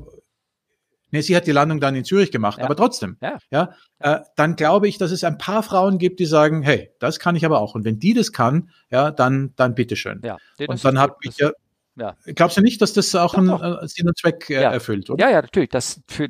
Nee, 1.12 1.22
sie 1.22 1.36
hat 1.36 1.46
die 1.46 1.52
Landung 1.52 1.80
dann 1.80 1.96
in 1.96 2.04
Zürich 2.04 2.32
gemacht, 2.32 2.58
ja. 2.58 2.66
aber 2.66 2.76
trotzdem, 2.76 3.18
ja, 3.22 3.38
ja 3.52 3.76
äh, 4.00 4.22
dann 4.38 4.56
glaube 4.56 4.88
ich, 4.88 4.98
dass 4.98 5.12
es 5.12 5.24
ein 5.24 5.38
paar 5.38 5.62
Frauen 5.62 6.00
gibt, 6.00 6.20
die 6.20 6.26
sagen, 6.26 6.64
hey, 6.64 6.90
das 6.98 7.20
kann 7.20 7.36
ich 7.36 7.46
aber 7.46 7.60
auch. 7.60 7.76
Und 7.76 7.84
wenn 7.84 8.00
die 8.00 8.16
das 8.16 8.32
kann, 8.32 8.72
ja, 8.90 9.12
dann, 9.12 9.54
dann 9.56 9.76
bitteschön. 9.76 10.20
Ja, 10.24 10.38
und 10.68 10.84
dann 10.84 10.98
habe 10.98 11.16
ich 11.22 11.38
ja, 11.38 11.52
ja. 11.96 12.16
Glaubst 12.34 12.58
du 12.58 12.62
nicht, 12.62 12.82
dass 12.82 12.94
das 12.94 13.14
auch 13.14 13.36
einen 13.36 13.50
äh, 13.50 13.88
Sinn 13.88 14.08
und 14.08 14.18
Zweck 14.18 14.50
äh, 14.50 14.64
ja. 14.64 14.72
erfüllt, 14.72 15.12
oder? 15.12 15.24
Ja, 15.24 15.32
ja, 15.32 15.42
natürlich. 15.44 15.70
Das 15.70 16.02
für 16.08 16.30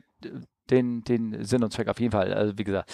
den, 0.69 1.03
den 1.03 1.43
Sinn 1.43 1.63
und 1.63 1.73
Zweck 1.73 1.87
auf 1.87 1.99
jeden 1.99 2.11
Fall. 2.11 2.33
Also 2.33 2.57
wie 2.57 2.63
gesagt, 2.63 2.91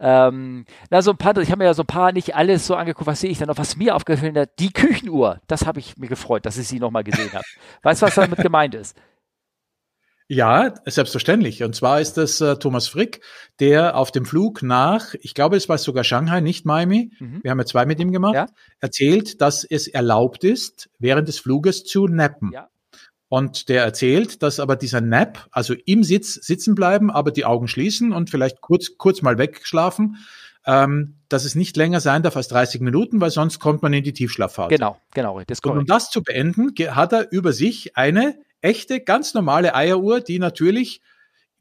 ähm, 0.00 0.64
na, 0.90 1.02
so 1.02 1.12
ein 1.12 1.16
paar, 1.16 1.36
ich 1.38 1.50
habe 1.50 1.58
mir 1.58 1.66
ja 1.66 1.74
so 1.74 1.82
ein 1.82 1.86
paar 1.86 2.12
nicht 2.12 2.34
alles 2.34 2.66
so 2.66 2.74
angeguckt, 2.74 3.06
was 3.06 3.20
sehe 3.20 3.30
ich 3.30 3.38
dann 3.38 3.48
noch, 3.48 3.58
was 3.58 3.76
mir 3.76 3.94
aufgefallen 3.94 4.36
hat, 4.36 4.58
die 4.58 4.72
Küchenuhr, 4.72 5.40
das 5.46 5.66
habe 5.66 5.80
ich 5.80 5.96
mir 5.96 6.08
gefreut, 6.08 6.46
dass 6.46 6.58
ich 6.58 6.68
sie 6.68 6.80
nochmal 6.80 7.04
gesehen 7.04 7.32
habe. 7.32 7.44
weißt 7.82 8.02
du, 8.02 8.06
was 8.06 8.14
damit 8.14 8.38
gemeint 8.38 8.74
ist? 8.74 8.96
Ja, 10.26 10.72
selbstverständlich. 10.86 11.62
Und 11.62 11.76
zwar 11.76 12.00
ist 12.00 12.14
das 12.14 12.40
äh, 12.40 12.56
Thomas 12.56 12.88
Frick, 12.88 13.20
der 13.60 13.96
auf 13.96 14.10
dem 14.10 14.24
Flug 14.24 14.62
nach, 14.62 15.14
ich 15.20 15.34
glaube, 15.34 15.56
es 15.56 15.68
war 15.68 15.76
sogar 15.76 16.02
Shanghai, 16.02 16.40
nicht 16.40 16.64
Miami, 16.64 17.12
mhm. 17.18 17.40
wir 17.42 17.50
haben 17.50 17.58
ja 17.58 17.66
zwei 17.66 17.84
mit 17.84 18.00
ihm 18.00 18.10
gemacht, 18.10 18.34
ja. 18.34 18.46
erzählt, 18.80 19.42
dass 19.42 19.64
es 19.64 19.86
erlaubt 19.86 20.42
ist, 20.42 20.88
während 20.98 21.28
des 21.28 21.38
Fluges 21.38 21.84
zu 21.84 22.06
nappen. 22.06 22.52
Ja. 22.52 22.68
Und 23.34 23.68
der 23.68 23.82
erzählt, 23.82 24.44
dass 24.44 24.60
aber 24.60 24.76
dieser 24.76 25.00
Nap, 25.00 25.48
also 25.50 25.74
im 25.86 26.04
Sitz 26.04 26.34
sitzen 26.34 26.76
bleiben, 26.76 27.10
aber 27.10 27.32
die 27.32 27.44
Augen 27.44 27.66
schließen 27.66 28.12
und 28.12 28.30
vielleicht 28.30 28.60
kurz, 28.60 28.96
kurz 28.96 29.22
mal 29.22 29.38
wegschlafen, 29.38 30.18
ähm, 30.64 31.16
dass 31.28 31.44
es 31.44 31.56
nicht 31.56 31.76
länger 31.76 31.98
sein 31.98 32.22
darf 32.22 32.36
als 32.36 32.46
30 32.46 32.80
Minuten, 32.80 33.20
weil 33.20 33.30
sonst 33.30 33.58
kommt 33.58 33.82
man 33.82 33.92
in 33.92 34.04
die 34.04 34.12
Tiefschlafphase. 34.12 34.68
Genau, 34.68 34.98
genau. 35.14 35.40
Das 35.48 35.58
und 35.64 35.78
um 35.78 35.84
das 35.84 36.10
zu 36.10 36.22
beenden, 36.22 36.74
hat 36.94 37.12
er 37.12 37.32
über 37.32 37.52
sich 37.52 37.96
eine 37.96 38.36
echte, 38.60 39.00
ganz 39.00 39.34
normale 39.34 39.74
Eieruhr, 39.74 40.20
die 40.20 40.38
natürlich 40.38 41.00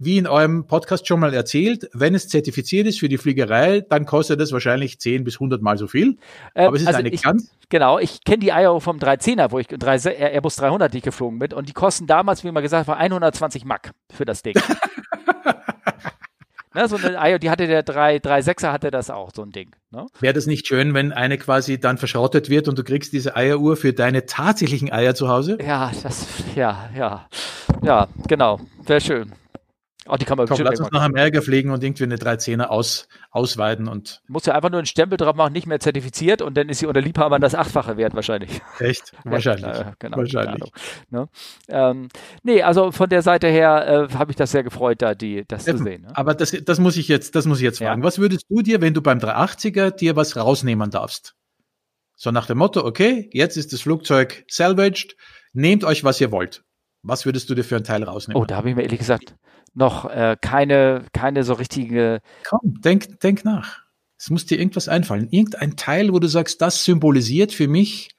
wie 0.06 0.18
in 0.18 0.28
eurem 0.28 0.68
Podcast 0.68 1.08
schon 1.08 1.20
mal 1.20 1.34
erzählt, 1.34 1.89
wenn 1.93 2.16
es 2.16 2.28
zertifiziert 2.28 2.88
ist 2.88 2.99
für 2.99 3.10
die 3.10 3.18
Fliegerei, 3.18 3.82
dann 3.82 4.06
kostet 4.06 4.39
es 4.41 4.51
wahrscheinlich 4.51 4.99
10 4.99 5.24
bis 5.24 5.36
100 5.36 5.62
Mal 5.62 5.78
so 5.78 5.88
viel. 5.88 6.18
Ähm, 6.56 6.68
Aber 6.68 6.76
es 6.76 6.82
ist 6.82 6.88
also 6.88 6.99
eine 6.99 7.10
ich, 7.10 7.24
ganz. 7.24 7.51
Genau, 7.70 7.99
ich 7.99 8.24
kenne 8.24 8.39
die 8.39 8.54
Eier 8.54 8.80
vom 8.80 8.97
310er, 8.97 9.51
wo 9.51 9.60
ich, 9.60 9.68
3, 9.68 10.18
Airbus 10.18 10.56
300, 10.58 10.93
die 10.93 10.97
ich 10.97 11.04
geflogen 11.04 11.39
bin, 11.39 11.54
und 11.54 11.70
die 11.70 11.74
kosten 11.74 12.08
damals, 12.08 12.43
wie 12.43 12.51
man 12.51 12.64
gesagt 12.64 12.88
hat, 12.88 12.97
120 12.97 13.66
Mack 13.66 13.91
für 14.12 14.26
das 14.26 14.43
Ding. 14.43 14.56
ne, 16.74 16.88
so 16.88 16.97
eine 16.97 17.20
Eier, 17.20 17.39
die 17.39 17.49
hatte 17.49 17.68
der 17.68 17.86
336er, 17.86 18.72
hatte 18.72 18.91
das 18.91 19.10
auch, 19.10 19.32
so 19.34 19.43
ein 19.43 19.51
Ding. 19.51 19.72
Ne? 19.91 20.06
Wäre 20.20 20.34
das 20.34 20.45
nicht 20.45 20.68
schön, 20.68 20.93
wenn 20.93 21.12
eine 21.12 21.38
quasi 21.38 21.80
dann 21.80 21.97
verschrottet 21.97 22.49
wird 22.49 22.68
und 22.68 22.78
du 22.78 22.84
kriegst 22.84 23.14
diese 23.14 23.36
Eieruhr 23.36 23.78
für 23.78 23.93
deine 23.93 24.26
tatsächlichen 24.26 24.91
Eier 24.91 25.16
zu 25.16 25.28
Hause? 25.28 25.58
Ja, 25.66 25.91
das, 26.04 26.28
ja, 26.56 26.89
ja. 26.95 27.28
Ja, 27.82 28.08
genau. 28.28 28.60
Wäre 28.86 29.01
schön. 29.01 29.34
Oh, 30.08 30.18
die 30.18 30.26
kann 30.26 30.38
man 30.38 30.47
Komm, 30.47 30.60
lass 30.62 30.80
uns 30.80 30.91
nach 30.91 31.04
Amerika 31.04 31.39
fliegen 31.39 31.72
und 31.72 31.84
irgendwie 31.84 32.04
eine 32.04 32.18
310er 32.18 32.66
aus, 32.66 33.08
ausweiten 33.32 33.88
und. 33.88 34.22
Muss 34.28 34.45
ja 34.45 34.54
einfach 34.54 34.70
nur 34.70 34.80
einen 34.80 34.86
Stempel 34.86 35.18
drauf 35.18 35.36
machen, 35.36 35.54
nicht 35.54 35.66
mehr 35.66 35.80
zertifiziert 35.80 36.41
und 36.41 36.58
dann 36.58 36.68
ist 36.68 36.80
sie 36.80 36.88
unter 36.88 36.99
Liebhabern 36.99 37.41
das 37.41 37.56
Achtfache 37.56 37.95
wert 37.95 38.14
wahrscheinlich. 38.14 38.62
Echt? 38.80 39.14
Wahrscheinlich. 39.24 39.66
Ja, 39.66 39.93
genau, 39.99 40.18
Wahrscheinlich. 40.18 40.72
Ne? 41.10 41.30
Ähm, 41.70 42.10
nee, 42.43 42.62
also 42.62 42.91
von 42.91 43.10
der 43.10 43.22
Seite 43.22 43.47
her 43.47 44.10
äh, 44.12 44.14
habe 44.16 44.32
ich 44.32 44.36
das 44.36 44.51
sehr 44.51 44.64
gefreut, 44.64 45.01
da 45.01 45.16
die, 45.16 45.45
das 45.47 45.66
ja, 45.66 45.76
zu 45.76 45.84
sehen. 45.84 46.01
Ne? 46.04 46.12
Aber 46.16 46.34
das, 46.34 46.51
das 46.51 46.80
muss 46.80 46.97
ich 46.97 47.08
jetzt, 47.08 47.36
das 47.36 47.45
muss 47.45 47.60
ich 47.60 47.64
jetzt 47.64 47.80
fragen. 47.80 48.01
Ja. 48.01 48.06
Was 48.06 48.20
würdest 48.20 48.45
du 48.49 48.62
dir, 48.62 48.82
wenn 48.82 48.93
du 48.93 49.01
beim 49.01 49.20
380er 49.20 49.91
dir 49.91 50.16
was 50.16 50.36
rausnehmen 50.36 50.89
darfst? 50.89 51.36
So 52.16 52.32
nach 52.32 52.45
dem 52.45 52.58
Motto, 52.58 52.86
okay, 52.86 53.30
jetzt 53.34 53.58
ist 53.58 53.74
das 53.74 53.82
Flugzeug 53.82 54.43
salvaged, 54.47 55.16
nehmt 55.54 55.84
euch, 55.84 56.04
was 56.04 56.20
ihr 56.20 56.32
wollt. 56.32 56.64
Was 57.01 57.26
würdest 57.26 57.49
du 57.49 57.56
dir 57.56 57.64
für 57.64 57.76
einen 57.76 57.84
Teil 57.84 58.04
rausnehmen? 58.04 58.41
Oh, 58.41 58.45
da 58.45 58.56
habe 58.56 58.70
ich 58.70 58.76
mir 58.76 58.84
ehrlich 58.84 58.99
gesagt 58.99 59.36
noch 59.74 60.09
äh, 60.09 60.38
keine, 60.39 61.05
keine 61.13 61.43
so 61.43 61.53
richtige. 61.53 62.21
Komm, 62.47 62.82
denk, 62.82 63.19
denk 63.21 63.43
nach. 63.45 63.82
Es 64.17 64.30
muss 64.30 64.45
dir 64.45 64.59
irgendwas 64.59 64.88
einfallen. 64.88 65.28
Irgendein 65.32 65.76
Teil, 65.76 66.13
wo 66.13 66.19
du 66.19 66.28
sagst, 66.28 66.61
das 66.61 66.86
symbolisiert 66.86 67.51
für 67.51 67.67
mich 67.67 68.09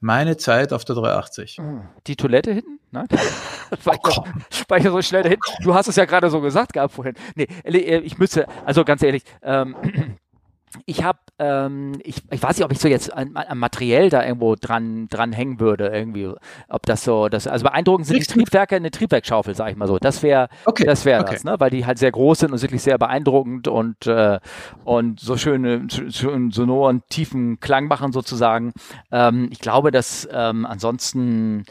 meine 0.00 0.36
Zeit 0.36 0.72
auf 0.72 0.84
der 0.84 0.96
380. 0.96 1.56
Hm, 1.58 1.88
die 2.06 2.16
Toilette 2.16 2.52
hinten? 2.52 2.78
Nein? 2.90 3.06
war, 3.84 3.98
oh, 4.02 4.24
war 4.68 4.78
ich 4.78 4.84
so 4.84 5.02
schnell 5.02 5.22
dahin? 5.22 5.38
Du 5.62 5.74
hast 5.74 5.88
es 5.88 5.96
ja 5.96 6.04
gerade 6.04 6.30
so 6.30 6.40
gesagt 6.40 6.72
gehabt 6.72 6.94
vorhin. 6.94 7.14
Nee, 7.34 7.48
äh, 7.64 7.98
ich 7.98 8.18
müsste, 8.18 8.46
also 8.64 8.84
ganz 8.84 9.02
ehrlich, 9.02 9.24
ähm, 9.42 9.76
ich 10.86 11.02
habe, 11.02 11.18
ähm, 11.38 12.00
ich, 12.02 12.22
ich 12.30 12.42
weiß 12.42 12.56
nicht, 12.56 12.64
ob 12.64 12.72
ich 12.72 12.78
so 12.78 12.88
jetzt 12.88 13.12
am, 13.12 13.34
Materiell 13.54 14.10
da 14.10 14.24
irgendwo 14.24 14.56
dran, 14.56 15.08
dran 15.08 15.32
hängen 15.32 15.60
würde, 15.60 15.88
irgendwie, 15.88 16.30
ob 16.68 16.86
das 16.86 17.04
so, 17.04 17.28
das, 17.28 17.46
also 17.46 17.64
beeindruckend 17.64 18.06
sind 18.06 18.20
die 18.20 18.32
Triebwerke, 18.32 18.76
eine 18.76 18.90
Triebwerkschaufel, 18.90 19.54
sag 19.54 19.70
ich 19.70 19.76
mal 19.76 19.86
so. 19.86 19.98
Das 19.98 20.22
wäre, 20.22 20.48
okay, 20.64 20.84
das 20.84 21.04
wäre 21.04 21.22
okay. 21.22 21.34
das, 21.34 21.44
ne, 21.44 21.56
weil 21.58 21.70
die 21.70 21.86
halt 21.86 21.98
sehr 21.98 22.10
groß 22.10 22.40
sind 22.40 22.52
und 22.52 22.60
wirklich 22.60 22.82
sehr 22.82 22.98
beeindruckend 22.98 23.68
und 23.68 24.06
äh, 24.06 24.38
und 24.84 25.20
so 25.20 25.36
schöne, 25.36 25.86
schön 25.88 26.50
sonoren, 26.50 27.02
tiefen 27.08 27.60
Klang 27.60 27.86
machen 27.86 28.12
sozusagen. 28.12 28.72
Ähm, 29.12 29.48
ich 29.52 29.60
glaube, 29.60 29.90
dass 29.90 30.28
ähm, 30.32 30.66
ansonsten 30.66 31.64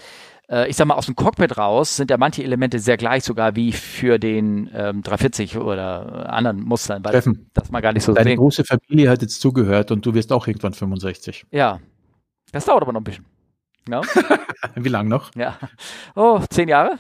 ich 0.68 0.78
sag 0.78 0.88
mal, 0.88 0.95
aus 0.95 1.08
dem 1.08 1.16
Cockpit 1.16 1.58
raus 1.58 1.98
sind 1.98 2.10
ja 2.10 2.18
manche 2.18 2.43
Elemente 2.43 2.80
sehr 2.80 2.95
gleich, 2.95 3.24
sogar 3.24 3.56
wie 3.56 3.74
für 3.74 4.18
den 4.18 4.70
ähm, 4.74 5.02
340 5.02 5.58
oder 5.58 6.32
anderen 6.32 6.62
Mustern, 6.62 7.04
weil 7.04 7.12
Steffen, 7.12 7.50
das 7.54 7.70
mal 7.70 7.82
gar 7.82 7.91
nicht 7.91 8.04
so 8.04 8.14
Deine 8.14 8.30
sehen. 8.30 8.38
große 8.38 8.64
Familie 8.64 9.10
hat 9.10 9.22
jetzt 9.22 9.41
zugehört 9.41 9.91
und 9.91 10.06
du 10.06 10.14
wirst 10.14 10.32
auch 10.32 10.48
irgendwann 10.48 10.74
65. 10.74 11.45
Ja, 11.52 11.80
das 12.54 12.66
dauert 12.66 12.82
aber 12.84 12.93
noch 12.93 13.02
ein 13.02 13.04
bisschen. 13.04 13.26
Ja. 13.89 14.02
wie 14.76 14.89
lang 14.89 15.08
noch? 15.08 15.32
Ja. 15.36 15.58
Oh, 16.16 16.39
zehn 16.50 16.70
Jahre. 16.70 16.98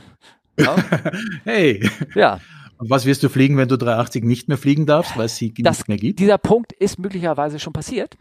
Ja. 0.59 0.75
hey. 1.45 1.89
Ja. 2.15 2.39
Und 2.77 2.89
was 2.89 3.05
wirst 3.05 3.23
du 3.23 3.29
fliegen, 3.29 3.57
wenn 3.57 3.67
du 3.67 3.77
380 3.77 4.23
nicht 4.23 4.49
mehr 4.49 4.57
fliegen 4.57 4.85
darfst, 4.85 5.17
weil 5.17 5.25
es 5.25 5.37
sie 5.37 5.53
das, 5.53 5.79
nicht 5.79 5.87
mehr 5.87 5.97
gibt? 5.97 6.19
Dieser 6.19 6.37
Punkt 6.37 6.73
ist 6.73 6.99
möglicherweise 6.99 7.59
schon 7.59 7.73
passiert 7.73 8.17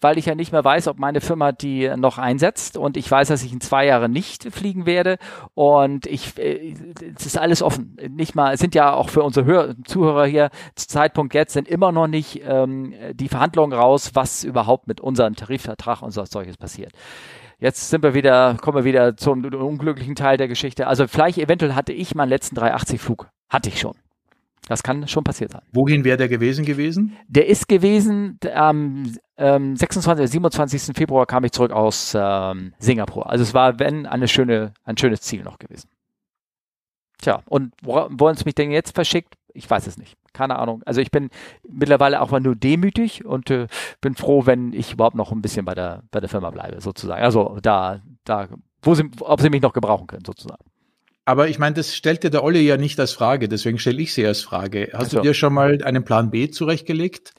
weil 0.00 0.18
ich 0.18 0.26
ja 0.26 0.34
nicht 0.34 0.52
mehr 0.52 0.64
weiß, 0.64 0.88
ob 0.88 0.98
meine 0.98 1.20
Firma 1.20 1.52
die 1.52 1.90
noch 1.96 2.18
einsetzt 2.18 2.76
und 2.76 2.96
ich 2.96 3.10
weiß, 3.10 3.28
dass 3.28 3.42
ich 3.42 3.52
in 3.52 3.60
zwei 3.60 3.86
Jahren 3.86 4.12
nicht 4.12 4.44
fliegen 4.52 4.86
werde 4.86 5.18
und 5.54 6.06
ich, 6.06 6.38
äh, 6.38 6.74
es 7.16 7.26
ist 7.26 7.38
alles 7.38 7.62
offen. 7.62 7.96
Nicht 8.08 8.34
mal, 8.34 8.54
es 8.54 8.60
sind 8.60 8.74
ja 8.74 8.92
auch 8.92 9.08
für 9.08 9.22
unsere 9.22 9.46
Hör 9.46 9.74
Zuhörer 9.84 10.26
hier, 10.26 10.50
Zeitpunkt 10.74 11.34
jetzt 11.34 11.52
sind 11.52 11.68
immer 11.68 11.92
noch 11.92 12.06
nicht 12.06 12.42
ähm, 12.44 12.94
die 13.12 13.28
Verhandlungen 13.28 13.72
raus, 13.72 14.10
was 14.14 14.44
überhaupt 14.44 14.88
mit 14.88 15.00
unserem 15.00 15.36
Tarifvertrag 15.36 16.02
und 16.02 16.10
so 16.10 16.24
solches 16.24 16.56
passiert. 16.56 16.92
Jetzt 17.58 17.90
sind 17.90 18.02
wir 18.02 18.14
wieder, 18.14 18.56
kommen 18.60 18.78
wir 18.78 18.84
wieder 18.84 19.16
zum 19.18 19.44
unglücklichen 19.44 20.14
Teil 20.14 20.38
der 20.38 20.48
Geschichte. 20.48 20.86
Also 20.86 21.06
vielleicht 21.06 21.36
eventuell 21.36 21.74
hatte 21.74 21.92
ich 21.92 22.14
meinen 22.14 22.30
letzten 22.30 22.56
380-Flug. 22.56 23.28
Hatte 23.50 23.68
ich 23.68 23.78
schon. 23.78 23.99
Das 24.68 24.82
kann 24.82 25.08
schon 25.08 25.24
passiert 25.24 25.52
sein. 25.52 25.62
Wohin 25.72 26.04
wäre 26.04 26.16
der 26.16 26.28
gewesen 26.28 26.64
gewesen? 26.64 27.16
Der 27.28 27.48
ist 27.48 27.68
gewesen 27.68 28.38
am 28.54 29.12
ähm, 29.36 29.74
26. 29.74 30.30
27. 30.30 30.96
Februar 30.96 31.26
kam 31.26 31.44
ich 31.44 31.52
zurück 31.52 31.72
aus 31.72 32.16
ähm, 32.16 32.74
Singapur. 32.78 33.28
Also 33.28 33.42
es 33.42 33.54
war, 33.54 33.78
wenn, 33.80 34.06
eine 34.06 34.28
schöne, 34.28 34.72
ein 34.84 34.96
schönes 34.96 35.22
Ziel 35.22 35.42
noch 35.42 35.58
gewesen. 35.58 35.88
Tja, 37.20 37.42
und 37.48 37.72
wo, 37.82 38.06
wo 38.10 38.28
uns 38.28 38.44
mich 38.44 38.54
denn 38.54 38.70
jetzt 38.70 38.94
verschickt, 38.94 39.34
Ich 39.52 39.68
weiß 39.68 39.86
es 39.86 39.98
nicht. 39.98 40.16
Keine 40.32 40.58
Ahnung. 40.58 40.82
Also 40.86 41.00
ich 41.00 41.10
bin 41.10 41.30
mittlerweile 41.68 42.20
auch 42.20 42.30
mal 42.30 42.40
nur 42.40 42.54
demütig 42.54 43.24
und 43.24 43.50
äh, 43.50 43.66
bin 44.00 44.14
froh, 44.14 44.46
wenn 44.46 44.72
ich 44.72 44.92
überhaupt 44.92 45.16
noch 45.16 45.32
ein 45.32 45.42
bisschen 45.42 45.64
bei 45.64 45.74
der, 45.74 46.02
bei 46.12 46.20
der 46.20 46.28
Firma 46.28 46.50
bleibe, 46.50 46.80
sozusagen. 46.80 47.22
Also 47.22 47.58
da, 47.60 48.00
da, 48.24 48.48
wo 48.82 48.94
sie, 48.94 49.10
ob 49.20 49.40
sie 49.40 49.50
mich 49.50 49.62
noch 49.62 49.72
gebrauchen 49.72 50.06
können, 50.06 50.24
sozusagen. 50.24 50.69
Aber 51.30 51.48
ich 51.48 51.60
meine, 51.60 51.76
das 51.76 51.94
stellt 51.94 52.24
dir 52.24 52.30
der 52.30 52.42
Olli 52.42 52.58
ja 52.62 52.76
nicht 52.76 52.98
als 52.98 53.12
Frage, 53.12 53.48
deswegen 53.48 53.78
stelle 53.78 54.02
ich 54.02 54.12
sie 54.12 54.26
als 54.26 54.40
Frage. 54.40 54.88
Hast 54.92 55.02
also. 55.02 55.18
du 55.18 55.22
dir 55.22 55.32
schon 55.32 55.54
mal 55.54 55.80
einen 55.84 56.02
Plan 56.02 56.32
B 56.32 56.50
zurechtgelegt? 56.50 57.34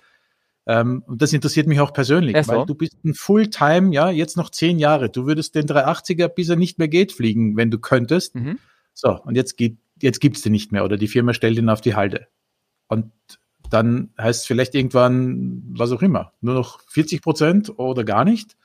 Ähm, 0.66 1.04
und 1.08 1.22
das 1.22 1.34
interessiert 1.34 1.68
mich 1.68 1.82
auch 1.82 1.92
persönlich, 1.92 2.34
ja, 2.34 2.42
so. 2.42 2.54
weil 2.54 2.66
du 2.66 2.74
bist 2.74 3.04
ein 3.04 3.14
Fulltime, 3.16 3.94
ja, 3.94 4.10
jetzt 4.10 4.38
noch 4.38 4.50
zehn 4.50 4.80
Jahre. 4.80 5.10
Du 5.10 5.26
würdest 5.26 5.56
den 5.56 5.66
380er, 5.66 6.30
bis 6.30 6.48
er 6.48 6.56
nicht 6.56 6.80
mehr 6.80 6.88
geht, 6.88 7.12
fliegen, 7.12 7.58
wenn 7.58 7.70
du 7.70 7.80
könntest. 7.80 8.34
Mhm. 8.34 8.60
So, 8.94 9.20
und 9.26 9.36
jetzt 9.36 9.58
geht, 9.58 9.76
jetzt 10.02 10.22
gibt's 10.22 10.42
den 10.42 10.54
nicht 10.54 10.72
mehr 10.72 10.86
oder 10.86 10.96
die 10.96 11.10
Firma 11.10 11.34
stellt 11.34 11.58
ihn 11.58 11.68
auf 11.68 11.82
die 11.82 11.94
Halde. 11.94 12.28
Und 12.88 13.12
dann 13.72 14.12
heißt 14.18 14.44
es 14.44 14.48
vielleicht 14.48 14.74
irgendwann, 14.74 15.64
was 15.76 15.92
auch 15.92 16.02
immer, 16.02 16.32
nur 16.40 16.54
noch 16.54 16.80
40 16.88 17.22
Prozent 17.22 17.78
oder 17.78 18.06
gar 18.06 18.24
nicht. 18.24 18.56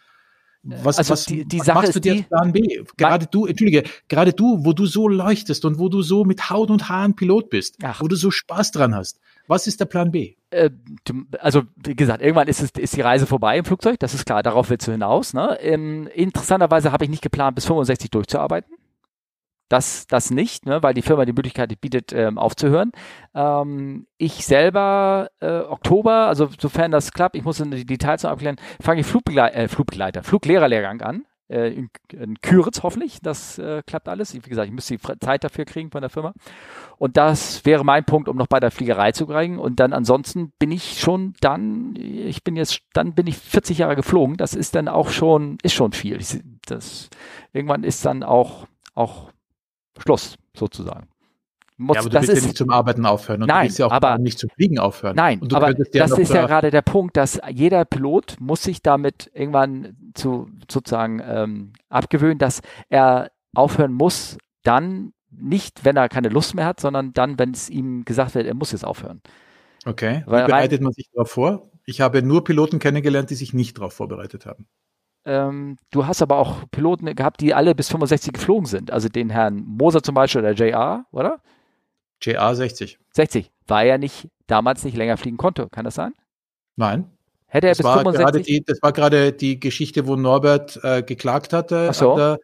Was, 0.69 0.99
also 0.99 1.13
was, 1.13 1.25
die, 1.25 1.45
die 1.45 1.61
was 1.61 1.67
Sache 1.67 1.79
machst 1.79 1.95
du 1.95 2.01
dir 2.01 2.13
als 2.15 2.23
Plan 2.25 2.53
B? 2.53 2.85
Gerade 2.97 3.27
du, 3.31 3.47
entschuldige, 3.47 3.85
gerade 4.09 4.33
du, 4.33 4.65
wo 4.65 4.73
du 4.73 4.87
so 4.87 5.09
leuchtest 5.09 5.65
und 5.65 5.79
wo 5.79 5.89
du 5.89 6.03
so 6.03 6.25
mit 6.25 6.51
Haut 6.51 6.71
und 6.71 6.89
Haaren 6.89 7.15
Pilot 7.15 7.51
bist, 7.51 7.77
Ach. 7.83 8.01
wo 8.01 8.09
du 8.09 8.17
so 8.17 8.31
Spaß 8.31 8.73
dran 8.73 8.95
hast. 8.95 9.21
Was 9.47 9.67
ist 9.67 9.79
der 9.79 9.85
Plan 9.85 10.11
B? 10.11 10.35
Äh, 10.51 10.71
also, 11.39 11.63
wie 11.77 11.95
gesagt, 11.95 12.23
irgendwann 12.23 12.49
ist, 12.49 12.61
es, 12.63 12.71
ist 12.71 12.97
die 12.97 13.01
Reise 13.01 13.27
vorbei 13.27 13.59
im 13.59 13.65
Flugzeug, 13.65 13.99
das 14.01 14.15
ist 14.15 14.27
klar, 14.27 14.43
darauf 14.43 14.71
willst 14.71 14.89
du 14.89 14.93
hinaus. 14.93 15.35
Ne? 15.35 15.57
Ähm, 15.61 16.09
interessanterweise 16.15 16.91
habe 16.93 17.05
ich 17.05 17.11
nicht 17.11 17.23
geplant, 17.23 17.55
bis 17.55 17.67
65 17.67 18.11
durchzuarbeiten. 18.11 18.76
Das, 19.69 20.07
das 20.07 20.31
nicht, 20.31 20.65
ne, 20.67 20.83
weil 20.83 20.95
die 20.95 21.03
Firma 21.03 21.25
die 21.25 21.33
Möglichkeit 21.33 21.81
bietet, 21.81 22.13
ähm, 22.13 22.39
aufzuhören. 22.39 22.93
Ähm, 23.35 24.07
ich 24.17 24.47
selber, 24.47 25.29
äh, 25.41 25.61
Oktober, 25.61 26.27
also 26.29 26.49
sofern 26.59 26.93
das 26.93 27.13
klappt, 27.13 27.37
ich 27.37 27.45
muss 27.45 27.59
die 27.59 27.85
Details 27.85 28.23
noch 28.23 28.31
abklären, 28.31 28.57
fange 28.81 29.01
ich 29.01 29.07
Flugbegle 29.07 29.53
äh, 29.53 29.69
Flugbegleiter, 29.69 30.23
Fluglehrerlehrgang 30.23 31.01
an. 31.03 31.25
Äh, 31.49 31.75
in, 31.75 31.91
in 32.13 32.41
Küritz 32.41 32.83
hoffentlich, 32.83 33.21
das 33.23 33.59
äh, 33.59 33.83
klappt 33.87 34.09
alles. 34.09 34.35
Wie 34.35 34.41
gesagt, 34.41 34.67
ich 34.67 34.75
müsste 34.75 34.97
die 34.97 35.19
Zeit 35.21 35.45
dafür 35.45 35.65
kriegen 35.65 35.91
von 35.91 36.01
der 36.01 36.11
Firma. 36.11 36.33
Und 36.99 37.17
das 37.17 37.65
wäre 37.65 37.85
mein 37.85 38.05
Punkt, 38.05 38.29
um 38.29 38.37
noch 38.37 38.49
bei 38.49 38.59
der 38.59 38.73
Fliegerei 38.73 39.13
zu 39.13 39.27
kriegen. 39.27 39.59
Und 39.59 39.79
dann 39.79 39.93
ansonsten 39.93 40.53
bin 40.59 40.73
ich 40.73 40.99
schon 40.99 41.35
dann, 41.41 41.95
ich 41.97 42.43
bin 42.43 42.57
jetzt, 42.57 42.81
dann 42.95 43.15
bin 43.15 43.29
ich 43.29 43.37
40 43.37 43.79
Jahre 43.79 43.95
geflogen. 43.95 44.37
Das 44.37 44.55
ist 44.55 44.75
dann 44.75 44.89
auch 44.89 45.11
schon, 45.11 45.59
ist 45.63 45.75
schon 45.75 45.93
viel. 45.93 46.19
Das, 46.67 47.11
irgendwann 47.53 47.85
ist 47.85 48.05
dann 48.05 48.25
auch, 48.25 48.67
auch 48.95 49.31
Schluss, 49.99 50.37
sozusagen. 50.57 51.09
Muss, 51.79 51.97
ja, 51.97 52.01
aber 52.01 52.09
du 52.09 52.17
willst 52.17 52.31
ist, 52.31 52.41
ja 52.41 52.47
nicht 52.47 52.57
zum 52.57 52.71
Arbeiten 52.71 53.05
aufhören 53.05 53.43
und 53.43 53.49
nein, 53.49 53.59
du 53.59 53.65
willst 53.65 53.79
ja 53.79 53.87
auch 53.87 53.93
aber, 53.93 54.17
nicht 54.17 54.39
zum 54.39 54.49
Fliegen 54.49 54.79
aufhören. 54.79 55.15
Nein, 55.15 55.41
aber 55.53 55.75
das 55.75 56.19
ist 56.19 56.33
ja 56.33 56.47
gerade 56.47 56.71
der 56.71 56.81
Punkt, 56.81 57.19
dass 57.19 57.39
jeder 57.53 57.85
Pilot 57.85 58.37
muss 58.41 58.63
sich 58.63 58.83
damit 58.83 59.31
irgendwann 59.35 59.95
zu 60.15 60.49
sozusagen 60.71 61.21
ähm, 61.23 61.73
abgewöhnen, 61.91 62.39
dass 62.39 62.63
er 62.89 63.31
aufhören 63.55 63.93
muss, 63.93 64.39
dann 64.63 65.13
nicht, 65.31 65.85
wenn 65.85 65.97
er 65.97 66.09
keine 66.09 66.31
Lust 66.31 66.55
mehr 66.55 66.65
hat, 66.65 66.81
sondern 66.81 67.13
dann, 67.13 67.39
wenn 67.39 67.51
es 67.51 67.69
ihm 67.69 68.07
gesagt 68.07 68.35
wird, 68.35 68.47
er 68.47 68.55
muss 68.55 68.73
jetzt 68.73 68.85
aufhören. 68.85 69.21
Okay. 69.85 70.23
Wie 70.27 70.31
bereitet 70.31 70.81
man 70.81 70.93
sich 70.93 71.11
darauf 71.13 71.31
vor? 71.31 71.71
Ich 71.85 72.01
habe 72.01 72.23
nur 72.23 72.43
Piloten 72.43 72.79
kennengelernt, 72.79 73.31
die 73.31 73.35
sich 73.35 73.53
nicht 73.53 73.77
darauf 73.79 73.93
vorbereitet 73.93 74.47
haben. 74.47 74.67
Ähm, 75.27 75.77
du 75.91 76.07
hast 76.07 76.23
aber 76.23 76.39
auch 76.39 76.71
Piloten 76.71 77.13
gehabt, 77.15 77.41
die 77.41 77.53
alle 77.53 77.75
bis 77.75 77.89
65 77.89 78.33
geflogen 78.33 78.67
sind. 78.67 78.93
Also 78.93 79.09
den 79.09 79.29
Herrn 79.29 79.57
Moser 79.67 80.03
zum 80.03 80.15
Beispiel 80.15 80.41
oder 80.41 80.53
JR, 80.53 81.05
oder? 81.11 81.41
JR 82.23 82.55
60. 82.55 82.99
60. 83.13 83.51
War 83.67 83.85
er 83.85 83.99
nicht 83.99 84.29
damals 84.47 84.85
nicht 84.85 84.97
länger 84.97 85.17
fliegen 85.17 85.37
konnte. 85.37 85.69
Kann 85.69 85.85
das 85.85 85.97
sein? 85.97 86.15
Nein. 86.77 87.11
Hätte 87.47 87.67
er 87.67 87.71
das 87.73 87.79
bis 87.79 87.87
war 87.87 87.99
65? 87.99 88.47
Die, 88.47 88.65
das 88.65 88.81
war 88.83 88.93
gerade 88.93 89.33
die 89.33 89.59
Geschichte, 89.59 90.07
wo 90.07 90.15
Norbert 90.15 90.79
äh, 90.85 91.03
geklagt 91.03 91.53
hatte. 91.53 91.89
Ach 91.91 91.95
so. 91.95 92.17
Der, 92.17 92.39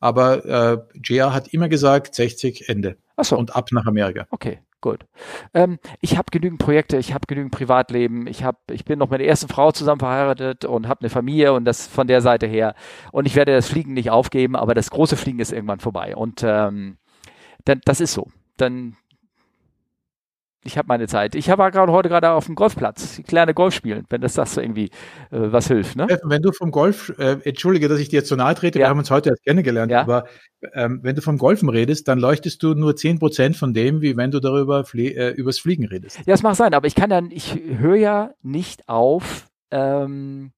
aber 0.00 0.44
äh, 0.44 0.78
JR 1.04 1.34
hat 1.34 1.48
immer 1.48 1.68
gesagt, 1.68 2.14
60 2.14 2.68
Ende. 2.68 2.96
Ach 3.16 3.24
so. 3.24 3.36
Und 3.36 3.54
ab 3.54 3.68
nach 3.72 3.86
Amerika. 3.86 4.26
Okay. 4.30 4.60
Gut. 4.82 5.06
Ähm, 5.54 5.78
ich 6.00 6.18
habe 6.18 6.26
genügend 6.32 6.58
Projekte, 6.58 6.96
ich 6.96 7.14
habe 7.14 7.26
genügend 7.28 7.52
Privatleben, 7.52 8.26
ich 8.26 8.42
habe, 8.42 8.58
ich 8.72 8.84
bin 8.84 8.98
noch 8.98 9.10
mit 9.10 9.20
der 9.20 9.28
ersten 9.28 9.46
Frau 9.46 9.70
zusammen 9.70 10.00
verheiratet 10.00 10.64
und 10.64 10.88
habe 10.88 11.02
eine 11.02 11.08
Familie 11.08 11.52
und 11.52 11.64
das 11.64 11.86
von 11.86 12.08
der 12.08 12.20
Seite 12.20 12.48
her. 12.48 12.74
Und 13.12 13.26
ich 13.26 13.36
werde 13.36 13.52
das 13.54 13.68
Fliegen 13.68 13.94
nicht 13.94 14.10
aufgeben, 14.10 14.56
aber 14.56 14.74
das 14.74 14.90
große 14.90 15.16
Fliegen 15.16 15.38
ist 15.38 15.52
irgendwann 15.52 15.78
vorbei. 15.78 16.16
Und 16.16 16.42
ähm, 16.44 16.98
dann, 17.64 17.80
das 17.84 18.00
ist 18.00 18.12
so. 18.12 18.26
Dann 18.56 18.96
ich 20.64 20.78
habe 20.78 20.86
meine 20.88 21.08
Zeit. 21.08 21.34
Ich 21.34 21.48
war 21.48 21.70
gerade 21.70 21.92
heute 21.92 22.08
gerade 22.08 22.30
auf 22.30 22.46
dem 22.46 22.54
Golfplatz. 22.54 23.18
Ich 23.18 23.30
lerne 23.30 23.54
Golf 23.54 23.74
spielen, 23.74 24.04
wenn 24.10 24.20
das 24.20 24.34
das 24.34 24.56
irgendwie 24.56 24.86
äh, 24.86 24.90
was 25.30 25.68
hilft. 25.68 25.96
Ne? 25.96 26.06
Wenn 26.22 26.42
du 26.42 26.52
vom 26.52 26.70
Golf, 26.70 27.12
äh, 27.18 27.38
entschuldige, 27.44 27.88
dass 27.88 27.98
ich 27.98 28.08
dir 28.08 28.24
zu 28.24 28.36
nahe 28.36 28.54
trete, 28.54 28.78
ja. 28.78 28.86
wir 28.86 28.90
haben 28.90 28.98
uns 28.98 29.10
heute 29.10 29.30
erst 29.30 29.44
kennengelernt, 29.44 29.90
ja. 29.90 30.02
aber 30.02 30.24
ähm, 30.74 31.00
wenn 31.02 31.16
du 31.16 31.22
vom 31.22 31.38
Golfen 31.38 31.68
redest, 31.68 32.06
dann 32.08 32.18
leuchtest 32.18 32.62
du 32.62 32.74
nur 32.74 32.96
zehn 32.96 33.18
Prozent 33.18 33.56
von 33.56 33.74
dem, 33.74 34.00
wie 34.02 34.16
wenn 34.16 34.30
du 34.30 34.40
darüber 34.40 34.84
flie 34.84 35.10
äh, 35.10 35.30
übers 35.30 35.58
Fliegen 35.58 35.86
redest. 35.86 36.18
Ja, 36.18 36.24
das 36.26 36.42
mag 36.42 36.54
sein, 36.54 36.74
aber 36.74 36.86
ich 36.86 36.94
kann 36.94 37.10
dann, 37.10 37.30
ich 37.30 37.58
höre 37.78 37.96
ja 37.96 38.30
nicht 38.42 38.88
auf, 38.88 39.48
ähm, 39.70 40.52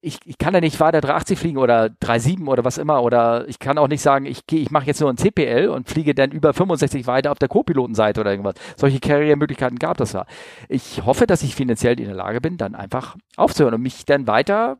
ich, 0.00 0.20
ich 0.24 0.38
kann 0.38 0.54
ja 0.54 0.60
nicht 0.60 0.78
weiter 0.78 1.00
380 1.00 1.38
fliegen 1.38 1.58
oder 1.58 1.90
37 2.00 2.46
oder 2.46 2.64
was 2.64 2.78
immer 2.78 3.02
oder 3.02 3.48
ich 3.48 3.58
kann 3.58 3.78
auch 3.78 3.88
nicht 3.88 4.02
sagen, 4.02 4.26
ich 4.26 4.46
gehe, 4.46 4.60
ich 4.60 4.70
mache 4.70 4.86
jetzt 4.86 5.00
nur 5.00 5.10
ein 5.10 5.16
CPL 5.16 5.68
und 5.68 5.88
fliege 5.88 6.14
dann 6.14 6.30
über 6.30 6.54
65 6.54 7.06
weiter 7.06 7.32
auf 7.32 7.38
der 7.38 7.48
Co-Pilotenseite 7.48 8.20
oder 8.20 8.30
irgendwas. 8.30 8.54
Solche 8.76 9.00
Karrieremöglichkeiten 9.00 9.78
gab 9.78 10.00
es 10.00 10.12
ja. 10.12 10.24
Ich 10.68 11.04
hoffe, 11.04 11.26
dass 11.26 11.42
ich 11.42 11.56
finanziell 11.56 11.98
in 11.98 12.06
der 12.06 12.14
Lage 12.14 12.40
bin, 12.40 12.58
dann 12.58 12.76
einfach 12.76 13.16
aufzuhören 13.36 13.74
und 13.74 13.82
mich 13.82 14.04
dann 14.04 14.26
weiter 14.26 14.78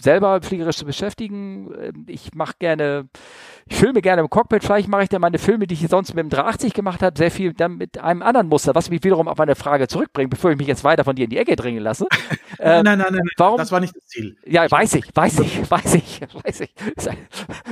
selber 0.00 0.40
fliegerisch 0.42 0.76
zu 0.76 0.84
beschäftigen. 0.84 1.70
Ähm, 1.80 2.06
ich 2.08 2.34
mache 2.34 2.54
gerne, 2.58 3.08
ich 3.66 3.76
filme 3.76 4.02
gerne 4.02 4.22
im 4.22 4.28
Cockpit. 4.28 4.62
Vielleicht 4.62 4.88
mache 4.88 5.04
ich 5.04 5.08
dann 5.08 5.20
meine 5.20 5.38
Filme, 5.38 5.66
die 5.66 5.74
ich 5.74 5.86
sonst 5.88 6.14
mit 6.14 6.22
dem 6.22 6.30
380 6.30 6.74
gemacht 6.74 7.02
habe, 7.02 7.16
sehr 7.16 7.30
viel 7.30 7.54
dann 7.54 7.76
mit 7.76 7.98
einem 7.98 8.22
anderen 8.22 8.48
Muster, 8.48 8.74
was 8.74 8.90
mich 8.90 9.02
wiederum 9.04 9.28
auf 9.28 9.40
eine 9.40 9.54
Frage 9.54 9.88
zurückbringt, 9.88 10.30
bevor 10.30 10.50
ich 10.50 10.58
mich 10.58 10.66
jetzt 10.66 10.84
weiter 10.84 11.04
von 11.04 11.16
dir 11.16 11.24
in 11.24 11.30
die 11.30 11.38
Ecke 11.38 11.56
dringen 11.56 11.82
lasse. 11.82 12.06
ähm, 12.58 12.84
nein, 12.84 12.84
nein, 12.84 12.98
nein, 12.98 13.12
nein, 13.12 13.28
warum? 13.36 13.58
Das 13.58 13.72
war 13.72 13.80
nicht 13.80 13.96
das 13.96 14.04
Ziel. 14.06 14.36
Ja, 14.44 14.70
weiß 14.70 14.94
ich, 14.94 15.04
weiß 15.14 15.40
ich, 15.40 15.70
weiß 15.70 15.94
ich, 15.94 16.20
weiß 16.44 16.60
ich. 16.60 16.74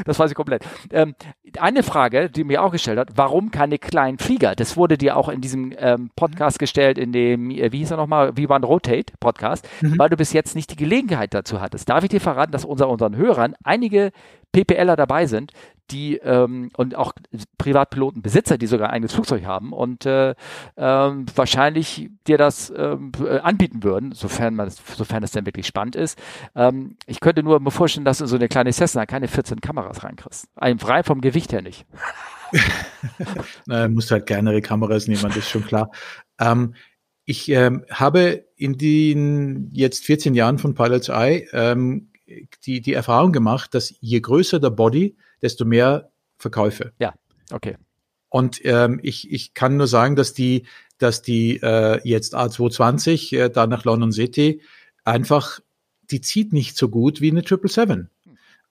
Das 0.04 0.18
weiß 0.18 0.30
ich 0.30 0.36
komplett. 0.36 0.64
Ähm, 0.90 1.14
eine 1.58 1.82
Frage, 1.82 2.30
die 2.30 2.44
mir 2.44 2.62
auch 2.62 2.72
gestellt 2.72 2.98
hat, 2.98 3.10
warum 3.14 3.50
keine 3.50 3.78
kleinen 3.78 4.18
Flieger? 4.18 4.54
Das 4.56 4.76
wurde 4.76 4.98
dir 4.98 5.16
auch 5.16 5.28
in 5.28 5.40
diesem 5.40 5.72
ähm, 5.78 6.10
Podcast 6.16 6.58
gestellt, 6.58 6.98
in 6.98 7.12
dem, 7.12 7.50
äh, 7.50 7.72
wie 7.72 7.78
hieß 7.78 7.92
er 7.92 7.96
nochmal, 7.98 8.30
V1 8.30 8.64
Rotate 8.64 9.12
Podcast, 9.20 9.68
mhm. 9.80 9.98
weil 9.98 10.08
du 10.08 10.16
bis 10.16 10.32
jetzt 10.32 10.56
nicht 10.56 10.70
die 10.70 10.76
Gelegenheit 10.76 11.34
dazu 11.34 11.60
hattest. 11.60 11.88
Darf 11.88 12.04
ich 12.04 12.10
dir 12.10 12.20
verraten, 12.20 12.52
dass 12.52 12.64
unter 12.64 12.88
unseren 12.88 13.16
Hörern 13.16 13.54
einige 13.62 14.12
PPLer 14.52 14.96
dabei 14.96 15.26
sind, 15.26 15.52
die 15.90 16.16
ähm, 16.18 16.70
und 16.76 16.94
auch 16.94 17.12
Privatpilotenbesitzer, 17.58 18.58
die 18.58 18.66
sogar 18.66 18.88
ein 18.88 18.94
eigenes 18.94 19.12
Flugzeug 19.12 19.44
haben 19.44 19.72
und 19.72 20.06
äh, 20.06 20.34
ähm, 20.76 21.26
wahrscheinlich 21.34 22.10
dir 22.26 22.38
das 22.38 22.72
ähm, 22.76 23.12
äh, 23.24 23.38
anbieten 23.38 23.82
würden, 23.82 24.12
sofern 24.12 24.54
man 24.54 24.70
sofern 24.70 25.22
es 25.22 25.32
denn 25.32 25.46
wirklich 25.46 25.66
spannend 25.66 25.96
ist. 25.96 26.18
Ähm, 26.54 26.96
ich 27.06 27.20
könnte 27.20 27.42
nur 27.42 27.60
mir 27.60 27.70
vorstellen, 27.70 28.04
dass 28.04 28.18
du 28.18 28.26
so 28.26 28.36
eine 28.36 28.48
kleine 28.48 28.72
Cessna 28.72 29.06
keine 29.06 29.28
14 29.28 29.60
Kameras 29.60 30.02
reinkriegst. 30.02 30.48
Ein 30.56 30.78
frei 30.78 31.02
vom 31.02 31.20
Gewicht 31.20 31.52
her 31.52 31.62
nicht. 31.62 31.86
Na, 33.66 33.88
musst 33.88 34.10
halt 34.10 34.26
kleinere 34.26 34.60
Kameras 34.60 35.08
nehmen, 35.08 35.22
das 35.22 35.36
ist 35.36 35.50
schon 35.50 35.64
klar. 35.64 35.90
Ähm, 36.38 36.74
ich 37.24 37.48
ähm, 37.50 37.84
habe 37.90 38.46
in 38.56 38.78
den 38.78 39.70
jetzt 39.72 40.04
14 40.04 40.34
Jahren 40.34 40.58
von 40.58 40.74
Pilot's 40.74 41.08
Eye 41.08 41.46
ähm, 41.52 42.11
die, 42.64 42.80
die 42.80 42.92
Erfahrung 42.92 43.32
gemacht, 43.32 43.74
dass 43.74 43.94
je 44.00 44.20
größer 44.20 44.60
der 44.60 44.70
Body, 44.70 45.16
desto 45.40 45.64
mehr 45.64 46.10
Verkäufe. 46.38 46.92
Ja, 46.98 47.14
okay. 47.50 47.76
Und 48.28 48.64
ähm, 48.64 48.98
ich, 49.02 49.30
ich 49.30 49.52
kann 49.52 49.76
nur 49.76 49.86
sagen, 49.86 50.16
dass 50.16 50.32
die, 50.32 50.64
dass 50.98 51.20
die 51.20 51.60
äh, 51.62 52.00
jetzt 52.02 52.34
A220 52.34 53.36
äh, 53.36 53.50
da 53.50 53.66
nach 53.66 53.84
London 53.84 54.10
City 54.10 54.62
einfach, 55.04 55.60
die 56.10 56.20
zieht 56.20 56.52
nicht 56.52 56.76
so 56.76 56.88
gut 56.88 57.20
wie 57.20 57.30
eine 57.30 57.42
777. 57.42 58.08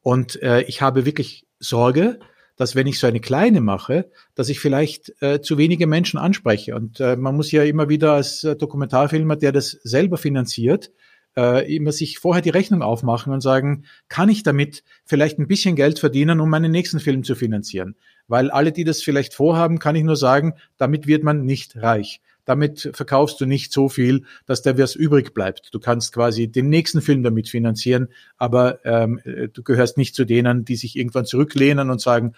Und 0.01 0.41
äh, 0.41 0.61
ich 0.63 0.81
habe 0.81 1.05
wirklich 1.05 1.45
Sorge, 1.59 2.19
dass 2.55 2.75
wenn 2.75 2.87
ich 2.87 2.99
so 2.99 3.07
eine 3.07 3.19
kleine 3.19 3.61
mache, 3.61 4.09
dass 4.35 4.49
ich 4.49 4.59
vielleicht 4.59 5.13
äh, 5.21 5.41
zu 5.41 5.57
wenige 5.57 5.87
Menschen 5.87 6.19
anspreche. 6.19 6.75
Und 6.75 6.99
äh, 6.99 7.15
man 7.15 7.35
muss 7.35 7.51
ja 7.51 7.63
immer 7.63 7.89
wieder 7.89 8.13
als 8.13 8.43
äh, 8.43 8.55
Dokumentarfilmer, 8.55 9.35
der 9.35 9.51
das 9.51 9.71
selber 9.83 10.17
finanziert, 10.17 10.91
äh, 11.37 11.73
immer 11.73 11.91
sich 11.91 12.19
vorher 12.19 12.41
die 12.41 12.49
Rechnung 12.49 12.81
aufmachen 12.81 13.33
und 13.33 13.41
sagen, 13.41 13.85
kann 14.09 14.29
ich 14.29 14.43
damit 14.43 14.83
vielleicht 15.05 15.39
ein 15.39 15.47
bisschen 15.47 15.75
Geld 15.75 15.99
verdienen, 15.99 16.39
um 16.39 16.49
meinen 16.49 16.71
nächsten 16.71 16.99
Film 16.99 17.23
zu 17.23 17.35
finanzieren? 17.35 17.95
Weil 18.27 18.49
alle, 18.49 18.71
die 18.71 18.83
das 18.83 19.01
vielleicht 19.01 19.33
vorhaben, 19.33 19.79
kann 19.79 19.95
ich 19.95 20.03
nur 20.03 20.15
sagen, 20.15 20.53
damit 20.77 21.07
wird 21.07 21.23
man 21.23 21.45
nicht 21.45 21.75
reich. 21.77 22.21
Damit 22.45 22.89
verkaufst 22.93 23.39
du 23.39 23.45
nicht 23.45 23.71
so 23.71 23.89
viel, 23.89 24.25
dass 24.45 24.61
da 24.61 24.77
was 24.77 24.95
übrig 24.95 25.33
bleibt. 25.33 25.73
Du 25.73 25.79
kannst 25.79 26.13
quasi 26.13 26.47
den 26.47 26.69
nächsten 26.69 27.01
Film 27.01 27.23
damit 27.23 27.49
finanzieren, 27.49 28.09
aber 28.37 28.83
ähm, 28.85 29.19
äh, 29.23 29.47
du 29.47 29.63
gehörst 29.63 29.97
nicht 29.97 30.15
zu 30.15 30.25
denen, 30.25 30.65
die 30.65 30.75
sich 30.75 30.95
irgendwann 30.95 31.25
zurücklehnen 31.25 31.89
und 31.89 32.01
sagen, 32.01 32.33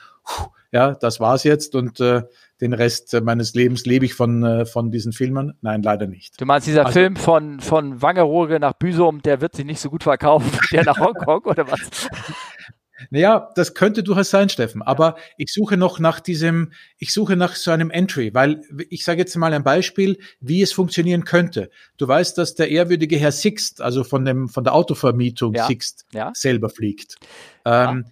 ja, 0.71 0.95
das 0.95 1.19
war's 1.19 1.43
jetzt 1.43 1.75
und 1.75 1.99
äh, 1.99 2.23
den 2.61 2.73
Rest 2.73 3.19
meines 3.23 3.53
Lebens 3.53 3.85
lebe 3.85 4.05
ich 4.05 4.13
von, 4.13 4.43
äh, 4.43 4.65
von 4.65 4.89
diesen 4.89 5.11
Filmen. 5.11 5.53
Nein, 5.61 5.83
leider 5.83 6.07
nicht. 6.07 6.39
Du 6.39 6.45
meinst, 6.45 6.65
dieser 6.65 6.85
also, 6.85 6.99
Film 6.99 7.15
von, 7.15 7.59
von 7.59 8.01
Wangerooge 8.01 8.59
nach 8.59 8.73
Büsum, 8.73 9.21
der 9.21 9.41
wird 9.41 9.55
sich 9.55 9.65
nicht 9.65 9.79
so 9.79 9.89
gut 9.89 10.03
verkaufen, 10.03 10.49
der 10.71 10.83
nach 10.85 10.97
Hongkong 10.97 11.41
oder 11.41 11.69
was? 11.69 12.07
Naja, 13.09 13.49
das 13.55 13.73
könnte 13.73 14.03
durchaus 14.03 14.29
sein, 14.29 14.49
Steffen. 14.49 14.81
Aber 14.81 15.15
ich 15.37 15.51
suche 15.51 15.77
noch 15.77 15.99
nach 15.99 16.19
diesem, 16.19 16.71
ich 16.97 17.13
suche 17.13 17.35
nach 17.35 17.55
so 17.55 17.71
einem 17.71 17.89
Entry, 17.89 18.33
weil 18.33 18.61
ich 18.89 19.03
sage 19.03 19.19
jetzt 19.19 19.35
mal 19.35 19.53
ein 19.53 19.63
Beispiel, 19.63 20.17
wie 20.39 20.61
es 20.61 20.73
funktionieren 20.73 21.25
könnte. 21.25 21.69
Du 21.97 22.07
weißt, 22.07 22.37
dass 22.37 22.55
der 22.55 22.69
ehrwürdige 22.69 23.17
Herr 23.17 23.31
Sixt, 23.31 23.81
also 23.81 24.03
von 24.03 24.25
dem, 24.25 24.49
von 24.49 24.63
der 24.63 24.73
Autovermietung 24.73 25.53
ja. 25.53 25.67
Sixt, 25.67 26.05
ja. 26.13 26.31
selber 26.33 26.69
fliegt. 26.69 27.15
Ähm, 27.65 28.05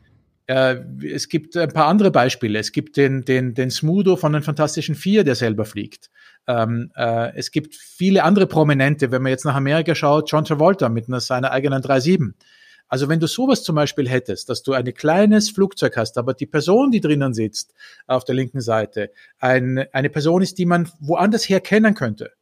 ja. 0.49 0.71
äh, 0.71 0.83
es 1.05 1.29
gibt 1.29 1.55
ein 1.57 1.69
paar 1.69 1.87
andere 1.87 2.11
Beispiele. 2.11 2.59
Es 2.59 2.71
gibt 2.71 2.97
den, 2.97 3.25
den, 3.25 3.53
den 3.53 3.71
Smudo 3.71 4.15
von 4.15 4.33
den 4.33 4.43
Fantastischen 4.43 4.95
Vier, 4.95 5.23
der 5.23 5.35
selber 5.35 5.65
fliegt. 5.65 6.09
Ähm, 6.47 6.91
äh, 6.95 7.35
es 7.35 7.51
gibt 7.51 7.75
viele 7.75 8.23
andere 8.23 8.47
Prominente, 8.47 9.11
wenn 9.11 9.21
man 9.21 9.29
jetzt 9.29 9.45
nach 9.45 9.55
Amerika 9.55 9.93
schaut, 9.95 10.31
John 10.31 10.45
Travolta 10.45 10.89
mit 10.89 11.07
einer, 11.07 11.19
seiner 11.19 11.51
eigenen 11.51 11.81
3.7. 11.81 12.33
Also 12.91 13.07
wenn 13.07 13.21
du 13.21 13.27
sowas 13.27 13.63
zum 13.63 13.77
Beispiel 13.77 14.09
hättest, 14.09 14.49
dass 14.49 14.63
du 14.63 14.73
ein 14.73 14.93
kleines 14.93 15.49
Flugzeug 15.49 15.95
hast, 15.95 16.17
aber 16.17 16.33
die 16.33 16.45
Person, 16.45 16.91
die 16.91 16.99
drinnen 16.99 17.33
sitzt 17.33 17.73
auf 18.05 18.25
der 18.25 18.35
linken 18.35 18.59
Seite, 18.59 19.11
ein, 19.39 19.85
eine 19.93 20.09
Person 20.09 20.41
ist, 20.41 20.57
die 20.57 20.65
man 20.65 20.89
woanders 20.99 21.47
her 21.47 21.61
kennen 21.61 21.93
könnte, 21.93 22.33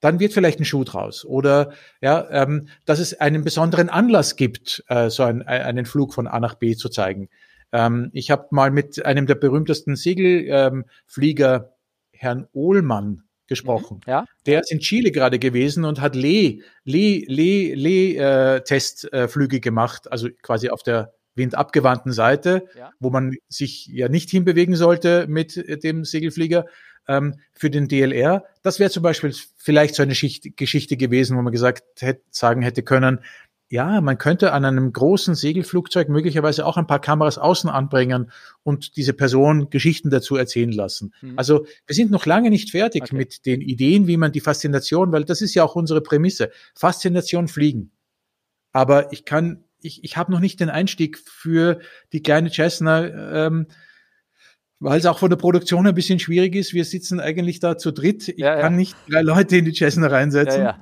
dann 0.00 0.20
wird 0.20 0.34
vielleicht 0.34 0.60
ein 0.60 0.66
Schuh 0.66 0.84
draus. 0.84 1.24
Oder 1.24 1.72
ja, 2.02 2.28
ähm, 2.30 2.68
dass 2.84 2.98
es 2.98 3.18
einen 3.18 3.44
besonderen 3.44 3.88
Anlass 3.88 4.36
gibt, 4.36 4.84
äh, 4.88 5.08
so 5.08 5.22
ein, 5.22 5.40
einen 5.40 5.86
Flug 5.86 6.12
von 6.12 6.26
A 6.26 6.38
nach 6.38 6.56
B 6.56 6.76
zu 6.76 6.90
zeigen. 6.90 7.30
Ähm, 7.72 8.10
ich 8.12 8.30
habe 8.30 8.48
mal 8.50 8.70
mit 8.70 9.06
einem 9.06 9.26
der 9.26 9.36
berühmtesten 9.36 9.96
Segelflieger, 9.96 11.54
ähm, 11.56 11.64
Herrn 12.12 12.46
Ohlmann, 12.52 13.22
gesprochen. 13.46 14.00
Mhm, 14.06 14.10
ja. 14.10 14.24
Der 14.46 14.60
ist 14.60 14.72
in 14.72 14.80
Chile 14.80 15.10
gerade 15.10 15.38
gewesen 15.38 15.84
und 15.84 16.00
hat 16.00 16.14
Lee, 16.14 16.62
Lee, 16.84 17.24
Lee, 17.28 17.74
Lee 17.74 18.16
äh, 18.16 18.62
Testflüge 18.62 19.56
äh, 19.56 19.60
gemacht, 19.60 20.10
also 20.10 20.28
quasi 20.42 20.70
auf 20.70 20.82
der 20.82 21.12
windabgewandten 21.34 22.12
Seite, 22.12 22.66
ja. 22.76 22.90
wo 22.98 23.10
man 23.10 23.36
sich 23.48 23.86
ja 23.86 24.08
nicht 24.08 24.30
hinbewegen 24.30 24.74
sollte 24.74 25.26
mit 25.28 25.84
dem 25.84 26.04
Segelflieger 26.04 26.64
ähm, 27.08 27.34
für 27.52 27.70
den 27.70 27.88
DLR. 27.88 28.44
Das 28.62 28.80
wäre 28.80 28.90
zum 28.90 29.02
Beispiel 29.02 29.34
vielleicht 29.56 29.94
so 29.94 30.02
eine 30.02 30.14
Schicht, 30.14 30.56
Geschichte 30.56 30.96
gewesen, 30.96 31.36
wo 31.36 31.42
man 31.42 31.52
gesagt 31.52 31.84
hätte, 32.00 32.22
sagen 32.30 32.62
hätte 32.62 32.82
können, 32.82 33.20
ja, 33.68 34.00
man 34.00 34.16
könnte 34.16 34.52
an 34.52 34.64
einem 34.64 34.92
großen 34.92 35.34
Segelflugzeug 35.34 36.08
möglicherweise 36.08 36.64
auch 36.66 36.76
ein 36.76 36.86
paar 36.86 37.00
Kameras 37.00 37.36
außen 37.36 37.68
anbringen 37.68 38.30
und 38.62 38.96
diese 38.96 39.12
Person 39.12 39.70
Geschichten 39.70 40.08
dazu 40.08 40.36
erzählen 40.36 40.70
lassen. 40.70 41.12
Mhm. 41.20 41.32
Also 41.36 41.66
wir 41.86 41.94
sind 41.94 42.12
noch 42.12 42.26
lange 42.26 42.50
nicht 42.50 42.70
fertig 42.70 43.02
okay. 43.02 43.16
mit 43.16 43.44
den 43.44 43.60
Ideen, 43.60 44.06
wie 44.06 44.16
man 44.16 44.30
die 44.30 44.40
Faszination, 44.40 45.10
weil 45.10 45.24
das 45.24 45.42
ist 45.42 45.54
ja 45.54 45.64
auch 45.64 45.74
unsere 45.74 46.00
Prämisse, 46.00 46.50
Faszination 46.74 47.48
fliegen. 47.48 47.90
Aber 48.72 49.12
ich 49.12 49.24
kann, 49.24 49.64
ich, 49.80 50.04
ich 50.04 50.16
habe 50.16 50.30
noch 50.30 50.40
nicht 50.40 50.60
den 50.60 50.70
Einstieg 50.70 51.18
für 51.18 51.80
die 52.12 52.22
kleine 52.22 52.50
Cessna, 52.52 53.46
ähm, 53.46 53.66
weil 54.78 54.98
es 54.98 55.06
auch 55.06 55.18
von 55.18 55.30
der 55.30 55.38
Produktion 55.38 55.86
ein 55.86 55.94
bisschen 55.94 56.20
schwierig 56.20 56.54
ist. 56.54 56.72
Wir 56.72 56.84
sitzen 56.84 57.18
eigentlich 57.18 57.58
da 57.58 57.78
zu 57.78 57.90
dritt. 57.90 58.28
Ich 58.28 58.38
ja, 58.38 58.60
kann 58.60 58.74
ja. 58.74 58.76
nicht 58.76 58.96
drei 59.10 59.22
Leute 59.22 59.56
in 59.56 59.64
die 59.64 59.74
Cessna 59.74 60.06
reinsetzen. 60.06 60.62
Ja, 60.62 60.78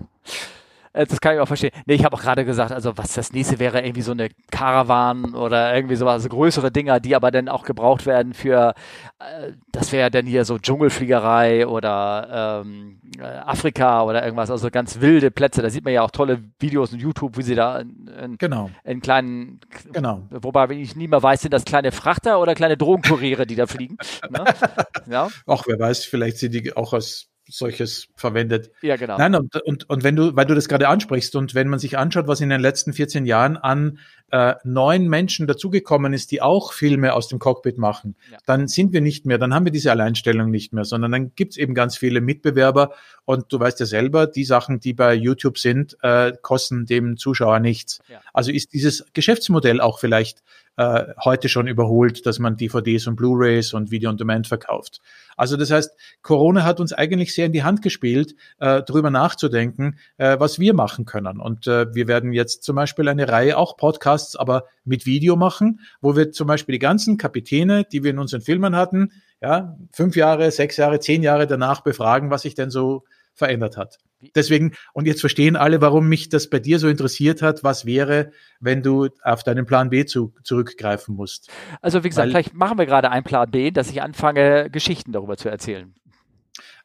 das 0.94 1.20
kann 1.20 1.34
ich 1.34 1.40
auch 1.40 1.46
verstehen. 1.46 1.72
Nee, 1.86 1.94
ich 1.94 2.04
habe 2.04 2.16
auch 2.16 2.22
gerade 2.22 2.44
gesagt, 2.44 2.70
also 2.70 2.96
was 2.96 3.14
das 3.14 3.32
nächste 3.32 3.58
wäre, 3.58 3.80
irgendwie 3.80 4.02
so 4.02 4.12
eine 4.12 4.28
Caravan 4.52 5.34
oder 5.34 5.74
irgendwie 5.74 5.96
sowas, 5.96 6.14
also 6.14 6.28
größere 6.28 6.70
Dinger, 6.70 7.00
die 7.00 7.16
aber 7.16 7.32
dann 7.32 7.48
auch 7.48 7.64
gebraucht 7.64 8.06
werden 8.06 8.32
für, 8.32 8.74
äh, 9.18 9.52
das 9.72 9.90
wäre 9.90 10.10
dann 10.10 10.24
hier 10.24 10.44
so 10.44 10.58
Dschungelfliegerei 10.58 11.66
oder 11.66 12.62
ähm, 12.64 13.00
äh, 13.18 13.24
Afrika 13.24 14.04
oder 14.04 14.24
irgendwas, 14.24 14.50
also 14.50 14.70
ganz 14.70 15.00
wilde 15.00 15.32
Plätze. 15.32 15.62
Da 15.62 15.70
sieht 15.70 15.84
man 15.84 15.92
ja 15.92 16.02
auch 16.02 16.12
tolle 16.12 16.44
Videos 16.60 16.92
in 16.92 17.00
YouTube, 17.00 17.36
wie 17.36 17.42
sie 17.42 17.56
da 17.56 17.80
in, 17.80 18.08
in, 18.22 18.38
genau. 18.38 18.70
in 18.84 19.00
kleinen, 19.00 19.60
genau. 19.92 20.22
wobei 20.30 20.70
ich 20.70 20.94
nie 20.94 21.08
mehr 21.08 21.22
weiß, 21.22 21.42
sind 21.42 21.52
das 21.52 21.64
kleine 21.64 21.90
Frachter 21.90 22.40
oder 22.40 22.54
kleine 22.54 22.76
Drogenkuriere, 22.76 23.46
die 23.46 23.56
da 23.56 23.66
fliegen. 23.66 23.96
ne? 24.30 24.44
ja? 25.10 25.28
Auch 25.46 25.66
wer 25.66 25.78
weiß, 25.78 26.04
vielleicht 26.04 26.38
sind 26.38 26.54
die 26.54 26.76
auch 26.76 26.92
aus 26.92 27.33
solches 27.48 28.08
verwendet. 28.16 28.70
Ja, 28.82 28.96
genau. 28.96 29.18
Nein, 29.18 29.34
und, 29.34 29.56
und, 29.56 29.88
und 29.90 30.02
wenn 30.02 30.16
du, 30.16 30.34
weil 30.34 30.46
du 30.46 30.54
das 30.54 30.68
gerade 30.68 30.88
ansprichst 30.88 31.36
und 31.36 31.54
wenn 31.54 31.68
man 31.68 31.78
sich 31.78 31.98
anschaut, 31.98 32.26
was 32.26 32.40
in 32.40 32.48
den 32.48 32.60
letzten 32.60 32.92
14 32.92 33.26
Jahren 33.26 33.56
an 33.56 33.98
äh, 34.34 34.56
neun 34.64 35.08
Menschen 35.08 35.46
dazugekommen 35.46 36.12
ist, 36.12 36.32
die 36.32 36.42
auch 36.42 36.72
Filme 36.72 37.12
aus 37.12 37.28
dem 37.28 37.38
Cockpit 37.38 37.78
machen, 37.78 38.16
ja. 38.32 38.38
dann 38.46 38.66
sind 38.66 38.92
wir 38.92 39.00
nicht 39.00 39.26
mehr, 39.26 39.38
dann 39.38 39.54
haben 39.54 39.64
wir 39.64 39.70
diese 39.70 39.92
Alleinstellung 39.92 40.50
nicht 40.50 40.72
mehr, 40.72 40.84
sondern 40.84 41.12
dann 41.12 41.32
gibt's 41.36 41.56
eben 41.56 41.72
ganz 41.72 41.96
viele 41.96 42.20
Mitbewerber 42.20 42.90
und 43.26 43.52
du 43.52 43.60
weißt 43.60 43.78
ja 43.78 43.86
selber, 43.86 44.26
die 44.26 44.42
Sachen, 44.42 44.80
die 44.80 44.92
bei 44.92 45.14
YouTube 45.14 45.56
sind, 45.56 45.96
äh, 46.02 46.32
kosten 46.42 46.84
dem 46.84 47.16
Zuschauer 47.16 47.60
nichts. 47.60 48.00
Ja. 48.08 48.20
Also 48.32 48.50
ist 48.50 48.72
dieses 48.72 49.06
Geschäftsmodell 49.12 49.80
auch 49.80 50.00
vielleicht 50.00 50.42
äh, 50.76 51.04
heute 51.24 51.48
schon 51.48 51.68
überholt, 51.68 52.26
dass 52.26 52.40
man 52.40 52.56
DVDs 52.56 53.06
und 53.06 53.14
Blu-rays 53.14 53.72
und 53.72 53.92
Video 53.92 54.10
on 54.10 54.16
Demand 54.16 54.48
verkauft. 54.48 55.00
Also 55.36 55.56
das 55.56 55.70
heißt, 55.70 55.92
Corona 56.22 56.64
hat 56.64 56.80
uns 56.80 56.92
eigentlich 56.92 57.34
sehr 57.34 57.46
in 57.46 57.52
die 57.52 57.62
Hand 57.62 57.82
gespielt, 57.82 58.34
äh, 58.58 58.82
darüber 58.86 59.10
nachzudenken, 59.10 59.98
äh, 60.16 60.38
was 60.38 60.58
wir 60.58 60.74
machen 60.74 61.04
können. 61.04 61.40
Und 61.40 61.66
äh, 61.66 61.92
wir 61.94 62.08
werden 62.08 62.32
jetzt 62.32 62.62
zum 62.62 62.76
Beispiel 62.76 63.08
eine 63.08 63.28
Reihe 63.28 63.56
auch 63.56 63.76
Podcasts, 63.76 64.23
aber 64.34 64.64
mit 64.84 65.06
Video 65.06 65.36
machen, 65.36 65.80
wo 66.00 66.16
wir 66.16 66.32
zum 66.32 66.46
Beispiel 66.46 66.74
die 66.74 66.78
ganzen 66.78 67.18
Kapitäne, 67.18 67.84
die 67.84 68.02
wir 68.02 68.10
in 68.10 68.18
unseren 68.18 68.40
Filmen 68.40 68.74
hatten, 68.74 69.10
ja, 69.40 69.76
fünf 69.92 70.16
Jahre, 70.16 70.50
sechs 70.50 70.76
Jahre, 70.76 71.00
zehn 71.00 71.22
Jahre 71.22 71.46
danach 71.46 71.82
befragen, 71.82 72.30
was 72.30 72.42
sich 72.42 72.54
denn 72.54 72.70
so 72.70 73.04
verändert 73.34 73.76
hat. 73.76 73.98
Deswegen, 74.34 74.72
und 74.94 75.06
jetzt 75.06 75.20
verstehen 75.20 75.56
alle, 75.56 75.80
warum 75.80 76.08
mich 76.08 76.28
das 76.28 76.48
bei 76.48 76.58
dir 76.58 76.78
so 76.78 76.88
interessiert 76.88 77.42
hat, 77.42 77.62
was 77.62 77.84
wäre, 77.84 78.30
wenn 78.60 78.82
du 78.82 79.08
auf 79.22 79.42
deinen 79.42 79.66
Plan 79.66 79.90
B 79.90 80.06
zu, 80.06 80.32
zurückgreifen 80.44 81.14
musst. 81.14 81.50
Also 81.82 82.04
wie 82.04 82.08
gesagt, 82.08 82.26
Weil, 82.26 82.30
vielleicht 82.30 82.54
machen 82.54 82.78
wir 82.78 82.86
gerade 82.86 83.10
einen 83.10 83.24
Plan 83.24 83.50
B, 83.50 83.70
dass 83.70 83.90
ich 83.90 84.00
anfange, 84.00 84.70
Geschichten 84.70 85.12
darüber 85.12 85.36
zu 85.36 85.48
erzählen. 85.48 85.94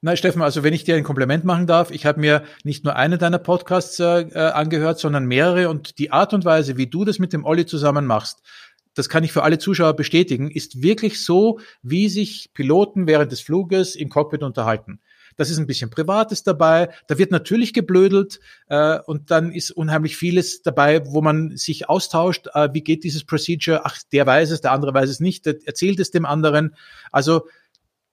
Na, 0.01 0.15
Steffen, 0.15 0.41
also 0.41 0.63
wenn 0.63 0.73
ich 0.73 0.85
dir 0.85 0.95
ein 0.95 1.03
Kompliment 1.03 1.43
machen 1.43 1.67
darf, 1.67 1.91
ich 1.91 2.05
habe 2.05 2.21
mir 2.21 2.43
nicht 2.63 2.85
nur 2.85 2.95
einen 2.95 3.19
deiner 3.19 3.37
Podcasts 3.37 3.99
äh, 3.99 4.21
äh, 4.21 4.51
angehört, 4.51 4.97
sondern 4.97 5.25
mehrere 5.25 5.69
und 5.69 5.99
die 5.99 6.11
Art 6.11 6.33
und 6.33 6.45
Weise, 6.45 6.77
wie 6.77 6.87
du 6.87 7.03
das 7.03 7.19
mit 7.19 7.33
dem 7.33 7.43
Olli 7.43 7.65
zusammen 7.65 8.05
machst, 8.05 8.41
das 8.93 9.09
kann 9.09 9.25
ich 9.25 9.33
für 9.33 9.43
alle 9.43 9.59
Zuschauer 9.59 9.97
bestätigen, 9.97 10.49
ist 10.49 10.81
wirklich 10.81 11.23
so, 11.23 11.59
wie 11.81 12.07
sich 12.07 12.51
Piloten 12.53 13.07
während 13.07 13.31
des 13.33 13.41
Fluges 13.41 13.95
im 13.95 14.09
Cockpit 14.09 14.41
unterhalten. 14.41 15.01
Das 15.35 15.49
ist 15.49 15.57
ein 15.57 15.67
bisschen 15.67 15.89
Privates 15.89 16.43
dabei. 16.43 16.89
Da 17.07 17.17
wird 17.17 17.31
natürlich 17.31 17.73
geblödelt 17.73 18.41
äh, 18.67 18.99
und 19.05 19.31
dann 19.31 19.53
ist 19.53 19.71
unheimlich 19.71 20.17
vieles 20.17 20.61
dabei, 20.63 21.05
wo 21.05 21.21
man 21.21 21.55
sich 21.55 21.87
austauscht. 21.87 22.47
Äh, 22.53 22.69
wie 22.73 22.83
geht 22.83 23.05
dieses 23.05 23.23
Procedure? 23.23 23.85
Ach, 23.85 23.97
der 24.11 24.25
weiß 24.25 24.51
es, 24.51 24.59
der 24.59 24.73
andere 24.73 24.93
weiß 24.93 25.09
es 25.09 25.21
nicht. 25.21 25.45
Der 25.45 25.55
erzählt 25.65 25.99
es 26.01 26.11
dem 26.11 26.25
anderen. 26.25 26.75
Also 27.13 27.47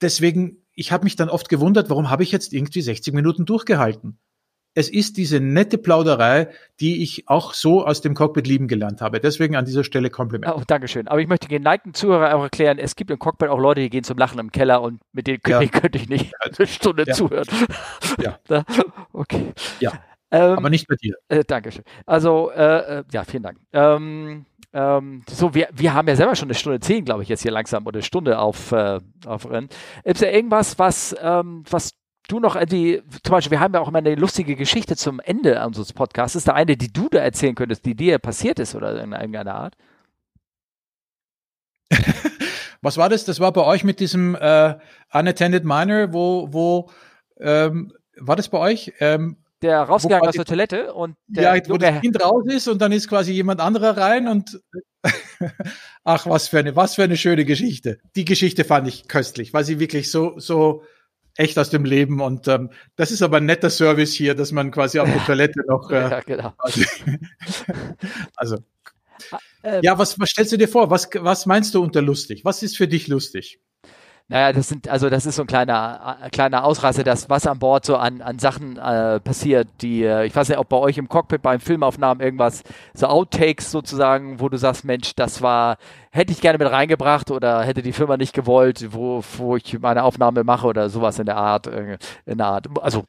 deswegen, 0.01 0.59
ich 0.77 0.93
habe 0.93 1.05
mich 1.05 1.17
dann 1.17 1.29
oft 1.29 1.49
gewundert, 1.49 1.91
warum 1.91 2.11
habe 2.11 2.23
ich 2.23 2.31
jetzt 2.31 2.53
irgendwie 2.53 2.83
60 2.83 3.13
Minuten 3.13 3.45
durchgehalten? 3.45 4.19
es 4.77 4.91
ist 4.91 5.17
diese 5.17 5.41
nette 5.41 5.79
Plauderei, 5.79 6.49
die 6.81 7.03
ich 7.03 7.29
auch 7.29 7.55
so 7.55 7.85
aus 7.85 8.03
dem 8.03 8.13
Cockpit 8.15 8.47
lieben 8.47 8.69
gelernt 8.69 9.01
habe. 9.01 9.21
Deswegen 9.21 9.57
an 9.57 9.65
dieser 9.65 9.85
Stelle 9.85 10.11
Kompliment. 10.11 10.53
Oh, 10.55 10.63
Dankeschön. 10.67 11.09
Aber 11.09 11.19
ich 11.19 11.27
möchte 11.27 11.49
den 11.49 11.59
geneigten 11.59 11.95
Zuhörer 11.95 12.37
auch 12.37 12.43
erklären, 12.43 12.79
es 12.79 12.95
gibt 12.95 13.11
im 13.11 13.19
Cockpit 13.19 13.49
auch 13.49 13.59
Leute, 13.59 13.81
die 13.81 13.89
gehen 13.89 14.05
zum 14.05 14.19
Lachen 14.19 14.39
im 14.39 14.53
Keller 14.53 14.83
und 14.83 15.01
mit 15.13 15.27
denen 15.27 15.41
ja. 15.47 15.65
könnte 15.67 15.97
ich 15.97 16.11
nicht 16.11 16.35
eine 16.41 16.67
Stunde 16.67 17.05
ja. 17.07 17.15
zuhören. 17.15 17.47
Ja. 18.21 18.39
okay. 19.15 19.55
Ja. 19.81 19.93
Ähm, 20.31 20.59
Aber 20.59 20.71
nicht 20.71 20.89
mit 20.89 21.03
dir. 21.03 21.15
Äh, 21.29 21.45
Dankeschön. 21.45 21.85
Also, 22.05 22.51
äh, 22.51 22.99
äh, 22.99 23.05
ja, 23.13 23.25
vielen 23.25 23.43
Dank. 23.43 23.59
Ähm, 23.73 24.47
ähm, 24.73 25.23
so, 25.29 25.55
wir, 25.55 25.69
wir 25.73 25.95
haben 25.95 26.09
ja 26.09 26.17
selber 26.17 26.35
schon 26.35 26.49
eine 26.49 26.55
Stunde 26.55 26.81
zehn, 26.81 27.05
glaube 27.05 27.23
ich, 27.23 27.29
jetzt 27.29 27.43
hier 27.43 27.53
langsam 27.53 27.87
oder 27.87 27.97
eine 27.97 28.03
Stunde 28.03 28.39
auf, 28.39 28.73
äh, 28.73 29.01
auf 29.25 29.49
Rennen. 29.49 29.69
Ist 30.05 30.23
da 30.23 30.27
irgendwas, 30.27 30.79
was, 30.79 31.15
ähm, 31.21 31.65
was 31.71 31.93
du 32.29 32.41
noch 32.41 32.63
die, 32.65 33.03
zum 33.23 33.33
Beispiel, 33.33 33.53
wir 33.53 33.61
haben 33.61 33.75
ja 33.75 33.81
auch 33.81 33.89
immer 33.89 33.99
eine 33.99 34.17
lustige 34.17 34.57
Geschichte 34.57 34.97
zum 34.97 35.21
Ende 35.21 35.65
unseres 35.65 35.93
Podcasts. 35.93 36.37
Ist 36.37 36.49
da 36.49 36.55
eine, 36.55 36.77
die 36.77 36.93
du 36.93 37.09
da 37.09 37.21
erzählen 37.21 37.55
könntest, 37.55 37.87
die 37.87 37.95
dir 37.95 38.19
passiert 38.19 38.59
ist 38.59 38.75
oder 38.75 39.01
in 39.03 39.13
irgendeiner 39.13 39.55
Art? 39.55 39.77
Was 42.83 42.97
war 42.97 43.09
das? 43.09 43.25
Das 43.25 43.41
war 43.41 43.53
bei 43.53 43.63
euch 43.63 43.85
mit 43.85 44.01
diesem 44.01 44.35
äh, 44.35 44.77
Unattended 45.13 45.65
Minor, 45.65 46.13
wo, 46.13 46.53
wo 46.53 46.91
ähm, 47.41 47.93
war 48.19 48.37
das 48.37 48.49
bei 48.49 48.59
euch? 48.59 48.93
Ähm, 49.01 49.37
der 49.67 49.83
rausgegangen 49.83 50.29
aus 50.29 50.35
der 50.35 50.45
Toilette 50.45 50.95
und 50.95 51.17
der 51.27 51.57
ja, 51.57 51.69
wo 51.69 51.77
das 51.77 52.01
Kind 52.01 52.23
raus 52.23 52.45
ist 52.47 52.69
und 52.69 52.81
dann 52.81 52.93
ist 52.93 53.09
quasi 53.09 53.33
jemand 53.33 53.61
anderer 53.61 53.97
rein 53.97 54.29
und 54.29 54.61
ach, 56.05 56.27
was 56.27 56.49
für 56.49 56.59
eine, 56.59 56.77
was 56.77 56.95
für 56.95 57.03
eine 57.03 57.17
schöne 57.17 57.45
Geschichte. 57.45 57.99
Die 58.15 58.25
Geschichte 58.25 58.65
fand 58.65 58.89
ich 58.89 59.09
köstlich, 59.09 59.53
weil 59.53 59.65
sie 59.65 59.79
wirklich 59.79 60.11
so, 60.11 60.39
so, 60.39 60.83
echt 61.37 61.59
aus 61.59 61.71
dem 61.71 61.85
Leben. 61.85 62.21
Und 62.21 62.49
ähm, 62.49 62.71
das 62.97 63.11
ist 63.11 63.23
aber 63.23 63.39
ein 63.39 63.47
netter 63.47 63.71
Service 63.71 64.13
hier, 64.13 64.35
dass 64.35 64.53
man 64.53 64.71
quasi 64.71 64.99
auf 64.99 65.09
der 65.09 65.25
Toilette 65.27 65.61
noch. 65.69 65.91
Äh, 65.91 66.11
ja, 66.11 66.21
genau. 66.21 66.55
also. 68.37 68.59
Ah, 69.31 69.39
ähm, 69.63 69.81
ja, 69.83 69.99
was, 69.99 70.19
was 70.19 70.31
stellst 70.31 70.53
du 70.53 70.57
dir 70.57 70.69
vor? 70.69 70.91
Was, 70.91 71.09
was 71.15 71.47
meinst 71.47 71.75
du 71.75 71.83
unter 71.83 72.03
lustig? 72.03 72.45
Was 72.45 72.63
ist 72.63 72.77
für 72.77 72.89
dich 72.89 73.09
lustig? 73.09 73.61
Naja, 74.29 74.53
das 74.53 74.69
sind, 74.69 74.89
also 74.89 75.09
das 75.09 75.25
ist 75.25 75.37
so 75.37 75.43
ein 75.43 75.47
kleiner, 75.47 76.19
äh, 76.21 76.31
kleiner 76.31 76.65
Ausreißer, 76.65 77.05
das, 77.05 77.31
was 77.31 77.47
an 77.47 77.61
Bord 77.61 77.85
so 77.85 77.97
an, 77.97 78.21
an 78.23 78.41
Sachen 78.41 78.77
äh, 78.77 79.21
passiert, 79.21 79.69
die, 79.83 80.03
äh, 80.03 80.27
ich 80.27 80.35
weiß 80.35 80.49
nicht, 80.49 80.59
ob 80.59 80.69
bei 80.69 80.79
euch 80.79 80.99
im 80.99 81.09
Cockpit 81.09 81.43
beim 81.43 81.61
Filmaufnahmen 81.61 82.21
irgendwas, 82.21 82.65
so 82.93 83.07
Outtakes 83.07 83.71
sozusagen, 83.71 84.41
wo 84.41 84.49
du 84.49 84.59
sagst, 84.59 84.85
Mensch, 84.85 85.15
das 85.15 85.43
war, 85.43 85.77
hätte 86.11 86.33
ich 86.33 86.41
gerne 86.41 86.59
mit 86.59 86.69
reingebracht 86.69 87.31
oder 87.31 87.63
hätte 87.63 87.83
die 87.83 87.93
Firma 87.93 88.17
nicht 88.17 88.33
gewollt, 88.33 88.89
wo, 88.91 89.23
wo 89.37 89.57
ich 89.57 89.79
meine 89.79 90.03
Aufnahme 90.03 90.43
mache 90.43 90.67
oder 90.67 90.89
sowas 90.89 91.21
in 91.21 91.27
der 91.27 91.37
Art, 91.37 91.69
äh, 91.69 91.97
in 92.25 92.39
der 92.39 92.49
Art, 92.49 92.67
also. 92.83 93.05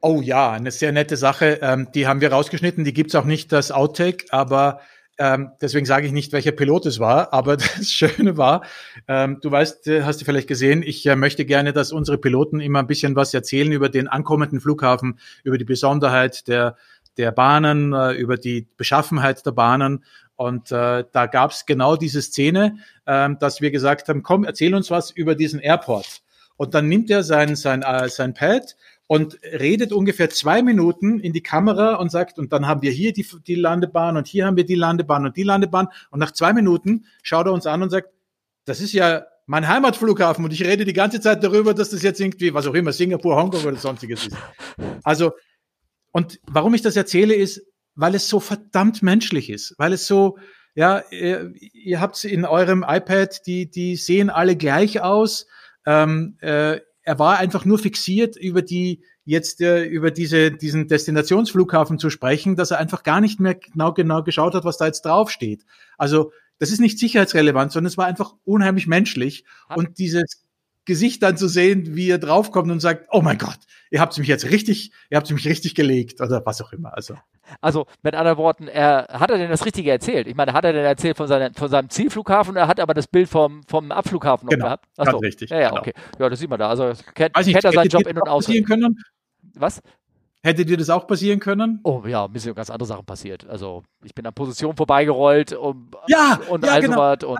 Oh 0.00 0.20
ja, 0.20 0.50
eine 0.50 0.72
sehr 0.72 0.90
nette 0.90 1.16
Sache. 1.16 1.60
Ähm, 1.62 1.88
die 1.94 2.08
haben 2.08 2.20
wir 2.20 2.32
rausgeschnitten, 2.32 2.84
die 2.84 2.94
gibt's 2.94 3.14
auch 3.14 3.24
nicht, 3.24 3.52
das 3.52 3.70
Outtake, 3.70 4.24
aber 4.30 4.80
ähm, 5.20 5.50
deswegen 5.60 5.84
sage 5.84 6.06
ich 6.06 6.12
nicht, 6.12 6.32
welcher 6.32 6.52
Pilot 6.52 6.86
es 6.86 6.98
war, 6.98 7.34
aber 7.34 7.56
das 7.58 7.90
Schöne 7.90 8.38
war, 8.38 8.64
ähm, 9.06 9.38
du 9.42 9.50
weißt, 9.50 9.86
äh, 9.88 10.02
hast 10.02 10.20
du 10.20 10.24
vielleicht 10.24 10.48
gesehen, 10.48 10.82
ich 10.82 11.04
äh, 11.04 11.14
möchte 11.14 11.44
gerne, 11.44 11.74
dass 11.74 11.92
unsere 11.92 12.16
Piloten 12.16 12.58
immer 12.58 12.78
ein 12.78 12.86
bisschen 12.86 13.14
was 13.16 13.34
erzählen 13.34 13.70
über 13.70 13.90
den 13.90 14.08
ankommenden 14.08 14.60
Flughafen, 14.60 15.18
über 15.44 15.58
die 15.58 15.66
Besonderheit 15.66 16.48
der, 16.48 16.76
der 17.18 17.32
Bahnen, 17.32 17.92
äh, 17.92 18.12
über 18.12 18.38
die 18.38 18.66
Beschaffenheit 18.78 19.44
der 19.44 19.52
Bahnen. 19.52 20.04
Und 20.36 20.72
äh, 20.72 21.04
da 21.12 21.26
gab 21.26 21.50
es 21.50 21.66
genau 21.66 21.96
diese 21.96 22.22
Szene, 22.22 22.78
äh, 23.04 23.28
dass 23.38 23.60
wir 23.60 23.70
gesagt 23.70 24.08
haben, 24.08 24.22
komm, 24.22 24.44
erzähl 24.44 24.74
uns 24.74 24.90
was 24.90 25.10
über 25.10 25.34
diesen 25.34 25.60
Airport. 25.60 26.22
Und 26.56 26.72
dann 26.72 26.88
nimmt 26.88 27.10
er 27.10 27.24
sein, 27.24 27.56
sein, 27.56 27.82
äh, 27.82 28.08
sein 28.08 28.32
Pad 28.32 28.74
und 29.10 29.40
redet 29.42 29.92
ungefähr 29.92 30.30
zwei 30.30 30.62
Minuten 30.62 31.18
in 31.18 31.32
die 31.32 31.42
Kamera 31.42 31.96
und 31.96 32.12
sagt, 32.12 32.38
und 32.38 32.52
dann 32.52 32.68
haben 32.68 32.80
wir 32.80 32.92
hier 32.92 33.12
die, 33.12 33.26
die 33.44 33.56
Landebahn 33.56 34.16
und 34.16 34.28
hier 34.28 34.46
haben 34.46 34.56
wir 34.56 34.64
die 34.64 34.76
Landebahn 34.76 35.26
und 35.26 35.36
die 35.36 35.42
Landebahn. 35.42 35.88
Und 36.10 36.20
nach 36.20 36.30
zwei 36.30 36.52
Minuten 36.52 37.06
schaut 37.20 37.46
er 37.46 37.52
uns 37.52 37.66
an 37.66 37.82
und 37.82 37.90
sagt, 37.90 38.10
das 38.66 38.80
ist 38.80 38.92
ja 38.92 39.24
mein 39.46 39.66
Heimatflughafen 39.66 40.44
und 40.44 40.52
ich 40.52 40.64
rede 40.64 40.84
die 40.84 40.92
ganze 40.92 41.20
Zeit 41.20 41.42
darüber, 41.42 41.74
dass 41.74 41.90
das 41.90 42.02
jetzt 42.04 42.20
irgendwie, 42.20 42.54
was 42.54 42.68
auch 42.68 42.74
immer, 42.74 42.92
Singapur, 42.92 43.34
Hongkong 43.34 43.64
oder 43.64 43.76
sonstiges 43.78 44.28
ist. 44.28 44.36
Also, 45.02 45.32
und 46.12 46.38
warum 46.46 46.74
ich 46.74 46.82
das 46.82 46.94
erzähle, 46.94 47.34
ist, 47.34 47.66
weil 47.96 48.14
es 48.14 48.28
so 48.28 48.38
verdammt 48.38 49.02
menschlich 49.02 49.50
ist, 49.50 49.74
weil 49.76 49.92
es 49.92 50.06
so, 50.06 50.38
ja, 50.76 51.02
ihr, 51.10 51.52
ihr 51.56 52.00
habt 52.00 52.22
in 52.24 52.44
eurem 52.44 52.84
iPad, 52.86 53.44
die, 53.44 53.68
die 53.68 53.96
sehen 53.96 54.30
alle 54.30 54.54
gleich 54.54 55.00
aus. 55.00 55.48
Ähm, 55.84 56.36
äh, 56.42 56.78
er 57.02 57.18
war 57.18 57.38
einfach 57.38 57.64
nur 57.64 57.78
fixiert 57.78 58.36
über 58.36 58.62
die 58.62 59.02
jetzt 59.24 59.60
äh, 59.60 59.84
über 59.84 60.10
diese 60.10 60.50
diesen 60.50 60.88
Destinationsflughafen 60.88 61.98
zu 61.98 62.10
sprechen, 62.10 62.56
dass 62.56 62.70
er 62.70 62.78
einfach 62.78 63.02
gar 63.02 63.20
nicht 63.20 63.40
mehr 63.40 63.54
genau 63.54 63.92
genau 63.92 64.22
geschaut 64.22 64.54
hat, 64.54 64.64
was 64.64 64.78
da 64.78 64.86
jetzt 64.86 65.04
draufsteht. 65.04 65.64
Also 65.98 66.32
das 66.58 66.70
ist 66.70 66.80
nicht 66.80 66.98
sicherheitsrelevant, 66.98 67.72
sondern 67.72 67.88
es 67.88 67.98
war 67.98 68.06
einfach 68.06 68.34
unheimlich 68.44 68.86
menschlich 68.86 69.44
und 69.74 69.98
dieses 69.98 70.44
Gesicht 70.90 71.22
dann 71.22 71.36
zu 71.36 71.46
sehen, 71.46 71.94
wie 71.94 72.10
er 72.10 72.18
draufkommt 72.18 72.68
und 72.68 72.80
sagt, 72.80 73.06
oh 73.12 73.20
mein 73.22 73.38
Gott, 73.38 73.58
ihr 73.92 74.00
habt 74.00 74.18
mich 74.18 74.26
jetzt 74.26 74.50
richtig, 74.50 74.90
ihr 75.08 75.16
habt 75.16 75.30
mich 75.30 75.46
richtig 75.46 75.76
gelegt 75.76 76.20
oder 76.20 76.44
was 76.44 76.60
auch 76.60 76.72
immer. 76.72 76.96
Also, 76.96 77.14
also 77.60 77.86
mit 78.02 78.16
anderen 78.16 78.38
Worten, 78.38 78.66
er, 78.66 79.06
hat 79.08 79.30
er 79.30 79.38
denn 79.38 79.50
das 79.50 79.64
Richtige 79.64 79.92
erzählt? 79.92 80.26
Ich 80.26 80.34
meine, 80.34 80.52
hat 80.52 80.64
er 80.64 80.72
denn 80.72 80.84
erzählt 80.84 81.16
von, 81.16 81.28
seinen, 81.28 81.54
von 81.54 81.68
seinem 81.68 81.90
Zielflughafen 81.90 82.56
er 82.56 82.66
hat 82.66 82.80
aber 82.80 82.92
das 82.92 83.06
Bild 83.06 83.28
vom, 83.28 83.62
vom 83.68 83.92
Abflughafen 83.92 84.46
noch 84.46 84.50
genau, 84.50 84.64
gehabt? 84.64 84.86
Achso. 84.96 85.12
Ganz 85.12 85.22
richtig. 85.22 85.50
Ja, 85.50 85.60
ja, 85.60 85.68
genau. 85.68 85.80
okay. 85.80 85.92
Ja, 86.18 86.28
das 86.28 86.40
sieht 86.40 86.50
man 86.50 86.58
da. 86.58 86.68
Also 86.68 86.92
kennt, 87.14 87.36
Weiß 87.36 87.46
kennt 87.46 87.64
er 87.64 87.72
seinen 87.72 87.88
Job 87.88 88.06
in- 88.08 88.18
und 88.18 88.66
können? 88.66 88.98
Was? 89.54 89.80
Hätte 90.42 90.64
dir 90.64 90.76
das 90.76 90.90
auch 90.90 91.06
passieren 91.06 91.38
können? 91.38 91.80
Oh 91.84 92.02
ja, 92.04 92.26
mir 92.26 92.40
sind 92.40 92.56
ganz 92.56 92.70
andere 92.70 92.88
Sachen 92.88 93.04
passiert. 93.04 93.46
Also 93.46 93.84
ich 94.02 94.14
bin 94.14 94.26
an 94.26 94.34
Position 94.34 94.74
vorbeigerollt 94.74 95.52
und, 95.52 95.94
ja, 96.08 96.40
und 96.48 96.64
ja, 96.64 96.72
all 96.72 96.80
genau. 96.80 97.12
Und 97.12 97.38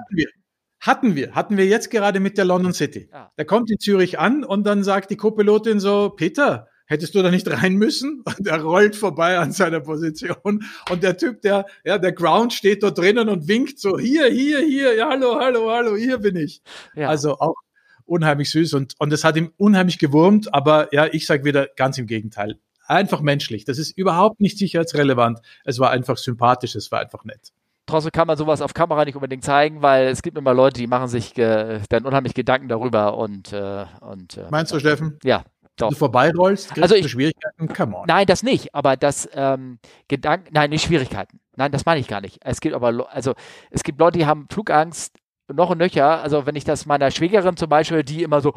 Hatten 0.81 1.15
wir. 1.15 1.35
Hatten 1.35 1.59
wir, 1.59 1.67
jetzt 1.67 1.91
gerade 1.91 2.21
mit 2.21 2.39
der 2.39 2.47
London 2.47 2.73
City. 2.73 3.11
Ja. 3.13 3.31
Der 3.37 3.45
kommt 3.45 3.71
in 3.71 3.79
Zürich 3.79 4.19
an 4.19 4.45
und 4.45 4.65
dann 4.67 4.83
sagt 4.83 5.11
die 5.11 5.17
Co-Pilotin 5.17 5.79
so, 5.79 6.09
Peter, 6.09 6.69
hättest 6.87 7.15
du 7.15 7.23
da 7.23 7.31
nicht 7.31 7.49
rein 7.51 7.75
müssen? 7.75 8.25
Und 8.39 8.47
er 8.47 8.63
rollt 8.63 8.97
vorbei 8.97 9.39
an 9.39 9.53
seiner 9.53 9.81
Position 9.81 10.65
und 10.91 11.03
der 11.03 11.17
Typ, 11.17 11.43
der, 11.43 11.67
ja, 11.85 11.99
der 11.99 12.13
Ground 12.13 12.53
steht 12.53 12.83
dort 12.83 12.99
drinnen 12.99 13.29
und 13.29 13.47
winkt 13.47 13.79
so, 13.79 13.99
hier, 13.99 14.27
hier, 14.27 14.61
hier, 14.61 14.97
ja, 14.97 15.09
hallo, 15.09 15.39
hallo, 15.39 15.71
hallo, 15.71 15.97
hier 15.97 16.19
bin 16.19 16.37
ich. 16.37 16.63
ja. 16.97 17.09
Also 17.09 17.39
auch 17.39 17.55
unheimlich 18.07 18.51
süß 18.51 18.75
und, 18.75 18.95
und 18.99 19.13
es 19.13 19.23
hat 19.23 19.37
ihm 19.37 19.53
unheimlich 19.57 19.99
gewurmt, 19.99 20.53
aber 20.53 20.93
ja, 20.93 21.07
ich 21.07 21.27
sage 21.27 21.45
wieder 21.45 21.69
ganz 21.77 21.97
im 21.99 22.07
Gegenteil. 22.07 22.59
Einfach 22.87 23.21
menschlich. 23.21 23.65
Das 23.65 23.79
ist 23.79 23.97
überhaupt 23.97 24.41
nicht 24.41 24.59
sicherheitsrelevant. 24.59 25.39
Es 25.65 25.79
war 25.79 25.91
einfach 25.91 26.17
sympathisch, 26.17 26.75
es 26.75 26.91
war 26.91 26.99
einfach 27.01 27.25
nett 27.25 27.53
trotzdem 27.91 28.13
kann 28.13 28.27
man 28.27 28.37
sowas 28.37 28.63
auf 28.63 28.75
Kamera 28.75 29.05
nicht 29.05 29.15
unbedingt 29.15 29.45
zeigen, 29.45 29.83
weil 29.83 30.09
es 30.09 30.23
gibt 30.23 30.39
immer 30.39 30.55
Leute, 30.55 30.81
die 30.81 30.87
machen 30.87 31.09
sich 31.09 31.37
äh, 31.39 31.81
dann 31.89 32.05
unheimlich 32.05 32.35
Gedanken 32.35 32.69
darüber 32.69 33.17
und, 33.17 33.53
äh, 33.53 33.85
und 34.01 34.37
äh, 34.37 34.47
Meinst 34.51 34.73
du, 34.73 34.79
Steffen? 34.79 35.19
Ja. 35.23 35.45
Doch. 35.77 35.91
Du 35.91 35.97
vorbeirollst, 35.97 36.69
kriegst 36.69 36.83
also 36.83 36.95
ich, 36.95 37.03
du 37.03 37.09
Schwierigkeiten, 37.09 37.69
come 37.69 37.97
on. 37.97 38.05
Nein, 38.07 38.27
das 38.27 38.43
nicht, 38.43 38.75
aber 38.75 38.97
das 38.97 39.29
ähm, 39.33 39.79
Gedanken, 40.09 40.49
nein, 40.53 40.69
nicht 40.69 40.85
Schwierigkeiten. 40.85 41.41
Nein, 41.57 41.73
das 41.73 41.87
meine 41.87 42.01
ich 42.01 42.09
gar 42.09 42.21
nicht. 42.21 42.39
Es 42.45 42.61
gibt 42.61 42.75
aber, 42.75 43.09
also 43.11 43.35
es 43.71 43.83
gibt 43.83 43.99
Leute, 43.99 44.19
die 44.19 44.27
haben 44.27 44.47
Flugangst 44.51 45.17
noch 45.53 45.71
und 45.71 45.79
nöcher. 45.79 46.23
Also 46.23 46.47
wenn 46.47 46.57
ich 46.57 46.65
das 46.65 46.87
meiner 46.87 47.11
Schwägerin 47.11 47.57
zum 47.57 47.69
Beispiel, 47.69 48.03
die 48.03 48.23
immer 48.23 48.41
so, 48.41 48.53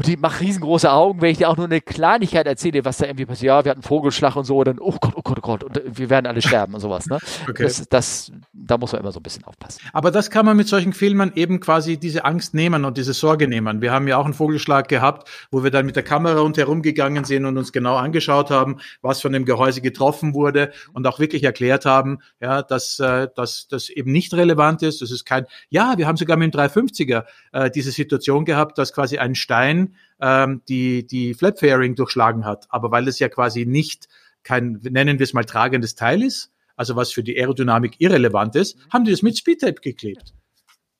und 0.00 0.06
die 0.06 0.16
macht 0.16 0.40
riesengroße 0.40 0.90
Augen, 0.90 1.20
wenn 1.20 1.30
ich 1.30 1.38
dir 1.38 1.50
auch 1.50 1.56
nur 1.56 1.66
eine 1.66 1.80
Kleinigkeit 1.80 2.46
erzähle, 2.46 2.84
was 2.84 2.98
da 2.98 3.06
irgendwie 3.06 3.26
passiert. 3.26 3.48
Ja, 3.48 3.64
wir 3.64 3.70
hatten 3.70 3.82
Vogelschlag 3.82 4.34
und 4.36 4.44
so, 4.44 4.64
dann, 4.64 4.78
oh 4.78 4.96
Gott, 5.00 5.12
oh 5.14 5.22
Gott, 5.22 5.38
oh 5.38 5.42
Gott, 5.42 5.64
und 5.64 5.80
wir 5.84 6.08
werden 6.08 6.26
alle 6.26 6.40
sterben 6.40 6.74
und 6.74 6.80
sowas. 6.80 7.06
Ne? 7.06 7.18
Okay. 7.48 7.64
Das, 7.64 7.88
das, 7.88 8.32
da 8.70 8.78
muss 8.78 8.92
man 8.92 9.00
immer 9.00 9.12
so 9.12 9.18
ein 9.18 9.22
bisschen 9.22 9.44
aufpassen. 9.44 9.80
Aber 9.92 10.10
das 10.10 10.30
kann 10.30 10.46
man 10.46 10.56
mit 10.56 10.68
solchen 10.68 10.92
Filmen 10.92 11.32
eben 11.34 11.58
quasi 11.60 11.96
diese 11.96 12.24
Angst 12.24 12.54
nehmen 12.54 12.84
und 12.84 12.96
diese 12.96 13.12
Sorge 13.12 13.48
nehmen. 13.48 13.82
Wir 13.82 13.92
haben 13.92 14.06
ja 14.06 14.16
auch 14.16 14.24
einen 14.24 14.34
Vogelschlag 14.34 14.88
gehabt, 14.88 15.28
wo 15.50 15.64
wir 15.64 15.70
dann 15.70 15.86
mit 15.86 15.96
der 15.96 16.04
Kamera 16.04 16.40
rundherum 16.40 16.82
gegangen 16.82 17.24
sind 17.24 17.46
und 17.46 17.58
uns 17.58 17.72
genau 17.72 17.96
angeschaut 17.96 18.50
haben, 18.50 18.78
was 19.02 19.20
von 19.20 19.32
dem 19.32 19.44
Gehäuse 19.44 19.80
getroffen 19.80 20.34
wurde 20.34 20.72
und 20.92 21.06
auch 21.06 21.18
wirklich 21.18 21.42
erklärt 21.42 21.84
haben, 21.84 22.18
ja, 22.40 22.62
dass, 22.62 23.00
äh, 23.00 23.28
dass 23.34 23.66
das 23.66 23.88
eben 23.88 24.12
nicht 24.12 24.32
relevant 24.34 24.82
ist. 24.82 25.02
Das 25.02 25.10
ist 25.10 25.24
kein, 25.24 25.46
ja, 25.68 25.94
wir 25.96 26.06
haben 26.06 26.16
sogar 26.16 26.36
mit 26.36 26.54
dem 26.54 26.60
350er 26.60 27.24
äh, 27.52 27.70
diese 27.70 27.90
Situation 27.90 28.44
gehabt, 28.44 28.78
dass 28.78 28.92
quasi 28.92 29.18
ein 29.18 29.34
Stein 29.34 29.96
ähm, 30.20 30.62
die, 30.68 31.06
die 31.06 31.34
Flap-Fairing 31.34 31.96
durchschlagen 31.96 32.44
hat. 32.44 32.66
Aber 32.68 32.92
weil 32.92 33.08
es 33.08 33.18
ja 33.18 33.28
quasi 33.28 33.66
nicht 33.66 34.08
kein, 34.44 34.80
nennen 34.82 35.18
wir 35.18 35.24
es 35.24 35.32
mal, 35.32 35.44
tragendes 35.44 35.96
Teil 35.96 36.22
ist, 36.22 36.52
also 36.80 36.96
was 36.96 37.12
für 37.12 37.22
die 37.22 37.38
Aerodynamik 37.38 37.96
irrelevant 37.98 38.56
ist, 38.56 38.78
haben 38.90 39.04
die 39.04 39.10
das 39.10 39.20
mit 39.20 39.36
Speedtape 39.36 39.82
geklebt. 39.82 40.32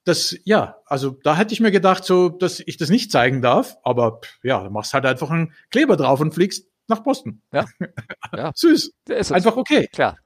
Das, 0.04 0.36
ja, 0.44 0.76
also 0.84 1.16
da 1.24 1.34
hätte 1.34 1.54
ich 1.54 1.60
mir 1.60 1.70
gedacht, 1.70 2.04
so, 2.04 2.28
dass 2.28 2.60
ich 2.60 2.76
das 2.76 2.90
nicht 2.90 3.10
zeigen 3.10 3.40
darf, 3.40 3.78
aber 3.82 4.20
ja, 4.42 4.62
du 4.62 4.68
machst 4.68 4.92
halt 4.92 5.06
einfach 5.06 5.30
einen 5.30 5.54
Kleber 5.70 5.96
drauf 5.96 6.20
und 6.20 6.34
fliegst 6.34 6.68
nach 6.86 7.02
Boston. 7.02 7.40
Ja. 7.50 7.64
ja. 8.36 8.52
Süß. 8.54 8.92
Einfach 9.30 9.56
okay. 9.56 9.88
Klar. 9.90 10.18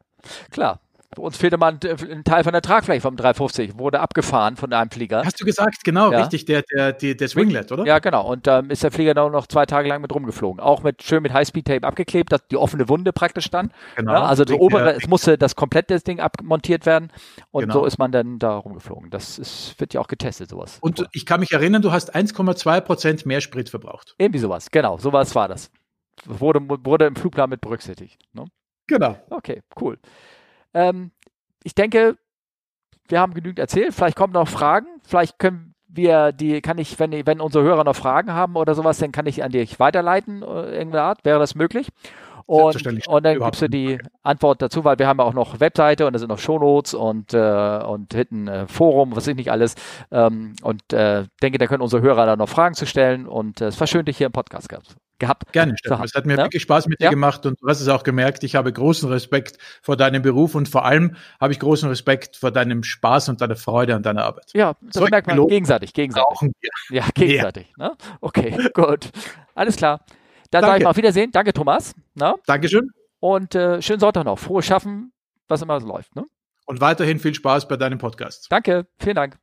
Klar. 0.51 0.81
Uns 1.19 1.37
fehlte 1.37 1.57
mal 1.57 1.73
ein, 1.73 1.81
ein, 2.11 2.25
Teil 2.25 2.45
von 2.45 2.53
der 2.53 2.63
Tragfläche 2.63 3.01
vom 3.01 3.17
350, 3.17 3.79
wurde 3.79 4.01
abgefahren 4.01 4.57
von 4.57 4.73
einem 4.73 4.91
Flieger. 4.91 5.23
Hast 5.25 5.41
du 5.41 5.45
gesagt, 5.45 5.85
genau, 5.85 6.13
ja. 6.13 6.21
richtig, 6.21 6.45
der, 6.45 6.63
der, 6.75 6.93
der, 6.93 7.15
der 7.15 7.29
Swinglet, 7.29 7.73
oder? 7.73 7.85
Ja, 7.85 7.99
genau. 7.99 8.27
Und 8.31 8.47
ähm, 8.49 8.71
ist 8.71 8.83
der 8.83 8.91
Flieger 8.91 9.15
dann 9.15 9.33
noch 9.33 9.47
zwei 9.47 9.67
Tage 9.67 9.89
lang 9.89 10.01
mit 10.01 10.15
rumgeflogen. 10.15 10.61
Auch 10.61 10.83
mit 10.83 11.03
schön 11.03 11.23
mit 11.23 11.33
Highspeed-Tape 11.33 11.87
abgeklebt, 11.87 12.33
dass 12.33 12.47
die 12.49 12.57
offene 12.57 12.89
Wunde 12.89 13.13
praktisch 13.13 13.51
dann. 13.51 13.73
Genau. 13.97 14.13
Ja, 14.13 14.23
also 14.25 14.45
das 14.45 14.57
obere, 14.59 14.95
es 14.95 15.07
musste 15.07 15.39
das 15.39 15.57
komplette 15.57 15.99
Ding 16.01 16.21
abmontiert 16.21 16.87
werden. 16.87 17.11
Und 17.51 17.63
genau. 17.63 17.75
so 17.75 17.85
ist 17.85 17.99
man 17.99 18.13
dann 18.13 18.39
da 18.39 18.57
rumgeflogen. 18.57 19.11
Das 19.11 19.39
ist, 19.39 19.79
wird 19.79 19.95
ja 19.95 20.01
auch 20.01 20.09
getestet, 20.09 20.51
sowas. 20.51 20.79
Und 20.81 21.07
ich 21.13 21.27
kann 21.27 21.41
mich 21.41 21.53
erinnern, 21.53 21.83
du 21.83 21.93
hast 21.93 22.15
1,2 22.15 22.81
Prozent 22.81 23.27
mehr 23.27 23.41
Sprit 23.41 23.69
verbraucht. 23.69 24.15
Irgendwie 24.19 24.39
sowas, 24.39 24.71
genau. 24.71 24.99
Sowas 24.99 25.35
war 25.35 25.49
das. 25.49 25.71
Wurde, 26.25 26.61
wurde 26.85 27.07
im 27.07 27.17
Flugplan 27.17 27.51
mit 27.51 27.61
berücksichtigt. 27.61 28.19
Ne? 28.33 28.45
Genau. 28.87 29.17
Okay, 29.31 29.63
cool. 29.81 29.99
Ähm, 30.75 31.11
ich 31.63 31.75
denke, 31.75 32.17
wir 33.09 33.21
haben 33.21 33.35
genügend 33.35 33.59
erzählt. 33.59 33.95
Vielleicht 33.95 34.17
kommen 34.17 34.33
noch 34.33 34.49
Fragen. 34.49 34.87
Vielleicht 35.03 35.39
können 35.39 35.75
wir 35.89 36.33
die, 36.33 36.61
kann 36.61 36.79
ich, 36.79 36.99
wenn, 36.99 37.13
wenn 37.27 37.41
unsere 37.41 37.65
Hörer 37.65 37.85
noch 37.85 37.97
Fragen 37.97 38.33
haben 38.33 38.57
oder 38.57 38.75
sowas, 38.75 38.99
dann 38.99 39.13
kann 39.13 39.27
ich 39.27 39.45
an 39.45 39.53
dich 39.53 39.79
weiterleiten, 39.79 40.43
äh, 40.43 40.73
irgendeine 40.73 41.03
Art. 41.03 41.25
Wäre 41.25 41.39
das 41.39 41.55
möglich? 41.55 41.89
Und, 42.47 43.09
und 43.09 43.25
dann 43.25 43.39
gibst 43.39 43.63
du 43.63 43.69
die 43.69 43.99
Antwort 44.23 44.61
dazu, 44.61 44.85
weil 44.85 44.99
wir 44.99 45.07
haben 45.07 45.19
ja 45.19 45.25
auch 45.25 45.33
noch 45.33 45.61
Webseite 45.61 46.07
und 46.07 46.13
da 46.13 46.19
sind 46.19 46.29
noch 46.29 46.39
Shownotes 46.39 46.93
und, 46.93 47.33
äh, 47.33 47.83
und 47.83 48.13
hinten 48.13 48.49
äh, 48.49 48.67
Forum, 48.67 49.17
was 49.17 49.27
ich 49.27 49.37
nicht 49.37 49.51
alles. 49.51 49.77
Ähm, 50.11 50.55
und 50.63 50.93
äh, 50.93 51.25
denke, 51.43 51.57
da 51.57 51.67
können 51.67 51.83
unsere 51.83 52.03
Hörer 52.03 52.27
da 52.27 52.37
noch 52.37 52.51
Fragen 52.51 52.75
zu 52.75 52.87
stellen 52.87 53.27
und 53.27 53.63
äh, 53.63 53.69
es 53.69 53.81
war 53.81 53.87
schön, 53.87 54.05
dich 54.05 54.19
hier 54.19 54.27
im 54.27 54.33
Podcast 54.33 54.69
gehabt 54.69 54.97
gehabt. 55.19 55.53
Gerne, 55.53 55.75
Stefan. 55.79 56.05
Es 56.05 56.15
hat 56.15 56.27
mir 56.27 56.37
ja? 56.37 56.45
wirklich 56.45 56.63
Spaß 56.63 56.87
mit 56.87 57.01
dir 57.01 57.05
ja? 57.05 57.11
gemacht 57.11 57.47
und 57.47 57.61
du 57.61 57.69
hast 57.69 57.81
es 57.81 57.89
auch 57.89 58.03
gemerkt. 58.03 58.45
Ich 58.45 58.55
habe 58.55 58.73
großen 58.73 59.09
Respekt 59.09 59.59
vor 59.83 59.97
deinem 59.97 60.23
Beruf 60.23 60.55
und 60.55 60.69
vor 60.69 60.85
allem 60.85 61.17
habe 61.41 61.53
ich 61.53 61.59
großen 61.59 61.89
Respekt 61.89 62.37
vor 62.37 62.51
deinem 62.51 62.83
Spaß 62.83 63.29
und 63.29 63.41
deiner 63.41 63.57
Freude 63.57 63.95
an 63.95 64.03
deiner 64.03 64.25
Arbeit. 64.25 64.51
Ja, 64.55 64.75
das 64.81 64.95
so 64.95 65.07
merkt 65.07 65.27
man 65.27 65.47
gegenseitig, 65.49 65.93
gegenseitig. 65.93 66.51
Ja, 66.91 67.05
gegenseitig. 67.15 67.73
Ne? 67.77 67.93
Okay, 68.21 68.57
gut. 68.75 69.11
Alles 69.55 69.77
klar. 69.77 70.05
Dann 70.51 70.65
sage 70.65 70.79
ich 70.79 70.85
mal 70.85 70.91
auf 70.91 70.97
Wiedersehen. 70.97 71.33
Danke, 71.33 71.53
Thomas. 71.53 71.95
Na? 72.15 72.33
Ne? 72.33 72.35
Dankeschön. 72.47 72.91
Und 73.21 73.55
äh, 73.55 73.81
schönen 73.83 74.01
Sonntag 74.01 74.25
noch. 74.25 74.39
Frohes 74.39 74.67
Schaffen, 74.67 75.13
was 75.49 75.63
immer 75.63 75.81
so 75.81 75.87
läuft. 75.87 76.15
Ne? 76.15 76.25
Und 76.67 76.81
weiterhin 76.81 77.19
viel 77.19 77.35
Spaß 77.35 77.69
bei 77.69 77.77
deinem 77.77 77.99
Podcast. 77.99 78.47
Danke, 78.51 78.87
vielen 78.99 79.17
Dank. 79.17 79.39